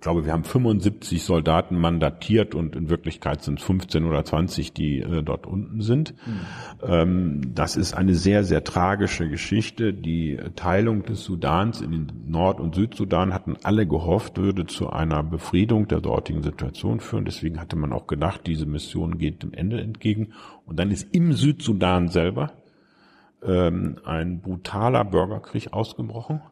glaube, 0.02 0.26
wir 0.26 0.32
haben 0.32 0.44
75 0.44 1.22
Soldaten 1.22 1.78
mandatiert 1.78 2.54
und 2.54 2.76
in 2.76 2.90
Wirklichkeit 2.90 3.42
sind 3.42 3.60
15 3.60 4.04
oder 4.04 4.24
20, 4.24 4.74
die 4.74 4.98
äh, 4.98 5.22
dort 5.22 5.46
unten 5.46 5.80
sind. 5.80 6.14
Mhm. 6.26 6.40
Ähm, 6.82 7.54
das 7.54 7.76
ist 7.76 7.94
eine 7.94 8.14
sehr, 8.14 8.44
sehr 8.44 8.64
tragische 8.64 9.28
Geschichte. 9.28 9.94
Die 9.94 10.38
Teilung 10.56 11.04
des 11.04 11.24
Sudans 11.24 11.80
in 11.80 11.92
den 11.92 12.12
Nord- 12.26 12.60
und 12.60 12.74
Südsudan 12.74 13.32
hatten 13.32 13.56
alle 13.62 13.86
gehofft, 13.86 14.36
würde 14.36 14.66
zu 14.66 14.90
einer 14.90 15.22
Befriedung 15.22 15.88
der 15.88 16.00
dortigen 16.00 16.42
Situation 16.42 17.00
führen. 17.00 17.24
Deswegen 17.24 17.60
hatte 17.60 17.76
man 17.76 17.92
auch 17.92 18.06
gedacht, 18.06 18.42
diese 18.46 18.66
Mission 18.66 19.18
geht 19.18 19.42
dem 19.42 19.54
Ende 19.54 19.80
entgegen. 19.80 20.34
Und 20.66 20.78
dann 20.78 20.90
ist 20.90 21.14
im 21.14 21.32
Südsudan 21.32 22.08
selber 22.08 22.52
ähm, 23.44 23.96
ein 24.04 24.40
brutaler 24.40 25.04
Bürgerkrieg 25.04 25.72
ausgebrochen 25.72 26.42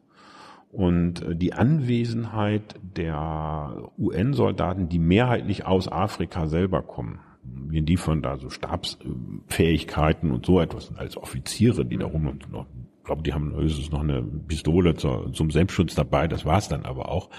und 0.72 1.22
äh, 1.22 1.36
die 1.36 1.52
Anwesenheit 1.52 2.76
der 2.96 3.90
UN-Soldaten, 3.98 4.88
die 4.88 4.98
mehrheitlich 4.98 5.66
aus 5.66 5.90
Afrika 5.90 6.46
selber 6.46 6.82
kommen, 6.82 7.20
wie 7.42 7.82
die 7.82 7.96
von 7.96 8.22
da 8.22 8.38
so 8.38 8.50
Stabsfähigkeiten 8.50 10.30
und 10.30 10.46
so 10.46 10.60
etwas 10.60 10.96
als 10.96 11.16
Offiziere, 11.16 11.84
die 11.84 11.96
da 11.96 12.06
rum 12.06 12.28
und 12.28 12.50
noch 12.50 12.66
glaube, 13.04 13.22
die 13.22 13.32
haben 13.32 13.54
höchstens 13.54 13.90
noch 13.90 14.00
eine 14.00 14.22
Pistole 14.22 14.94
zur, 14.94 15.32
zum 15.32 15.50
Selbstschutz 15.50 15.94
dabei, 15.94 16.28
das 16.28 16.44
war's 16.44 16.68
dann 16.68 16.84
aber 16.84 17.10
auch. 17.10 17.30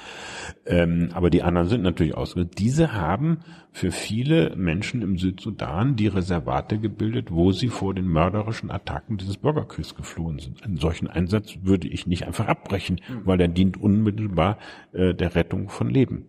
Ähm, 0.66 1.10
aber 1.14 1.30
die 1.30 1.44
anderen 1.44 1.68
sind 1.68 1.84
natürlich 1.84 2.16
ausgerüstet. 2.16 2.60
Diese 2.60 2.94
haben 2.94 3.40
für 3.72 3.92
viele 3.92 4.56
Menschen 4.56 5.02
im 5.02 5.18
Südsudan 5.18 5.96
die 5.96 6.08
Reservate 6.08 6.80
gebildet, 6.80 7.32
wo 7.32 7.52
sie 7.52 7.70
vor 7.70 7.94
den 7.94 8.08
mörderischen 8.08 8.72
Attacken 8.72 9.18
dieses 9.18 9.38
Bürgerkriegs 9.38 9.96
geflohen 9.96 10.40
sind. 10.40 10.64
Einen 10.64 10.78
solchen 10.78 11.08
Einsatz 11.08 11.60
würde 11.62 11.88
ich 11.88 12.08
nicht 12.08 12.28
einfach 12.28 12.48
abbrechen, 12.48 13.00
weil 13.24 13.38
der 13.38 13.48
dient 13.48 13.78
unmittelbar 13.78 14.58
äh, 14.92 15.14
der 15.14 15.36
Rettung 15.36 15.70
von 15.70 15.90
Leben. 15.90 16.26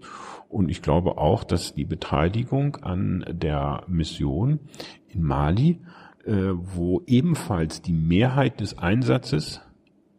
Und 0.48 0.68
ich 0.68 0.82
glaube 0.82 1.16
auch, 1.16 1.44
dass 1.44 1.74
die 1.74 1.86
Beteiligung 1.86 2.76
an 2.76 3.24
der 3.28 3.84
Mission 3.88 4.60
in 5.08 5.22
Mali 5.22 5.80
wo 6.26 7.02
ebenfalls 7.06 7.82
die 7.82 7.92
Mehrheit 7.92 8.60
des 8.60 8.78
Einsatzes 8.78 9.60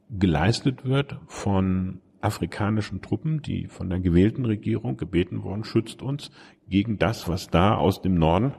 geleistet 0.10 0.86
wird 0.86 1.18
von 1.28 2.02
afrikanischen 2.22 3.02
Truppen, 3.02 3.42
die 3.42 3.68
von 3.68 3.90
der 3.90 4.00
gewählten 4.00 4.46
Regierung 4.46 4.98
gebeten 4.98 5.44
worden, 5.44 5.64
schützt 5.64 6.02
uns 6.02 6.32
gegen 6.70 6.98
das, 6.98 7.28
was 7.28 7.50
da 7.50 7.76
aus 7.76 8.02
dem 8.02 8.16
Norden 8.16 8.54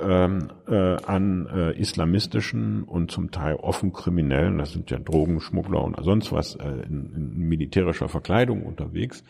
ähm, 0.00 0.48
äh, 0.68 0.96
an 1.04 1.46
äh, 1.46 1.78
islamistischen 1.78 2.84
und 2.84 3.10
zum 3.10 3.30
Teil 3.30 3.56
offen 3.56 3.92
kriminellen, 3.92 4.58
das 4.58 4.72
sind 4.72 4.90
ja 4.90 4.98
Drogenschmuggler 4.98 5.82
und 5.82 5.96
sonst 6.02 6.32
was, 6.32 6.54
äh, 6.56 6.68
in, 6.86 7.12
in 7.14 7.48
militärischer 7.48 8.08
Verkleidung 8.08 8.62
unterwegs. 8.62 9.24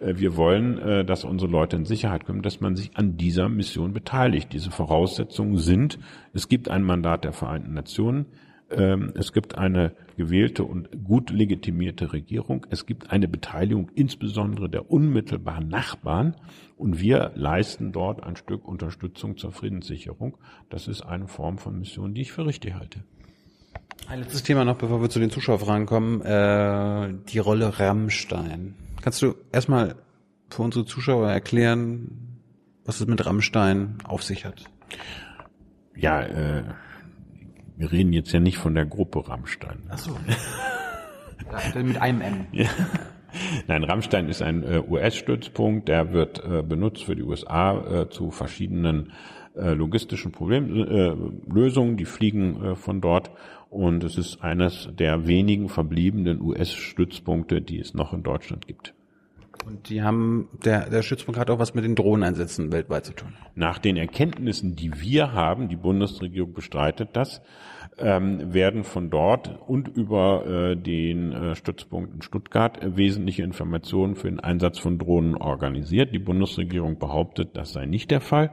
Äh, 0.00 0.14
wir 0.16 0.36
wollen, 0.36 0.78
äh, 0.78 1.04
dass 1.04 1.24
unsere 1.24 1.50
Leute 1.50 1.76
in 1.76 1.84
Sicherheit 1.84 2.24
kommen, 2.24 2.42
dass 2.42 2.60
man 2.60 2.76
sich 2.76 2.96
an 2.96 3.16
dieser 3.16 3.48
Mission 3.48 3.92
beteiligt. 3.92 4.52
Diese 4.52 4.70
Voraussetzungen 4.70 5.58
sind, 5.58 5.98
es 6.32 6.48
gibt 6.48 6.68
ein 6.68 6.82
Mandat 6.82 7.24
der 7.24 7.32
Vereinten 7.32 7.74
Nationen, 7.74 8.26
es 9.14 9.32
gibt 9.32 9.56
eine 9.56 9.94
gewählte 10.16 10.64
und 10.64 10.88
gut 11.04 11.30
legitimierte 11.30 12.12
Regierung. 12.12 12.66
Es 12.70 12.86
gibt 12.86 13.10
eine 13.10 13.28
Beteiligung 13.28 13.90
insbesondere 13.94 14.68
der 14.68 14.90
unmittelbaren 14.90 15.68
Nachbarn. 15.68 16.36
Und 16.76 17.00
wir 17.00 17.32
leisten 17.34 17.92
dort 17.92 18.22
ein 18.22 18.36
Stück 18.36 18.66
Unterstützung 18.66 19.36
zur 19.36 19.52
Friedenssicherung. 19.52 20.36
Das 20.70 20.88
ist 20.88 21.02
eine 21.02 21.28
Form 21.28 21.58
von 21.58 21.78
Mission, 21.78 22.14
die 22.14 22.22
ich 22.22 22.32
für 22.32 22.46
richtig 22.46 22.74
halte. 22.74 23.04
Ein 24.08 24.20
letztes 24.20 24.42
Thema 24.42 24.64
noch, 24.64 24.76
bevor 24.76 25.00
wir 25.00 25.08
zu 25.08 25.18
den 25.18 25.30
Zuschauerfragen 25.30 25.86
kommen. 25.86 26.20
Äh, 26.20 27.14
die 27.28 27.38
Rolle 27.38 27.78
Rammstein. 27.78 28.74
Kannst 29.02 29.22
du 29.22 29.34
erstmal 29.52 29.96
für 30.50 30.62
unsere 30.62 30.84
Zuschauer 30.84 31.30
erklären, 31.30 32.40
was 32.84 33.00
es 33.00 33.06
mit 33.06 33.24
Rammstein 33.24 33.98
auf 34.04 34.22
sich 34.22 34.44
hat? 34.44 34.64
Ja, 35.96 36.22
äh, 36.22 36.64
wir 37.76 37.92
reden 37.92 38.12
jetzt 38.12 38.32
ja 38.32 38.40
nicht 38.40 38.58
von 38.58 38.74
der 38.74 38.86
Gruppe 38.86 39.28
Rammstein. 39.28 39.82
Ach 39.88 39.98
so. 39.98 40.16
mit 41.82 42.00
einem 42.00 42.20
M. 42.20 42.46
Ja. 42.52 42.68
Nein, 43.66 43.82
Rammstein 43.82 44.28
ist 44.28 44.42
ein 44.42 44.62
äh, 44.62 44.80
US-Stützpunkt, 44.88 45.88
der 45.88 46.12
wird 46.12 46.44
äh, 46.44 46.62
benutzt 46.62 47.02
für 47.02 47.16
die 47.16 47.24
USA 47.24 48.02
äh, 48.02 48.08
zu 48.08 48.30
verschiedenen 48.30 49.12
äh, 49.56 49.72
logistischen 49.72 50.30
Problemlösungen. 50.30 51.94
Äh, 51.94 51.96
die 51.96 52.04
fliegen 52.04 52.64
äh, 52.64 52.76
von 52.76 53.00
dort 53.00 53.32
und 53.70 54.04
es 54.04 54.18
ist 54.18 54.42
eines 54.42 54.88
der 54.92 55.26
wenigen 55.26 55.68
verbliebenen 55.68 56.40
US-Stützpunkte, 56.40 57.60
die 57.60 57.80
es 57.80 57.92
noch 57.92 58.12
in 58.12 58.22
Deutschland 58.22 58.68
gibt. 58.68 58.94
Und 59.66 59.88
die 59.88 60.02
haben, 60.02 60.48
der, 60.64 60.90
der 60.90 61.02
Stützpunkt 61.02 61.40
hat 61.40 61.50
auch 61.50 61.58
was 61.58 61.74
mit 61.74 61.84
den 61.84 61.94
Drohneneinsätzen 61.94 62.70
weltweit 62.72 63.06
zu 63.06 63.12
tun. 63.12 63.34
Nach 63.54 63.78
den 63.78 63.96
Erkenntnissen, 63.96 64.76
die 64.76 65.00
wir 65.00 65.32
haben, 65.32 65.68
die 65.68 65.76
Bundesregierung 65.76 66.52
bestreitet 66.52 67.10
das, 67.14 67.40
ähm, 67.98 68.52
werden 68.52 68.84
von 68.84 69.10
dort 69.10 69.60
und 69.66 69.88
über 69.88 70.46
äh, 70.46 70.76
den 70.76 71.32
äh, 71.32 71.54
Stützpunkt 71.54 72.14
in 72.14 72.22
Stuttgart 72.22 72.78
wesentliche 72.96 73.42
Informationen 73.42 74.16
für 74.16 74.28
den 74.28 74.40
Einsatz 74.40 74.78
von 74.78 74.98
Drohnen 74.98 75.36
organisiert. 75.36 76.12
Die 76.12 76.18
Bundesregierung 76.18 76.98
behauptet, 76.98 77.50
das 77.56 77.72
sei 77.72 77.86
nicht 77.86 78.10
der 78.10 78.20
Fall. 78.20 78.50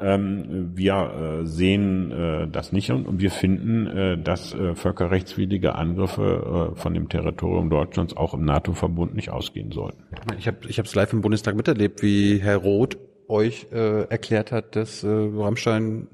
Ähm, 0.00 0.76
wir 0.76 1.40
äh, 1.42 1.46
sehen 1.46 2.12
äh, 2.12 2.48
das 2.48 2.70
nicht 2.70 2.90
und, 2.90 3.06
und 3.06 3.20
wir 3.20 3.32
finden, 3.32 3.86
äh, 3.86 4.16
dass 4.16 4.54
äh, 4.54 4.76
völkerrechtswidrige 4.76 5.74
Angriffe 5.74 6.72
äh, 6.72 6.78
von 6.78 6.94
dem 6.94 7.08
Territorium 7.08 7.68
Deutschlands 7.68 8.16
auch 8.16 8.32
im 8.32 8.44
NATO-Verbund 8.44 9.16
nicht 9.16 9.30
ausgehen 9.30 9.72
sollten. 9.72 10.04
Ich 10.38 10.46
habe 10.46 10.58
ich 10.68 10.78
es 10.78 10.94
live 10.94 11.12
im 11.12 11.20
Bundestag 11.20 11.56
miterlebt, 11.56 12.02
wie 12.02 12.38
Herr 12.38 12.58
Roth 12.58 12.96
euch 13.26 13.66
äh, 13.72 14.02
erklärt 14.04 14.52
hat, 14.52 14.76
dass 14.76 15.04
Rammstein 15.04 16.06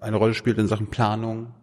eine 0.00 0.16
Rolle 0.16 0.34
spielt 0.34 0.58
in 0.58 0.66
Sachen 0.66 0.88
Planung, 0.88 1.54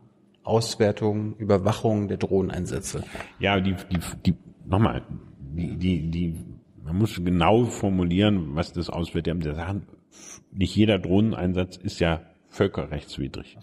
Auswertung, 0.44 1.36
Überwachung 1.38 2.08
der 2.08 2.18
Drohneneinsätze. 2.18 3.04
Ja, 3.40 3.60
die, 3.60 3.76
die, 3.91 3.99
die 4.26 4.34
nochmal, 4.66 5.04
die, 5.40 5.76
die, 5.78 6.10
die, 6.10 6.36
man 6.84 6.98
muss 6.98 7.22
genau 7.24 7.66
formulieren, 7.66 8.56
was 8.56 8.74
das 8.74 8.90
Auswärtige 8.90 9.38
der 9.40 9.56
Sachen 9.56 9.84
nicht 10.58 10.76
jeder 10.76 11.00
Drohneneinsatz 11.00 11.78
ist 11.78 12.00
ja 12.00 12.22
völkerrechtswidrig. 12.50 13.58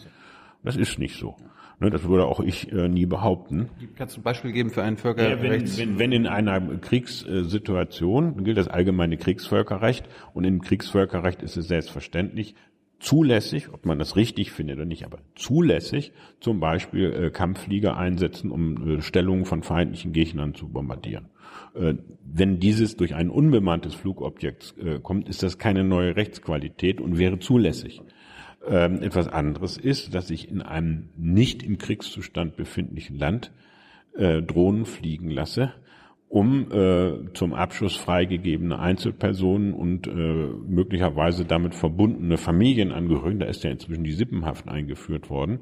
Das 0.62 0.76
ist 0.76 0.98
nicht 0.98 1.18
so. 1.18 1.36
Ne, 1.80 1.90
das 1.90 2.04
würde 2.04 2.24
auch 2.26 2.40
ich 2.40 2.70
äh, 2.72 2.88
nie 2.88 3.04
behaupten. 3.04 3.68
Kannst 3.96 4.16
du 4.16 4.20
ein 4.20 4.22
Beispiel 4.22 4.52
geben 4.52 4.70
für 4.70 4.82
einen 4.82 4.96
Völkerrechts? 4.96 5.76
Ja, 5.76 5.82
wenn, 5.82 5.90
wenn, 5.90 5.98
wenn 5.98 6.12
in 6.12 6.26
einer 6.26 6.60
Kriegssituation 6.78 8.44
gilt 8.44 8.58
das 8.58 8.68
allgemeine 8.68 9.16
Kriegsvölkerrecht 9.16 10.08
und 10.34 10.44
im 10.44 10.62
Kriegsvölkerrecht 10.62 11.42
ist 11.42 11.56
es 11.56 11.66
selbstverständlich 11.66 12.54
zulässig, 13.04 13.72
ob 13.72 13.84
man 13.84 13.98
das 13.98 14.16
richtig 14.16 14.50
findet 14.50 14.76
oder 14.76 14.86
nicht, 14.86 15.04
aber 15.04 15.18
zulässig 15.34 16.12
zum 16.40 16.58
Beispiel 16.58 17.12
äh, 17.12 17.30
Kampfflieger 17.30 17.96
einsetzen, 17.96 18.50
um 18.50 18.98
äh, 18.98 19.02
Stellungen 19.02 19.44
von 19.44 19.62
feindlichen 19.62 20.12
Gegnern 20.12 20.54
zu 20.54 20.68
bombardieren. 20.68 21.28
Äh, 21.74 21.94
wenn 22.24 22.60
dieses 22.60 22.96
durch 22.96 23.14
ein 23.14 23.28
unbemanntes 23.28 23.94
Flugobjekt 23.94 24.74
äh, 24.82 24.98
kommt, 25.00 25.28
ist 25.28 25.42
das 25.42 25.58
keine 25.58 25.84
neue 25.84 26.16
Rechtsqualität 26.16 27.00
und 27.00 27.18
wäre 27.18 27.38
zulässig. 27.38 28.00
Ähm, 28.66 29.02
etwas 29.02 29.28
anderes 29.28 29.76
ist, 29.76 30.14
dass 30.14 30.30
ich 30.30 30.48
in 30.48 30.62
einem 30.62 31.10
nicht 31.18 31.62
im 31.62 31.76
Kriegszustand 31.76 32.56
befindlichen 32.56 33.18
Land 33.18 33.52
äh, 34.16 34.40
Drohnen 34.40 34.86
fliegen 34.86 35.28
lasse, 35.28 35.74
um 36.28 36.72
äh, 36.72 37.32
zum 37.34 37.54
Abschuss 37.54 37.96
freigegebene 37.96 38.78
Einzelpersonen 38.78 39.72
und 39.72 40.06
äh, 40.06 40.10
möglicherweise 40.10 41.44
damit 41.44 41.74
verbundene 41.74 42.38
Familienangehörigen, 42.38 43.40
da 43.40 43.46
ist 43.46 43.62
ja 43.62 43.70
inzwischen 43.70 44.04
die 44.04 44.12
Sippenhaft 44.12 44.68
eingeführt 44.68 45.30
worden, 45.30 45.60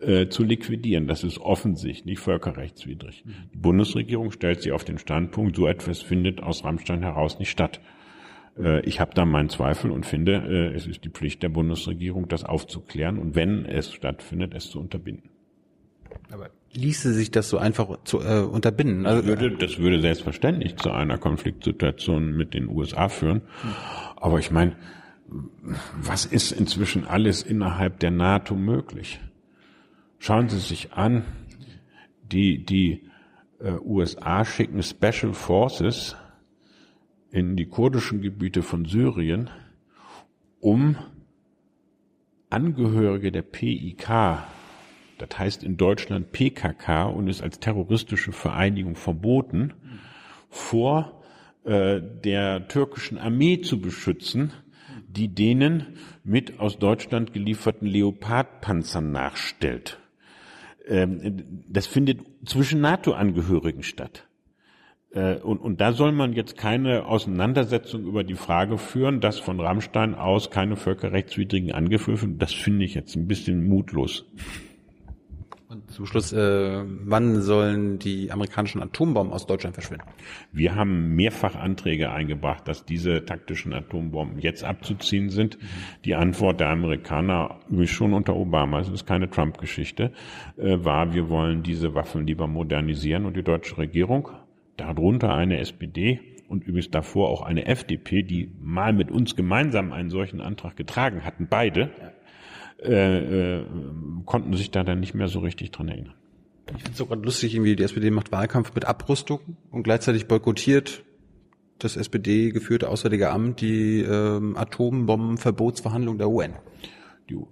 äh, 0.00 0.28
zu 0.28 0.44
liquidieren. 0.44 1.06
Das 1.06 1.24
ist 1.24 1.38
offensichtlich 1.38 2.18
völkerrechtswidrig. 2.18 3.24
Die 3.52 3.58
Bundesregierung 3.58 4.30
stellt 4.30 4.62
sich 4.62 4.72
auf 4.72 4.84
den 4.84 4.98
Standpunkt, 4.98 5.56
so 5.56 5.66
etwas 5.66 6.02
findet 6.02 6.42
aus 6.42 6.64
Rammstein 6.64 7.02
heraus 7.02 7.38
nicht 7.38 7.50
statt. 7.50 7.80
Äh, 8.58 8.80
ich 8.80 9.00
habe 9.00 9.12
da 9.14 9.24
meinen 9.24 9.48
Zweifel 9.48 9.90
und 9.90 10.06
finde, 10.06 10.32
äh, 10.34 10.74
es 10.74 10.86
ist 10.86 11.04
die 11.04 11.10
Pflicht 11.10 11.42
der 11.42 11.48
Bundesregierung, 11.48 12.28
das 12.28 12.44
aufzuklären 12.44 13.18
und 13.18 13.34
wenn 13.34 13.64
es 13.66 13.92
stattfindet, 13.92 14.54
es 14.54 14.70
zu 14.70 14.80
unterbinden. 14.80 15.30
Aber 16.30 16.50
ließe 16.72 17.12
sich 17.12 17.30
das 17.30 17.48
so 17.48 17.58
einfach 17.58 17.98
zu, 18.04 18.20
äh, 18.20 18.40
unterbinden? 18.40 19.06
Also, 19.06 19.22
das, 19.22 19.40
würde, 19.40 19.56
das 19.56 19.78
würde 19.78 20.00
selbstverständlich 20.00 20.76
zu 20.76 20.90
einer 20.90 21.18
Konfliktsituation 21.18 22.36
mit 22.36 22.54
den 22.54 22.68
USA 22.68 23.08
führen. 23.08 23.42
Aber 24.16 24.38
ich 24.38 24.50
meine, 24.50 24.76
was 26.00 26.24
ist 26.24 26.52
inzwischen 26.52 27.06
alles 27.06 27.42
innerhalb 27.42 28.00
der 28.00 28.10
NATO 28.10 28.54
möglich? 28.54 29.20
Schauen 30.18 30.48
Sie 30.48 30.58
sich 30.58 30.92
an, 30.92 31.24
die, 32.22 32.64
die 32.64 33.08
äh, 33.60 33.72
USA 33.84 34.44
schicken 34.44 34.82
Special 34.82 35.32
Forces 35.32 36.16
in 37.30 37.56
die 37.56 37.66
kurdischen 37.66 38.22
Gebiete 38.22 38.62
von 38.62 38.84
Syrien, 38.84 39.50
um 40.60 40.96
Angehörige 42.50 43.30
der 43.30 43.42
PIK, 43.42 44.08
das 45.18 45.38
heißt 45.38 45.64
in 45.64 45.76
Deutschland 45.76 46.32
PKK 46.32 47.04
und 47.04 47.28
ist 47.28 47.42
als 47.42 47.60
terroristische 47.60 48.32
Vereinigung 48.32 48.96
verboten, 48.96 49.74
vor 50.50 51.22
äh, 51.64 52.00
der 52.24 52.68
türkischen 52.68 53.18
Armee 53.18 53.60
zu 53.60 53.80
beschützen, 53.80 54.52
die 55.08 55.28
denen 55.28 55.98
mit 56.24 56.60
aus 56.60 56.78
Deutschland 56.78 57.32
gelieferten 57.32 57.86
Leopardpanzern 57.86 59.10
nachstellt. 59.10 59.98
Ähm, 60.86 61.64
das 61.68 61.86
findet 61.86 62.20
zwischen 62.44 62.80
NATO-Angehörigen 62.80 63.82
statt. 63.82 64.28
Äh, 65.10 65.36
und, 65.36 65.58
und 65.58 65.80
da 65.80 65.92
soll 65.92 66.12
man 66.12 66.32
jetzt 66.32 66.56
keine 66.56 67.06
Auseinandersetzung 67.06 68.04
über 68.04 68.24
die 68.24 68.34
Frage 68.34 68.78
führen, 68.78 69.20
dass 69.20 69.38
von 69.38 69.60
Rammstein 69.60 70.14
aus 70.14 70.50
keine 70.50 70.76
völkerrechtswidrigen 70.76 71.72
Angriffe, 71.72 72.16
das 72.38 72.52
finde 72.52 72.84
ich 72.84 72.94
jetzt 72.94 73.16
ein 73.16 73.26
bisschen 73.26 73.66
mutlos. 73.66 74.24
Und 75.70 75.90
zum 75.90 76.06
Schluss, 76.06 76.32
äh, 76.32 76.82
wann 77.04 77.42
sollen 77.42 77.98
die 77.98 78.32
amerikanischen 78.32 78.82
Atombomben 78.82 79.34
aus 79.34 79.46
Deutschland 79.46 79.74
verschwinden? 79.74 80.06
Wir 80.50 80.74
haben 80.74 81.14
mehrfach 81.14 81.56
Anträge 81.56 82.10
eingebracht, 82.10 82.66
dass 82.66 82.86
diese 82.86 83.26
taktischen 83.26 83.74
Atombomben 83.74 84.38
jetzt 84.38 84.64
abzuziehen 84.64 85.28
sind. 85.28 85.58
Die 86.06 86.14
Antwort 86.14 86.60
der 86.60 86.70
Amerikaner, 86.70 87.60
wie 87.68 87.86
schon 87.86 88.14
unter 88.14 88.34
Obama, 88.34 88.80
es 88.80 88.88
ist 88.88 89.04
keine 89.04 89.28
Trump-Geschichte, 89.28 90.12
äh, 90.56 90.82
war, 90.82 91.12
wir 91.12 91.28
wollen 91.28 91.62
diese 91.62 91.94
Waffen 91.94 92.26
lieber 92.26 92.46
modernisieren 92.46 93.26
und 93.26 93.36
die 93.36 93.42
deutsche 93.42 93.76
Regierung, 93.76 94.30
darunter 94.78 95.34
eine 95.34 95.58
SPD, 95.58 96.20
und 96.48 96.64
übrigens 96.64 96.90
davor 96.90 97.28
auch 97.28 97.42
eine 97.42 97.66
FDP, 97.66 98.22
die 98.22 98.50
mal 98.60 98.94
mit 98.94 99.10
uns 99.10 99.36
gemeinsam 99.36 99.92
einen 99.92 100.08
solchen 100.08 100.40
Antrag 100.40 100.76
getragen 100.76 101.24
hatten, 101.24 101.46
beide, 101.48 101.90
äh, 102.82 103.58
äh, 103.58 103.64
konnten 104.24 104.54
sich 104.54 104.70
da 104.70 104.84
dann 104.84 105.00
nicht 105.00 105.14
mehr 105.14 105.28
so 105.28 105.40
richtig 105.40 105.70
dran 105.70 105.88
erinnern. 105.88 106.14
Ich 106.66 106.82
finde 106.82 106.90
es 106.92 106.98
sogar 106.98 107.18
lustig, 107.18 107.54
irgendwie 107.54 107.76
die 107.76 107.82
SPD 107.82 108.10
macht 108.10 108.30
Wahlkampf 108.30 108.74
mit 108.74 108.84
Abrüstung 108.84 109.40
und 109.70 109.82
gleichzeitig 109.82 110.28
boykottiert 110.28 111.02
das 111.78 111.96
SPD-geführte 111.96 112.88
Auswärtige 112.88 113.30
Amt 113.30 113.60
die 113.60 114.00
ähm, 114.00 114.56
Atombombenverbotsverhandlung 114.56 116.18
der 116.18 116.28
UN. 116.28 116.54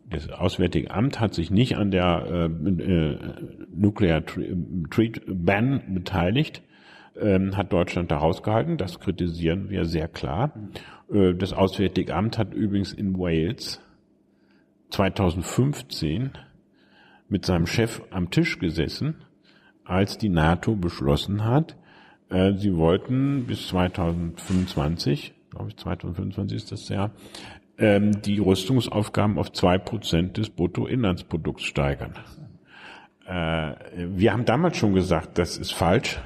Das 0.09 0.31
Auswärtige 0.31 0.91
Amt 0.91 1.21
hat 1.21 1.35
sich 1.35 1.51
nicht 1.51 1.77
an 1.77 1.91
der 1.91 2.27
äh, 2.29 2.69
äh, 2.69 3.19
Nuclear 3.75 4.25
Treat 4.25 5.21
Ban 5.27 5.83
beteiligt, 5.95 6.63
ähm, 7.21 7.57
hat 7.57 7.73
Deutschland 7.73 8.11
da 8.11 8.19
rausgehalten. 8.19 8.79
Das 8.79 9.01
kritisieren 9.01 9.69
wir 9.69 9.85
sehr 9.85 10.09
klar. 10.09 10.53
Äh, 11.13 11.35
das 11.35 11.53
Auswärtige 11.53 12.15
Amt 12.15 12.39
hat 12.39 12.55
übrigens 12.55 12.93
in 12.93 13.19
Wales 13.19 13.81
2015 14.91 16.33
mit 17.29 17.45
seinem 17.45 17.67
Chef 17.67 18.03
am 18.11 18.31
Tisch 18.31 18.59
gesessen, 18.59 19.25
als 19.85 20.19
die 20.19 20.29
NATO 20.29 20.77
beschlossen 20.77 21.45
hat, 21.45 21.77
äh, 22.29 22.55
sie 22.55 22.77
wollten 22.77 23.47
bis 23.47 23.69
2025, 23.69 25.35
glaube 25.51 25.69
ich 25.69 25.77
2025 25.77 26.57
ist 26.57 26.73
das 26.73 26.89
Jahr, 26.89 27.13
ähm, 27.79 28.23
die 28.23 28.39
Rüstungsaufgaben 28.39 29.39
auf 29.39 29.53
zwei 29.53 29.79
Prozent 29.79 30.37
des 30.37 30.51
Bruttoinlandsprodukts 30.51 31.65
steigern. 31.65 32.15
Äh, 33.27 33.75
wir 33.97 34.33
haben 34.33 34.45
damals 34.45 34.77
schon 34.77 34.95
gesagt, 34.95 35.39
das 35.39 35.57
ist 35.57 35.73
falsch. 35.73 36.21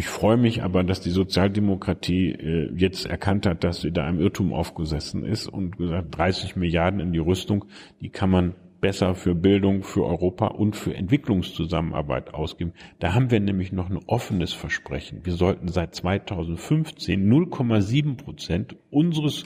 Ich 0.00 0.08
freue 0.08 0.38
mich 0.38 0.62
aber, 0.62 0.82
dass 0.82 1.02
die 1.02 1.10
Sozialdemokratie 1.10 2.30
äh, 2.30 2.72
jetzt 2.74 3.04
erkannt 3.04 3.44
hat, 3.44 3.64
dass 3.64 3.82
sie 3.82 3.92
da 3.92 4.06
einem 4.06 4.18
Irrtum 4.18 4.54
aufgesessen 4.54 5.26
ist 5.26 5.46
und 5.46 5.76
gesagt, 5.76 6.16
30 6.16 6.56
Milliarden 6.56 7.00
in 7.00 7.12
die 7.12 7.18
Rüstung, 7.18 7.66
die 8.00 8.08
kann 8.08 8.30
man 8.30 8.54
besser 8.80 9.14
für 9.14 9.34
Bildung, 9.34 9.82
für 9.82 10.06
Europa 10.06 10.46
und 10.46 10.74
für 10.74 10.94
Entwicklungszusammenarbeit 10.94 12.32
ausgeben. 12.32 12.72
Da 12.98 13.12
haben 13.12 13.30
wir 13.30 13.40
nämlich 13.40 13.72
noch 13.72 13.90
ein 13.90 14.00
offenes 14.06 14.54
Versprechen. 14.54 15.20
Wir 15.24 15.34
sollten 15.34 15.68
seit 15.68 15.94
2015 15.94 17.30
0,7 17.30 18.16
Prozent 18.16 18.76
unseres 18.88 19.44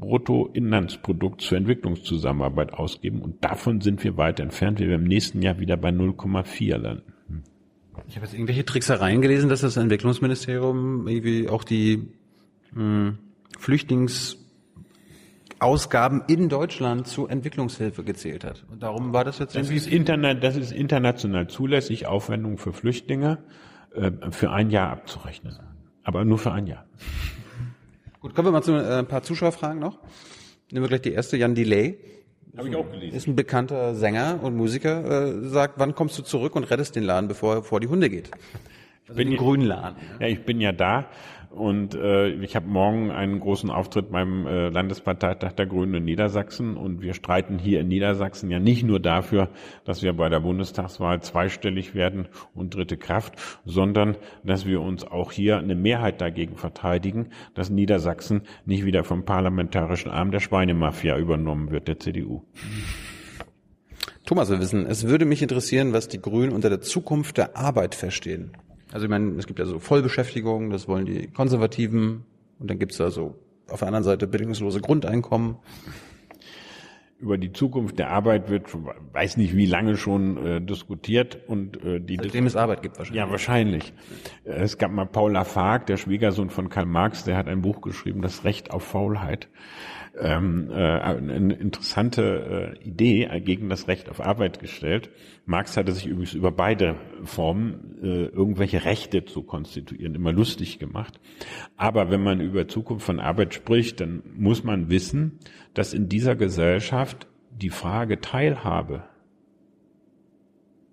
Bruttoinlandsprodukts 0.00 1.46
für 1.46 1.56
Entwicklungszusammenarbeit 1.56 2.72
ausgeben 2.72 3.22
und 3.22 3.44
davon 3.44 3.80
sind 3.80 4.02
wir 4.02 4.16
weit 4.16 4.40
entfernt. 4.40 4.80
Wir 4.80 4.88
werden 4.88 5.02
im 5.02 5.08
nächsten 5.08 5.42
Jahr 5.42 5.60
wieder 5.60 5.76
bei 5.76 5.90
0,4 5.90 6.76
landen. 6.76 7.12
Ich 8.08 8.16
habe 8.16 8.26
jetzt 8.26 8.34
irgendwelche 8.34 8.64
Tricksereien 8.64 9.20
gelesen, 9.20 9.48
dass 9.48 9.60
das 9.60 9.76
Entwicklungsministerium 9.76 11.06
irgendwie 11.06 11.48
auch 11.48 11.64
die 11.64 12.08
mh, 12.72 12.80
hm, 12.80 13.18
Flüchtlingsausgaben 13.58 16.22
in 16.26 16.48
Deutschland 16.48 17.06
zu 17.06 17.26
Entwicklungshilfe 17.26 18.04
gezählt 18.04 18.44
hat. 18.44 18.64
Und 18.70 18.82
darum 18.82 19.12
war 19.12 19.24
das 19.24 19.38
jetzt 19.38 19.54
das 19.54 19.70
ist, 19.70 19.86
interna 19.86 20.34
das 20.34 20.56
ist 20.56 20.72
international 20.72 21.48
zulässig, 21.48 22.06
Aufwendungen 22.06 22.58
für 22.58 22.72
Flüchtlinge 22.72 23.38
äh, 23.94 24.10
für 24.30 24.50
ein 24.50 24.70
Jahr 24.70 24.90
abzurechnen. 24.90 25.58
Aber 26.02 26.24
nur 26.24 26.38
für 26.38 26.52
ein 26.52 26.66
Jahr. 26.66 26.86
Gut, 28.20 28.34
kommen 28.34 28.48
wir 28.48 28.52
mal 28.52 28.62
zu 28.62 28.72
äh, 28.72 28.98
ein 28.98 29.06
paar 29.06 29.22
Zuschauerfragen 29.22 29.78
noch. 29.78 29.98
Nehmen 30.70 30.84
wir 30.84 30.88
gleich 30.88 31.02
die 31.02 31.12
erste, 31.12 31.36
Jan 31.36 31.54
Delay. 31.54 31.98
Habe 32.56 32.68
ich 32.68 32.76
auch 32.76 32.90
gelesen. 32.90 33.16
Ist 33.16 33.26
ein 33.28 33.36
bekannter 33.36 33.94
Sänger 33.94 34.40
und 34.42 34.56
Musiker, 34.56 35.26
äh, 35.26 35.48
sagt, 35.48 35.74
wann 35.78 35.94
kommst 35.94 36.18
du 36.18 36.22
zurück 36.22 36.56
und 36.56 36.64
rettest 36.64 36.96
den 36.96 37.04
Laden, 37.04 37.28
bevor 37.28 37.56
er 37.56 37.62
vor 37.62 37.80
die 37.80 37.88
Hunde 37.88 38.10
geht? 38.10 38.30
Also 39.06 39.16
bin 39.16 39.30
den 39.30 39.38
grünen 39.38 39.66
Laden. 39.66 39.96
Ja, 40.20 40.26
ich 40.26 40.44
bin 40.44 40.60
ja 40.60 40.72
da 40.72 41.06
und 41.50 41.96
äh, 41.96 42.28
ich 42.28 42.54
habe 42.54 42.68
morgen 42.68 43.10
einen 43.10 43.40
großen 43.40 43.70
Auftritt 43.70 44.12
beim 44.12 44.46
äh, 44.46 44.68
Landesparteitag 44.68 45.52
der 45.52 45.66
Grünen 45.66 45.94
in 45.94 46.04
Niedersachsen. 46.04 46.76
Und 46.76 47.02
wir 47.02 47.12
streiten 47.12 47.58
hier 47.58 47.80
in 47.80 47.88
Niedersachsen 47.88 48.50
ja 48.50 48.60
nicht 48.60 48.84
nur 48.84 49.00
dafür, 49.00 49.48
dass 49.84 50.02
wir 50.02 50.12
bei 50.12 50.28
der 50.28 50.40
Bundestagswahl 50.40 51.20
zweistellig 51.22 51.92
werden 51.94 52.28
und 52.54 52.74
dritte 52.74 52.96
Kraft, 52.96 53.34
sondern 53.64 54.16
dass 54.44 54.64
wir 54.64 54.80
uns 54.80 55.04
auch 55.04 55.32
hier 55.32 55.58
eine 55.58 55.74
Mehrheit 55.74 56.20
dagegen 56.20 56.56
verteidigen, 56.56 57.30
dass 57.54 57.68
Niedersachsen 57.68 58.42
nicht 58.64 58.84
wieder 58.84 59.02
vom 59.02 59.24
parlamentarischen 59.24 60.12
Arm 60.12 60.30
der 60.30 60.40
Schweinemafia 60.40 61.18
übernommen 61.18 61.72
wird, 61.72 61.88
der 61.88 61.98
CDU. 61.98 62.44
Thomas, 64.24 64.50
wir 64.50 64.60
wissen, 64.60 64.86
es 64.86 65.08
würde 65.08 65.24
mich 65.24 65.42
interessieren, 65.42 65.92
was 65.92 66.06
die 66.06 66.22
Grünen 66.22 66.52
unter 66.52 66.68
der 66.68 66.80
Zukunft 66.80 67.38
der 67.38 67.56
Arbeit 67.56 67.96
verstehen. 67.96 68.52
Also 68.92 69.06
ich 69.06 69.10
meine, 69.10 69.36
es 69.38 69.46
gibt 69.46 69.58
ja 69.58 69.66
so 69.66 69.78
Vollbeschäftigung, 69.78 70.70
das 70.70 70.88
wollen 70.88 71.06
die 71.06 71.28
Konservativen 71.28 72.24
und 72.58 72.70
dann 72.70 72.78
gibt's 72.78 72.96
da 72.96 73.10
so 73.10 73.38
auf 73.68 73.80
der 73.80 73.88
anderen 73.88 74.04
Seite 74.04 74.26
bedingungslose 74.26 74.80
Grundeinkommen. 74.80 75.56
Über 77.20 77.36
die 77.36 77.52
Zukunft 77.52 77.98
der 77.98 78.10
Arbeit 78.10 78.48
wird, 78.48 78.68
weiß 79.12 79.36
nicht 79.36 79.54
wie 79.54 79.66
lange 79.66 79.98
schon 79.98 80.46
äh, 80.46 80.60
diskutiert 80.62 81.38
und 81.46 81.84
äh, 81.84 82.00
die 82.00 82.16
Seitdem 82.16 82.46
es 82.46 82.56
Arbeit 82.56 82.82
gibt 82.82 82.96
wahrscheinlich. 82.98 83.18
Ja, 83.18 83.30
wahrscheinlich. 83.30 83.92
Es 84.44 84.78
gab 84.78 84.90
mal 84.90 85.04
Paul 85.04 85.32
Lafargue, 85.32 85.84
der 85.84 85.98
Schwiegersohn 85.98 86.48
von 86.48 86.70
Karl 86.70 86.86
Marx, 86.86 87.24
der 87.24 87.36
hat 87.36 87.46
ein 87.46 87.60
Buch 87.60 87.82
geschrieben, 87.82 88.22
das 88.22 88.44
Recht 88.44 88.70
auf 88.70 88.84
Faulheit 88.84 89.48
ähm, 90.18 90.70
äh, 90.70 90.74
eine 90.74 91.54
interessante 91.54 92.76
äh, 92.82 92.88
Idee 92.88 93.28
gegen 93.40 93.68
das 93.68 93.88
Recht 93.88 94.08
auf 94.08 94.20
Arbeit 94.20 94.60
gestellt. 94.60 95.10
Marx 95.46 95.76
hatte 95.76 95.92
sich 95.92 96.06
übrigens 96.06 96.34
über 96.34 96.52
beide 96.52 96.96
Formen 97.24 97.98
äh, 98.02 98.26
irgendwelche 98.26 98.84
Rechte 98.84 99.24
zu 99.24 99.42
konstituieren 99.42 100.14
immer 100.14 100.32
lustig 100.32 100.78
gemacht. 100.78 101.20
Aber 101.76 102.10
wenn 102.10 102.22
man 102.22 102.40
über 102.40 102.68
Zukunft 102.68 103.06
von 103.06 103.20
Arbeit 103.20 103.54
spricht, 103.54 104.00
dann 104.00 104.22
muss 104.36 104.64
man 104.64 104.90
wissen, 104.90 105.38
dass 105.74 105.94
in 105.94 106.08
dieser 106.08 106.36
Gesellschaft 106.36 107.26
die 107.50 107.70
Frage 107.70 108.20
Teilhabe 108.20 109.04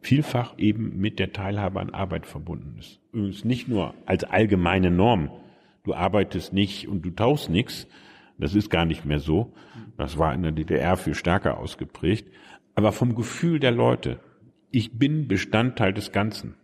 vielfach 0.02 0.58
eben 0.58 0.98
mit 0.98 1.20
der 1.20 1.34
Teilhabe 1.34 1.80
an 1.80 1.90
Arbeit 1.90 2.26
verbunden 2.26 2.78
ist. 2.80 3.00
Übrigens 3.12 3.44
nicht 3.44 3.68
nur 3.68 3.94
als 4.06 4.24
allgemeine 4.24 4.92
Norm. 4.92 5.32
Du 5.84 5.94
arbeitest 5.94 6.54
nicht 6.54 6.88
und 6.88 7.02
du 7.04 7.12
tauchst 7.12 7.50
nichts, 7.50 7.88
das 8.38 8.56
ist 8.56 8.70
gar 8.70 8.86
nicht 8.86 9.06
mehr 9.06 9.20
so. 9.20 9.54
Das 9.98 10.18
war 10.18 10.34
in 10.34 10.44
der 10.44 10.52
DDR 10.52 10.98
viel 10.98 11.16
stärker 11.16 11.58
ausgeprägt. 11.58 12.30
Aber 12.76 12.92
vom 12.92 13.16
Gefühl 13.16 13.60
der 13.60 13.72
Leute, 13.72 14.20
ich 14.72 14.98
bin 14.98 15.28
Bestandteil 15.28 15.94
des 15.94 16.12
Ganzen. 16.12 16.56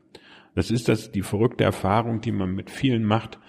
Das 0.56 0.70
ist 0.70 0.88
das, 0.88 1.12
die 1.12 1.24
verrückte 1.24 1.64
Erfahrung, 1.64 2.22
die 2.22 2.32
man 2.32 2.54
mit 2.54 2.70
vielen 2.70 3.04
macht, 3.04 3.40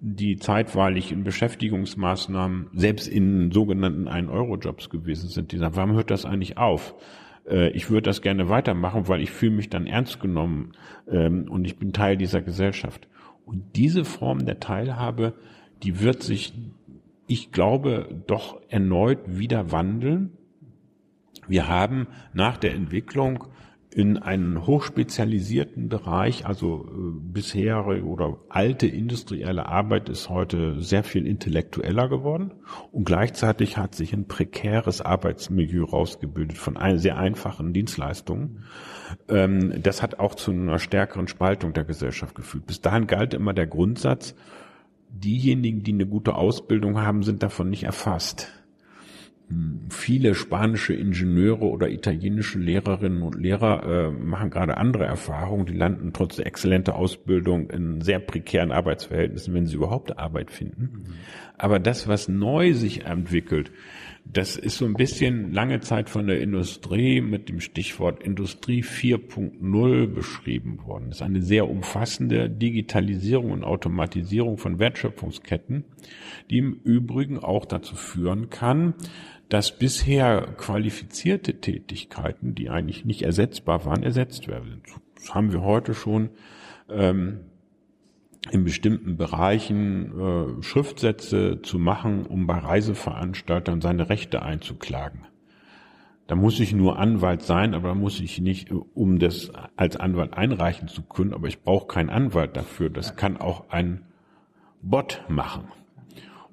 die 0.00 0.36
zeitweilig 0.36 1.12
in 1.12 1.24
Beschäftigungsmaßnahmen, 1.24 2.70
selbst 2.74 3.08
in 3.08 3.50
sogenannten 3.50 4.08
Ein-Euro-Jobs 4.08 4.90
gewesen 4.90 5.28
sind. 5.28 5.52
Die 5.52 5.58
sagen, 5.58 5.76
warum 5.76 5.92
hört 5.94 6.10
das 6.10 6.24
eigentlich 6.24 6.58
auf? 6.58 6.94
Äh, 7.48 7.70
ich 7.70 7.90
würde 7.90 8.02
das 8.02 8.22
gerne 8.22 8.48
weitermachen, 8.48 9.08
weil 9.08 9.20
ich 9.20 9.30
fühle 9.30 9.56
mich 9.56 9.70
dann 9.70 9.86
ernst 9.86 10.20
genommen 10.20 10.72
ähm, 11.08 11.46
und 11.48 11.64
ich 11.64 11.78
bin 11.78 11.92
Teil 11.92 12.16
dieser 12.16 12.42
Gesellschaft. 12.42 13.08
Und 13.44 13.76
diese 13.76 14.04
Form 14.04 14.44
der 14.44 14.60
Teilhabe, 14.60 15.34
die 15.82 16.00
wird 16.00 16.22
sich 16.22 16.52
ich 17.32 17.50
glaube, 17.50 18.22
doch 18.26 18.60
erneut 18.68 19.20
wieder 19.38 19.72
wandeln. 19.72 20.36
Wir 21.48 21.66
haben 21.66 22.08
nach 22.34 22.58
der 22.58 22.74
Entwicklung 22.74 23.44
in 23.94 24.18
einen 24.18 24.66
hochspezialisierten 24.66 25.88
Bereich, 25.88 26.46
also 26.46 26.86
äh, 26.86 26.92
bisherige 27.32 28.04
oder 28.04 28.38
alte 28.48 28.86
industrielle 28.86 29.66
Arbeit 29.66 30.10
ist 30.10 30.28
heute 30.28 30.80
sehr 30.80 31.04
viel 31.04 31.26
intellektueller 31.26 32.08
geworden 32.08 32.52
und 32.90 33.04
gleichzeitig 33.04 33.78
hat 33.78 33.94
sich 33.94 34.12
ein 34.12 34.28
prekäres 34.28 35.00
Arbeitsmilieu 35.00 35.84
rausgebildet 35.84 36.58
von 36.58 36.76
sehr 36.98 37.16
einfachen 37.18 37.72
Dienstleistungen. 37.72 38.64
Ähm, 39.28 39.82
das 39.82 40.02
hat 40.02 40.18
auch 40.18 40.34
zu 40.34 40.52
einer 40.52 40.78
stärkeren 40.78 41.28
Spaltung 41.28 41.72
der 41.72 41.84
Gesellschaft 41.84 42.34
geführt. 42.34 42.66
Bis 42.66 42.80
dahin 42.80 43.06
galt 43.06 43.34
immer 43.34 43.54
der 43.54 43.66
Grundsatz, 43.66 44.34
diejenigen, 45.12 45.82
die 45.82 45.92
eine 45.92 46.06
gute 46.06 46.34
Ausbildung 46.34 47.00
haben, 47.00 47.22
sind 47.22 47.42
davon 47.42 47.70
nicht 47.70 47.84
erfasst. 47.84 48.48
Hm, 49.48 49.80
viele 49.90 50.34
spanische 50.34 50.94
Ingenieure 50.94 51.64
oder 51.64 51.90
italienische 51.90 52.58
Lehrerinnen 52.58 53.22
und 53.22 53.34
Lehrer 53.34 53.84
äh, 53.84 54.10
machen 54.10 54.50
gerade 54.50 54.76
andere 54.76 55.04
Erfahrungen. 55.04 55.66
Die 55.66 55.76
landen 55.76 56.12
trotz 56.12 56.36
der 56.36 56.46
exzellenter 56.46 56.94
Ausbildung 56.94 57.70
in 57.70 58.00
sehr 58.00 58.18
prekären 58.18 58.72
Arbeitsverhältnissen, 58.72 59.52
wenn 59.54 59.66
sie 59.66 59.76
überhaupt 59.76 60.18
Arbeit 60.18 60.50
finden. 60.50 60.82
Mhm. 60.82 61.14
Aber 61.58 61.78
das, 61.78 62.08
was 62.08 62.28
neu 62.28 62.72
sich 62.72 63.04
entwickelt, 63.04 63.70
das 64.24 64.56
ist 64.56 64.78
so 64.78 64.84
ein 64.84 64.94
bisschen 64.94 65.52
lange 65.52 65.80
Zeit 65.80 66.08
von 66.08 66.26
der 66.26 66.40
Industrie 66.40 67.20
mit 67.20 67.48
dem 67.48 67.60
Stichwort 67.60 68.22
Industrie 68.22 68.82
4.0 68.82 70.06
beschrieben 70.06 70.78
worden. 70.84 71.06
Das 71.08 71.18
ist 71.18 71.22
eine 71.22 71.42
sehr 71.42 71.68
umfassende 71.68 72.48
Digitalisierung 72.48 73.50
und 73.50 73.64
Automatisierung 73.64 74.58
von 74.58 74.78
Wertschöpfungsketten, 74.78 75.84
die 76.50 76.58
im 76.58 76.72
Übrigen 76.72 77.38
auch 77.38 77.64
dazu 77.64 77.96
führen 77.96 78.48
kann, 78.48 78.94
dass 79.48 79.76
bisher 79.76 80.54
qualifizierte 80.56 81.60
Tätigkeiten, 81.60 82.54
die 82.54 82.70
eigentlich 82.70 83.04
nicht 83.04 83.22
ersetzbar 83.22 83.84
waren, 83.84 84.02
ersetzt 84.02 84.48
werden. 84.48 84.82
Das 85.16 85.34
haben 85.34 85.52
wir 85.52 85.62
heute 85.62 85.94
schon 85.94 86.30
ähm, 86.88 87.40
in 88.50 88.64
bestimmten 88.64 89.16
Bereichen 89.16 90.58
äh, 90.58 90.62
Schriftsätze 90.62 91.60
zu 91.62 91.78
machen, 91.78 92.26
um 92.26 92.46
bei 92.46 92.58
Reiseveranstaltern 92.58 93.80
seine 93.80 94.08
Rechte 94.08 94.42
einzuklagen. 94.42 95.26
Da 96.26 96.36
muss 96.36 96.60
ich 96.60 96.72
nur 96.72 96.98
Anwalt 96.98 97.42
sein, 97.42 97.74
aber 97.74 97.88
da 97.88 97.94
muss 97.94 98.20
ich 98.20 98.40
nicht, 98.40 98.70
um 98.70 99.18
das 99.18 99.52
als 99.76 99.96
Anwalt 99.96 100.34
einreichen 100.34 100.88
zu 100.88 101.02
können, 101.02 101.34
aber 101.34 101.48
ich 101.48 101.62
brauche 101.62 101.86
keinen 101.86 102.10
Anwalt 102.10 102.56
dafür. 102.56 102.90
Das 102.90 103.16
kann 103.16 103.36
auch 103.36 103.68
ein 103.70 104.06
Bot 104.80 105.22
machen. 105.28 105.64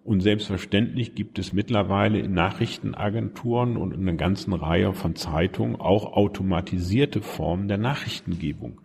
Und 0.04 0.22
selbstverständlich 0.22 1.14
gibt 1.14 1.38
es 1.38 1.54
mittlerweile 1.54 2.20
in 2.20 2.34
Nachrichtenagenturen 2.34 3.78
und 3.78 3.94
in 3.94 4.02
einer 4.02 4.18
ganzen 4.18 4.54
Reihe 4.54 4.94
von 4.94 5.16
Zeitungen 5.16 5.76
auch 5.76 6.14
automatisierte 6.14 7.22
Formen 7.22 7.68
der 7.68 7.78
Nachrichtengebung. 7.78 8.82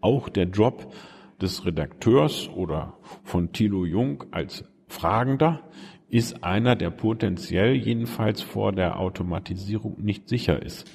Auch 0.00 0.28
der 0.28 0.44
Job 0.44 0.92
des 1.40 1.64
Redakteurs 1.64 2.48
oder 2.48 2.98
von 3.24 3.52
Thilo 3.52 3.84
Jung 3.84 4.24
als 4.30 4.64
Fragender 4.88 5.62
ist 6.08 6.42
einer, 6.42 6.74
der 6.74 6.90
potenziell 6.90 7.74
jedenfalls 7.74 8.40
vor 8.40 8.72
der 8.72 8.98
Automatisierung 8.98 9.96
nicht 10.02 10.28
sicher 10.28 10.62
ist. 10.62 10.90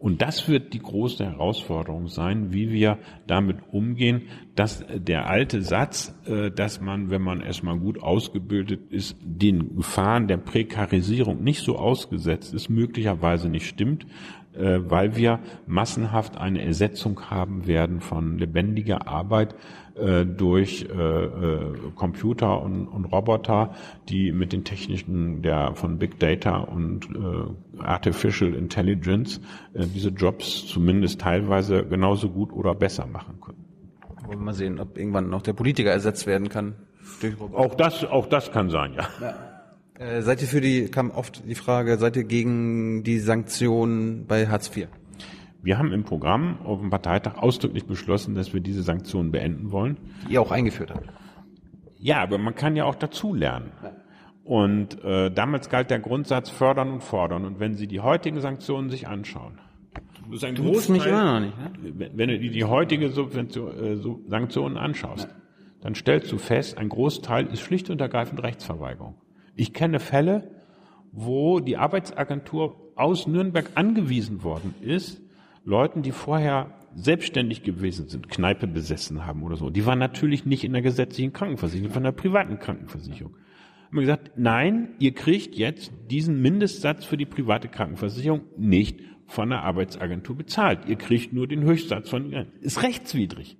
Und 0.00 0.22
das 0.22 0.48
wird 0.48 0.74
die 0.74 0.78
große 0.78 1.24
Herausforderung 1.24 2.06
sein, 2.06 2.52
wie 2.52 2.70
wir 2.70 2.98
damit 3.26 3.56
umgehen, 3.72 4.22
dass 4.54 4.84
der 4.94 5.28
alte 5.28 5.60
Satz, 5.62 6.14
äh, 6.26 6.52
dass 6.52 6.80
man, 6.80 7.10
wenn 7.10 7.22
man 7.22 7.40
erstmal 7.40 7.76
gut 7.78 8.00
ausgebildet 8.00 8.92
ist, 8.92 9.16
den 9.20 9.74
Gefahren 9.74 10.28
der 10.28 10.36
Prekarisierung 10.36 11.42
nicht 11.42 11.64
so 11.64 11.76
ausgesetzt 11.76 12.54
ist, 12.54 12.68
möglicherweise 12.68 13.48
nicht 13.48 13.66
stimmt, 13.66 14.06
äh, 14.58 14.90
weil 14.90 15.16
wir 15.16 15.38
massenhaft 15.66 16.36
eine 16.36 16.62
Ersetzung 16.64 17.30
haben 17.30 17.66
werden 17.66 18.00
von 18.00 18.38
lebendiger 18.38 19.06
Arbeit 19.06 19.54
äh, 19.94 20.24
durch 20.24 20.86
äh, 20.90 20.94
äh, 20.94 21.74
Computer 21.96 22.62
und, 22.62 22.86
und, 22.86 23.06
Roboter, 23.06 23.74
die 24.08 24.30
mit 24.30 24.52
den 24.52 24.64
Techniken 24.64 25.42
der 25.42 25.74
von 25.74 25.98
Big 25.98 26.18
Data 26.20 26.58
und 26.58 27.06
äh, 27.06 27.82
Artificial 27.82 28.54
Intelligence 28.54 29.40
diese 29.74 30.10
Jobs 30.10 30.66
zumindest 30.66 31.20
teilweise 31.20 31.84
genauso 31.84 32.28
gut 32.28 32.52
oder 32.52 32.74
besser 32.74 33.06
machen 33.06 33.40
können. 33.40 33.64
Wollen 34.24 34.38
wir 34.38 34.44
mal 34.44 34.54
sehen, 34.54 34.78
ob 34.78 34.96
irgendwann 34.98 35.30
noch 35.30 35.42
der 35.42 35.52
Politiker 35.52 35.90
ersetzt 35.90 36.26
werden 36.26 36.48
kann. 36.48 36.74
Auch 37.52 37.74
das, 37.74 38.04
auch 38.04 38.26
das 38.26 38.52
kann 38.52 38.70
sein, 38.70 38.92
ja. 38.94 39.08
ja. 39.20 39.57
Äh, 39.98 40.22
seid 40.22 40.40
ihr 40.42 40.48
für 40.48 40.60
die, 40.60 40.86
kam 40.86 41.10
oft 41.10 41.42
die 41.46 41.56
Frage, 41.56 41.98
seid 41.98 42.16
ihr 42.16 42.24
gegen 42.24 43.02
die 43.02 43.18
Sanktionen 43.18 44.26
bei 44.26 44.46
Hartz 44.46 44.74
IV? 44.74 44.88
Wir 45.60 45.76
haben 45.76 45.92
im 45.92 46.04
Programm 46.04 46.58
auf 46.62 46.78
dem 46.78 46.90
Parteitag 46.90 47.36
ausdrücklich 47.36 47.84
beschlossen, 47.84 48.36
dass 48.36 48.54
wir 48.54 48.60
diese 48.60 48.82
Sanktionen 48.82 49.32
beenden 49.32 49.72
wollen. 49.72 49.96
Die 50.28 50.34
ihr 50.34 50.40
auch 50.40 50.52
eingeführt 50.52 50.92
habt. 50.94 51.08
Ja, 51.98 52.22
aber 52.22 52.38
man 52.38 52.54
kann 52.54 52.76
ja 52.76 52.84
auch 52.84 52.94
dazulernen. 52.94 53.72
Und 54.44 55.02
äh, 55.02 55.30
damals 55.30 55.68
galt 55.68 55.90
der 55.90 55.98
Grundsatz 55.98 56.48
fördern 56.48 56.92
und 56.92 57.02
fordern. 57.02 57.44
Und 57.44 57.58
wenn 57.58 57.74
Sie 57.74 57.88
die 57.88 58.00
heutigen 58.00 58.40
Sanktionen 58.40 58.88
sich 58.88 59.08
anschauen, 59.08 59.58
das 60.28 60.36
ist 60.36 60.44
ein 60.44 60.54
du 60.54 60.62
Großteil, 60.62 60.96
mich 60.96 61.06
immer 61.06 61.40
noch 61.40 61.40
nicht, 61.40 61.58
ne? 61.58 62.10
wenn 62.14 62.28
du 62.28 62.38
die, 62.38 62.50
die 62.50 62.64
heutige 62.64 63.10
Subvention, 63.10 63.72
äh, 63.76 63.96
Sanktionen 64.28 64.76
anschaust, 64.76 65.24
ja. 65.24 65.34
dann 65.80 65.94
stellst 65.96 66.30
du 66.30 66.38
fest, 66.38 66.78
ein 66.78 66.88
Großteil 66.88 67.46
ist 67.48 67.60
schlicht 67.60 67.90
und 67.90 68.00
ergreifend 68.00 68.42
Rechtsverweigerung. 68.42 69.16
Ich 69.58 69.72
kenne 69.72 69.98
Fälle, 69.98 70.48
wo 71.10 71.58
die 71.58 71.76
Arbeitsagentur 71.76 72.92
aus 72.94 73.26
Nürnberg 73.26 73.72
angewiesen 73.74 74.44
worden 74.44 74.72
ist, 74.80 75.20
Leuten, 75.64 76.02
die 76.02 76.12
vorher 76.12 76.74
selbstständig 76.94 77.64
gewesen 77.64 78.08
sind, 78.08 78.28
Kneipe 78.28 78.68
besessen 78.68 79.26
haben 79.26 79.42
oder 79.42 79.56
so, 79.56 79.68
die 79.68 79.84
waren 79.84 79.98
natürlich 79.98 80.46
nicht 80.46 80.62
in 80.62 80.74
der 80.74 80.82
gesetzlichen 80.82 81.32
Krankenversicherung, 81.32 81.92
von 81.92 82.04
der 82.04 82.12
privaten 82.12 82.60
Krankenversicherung. 82.60 83.34
Haben 83.86 83.96
wir 83.96 84.02
gesagt, 84.02 84.30
nein, 84.36 84.90
ihr 85.00 85.12
kriegt 85.12 85.56
jetzt 85.56 85.90
diesen 86.08 86.40
Mindestsatz 86.40 87.04
für 87.04 87.16
die 87.16 87.26
private 87.26 87.66
Krankenversicherung 87.66 88.42
nicht 88.56 89.00
von 89.26 89.50
der 89.50 89.62
Arbeitsagentur 89.62 90.36
bezahlt. 90.36 90.86
Ihr 90.86 90.96
kriegt 90.96 91.32
nur 91.32 91.48
den 91.48 91.64
Höchstsatz 91.64 92.08
von, 92.08 92.32
ist 92.60 92.84
rechtswidrig. 92.84 93.56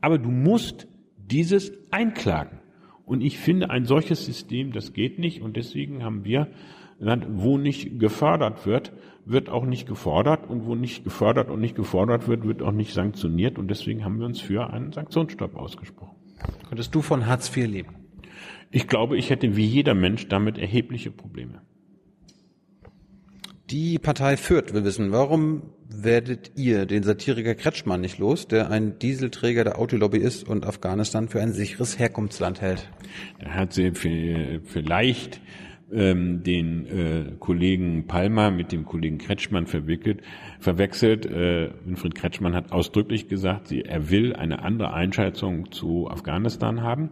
Aber 0.00 0.18
du 0.18 0.30
musst 0.30 0.86
dieses 1.16 1.72
einklagen. 1.90 2.60
Und 3.06 3.22
ich 3.22 3.38
finde, 3.38 3.70
ein 3.70 3.86
solches 3.86 4.26
System, 4.26 4.72
das 4.72 4.92
geht 4.92 5.18
nicht. 5.18 5.40
Und 5.40 5.56
deswegen 5.56 6.02
haben 6.02 6.24
wir 6.24 6.48
gesagt, 6.98 7.26
wo 7.30 7.56
nicht 7.56 7.98
gefördert 8.00 8.66
wird, 8.66 8.92
wird 9.24 9.48
auch 9.48 9.64
nicht 9.64 9.86
gefordert. 9.86 10.50
Und 10.50 10.66
wo 10.66 10.74
nicht 10.74 11.04
gefördert 11.04 11.48
und 11.48 11.60
nicht 11.60 11.76
gefordert 11.76 12.26
wird, 12.26 12.44
wird 12.44 12.62
auch 12.62 12.72
nicht 12.72 12.92
sanktioniert. 12.92 13.58
Und 13.58 13.68
deswegen 13.68 14.04
haben 14.04 14.18
wir 14.18 14.26
uns 14.26 14.40
für 14.40 14.70
einen 14.70 14.92
Sanktionsstopp 14.92 15.54
ausgesprochen. 15.56 16.16
Könntest 16.68 16.94
du 16.94 17.00
von 17.00 17.26
Hartz 17.26 17.56
IV 17.56 17.68
leben? 17.68 17.94
Ich 18.72 18.88
glaube, 18.88 19.16
ich 19.16 19.30
hätte 19.30 19.56
wie 19.56 19.64
jeder 19.64 19.94
Mensch 19.94 20.26
damit 20.26 20.58
erhebliche 20.58 21.12
Probleme. 21.12 21.62
Die 23.70 23.98
Partei 23.98 24.36
Fürth 24.36 24.74
will 24.74 24.84
wissen, 24.84 25.12
warum 25.12 25.62
werdet 25.88 26.52
ihr 26.56 26.86
den 26.86 27.02
Satiriker 27.02 27.54
Kretschmann 27.54 28.00
nicht 28.00 28.18
los, 28.18 28.48
der 28.48 28.70
ein 28.70 28.98
Dieselträger 28.98 29.64
der 29.64 29.78
Autolobby 29.78 30.18
ist 30.18 30.48
und 30.48 30.66
Afghanistan 30.66 31.28
für 31.28 31.40
ein 31.40 31.52
sicheres 31.52 31.98
Herkunftsland 31.98 32.60
hält? 32.60 32.88
Da 33.40 33.50
hat 33.50 33.72
sie 33.72 33.92
vielleicht 33.92 35.40
ähm, 35.92 36.42
den 36.42 36.86
äh, 36.86 37.32
Kollegen 37.38 38.06
Palmer 38.06 38.50
mit 38.50 38.72
dem 38.72 38.84
Kollegen 38.84 39.18
Kretschmann 39.18 39.66
verwickelt, 39.66 40.22
verwechselt. 40.58 41.26
Äh, 41.26 41.70
Winfried 41.84 42.14
Kretschmann 42.14 42.54
hat 42.54 42.72
ausdrücklich 42.72 43.28
gesagt, 43.28 43.68
sie, 43.68 43.82
er 43.82 44.10
will 44.10 44.34
eine 44.34 44.62
andere 44.62 44.92
Einschätzung 44.92 45.70
zu 45.70 46.08
Afghanistan 46.08 46.82
haben. 46.82 47.10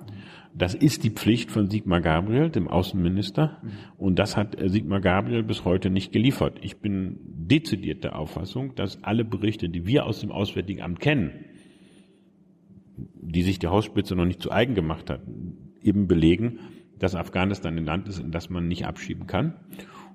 Das 0.56 0.74
ist 0.74 1.02
die 1.02 1.10
Pflicht 1.10 1.50
von 1.50 1.68
Sigmar 1.68 2.00
Gabriel, 2.00 2.48
dem 2.48 2.68
Außenminister. 2.68 3.60
Und 3.98 4.20
das 4.20 4.36
hat 4.36 4.56
Sigmar 4.64 5.00
Gabriel 5.00 5.42
bis 5.42 5.64
heute 5.64 5.90
nicht 5.90 6.12
geliefert. 6.12 6.58
Ich 6.62 6.76
bin 6.76 7.18
dezidiert 7.24 8.04
der 8.04 8.16
Auffassung, 8.16 8.74
dass 8.76 9.02
alle 9.02 9.24
Berichte, 9.24 9.68
die 9.68 9.84
wir 9.84 10.06
aus 10.06 10.20
dem 10.20 10.30
Auswärtigen 10.30 10.80
Amt 10.80 11.00
kennen, 11.00 11.32
die 12.96 13.42
sich 13.42 13.58
die 13.58 13.66
Hausspitze 13.66 14.14
noch 14.14 14.26
nicht 14.26 14.40
zu 14.40 14.52
eigen 14.52 14.76
gemacht 14.76 15.10
hat, 15.10 15.22
eben 15.82 16.06
belegen, 16.06 16.60
dass 17.00 17.16
Afghanistan 17.16 17.76
ein 17.76 17.84
Land 17.84 18.08
ist, 18.08 18.20
in 18.20 18.30
das 18.30 18.48
man 18.48 18.68
nicht 18.68 18.86
abschieben 18.86 19.26
kann. 19.26 19.54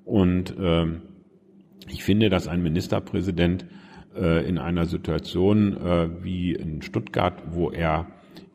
Und 0.06 0.58
äh, 0.58 0.86
ich 1.90 2.06
finde, 2.06 2.30
dass 2.30 2.48
ein 2.48 2.64
Ministerpräsident 2.64 3.66
äh, 4.16 4.48
in 4.48 4.58
einer 4.58 4.86
Situation 4.86 5.76
äh, 5.76 6.24
wie 6.24 6.54
in 6.54 6.82
Stuttgart, 6.82 7.44
wo 7.52 7.70
er 7.72 8.08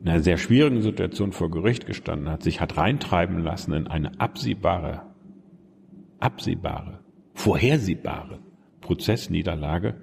einer 0.05 0.21
sehr 0.21 0.37
schwierigen 0.37 0.83
Situation 0.83 1.33
vor 1.33 1.51
Gericht 1.51 1.87
gestanden 1.87 2.31
hat, 2.31 2.43
sich 2.43 2.61
hat 2.61 2.77
reintreiben 2.77 3.39
lassen 3.39 3.73
in 3.73 3.87
eine 3.87 4.21
absehbare, 4.21 5.03
absehbare, 6.19 7.01
vorhersehbare 7.35 8.41
Prozessniederlage, 8.81 9.95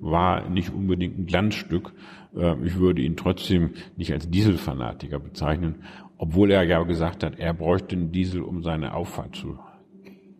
war 0.00 0.48
nicht 0.48 0.70
unbedingt 0.70 1.18
ein 1.18 1.26
Glanzstück. 1.26 1.92
Äh, 2.36 2.56
ich 2.64 2.78
würde 2.78 3.02
ihn 3.02 3.16
trotzdem 3.16 3.70
nicht 3.96 4.12
als 4.12 4.28
Dieselfanatiker 4.28 5.18
bezeichnen, 5.18 5.84
obwohl 6.18 6.50
er 6.50 6.64
ja 6.64 6.82
gesagt 6.82 7.22
hat, 7.22 7.38
er 7.38 7.54
bräuchte 7.54 7.96
einen 7.96 8.12
Diesel, 8.12 8.42
um 8.42 8.62
seine 8.62 8.94
Auffahrt 8.94 9.36
zu 9.36 9.58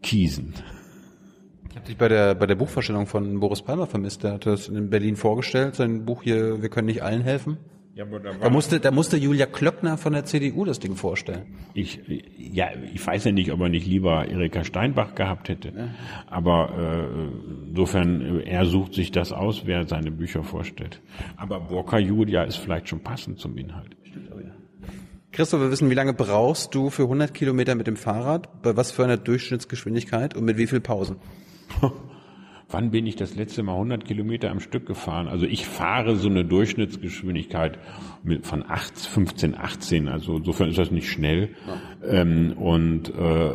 kiesen. 0.03 0.55
Ich 1.71 1.77
habe 1.77 1.87
dich 1.87 1.97
bei 1.97 2.09
der, 2.09 2.35
bei 2.35 2.47
der 2.47 2.57
Buchvorstellung 2.57 3.07
von 3.07 3.41
Boris 3.41 3.63
Palmer 3.63 3.87
vermisst. 3.87 4.25
Der 4.25 4.33
hat 4.35 4.47
das 4.47 4.69
in 4.69 4.91
Berlin 4.91 5.17
vorgestellt, 5.17 5.77
sein 5.77 6.05
Buch 6.05 6.23
hier, 6.23 6.61
Wir 6.63 6.69
können 6.69 6.87
nicht 6.87 7.03
allen 7.03 7.23
helfen. 7.23 7.59
Ja, 7.99 8.05
aber 8.05 8.21
da, 8.21 8.33
da, 8.33 8.49
musste, 8.49 8.79
da 8.79 8.93
musste 8.93 9.17
Julia 9.17 9.47
Klöckner 9.47 9.99
von 9.99 10.13
der 10.13 10.25
CDU 10.25 10.65
das 10.65 10.79
Ding 10.79 10.95
vorstellen. 10.95 11.47
Ich, 11.75 12.01
ja, 12.39 12.69
ich 12.95 13.05
weiß 13.05 13.25
ja 13.25 13.33
nicht, 13.33 13.51
ob 13.51 13.61
er 13.61 13.69
nicht 13.69 13.89
lieber 13.89 14.29
Erika 14.29 14.63
Steinbach 14.63 15.17
gehabt 15.17 15.49
hätte. 15.49 15.73
Ja. 15.77 15.89
Aber 16.29 16.71
äh, 16.79 17.69
insofern, 17.71 18.41
er 18.43 18.67
sucht 18.67 18.95
sich 18.95 19.11
das 19.11 19.33
aus, 19.33 19.63
wer 19.65 19.89
seine 19.89 20.13
Bücher 20.13 20.45
vorstellt. 20.45 21.01
Aber 21.37 21.59
Burka 21.59 21.99
Julia 21.99 22.45
ist 22.45 22.59
vielleicht 22.59 22.89
schon 22.89 23.01
passend 23.01 23.41
zum 23.41 23.59
Inhalt. 23.59 23.97
Ja. 24.05 24.53
Christoph, 25.33 25.61
wir 25.61 25.73
wissen, 25.73 25.91
wie 25.91 25.95
lange 25.95 26.15
brauchst 26.15 26.77
du 26.77 26.91
für 26.91 27.03
100 27.03 27.35
Kilometer 27.35 27.75
mit 27.75 27.89
dem 27.89 27.97
Fahrrad? 27.97 28.63
Bei 28.63 28.77
was 28.77 28.93
für 28.93 29.03
einer 29.03 29.17
Durchschnittsgeschwindigkeit 29.17 30.37
und 30.37 30.45
mit 30.45 30.57
wie 30.57 30.69
viel 30.69 30.81
Pausen? 30.81 31.17
Wann 32.71 32.91
bin 32.91 33.07
ich 33.07 33.17
das 33.17 33.35
letzte 33.35 33.63
Mal 33.63 33.73
100 33.73 34.05
Kilometer 34.05 34.51
am 34.51 34.61
Stück 34.61 34.85
gefahren? 34.85 35.27
Also 35.27 35.47
ich 35.47 35.67
fahre 35.67 36.17
so 36.17 36.29
eine 36.29 36.45
Durchschnittsgeschwindigkeit 36.45 37.79
mit, 38.23 38.47
von 38.47 38.63
8, 38.63 38.99
15, 38.99 39.57
18. 39.57 40.09
Also 40.09 40.37
insofern 40.37 40.69
ist 40.69 40.79
das 40.79 40.91
nicht 40.91 41.09
schnell. 41.09 41.55
Ja. 41.67 42.21
Ähm, 42.21 42.53
und 42.59 43.09
äh, 43.09 43.53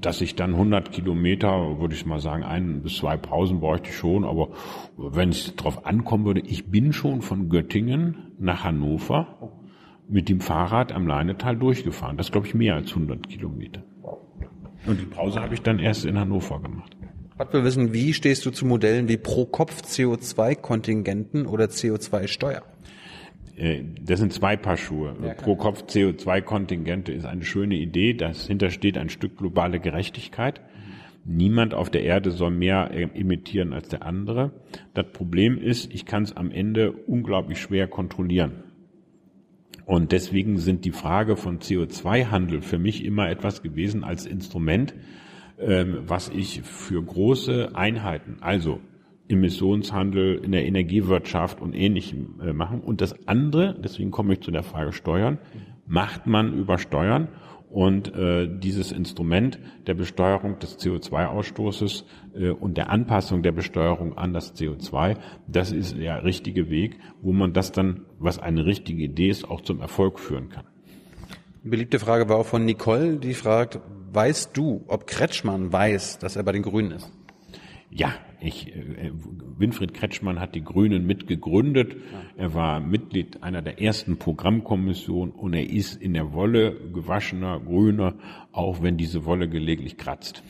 dass 0.00 0.20
ich 0.20 0.36
dann 0.36 0.52
100 0.52 0.92
Kilometer, 0.92 1.80
würde 1.80 1.94
ich 1.94 2.06
mal 2.06 2.20
sagen, 2.20 2.44
ein 2.44 2.82
bis 2.82 2.98
zwei 2.98 3.16
Pausen 3.16 3.58
bräuchte 3.58 3.88
ich 3.90 3.96
schon. 3.96 4.24
Aber 4.24 4.50
wenn 4.96 5.30
es 5.30 5.56
darauf 5.56 5.84
ankommen 5.84 6.24
würde, 6.24 6.40
ich 6.40 6.70
bin 6.70 6.92
schon 6.92 7.22
von 7.22 7.48
Göttingen 7.48 8.32
nach 8.38 8.62
Hannover 8.62 9.52
mit 10.08 10.28
dem 10.28 10.40
Fahrrad 10.40 10.92
am 10.92 11.08
Leinetal 11.08 11.56
durchgefahren. 11.56 12.16
Das 12.16 12.30
glaube 12.30 12.46
ich 12.46 12.54
mehr 12.54 12.76
als 12.76 12.90
100 12.90 13.28
Kilometer. 13.28 13.82
Und 14.86 15.00
die 15.00 15.06
Pause 15.06 15.40
habe 15.40 15.54
ich 15.54 15.62
dann 15.62 15.80
erst 15.80 16.04
in 16.04 16.18
Hannover 16.18 16.60
gemacht. 16.60 16.94
Was 17.36 17.52
wir 17.52 17.64
wissen, 17.64 17.92
wie 17.92 18.14
stehst 18.14 18.46
du 18.46 18.50
zu 18.50 18.64
Modellen 18.64 19.08
wie 19.08 19.16
Pro-Kopf-CO2-Kontingenten 19.16 21.46
oder 21.46 21.64
CO2-Steuer? 21.64 22.62
Äh, 23.56 23.82
das 24.00 24.20
sind 24.20 24.32
zwei 24.32 24.56
Paar 24.56 24.76
Schuhe. 24.76 25.16
Ja, 25.20 25.34
Pro 25.34 25.56
Kopf 25.56 25.82
CO2-Kontingente 25.82 27.10
ist 27.12 27.24
eine 27.24 27.44
schöne 27.44 27.74
Idee. 27.74 28.14
Dahinter 28.14 28.70
steht 28.70 28.96
ein 28.96 29.08
Stück 29.08 29.36
globale 29.36 29.80
Gerechtigkeit. 29.80 30.60
Niemand 31.24 31.74
auf 31.74 31.90
der 31.90 32.04
Erde 32.04 32.30
soll 32.30 32.52
mehr 32.52 32.92
emittieren 32.92 33.72
als 33.72 33.88
der 33.88 34.06
andere. 34.06 34.52
Das 34.92 35.06
Problem 35.12 35.58
ist, 35.58 35.92
ich 35.92 36.04
kann 36.04 36.22
es 36.22 36.36
am 36.36 36.52
Ende 36.52 36.92
unglaublich 36.92 37.58
schwer 37.58 37.88
kontrollieren. 37.88 38.62
Und 39.86 40.12
deswegen 40.12 40.58
sind 40.58 40.84
die 40.84 40.92
Frage 40.92 41.36
von 41.36 41.60
CO2-Handel 41.60 42.60
für 42.62 42.78
mich 42.78 43.04
immer 43.04 43.28
etwas 43.28 43.62
gewesen 43.62 44.04
als 44.04 44.26
Instrument, 44.26 44.94
was 45.56 46.30
ich 46.30 46.62
für 46.62 47.02
große 47.02 47.74
Einheiten, 47.74 48.38
also 48.40 48.80
Emissionshandel 49.28 50.36
in 50.44 50.52
der 50.52 50.66
Energiewirtschaft 50.66 51.60
und 51.60 51.74
ähnlichem 51.74 52.40
äh, 52.40 52.52
machen. 52.52 52.80
Und 52.80 53.00
das 53.00 53.26
andere, 53.26 53.74
deswegen 53.82 54.10
komme 54.10 54.34
ich 54.34 54.40
zu 54.40 54.50
der 54.50 54.62
Frage 54.62 54.92
Steuern, 54.92 55.38
macht 55.86 56.26
man 56.26 56.52
über 56.52 56.78
Steuern 56.78 57.28
Und 57.74 58.14
äh, 58.14 58.46
dieses 58.48 58.92
Instrument 58.92 59.58
der 59.88 59.94
Besteuerung 59.94 60.60
des 60.60 60.78
CO2-Ausstoßes 60.78 62.04
äh, 62.36 62.50
und 62.50 62.76
der 62.76 62.88
Anpassung 62.88 63.42
der 63.42 63.50
Besteuerung 63.50 64.16
an 64.16 64.32
das 64.32 64.54
CO2, 64.54 65.16
das 65.48 65.72
ist 65.72 65.98
der 65.98 66.22
richtige 66.22 66.70
Weg, 66.70 67.00
wo 67.20 67.32
man 67.32 67.52
das 67.52 67.72
dann, 67.72 68.02
was 68.20 68.38
eine 68.38 68.64
richtige 68.64 69.02
Idee 69.02 69.28
ist, 69.28 69.50
auch 69.50 69.60
zum 69.60 69.80
Erfolg 69.80 70.20
führen 70.20 70.50
kann. 70.50 70.66
Beliebte 71.64 71.98
Frage 71.98 72.28
war 72.28 72.36
auch 72.36 72.46
von 72.46 72.64
Nicole, 72.64 73.16
die 73.16 73.34
fragt, 73.34 73.80
weißt 74.14 74.56
du, 74.56 74.84
ob 74.88 75.06
Kretschmann 75.06 75.72
weiß, 75.72 76.18
dass 76.18 76.36
er 76.36 76.42
bei 76.42 76.52
den 76.52 76.62
Grünen 76.62 76.92
ist? 76.92 77.10
Ja, 77.90 78.12
ich, 78.40 78.74
äh, 78.74 79.12
Winfried 79.56 79.94
Kretschmann 79.94 80.40
hat 80.40 80.54
die 80.54 80.64
Grünen 80.64 81.06
mitgegründet. 81.06 81.96
Er 82.36 82.52
war 82.52 82.80
Mitglied 82.80 83.42
einer 83.42 83.62
der 83.62 83.80
ersten 83.80 84.16
Programmkommissionen 84.16 85.32
und 85.32 85.54
er 85.54 85.70
ist 85.70 86.02
in 86.02 86.12
der 86.12 86.32
Wolle 86.32 86.74
gewaschener 86.92 87.60
Grüner, 87.60 88.14
auch 88.52 88.82
wenn 88.82 88.96
diese 88.96 89.24
Wolle 89.24 89.48
gelegentlich 89.48 89.96
kratzt. 89.96 90.42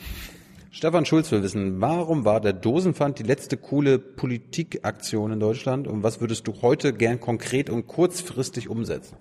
Stefan 0.70 1.06
Schulz 1.06 1.30
will 1.30 1.42
wissen, 1.42 1.80
warum 1.80 2.24
war 2.24 2.40
der 2.40 2.52
Dosenpfand 2.52 3.20
die 3.20 3.22
letzte 3.22 3.56
coole 3.56 4.00
Politikaktion 4.00 5.30
in 5.30 5.38
Deutschland 5.38 5.86
und 5.86 6.02
was 6.02 6.20
würdest 6.20 6.48
du 6.48 6.62
heute 6.62 6.92
gern 6.92 7.20
konkret 7.20 7.70
und 7.70 7.86
kurzfristig 7.86 8.68
umsetzen? 8.68 9.16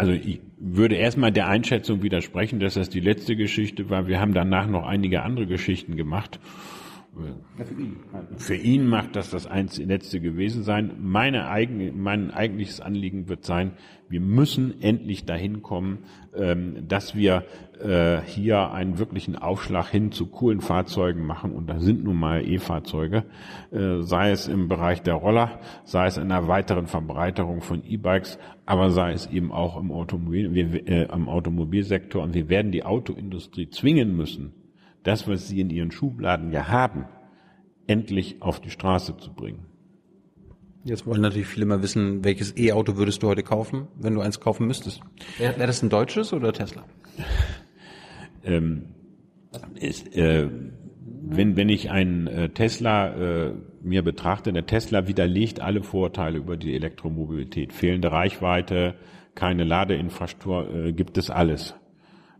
Also 0.00 0.12
ich 0.12 0.40
würde 0.58 0.96
erstmal 0.96 1.32
der 1.32 1.48
Einschätzung 1.48 2.02
widersprechen, 2.02 2.60
dass 2.60 2.74
das 2.74 2.88
die 2.88 3.00
letzte 3.00 3.36
Geschichte 3.36 3.90
war. 3.90 4.06
Wir 4.06 4.20
haben 4.20 4.34
danach 4.34 4.66
noch 4.66 4.86
einige 4.86 5.22
andere 5.22 5.46
Geschichten 5.46 5.96
gemacht 5.96 6.40
für 8.36 8.54
ihn 8.54 8.86
macht 8.86 9.16
das 9.16 9.30
das 9.30 9.46
einzige 9.46 9.88
letzte 9.88 10.20
gewesen 10.20 10.62
sein. 10.62 10.92
Meine 11.00 11.48
eigene, 11.48 11.92
mein 11.92 12.30
eigentliches 12.30 12.80
Anliegen 12.80 13.28
wird 13.28 13.44
sein, 13.44 13.72
wir 14.08 14.20
müssen 14.20 14.80
endlich 14.80 15.24
dahin 15.24 15.62
kommen, 15.62 16.04
ähm, 16.34 16.86
dass 16.88 17.14
wir 17.14 17.44
äh, 17.80 18.20
hier 18.22 18.70
einen 18.72 18.98
wirklichen 18.98 19.36
Aufschlag 19.36 19.88
hin 19.88 20.12
zu 20.12 20.26
coolen 20.26 20.60
Fahrzeugen 20.60 21.26
machen. 21.26 21.52
Und 21.52 21.68
da 21.68 21.80
sind 21.80 22.04
nun 22.04 22.16
mal 22.16 22.46
E-Fahrzeuge, 22.46 23.24
äh, 23.72 24.02
sei 24.02 24.30
es 24.30 24.46
im 24.48 24.68
Bereich 24.68 25.02
der 25.02 25.14
Roller, 25.14 25.60
sei 25.84 26.06
es 26.06 26.16
in 26.16 26.24
einer 26.24 26.46
weiteren 26.48 26.86
Verbreiterung 26.86 27.60
von 27.60 27.84
E-Bikes, 27.84 28.38
aber 28.70 28.92
sei 28.92 29.14
es 29.14 29.26
eben 29.26 29.50
auch 29.50 29.76
im 29.76 29.90
Automobil, 29.90 30.54
wir, 30.54 30.88
äh, 30.88 31.08
am 31.08 31.28
Automobilsektor. 31.28 32.22
Und 32.22 32.34
wir 32.34 32.48
werden 32.48 32.70
die 32.70 32.84
Autoindustrie 32.84 33.68
zwingen 33.68 34.16
müssen, 34.16 34.52
das, 35.02 35.26
was 35.26 35.48
sie 35.48 35.60
in 35.60 35.70
ihren 35.70 35.90
Schubladen 35.90 36.52
ja 36.52 36.68
haben, 36.68 37.06
endlich 37.88 38.42
auf 38.42 38.60
die 38.60 38.70
Straße 38.70 39.16
zu 39.16 39.34
bringen. 39.34 39.66
Jetzt 40.84 41.04
wollen 41.04 41.20
natürlich 41.20 41.48
viele 41.48 41.66
mal 41.66 41.82
wissen, 41.82 42.22
welches 42.22 42.56
E-Auto 42.56 42.96
würdest 42.96 43.24
du 43.24 43.26
heute 43.26 43.42
kaufen, 43.42 43.88
wenn 43.98 44.14
du 44.14 44.20
eins 44.20 44.38
kaufen 44.38 44.68
müsstest? 44.68 45.00
Wäre 45.38 45.58
wär 45.58 45.66
das 45.66 45.82
ein 45.82 45.90
deutsches 45.90 46.32
oder 46.32 46.52
Tesla? 46.52 46.84
ähm, 48.44 48.84
ist, 49.80 50.14
äh, 50.14 50.48
wenn, 51.22 51.56
wenn 51.56 51.70
ich 51.70 51.90
einen 51.90 52.28
äh, 52.28 52.50
Tesla 52.50 53.48
äh, 53.48 53.54
mir 53.82 54.02
betrachte, 54.02 54.52
der 54.52 54.66
Tesla 54.66 55.06
widerlegt 55.06 55.60
alle 55.60 55.82
Vorteile 55.82 56.38
über 56.38 56.56
die 56.56 56.74
Elektromobilität. 56.74 57.72
Fehlende 57.72 58.12
Reichweite, 58.12 58.94
keine 59.34 59.64
Ladeinfrastruktur, 59.64 60.74
äh, 60.74 60.92
gibt 60.92 61.18
es 61.18 61.30
alles 61.30 61.74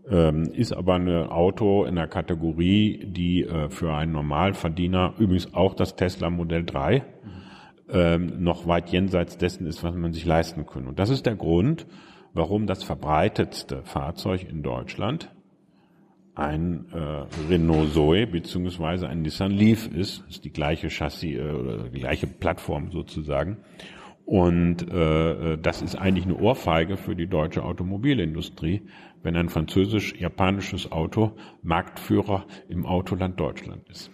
ähm, 0.09 0.51
ist 0.53 0.73
aber 0.73 0.95
ein 0.95 1.09
Auto 1.09 1.85
in 1.85 1.97
der 1.97 2.09
Kategorie, 2.09 3.05
die 3.07 3.45
äh, 3.45 3.69
für 3.69 3.93
einen 3.95 4.13
Normalverdiener, 4.13 5.15
übrigens 5.19 5.55
auch 5.55 5.75
das 5.75 5.97
Tesla 5.97 6.31
Modell 6.31 6.65
3, 6.65 7.05
ähm, 7.93 8.43
noch 8.43 8.67
weit 8.67 8.91
jenseits 8.91 9.39
dessen 9.39 9.67
ist, 9.67 9.83
was 9.83 9.95
man 9.95 10.13
sich 10.13 10.25
leisten 10.25 10.67
kann. 10.67 10.87
Und 10.87 10.99
das 10.99 11.11
ist 11.11 11.27
der 11.27 11.37
Grund, 11.37 11.87
warum 12.33 12.67
das 12.67 12.83
verbreitetste 12.83 13.83
Fahrzeug 13.85 14.49
in 14.49 14.63
Deutschland 14.63 15.31
ein 16.35 16.87
äh, 16.93 17.27
Renault 17.51 17.93
Zoe 17.93 18.27
beziehungsweise 18.27 19.09
ein 19.09 19.23
Nissan 19.23 19.51
Leaf 19.51 19.89
ist, 19.89 20.25
ist 20.29 20.45
die 20.45 20.53
gleiche 20.53 20.89
Chassis 20.89 21.37
äh, 21.37 21.51
oder 21.51 21.89
die 21.89 22.01
gleiche 22.01 22.27
Plattform 22.27 22.91
sozusagen. 22.91 23.59
Und 24.25 24.89
äh, 24.89 25.59
das 25.59 25.83
ist 25.83 25.97
eigentlich 25.97 26.25
eine 26.25 26.37
Ohrfeige 26.37 26.97
für 26.97 27.17
die 27.17 27.27
deutsche 27.27 27.65
Automobilindustrie, 27.65 28.83
wenn 29.23 29.35
ein 29.35 29.49
französisch-japanisches 29.49 30.93
Auto 30.93 31.33
Marktführer 31.63 32.47
im 32.69 32.87
Autoland 32.87 33.41
Deutschland 33.41 33.89
ist. 33.89 34.11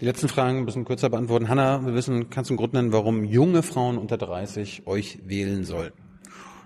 Die 0.00 0.06
letzten 0.06 0.28
Fragen 0.28 0.58
ein 0.58 0.66
bisschen 0.66 0.84
kürzer 0.84 1.10
beantworten. 1.10 1.48
Hanna, 1.48 1.84
wir 1.84 1.94
wissen, 1.94 2.30
kannst 2.30 2.50
du 2.50 2.54
einen 2.54 2.58
Grund 2.58 2.72
nennen, 2.72 2.92
warum 2.92 3.24
junge 3.24 3.62
Frauen 3.62 3.98
unter 3.98 4.16
30 4.16 4.86
euch 4.86 5.18
wählen 5.24 5.64
sollten? 5.64 6.03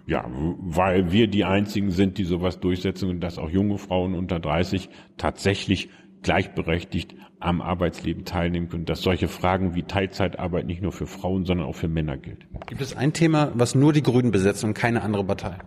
Ja, 0.09 0.25
weil 0.29 1.13
wir 1.13 1.29
die 1.29 1.45
einzigen 1.45 1.91
sind, 1.91 2.19
die 2.19 2.25
sowas 2.25 2.59
durchsetzen 2.61 3.09
und 3.09 3.21
dass 3.21 3.39
auch 3.39 3.51
junge 3.51 3.79
Frauen 3.79 4.15
unter 4.15 4.41
30 4.41 4.89
tatsächlich 5.17 5.91
gleichberechtigt 6.23 7.15
am 7.39 7.61
Arbeitsleben 7.61 8.25
teilnehmen 8.25 8.69
können, 8.69 8.87
dass 8.87 9.03
solche 9.03 9.29
Fragen 9.29 9.77
wie 9.77 9.85
Teilzeitarbeit 9.85 10.67
nicht 10.67 10.83
nur 10.83 10.91
für 10.91 11.07
Frauen, 11.07 11.45
sondern 11.45 11.67
auch 11.69 11.77
für 11.77 11.89
Männer 11.89 12.17
gilt. 12.17 12.47
Gibt 12.67 12.81
es 12.81 12.97
ein 12.97 13.13
Thema, 13.13 13.53
was 13.55 13.77
nur 13.77 13.93
die 13.93 14.03
Grünen 14.03 14.33
besetzen 14.33 14.71
und 14.71 14.75
keine 14.75 15.03
andere 15.03 15.25
Partei? 15.25 15.59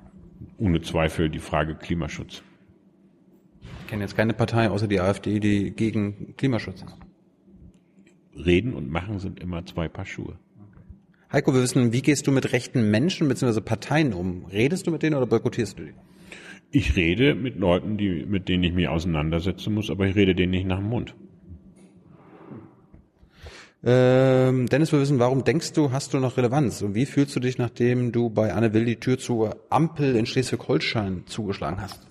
ohne 0.61 0.81
Zweifel 0.81 1.29
die 1.29 1.39
Frage 1.39 1.75
Klimaschutz. 1.75 2.43
Ich 3.81 3.87
kenne 3.87 4.03
jetzt 4.03 4.15
keine 4.15 4.33
Partei 4.33 4.69
außer 4.69 4.87
die 4.87 4.99
AfD, 4.99 5.39
die 5.39 5.71
gegen 5.71 6.35
Klimaschutz 6.37 6.83
ist. 6.83 6.97
Reden 8.33 8.73
und 8.73 8.89
machen 8.89 9.19
sind 9.19 9.39
immer 9.39 9.65
zwei 9.65 9.89
Paar 9.89 10.05
Schuhe. 10.05 10.37
Heiko, 11.31 11.53
wir 11.53 11.61
wissen, 11.61 11.93
wie 11.93 12.01
gehst 12.01 12.27
du 12.27 12.31
mit 12.31 12.51
rechten 12.51 12.91
Menschen 12.91 13.29
bzw. 13.29 13.61
Parteien 13.61 14.13
um? 14.13 14.45
Redest 14.51 14.85
du 14.85 14.91
mit 14.91 15.01
denen 15.01 15.15
oder 15.15 15.25
boykottierst 15.25 15.79
du 15.79 15.85
die? 15.85 15.93
Ich 16.71 16.97
rede 16.97 17.35
mit 17.35 17.55
Leuten, 17.55 17.95
die, 17.95 18.25
mit 18.25 18.49
denen 18.49 18.63
ich 18.63 18.73
mich 18.73 18.89
auseinandersetzen 18.89 19.73
muss, 19.73 19.89
aber 19.89 20.07
ich 20.07 20.15
rede 20.15 20.35
denen 20.35 20.51
nicht 20.51 20.67
nach 20.67 20.79
dem 20.79 20.89
Mund. 20.89 21.15
Ähm, 23.83 24.67
Dennis, 24.67 24.91
wir 24.91 24.99
wissen, 24.99 25.19
warum 25.19 25.45
denkst 25.45 25.71
du, 25.71 25.93
hast 25.93 26.13
du 26.13 26.19
noch 26.19 26.35
Relevanz? 26.35 26.81
Und 26.81 26.95
wie 26.95 27.05
fühlst 27.05 27.33
du 27.33 27.39
dich, 27.39 27.57
nachdem 27.57 28.11
du 28.11 28.29
bei 28.29 28.53
Anne 28.53 28.73
Will 28.73 28.83
die 28.83 28.99
Tür 28.99 29.17
zur 29.17 29.55
Ampel 29.69 30.17
in 30.17 30.25
Schleswig-Holstein 30.25 31.23
zugeschlagen 31.27 31.81
hast? 31.81 32.10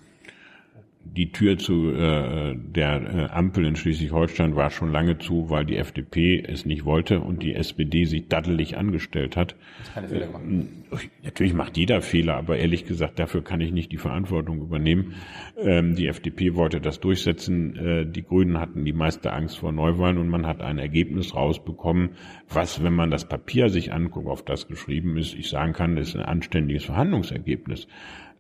Die 1.02 1.32
Tür 1.32 1.58
zu 1.58 1.90
äh, 1.90 2.54
der 2.56 3.02
äh, 3.02 3.30
Ampel 3.30 3.64
in 3.64 3.74
Schleswig-Holstein 3.74 4.54
war 4.54 4.70
schon 4.70 4.92
lange 4.92 5.18
zu, 5.18 5.50
weil 5.50 5.64
die 5.64 5.76
FDP 5.76 6.40
es 6.46 6.66
nicht 6.66 6.84
wollte 6.84 7.20
und 7.20 7.42
die 7.42 7.54
SPD 7.54 8.04
sich 8.04 8.28
daddelig 8.28 8.76
angestellt 8.76 9.36
hat. 9.36 9.56
Keine 9.94 10.08
Fehler 10.08 10.26
gemacht. 10.26 10.44
Äh, 10.92 10.96
natürlich 11.24 11.54
macht 11.54 11.76
jeder 11.76 12.02
Fehler, 12.02 12.36
aber 12.36 12.58
ehrlich 12.58 12.84
gesagt, 12.84 13.18
dafür 13.18 13.42
kann 13.42 13.60
ich 13.60 13.72
nicht 13.72 13.90
die 13.92 13.96
Verantwortung 13.96 14.60
übernehmen. 14.60 15.14
Ähm, 15.58 15.96
die 15.96 16.06
FDP 16.06 16.54
wollte 16.54 16.80
das 16.80 17.00
durchsetzen. 17.00 17.76
Äh, 17.76 18.06
die 18.06 18.22
Grünen 18.22 18.60
hatten 18.60 18.84
die 18.84 18.92
meiste 18.92 19.32
Angst 19.32 19.58
vor 19.58 19.72
Neuwahlen 19.72 20.18
und 20.18 20.28
man 20.28 20.46
hat 20.46 20.60
ein 20.60 20.78
Ergebnis 20.78 21.34
rausbekommen, 21.34 22.10
was, 22.48 22.84
wenn 22.84 22.94
man 22.94 23.10
das 23.10 23.26
Papier 23.26 23.68
sich 23.68 23.92
anguckt, 23.92 24.28
auf 24.28 24.44
das 24.44 24.68
geschrieben 24.68 25.16
ist, 25.16 25.34
ich 25.34 25.48
sagen 25.48 25.72
kann, 25.72 25.96
ist 25.96 26.14
ein 26.14 26.22
anständiges 26.22 26.84
Verhandlungsergebnis. 26.84 27.88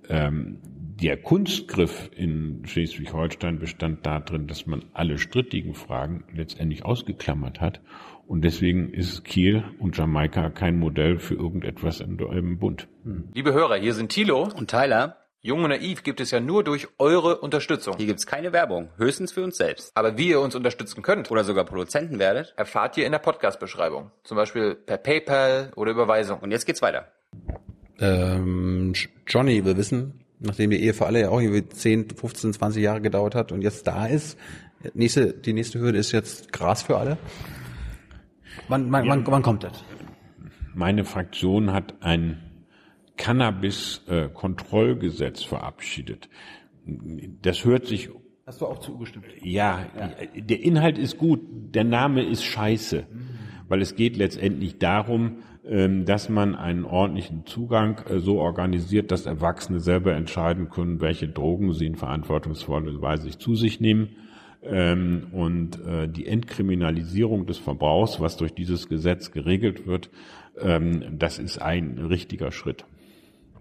Ähm, 0.08 0.58
der 1.00 1.16
Kunstgriff 1.16 2.10
in 2.14 2.62
Schleswig-Holstein 2.66 3.58
bestand 3.58 4.04
darin, 4.04 4.46
dass 4.46 4.66
man 4.66 4.84
alle 4.92 5.18
strittigen 5.18 5.74
Fragen 5.74 6.24
letztendlich 6.32 6.84
ausgeklammert 6.84 7.60
hat. 7.60 7.80
Und 8.26 8.42
deswegen 8.42 8.92
ist 8.92 9.24
Kiel 9.24 9.64
und 9.78 9.96
Jamaika 9.96 10.50
kein 10.50 10.78
Modell 10.78 11.18
für 11.18 11.34
irgendetwas 11.34 12.00
im 12.00 12.58
Bund. 12.58 12.86
Liebe 13.34 13.52
Hörer, 13.52 13.76
hier 13.76 13.94
sind 13.94 14.10
Thilo 14.10 14.48
und 14.54 14.70
Tyler. 14.70 15.16
Jung 15.42 15.64
und 15.64 15.70
Naiv 15.70 16.02
gibt 16.02 16.20
es 16.20 16.30
ja 16.32 16.38
nur 16.38 16.62
durch 16.62 16.86
eure 16.98 17.38
Unterstützung. 17.38 17.96
Hier 17.96 18.06
gibt's 18.06 18.26
keine 18.26 18.52
Werbung, 18.52 18.90
höchstens 18.98 19.32
für 19.32 19.42
uns 19.42 19.56
selbst. 19.56 19.90
Aber 19.94 20.18
wie 20.18 20.28
ihr 20.28 20.40
uns 20.40 20.54
unterstützen 20.54 21.00
könnt 21.00 21.30
oder 21.30 21.44
sogar 21.44 21.64
Produzenten 21.64 22.18
werdet, 22.18 22.52
erfahrt 22.58 22.98
ihr 22.98 23.06
in 23.06 23.12
der 23.12 23.20
Podcast-Beschreibung. 23.20 24.10
Zum 24.22 24.36
Beispiel 24.36 24.74
per 24.74 24.98
PayPal 24.98 25.72
oder 25.76 25.92
Überweisung. 25.92 26.40
Und 26.40 26.50
jetzt 26.50 26.66
geht's 26.66 26.82
weiter. 26.82 27.08
Ähm, 27.98 28.92
Johnny 29.26 29.64
will 29.64 29.78
wissen, 29.78 30.20
nachdem 30.40 30.70
die 30.70 30.82
Ehe 30.82 30.94
für 30.94 31.06
alle 31.06 31.20
ja 31.20 31.28
auch 31.28 31.40
irgendwie 31.40 31.68
10, 31.68 32.10
15, 32.10 32.54
20 32.54 32.82
Jahre 32.82 33.00
gedauert 33.00 33.34
hat 33.34 33.52
und 33.52 33.62
jetzt 33.62 33.86
da 33.86 34.06
ist. 34.06 34.38
Nächste, 34.94 35.34
die 35.34 35.52
nächste 35.52 35.78
Hürde 35.78 35.98
ist 35.98 36.12
jetzt 36.12 36.50
Gras 36.52 36.82
für 36.82 36.96
alle. 36.96 37.18
Wann, 38.68 38.90
wann, 38.90 39.04
ja. 39.04 39.10
wann, 39.10 39.26
wann 39.26 39.42
kommt 39.42 39.64
das? 39.64 39.84
Meine 40.74 41.04
Fraktion 41.04 41.72
hat 41.72 42.02
ein 42.02 42.38
Cannabis-Kontrollgesetz 43.16 45.42
verabschiedet. 45.42 46.28
Das 47.42 47.64
hört 47.64 47.86
sich 47.86 48.10
Hast 48.46 48.62
du 48.62 48.66
auch 48.66 48.78
zugestimmt? 48.80 49.26
Ja, 49.42 49.86
ja, 49.96 50.10
der 50.34 50.60
Inhalt 50.60 50.98
ist 50.98 51.18
gut, 51.18 51.40
der 51.52 51.84
Name 51.84 52.24
ist 52.24 52.42
scheiße, 52.42 53.06
weil 53.68 53.80
es 53.80 53.94
geht 53.94 54.16
letztendlich 54.16 54.78
darum, 54.78 55.44
dass 56.04 56.28
man 56.28 56.56
einen 56.56 56.84
ordentlichen 56.84 57.46
Zugang 57.46 58.00
äh, 58.08 58.18
so 58.18 58.40
organisiert, 58.40 59.12
dass 59.12 59.26
Erwachsene 59.26 59.78
selber 59.78 60.14
entscheiden 60.14 60.68
können, 60.68 61.00
welche 61.00 61.28
Drogen 61.28 61.72
sie 61.74 61.86
in 61.86 61.94
verantwortungsvoller 61.94 63.00
Weise 63.00 63.38
zu 63.38 63.54
sich 63.54 63.80
nehmen. 63.80 64.16
Ähm, 64.62 65.28
und 65.32 65.80
äh, 65.86 66.08
die 66.08 66.26
Entkriminalisierung 66.26 67.46
des 67.46 67.58
Verbrauchs, 67.58 68.20
was 68.20 68.36
durch 68.36 68.52
dieses 68.52 68.88
Gesetz 68.88 69.30
geregelt 69.30 69.86
wird, 69.86 70.10
ähm, 70.58 71.18
das 71.18 71.38
ist 71.38 71.62
ein 71.62 71.98
richtiger 71.98 72.50
Schritt. 72.50 72.84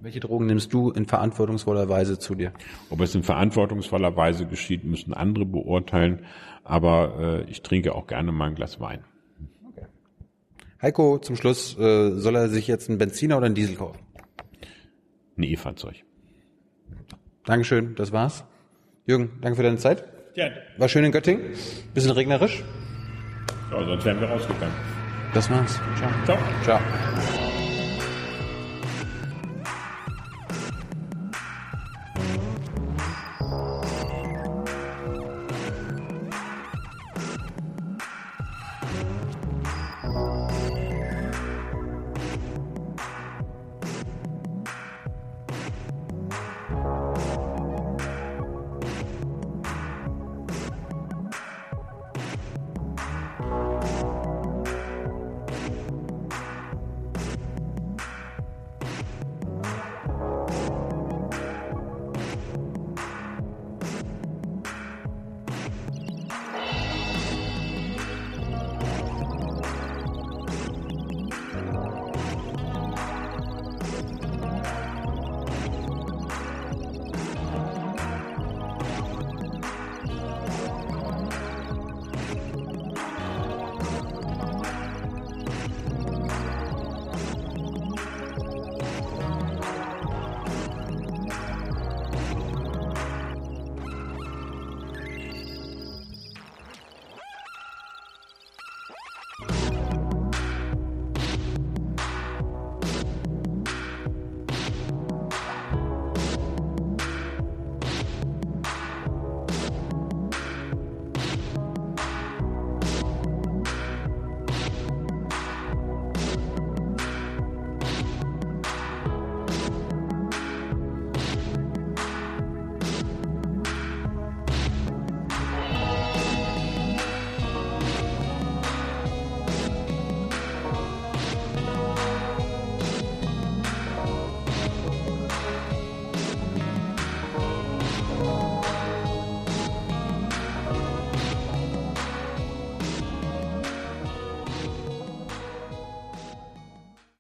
Welche 0.02 0.22
Drogen 0.22 0.46
nimmst 0.46 0.74
du 0.74 0.92
in 0.92 1.06
verantwortungsvoller 1.06 1.90
Weise 1.90 2.18
zu 2.18 2.34
dir? 2.34 2.54
Ob 2.90 3.02
es 3.02 3.16
in 3.16 3.24
verantwortungsvoller 3.24 4.16
Weise 4.16 4.46
geschieht, 4.46 4.84
müssen 4.84 5.14
andere 5.14 5.46
beurteilen. 5.46 6.26
Aber 6.64 7.44
äh, 7.46 7.52
ich 7.52 7.62
trinke 7.62 7.94
auch 7.94 8.08
gerne 8.08 8.32
mal 8.32 8.48
ein 8.48 8.56
Glas 8.56 8.80
Wein. 8.80 9.04
Heiko, 10.82 11.18
zum 11.20 11.36
Schluss, 11.36 11.78
äh, 11.78 12.12
soll 12.12 12.36
er 12.36 12.50
sich 12.50 12.68
jetzt 12.68 12.90
einen 12.90 12.98
Benziner 12.98 13.38
oder 13.38 13.48
einen 13.48 13.56
Diesel 13.56 13.76
kaufen? 13.76 14.00
Ein 15.38 15.44
E-Fahrzeug. 15.44 15.96
Dankeschön, 17.46 17.96
das 17.96 18.12
war's. 18.12 18.44
Jürgen, 19.06 19.32
danke 19.42 19.58
für 19.58 19.64
deine 19.64 19.78
Zeit. 19.78 20.04
Ja, 20.36 20.50
War 20.78 20.88
schön 20.88 21.04
in 21.04 21.12
Göttingen. 21.12 21.42
Bisschen 21.94 22.12
regnerisch. 22.12 22.64
sonst 23.72 24.06
wären 24.06 24.22
wir 24.22 24.28
rausgegangen. 24.30 24.76
Das 25.34 25.50
war's. 25.50 25.80
Ciao. 25.98 26.12
Ciao. 26.26 26.38
Ciao. 26.64 27.39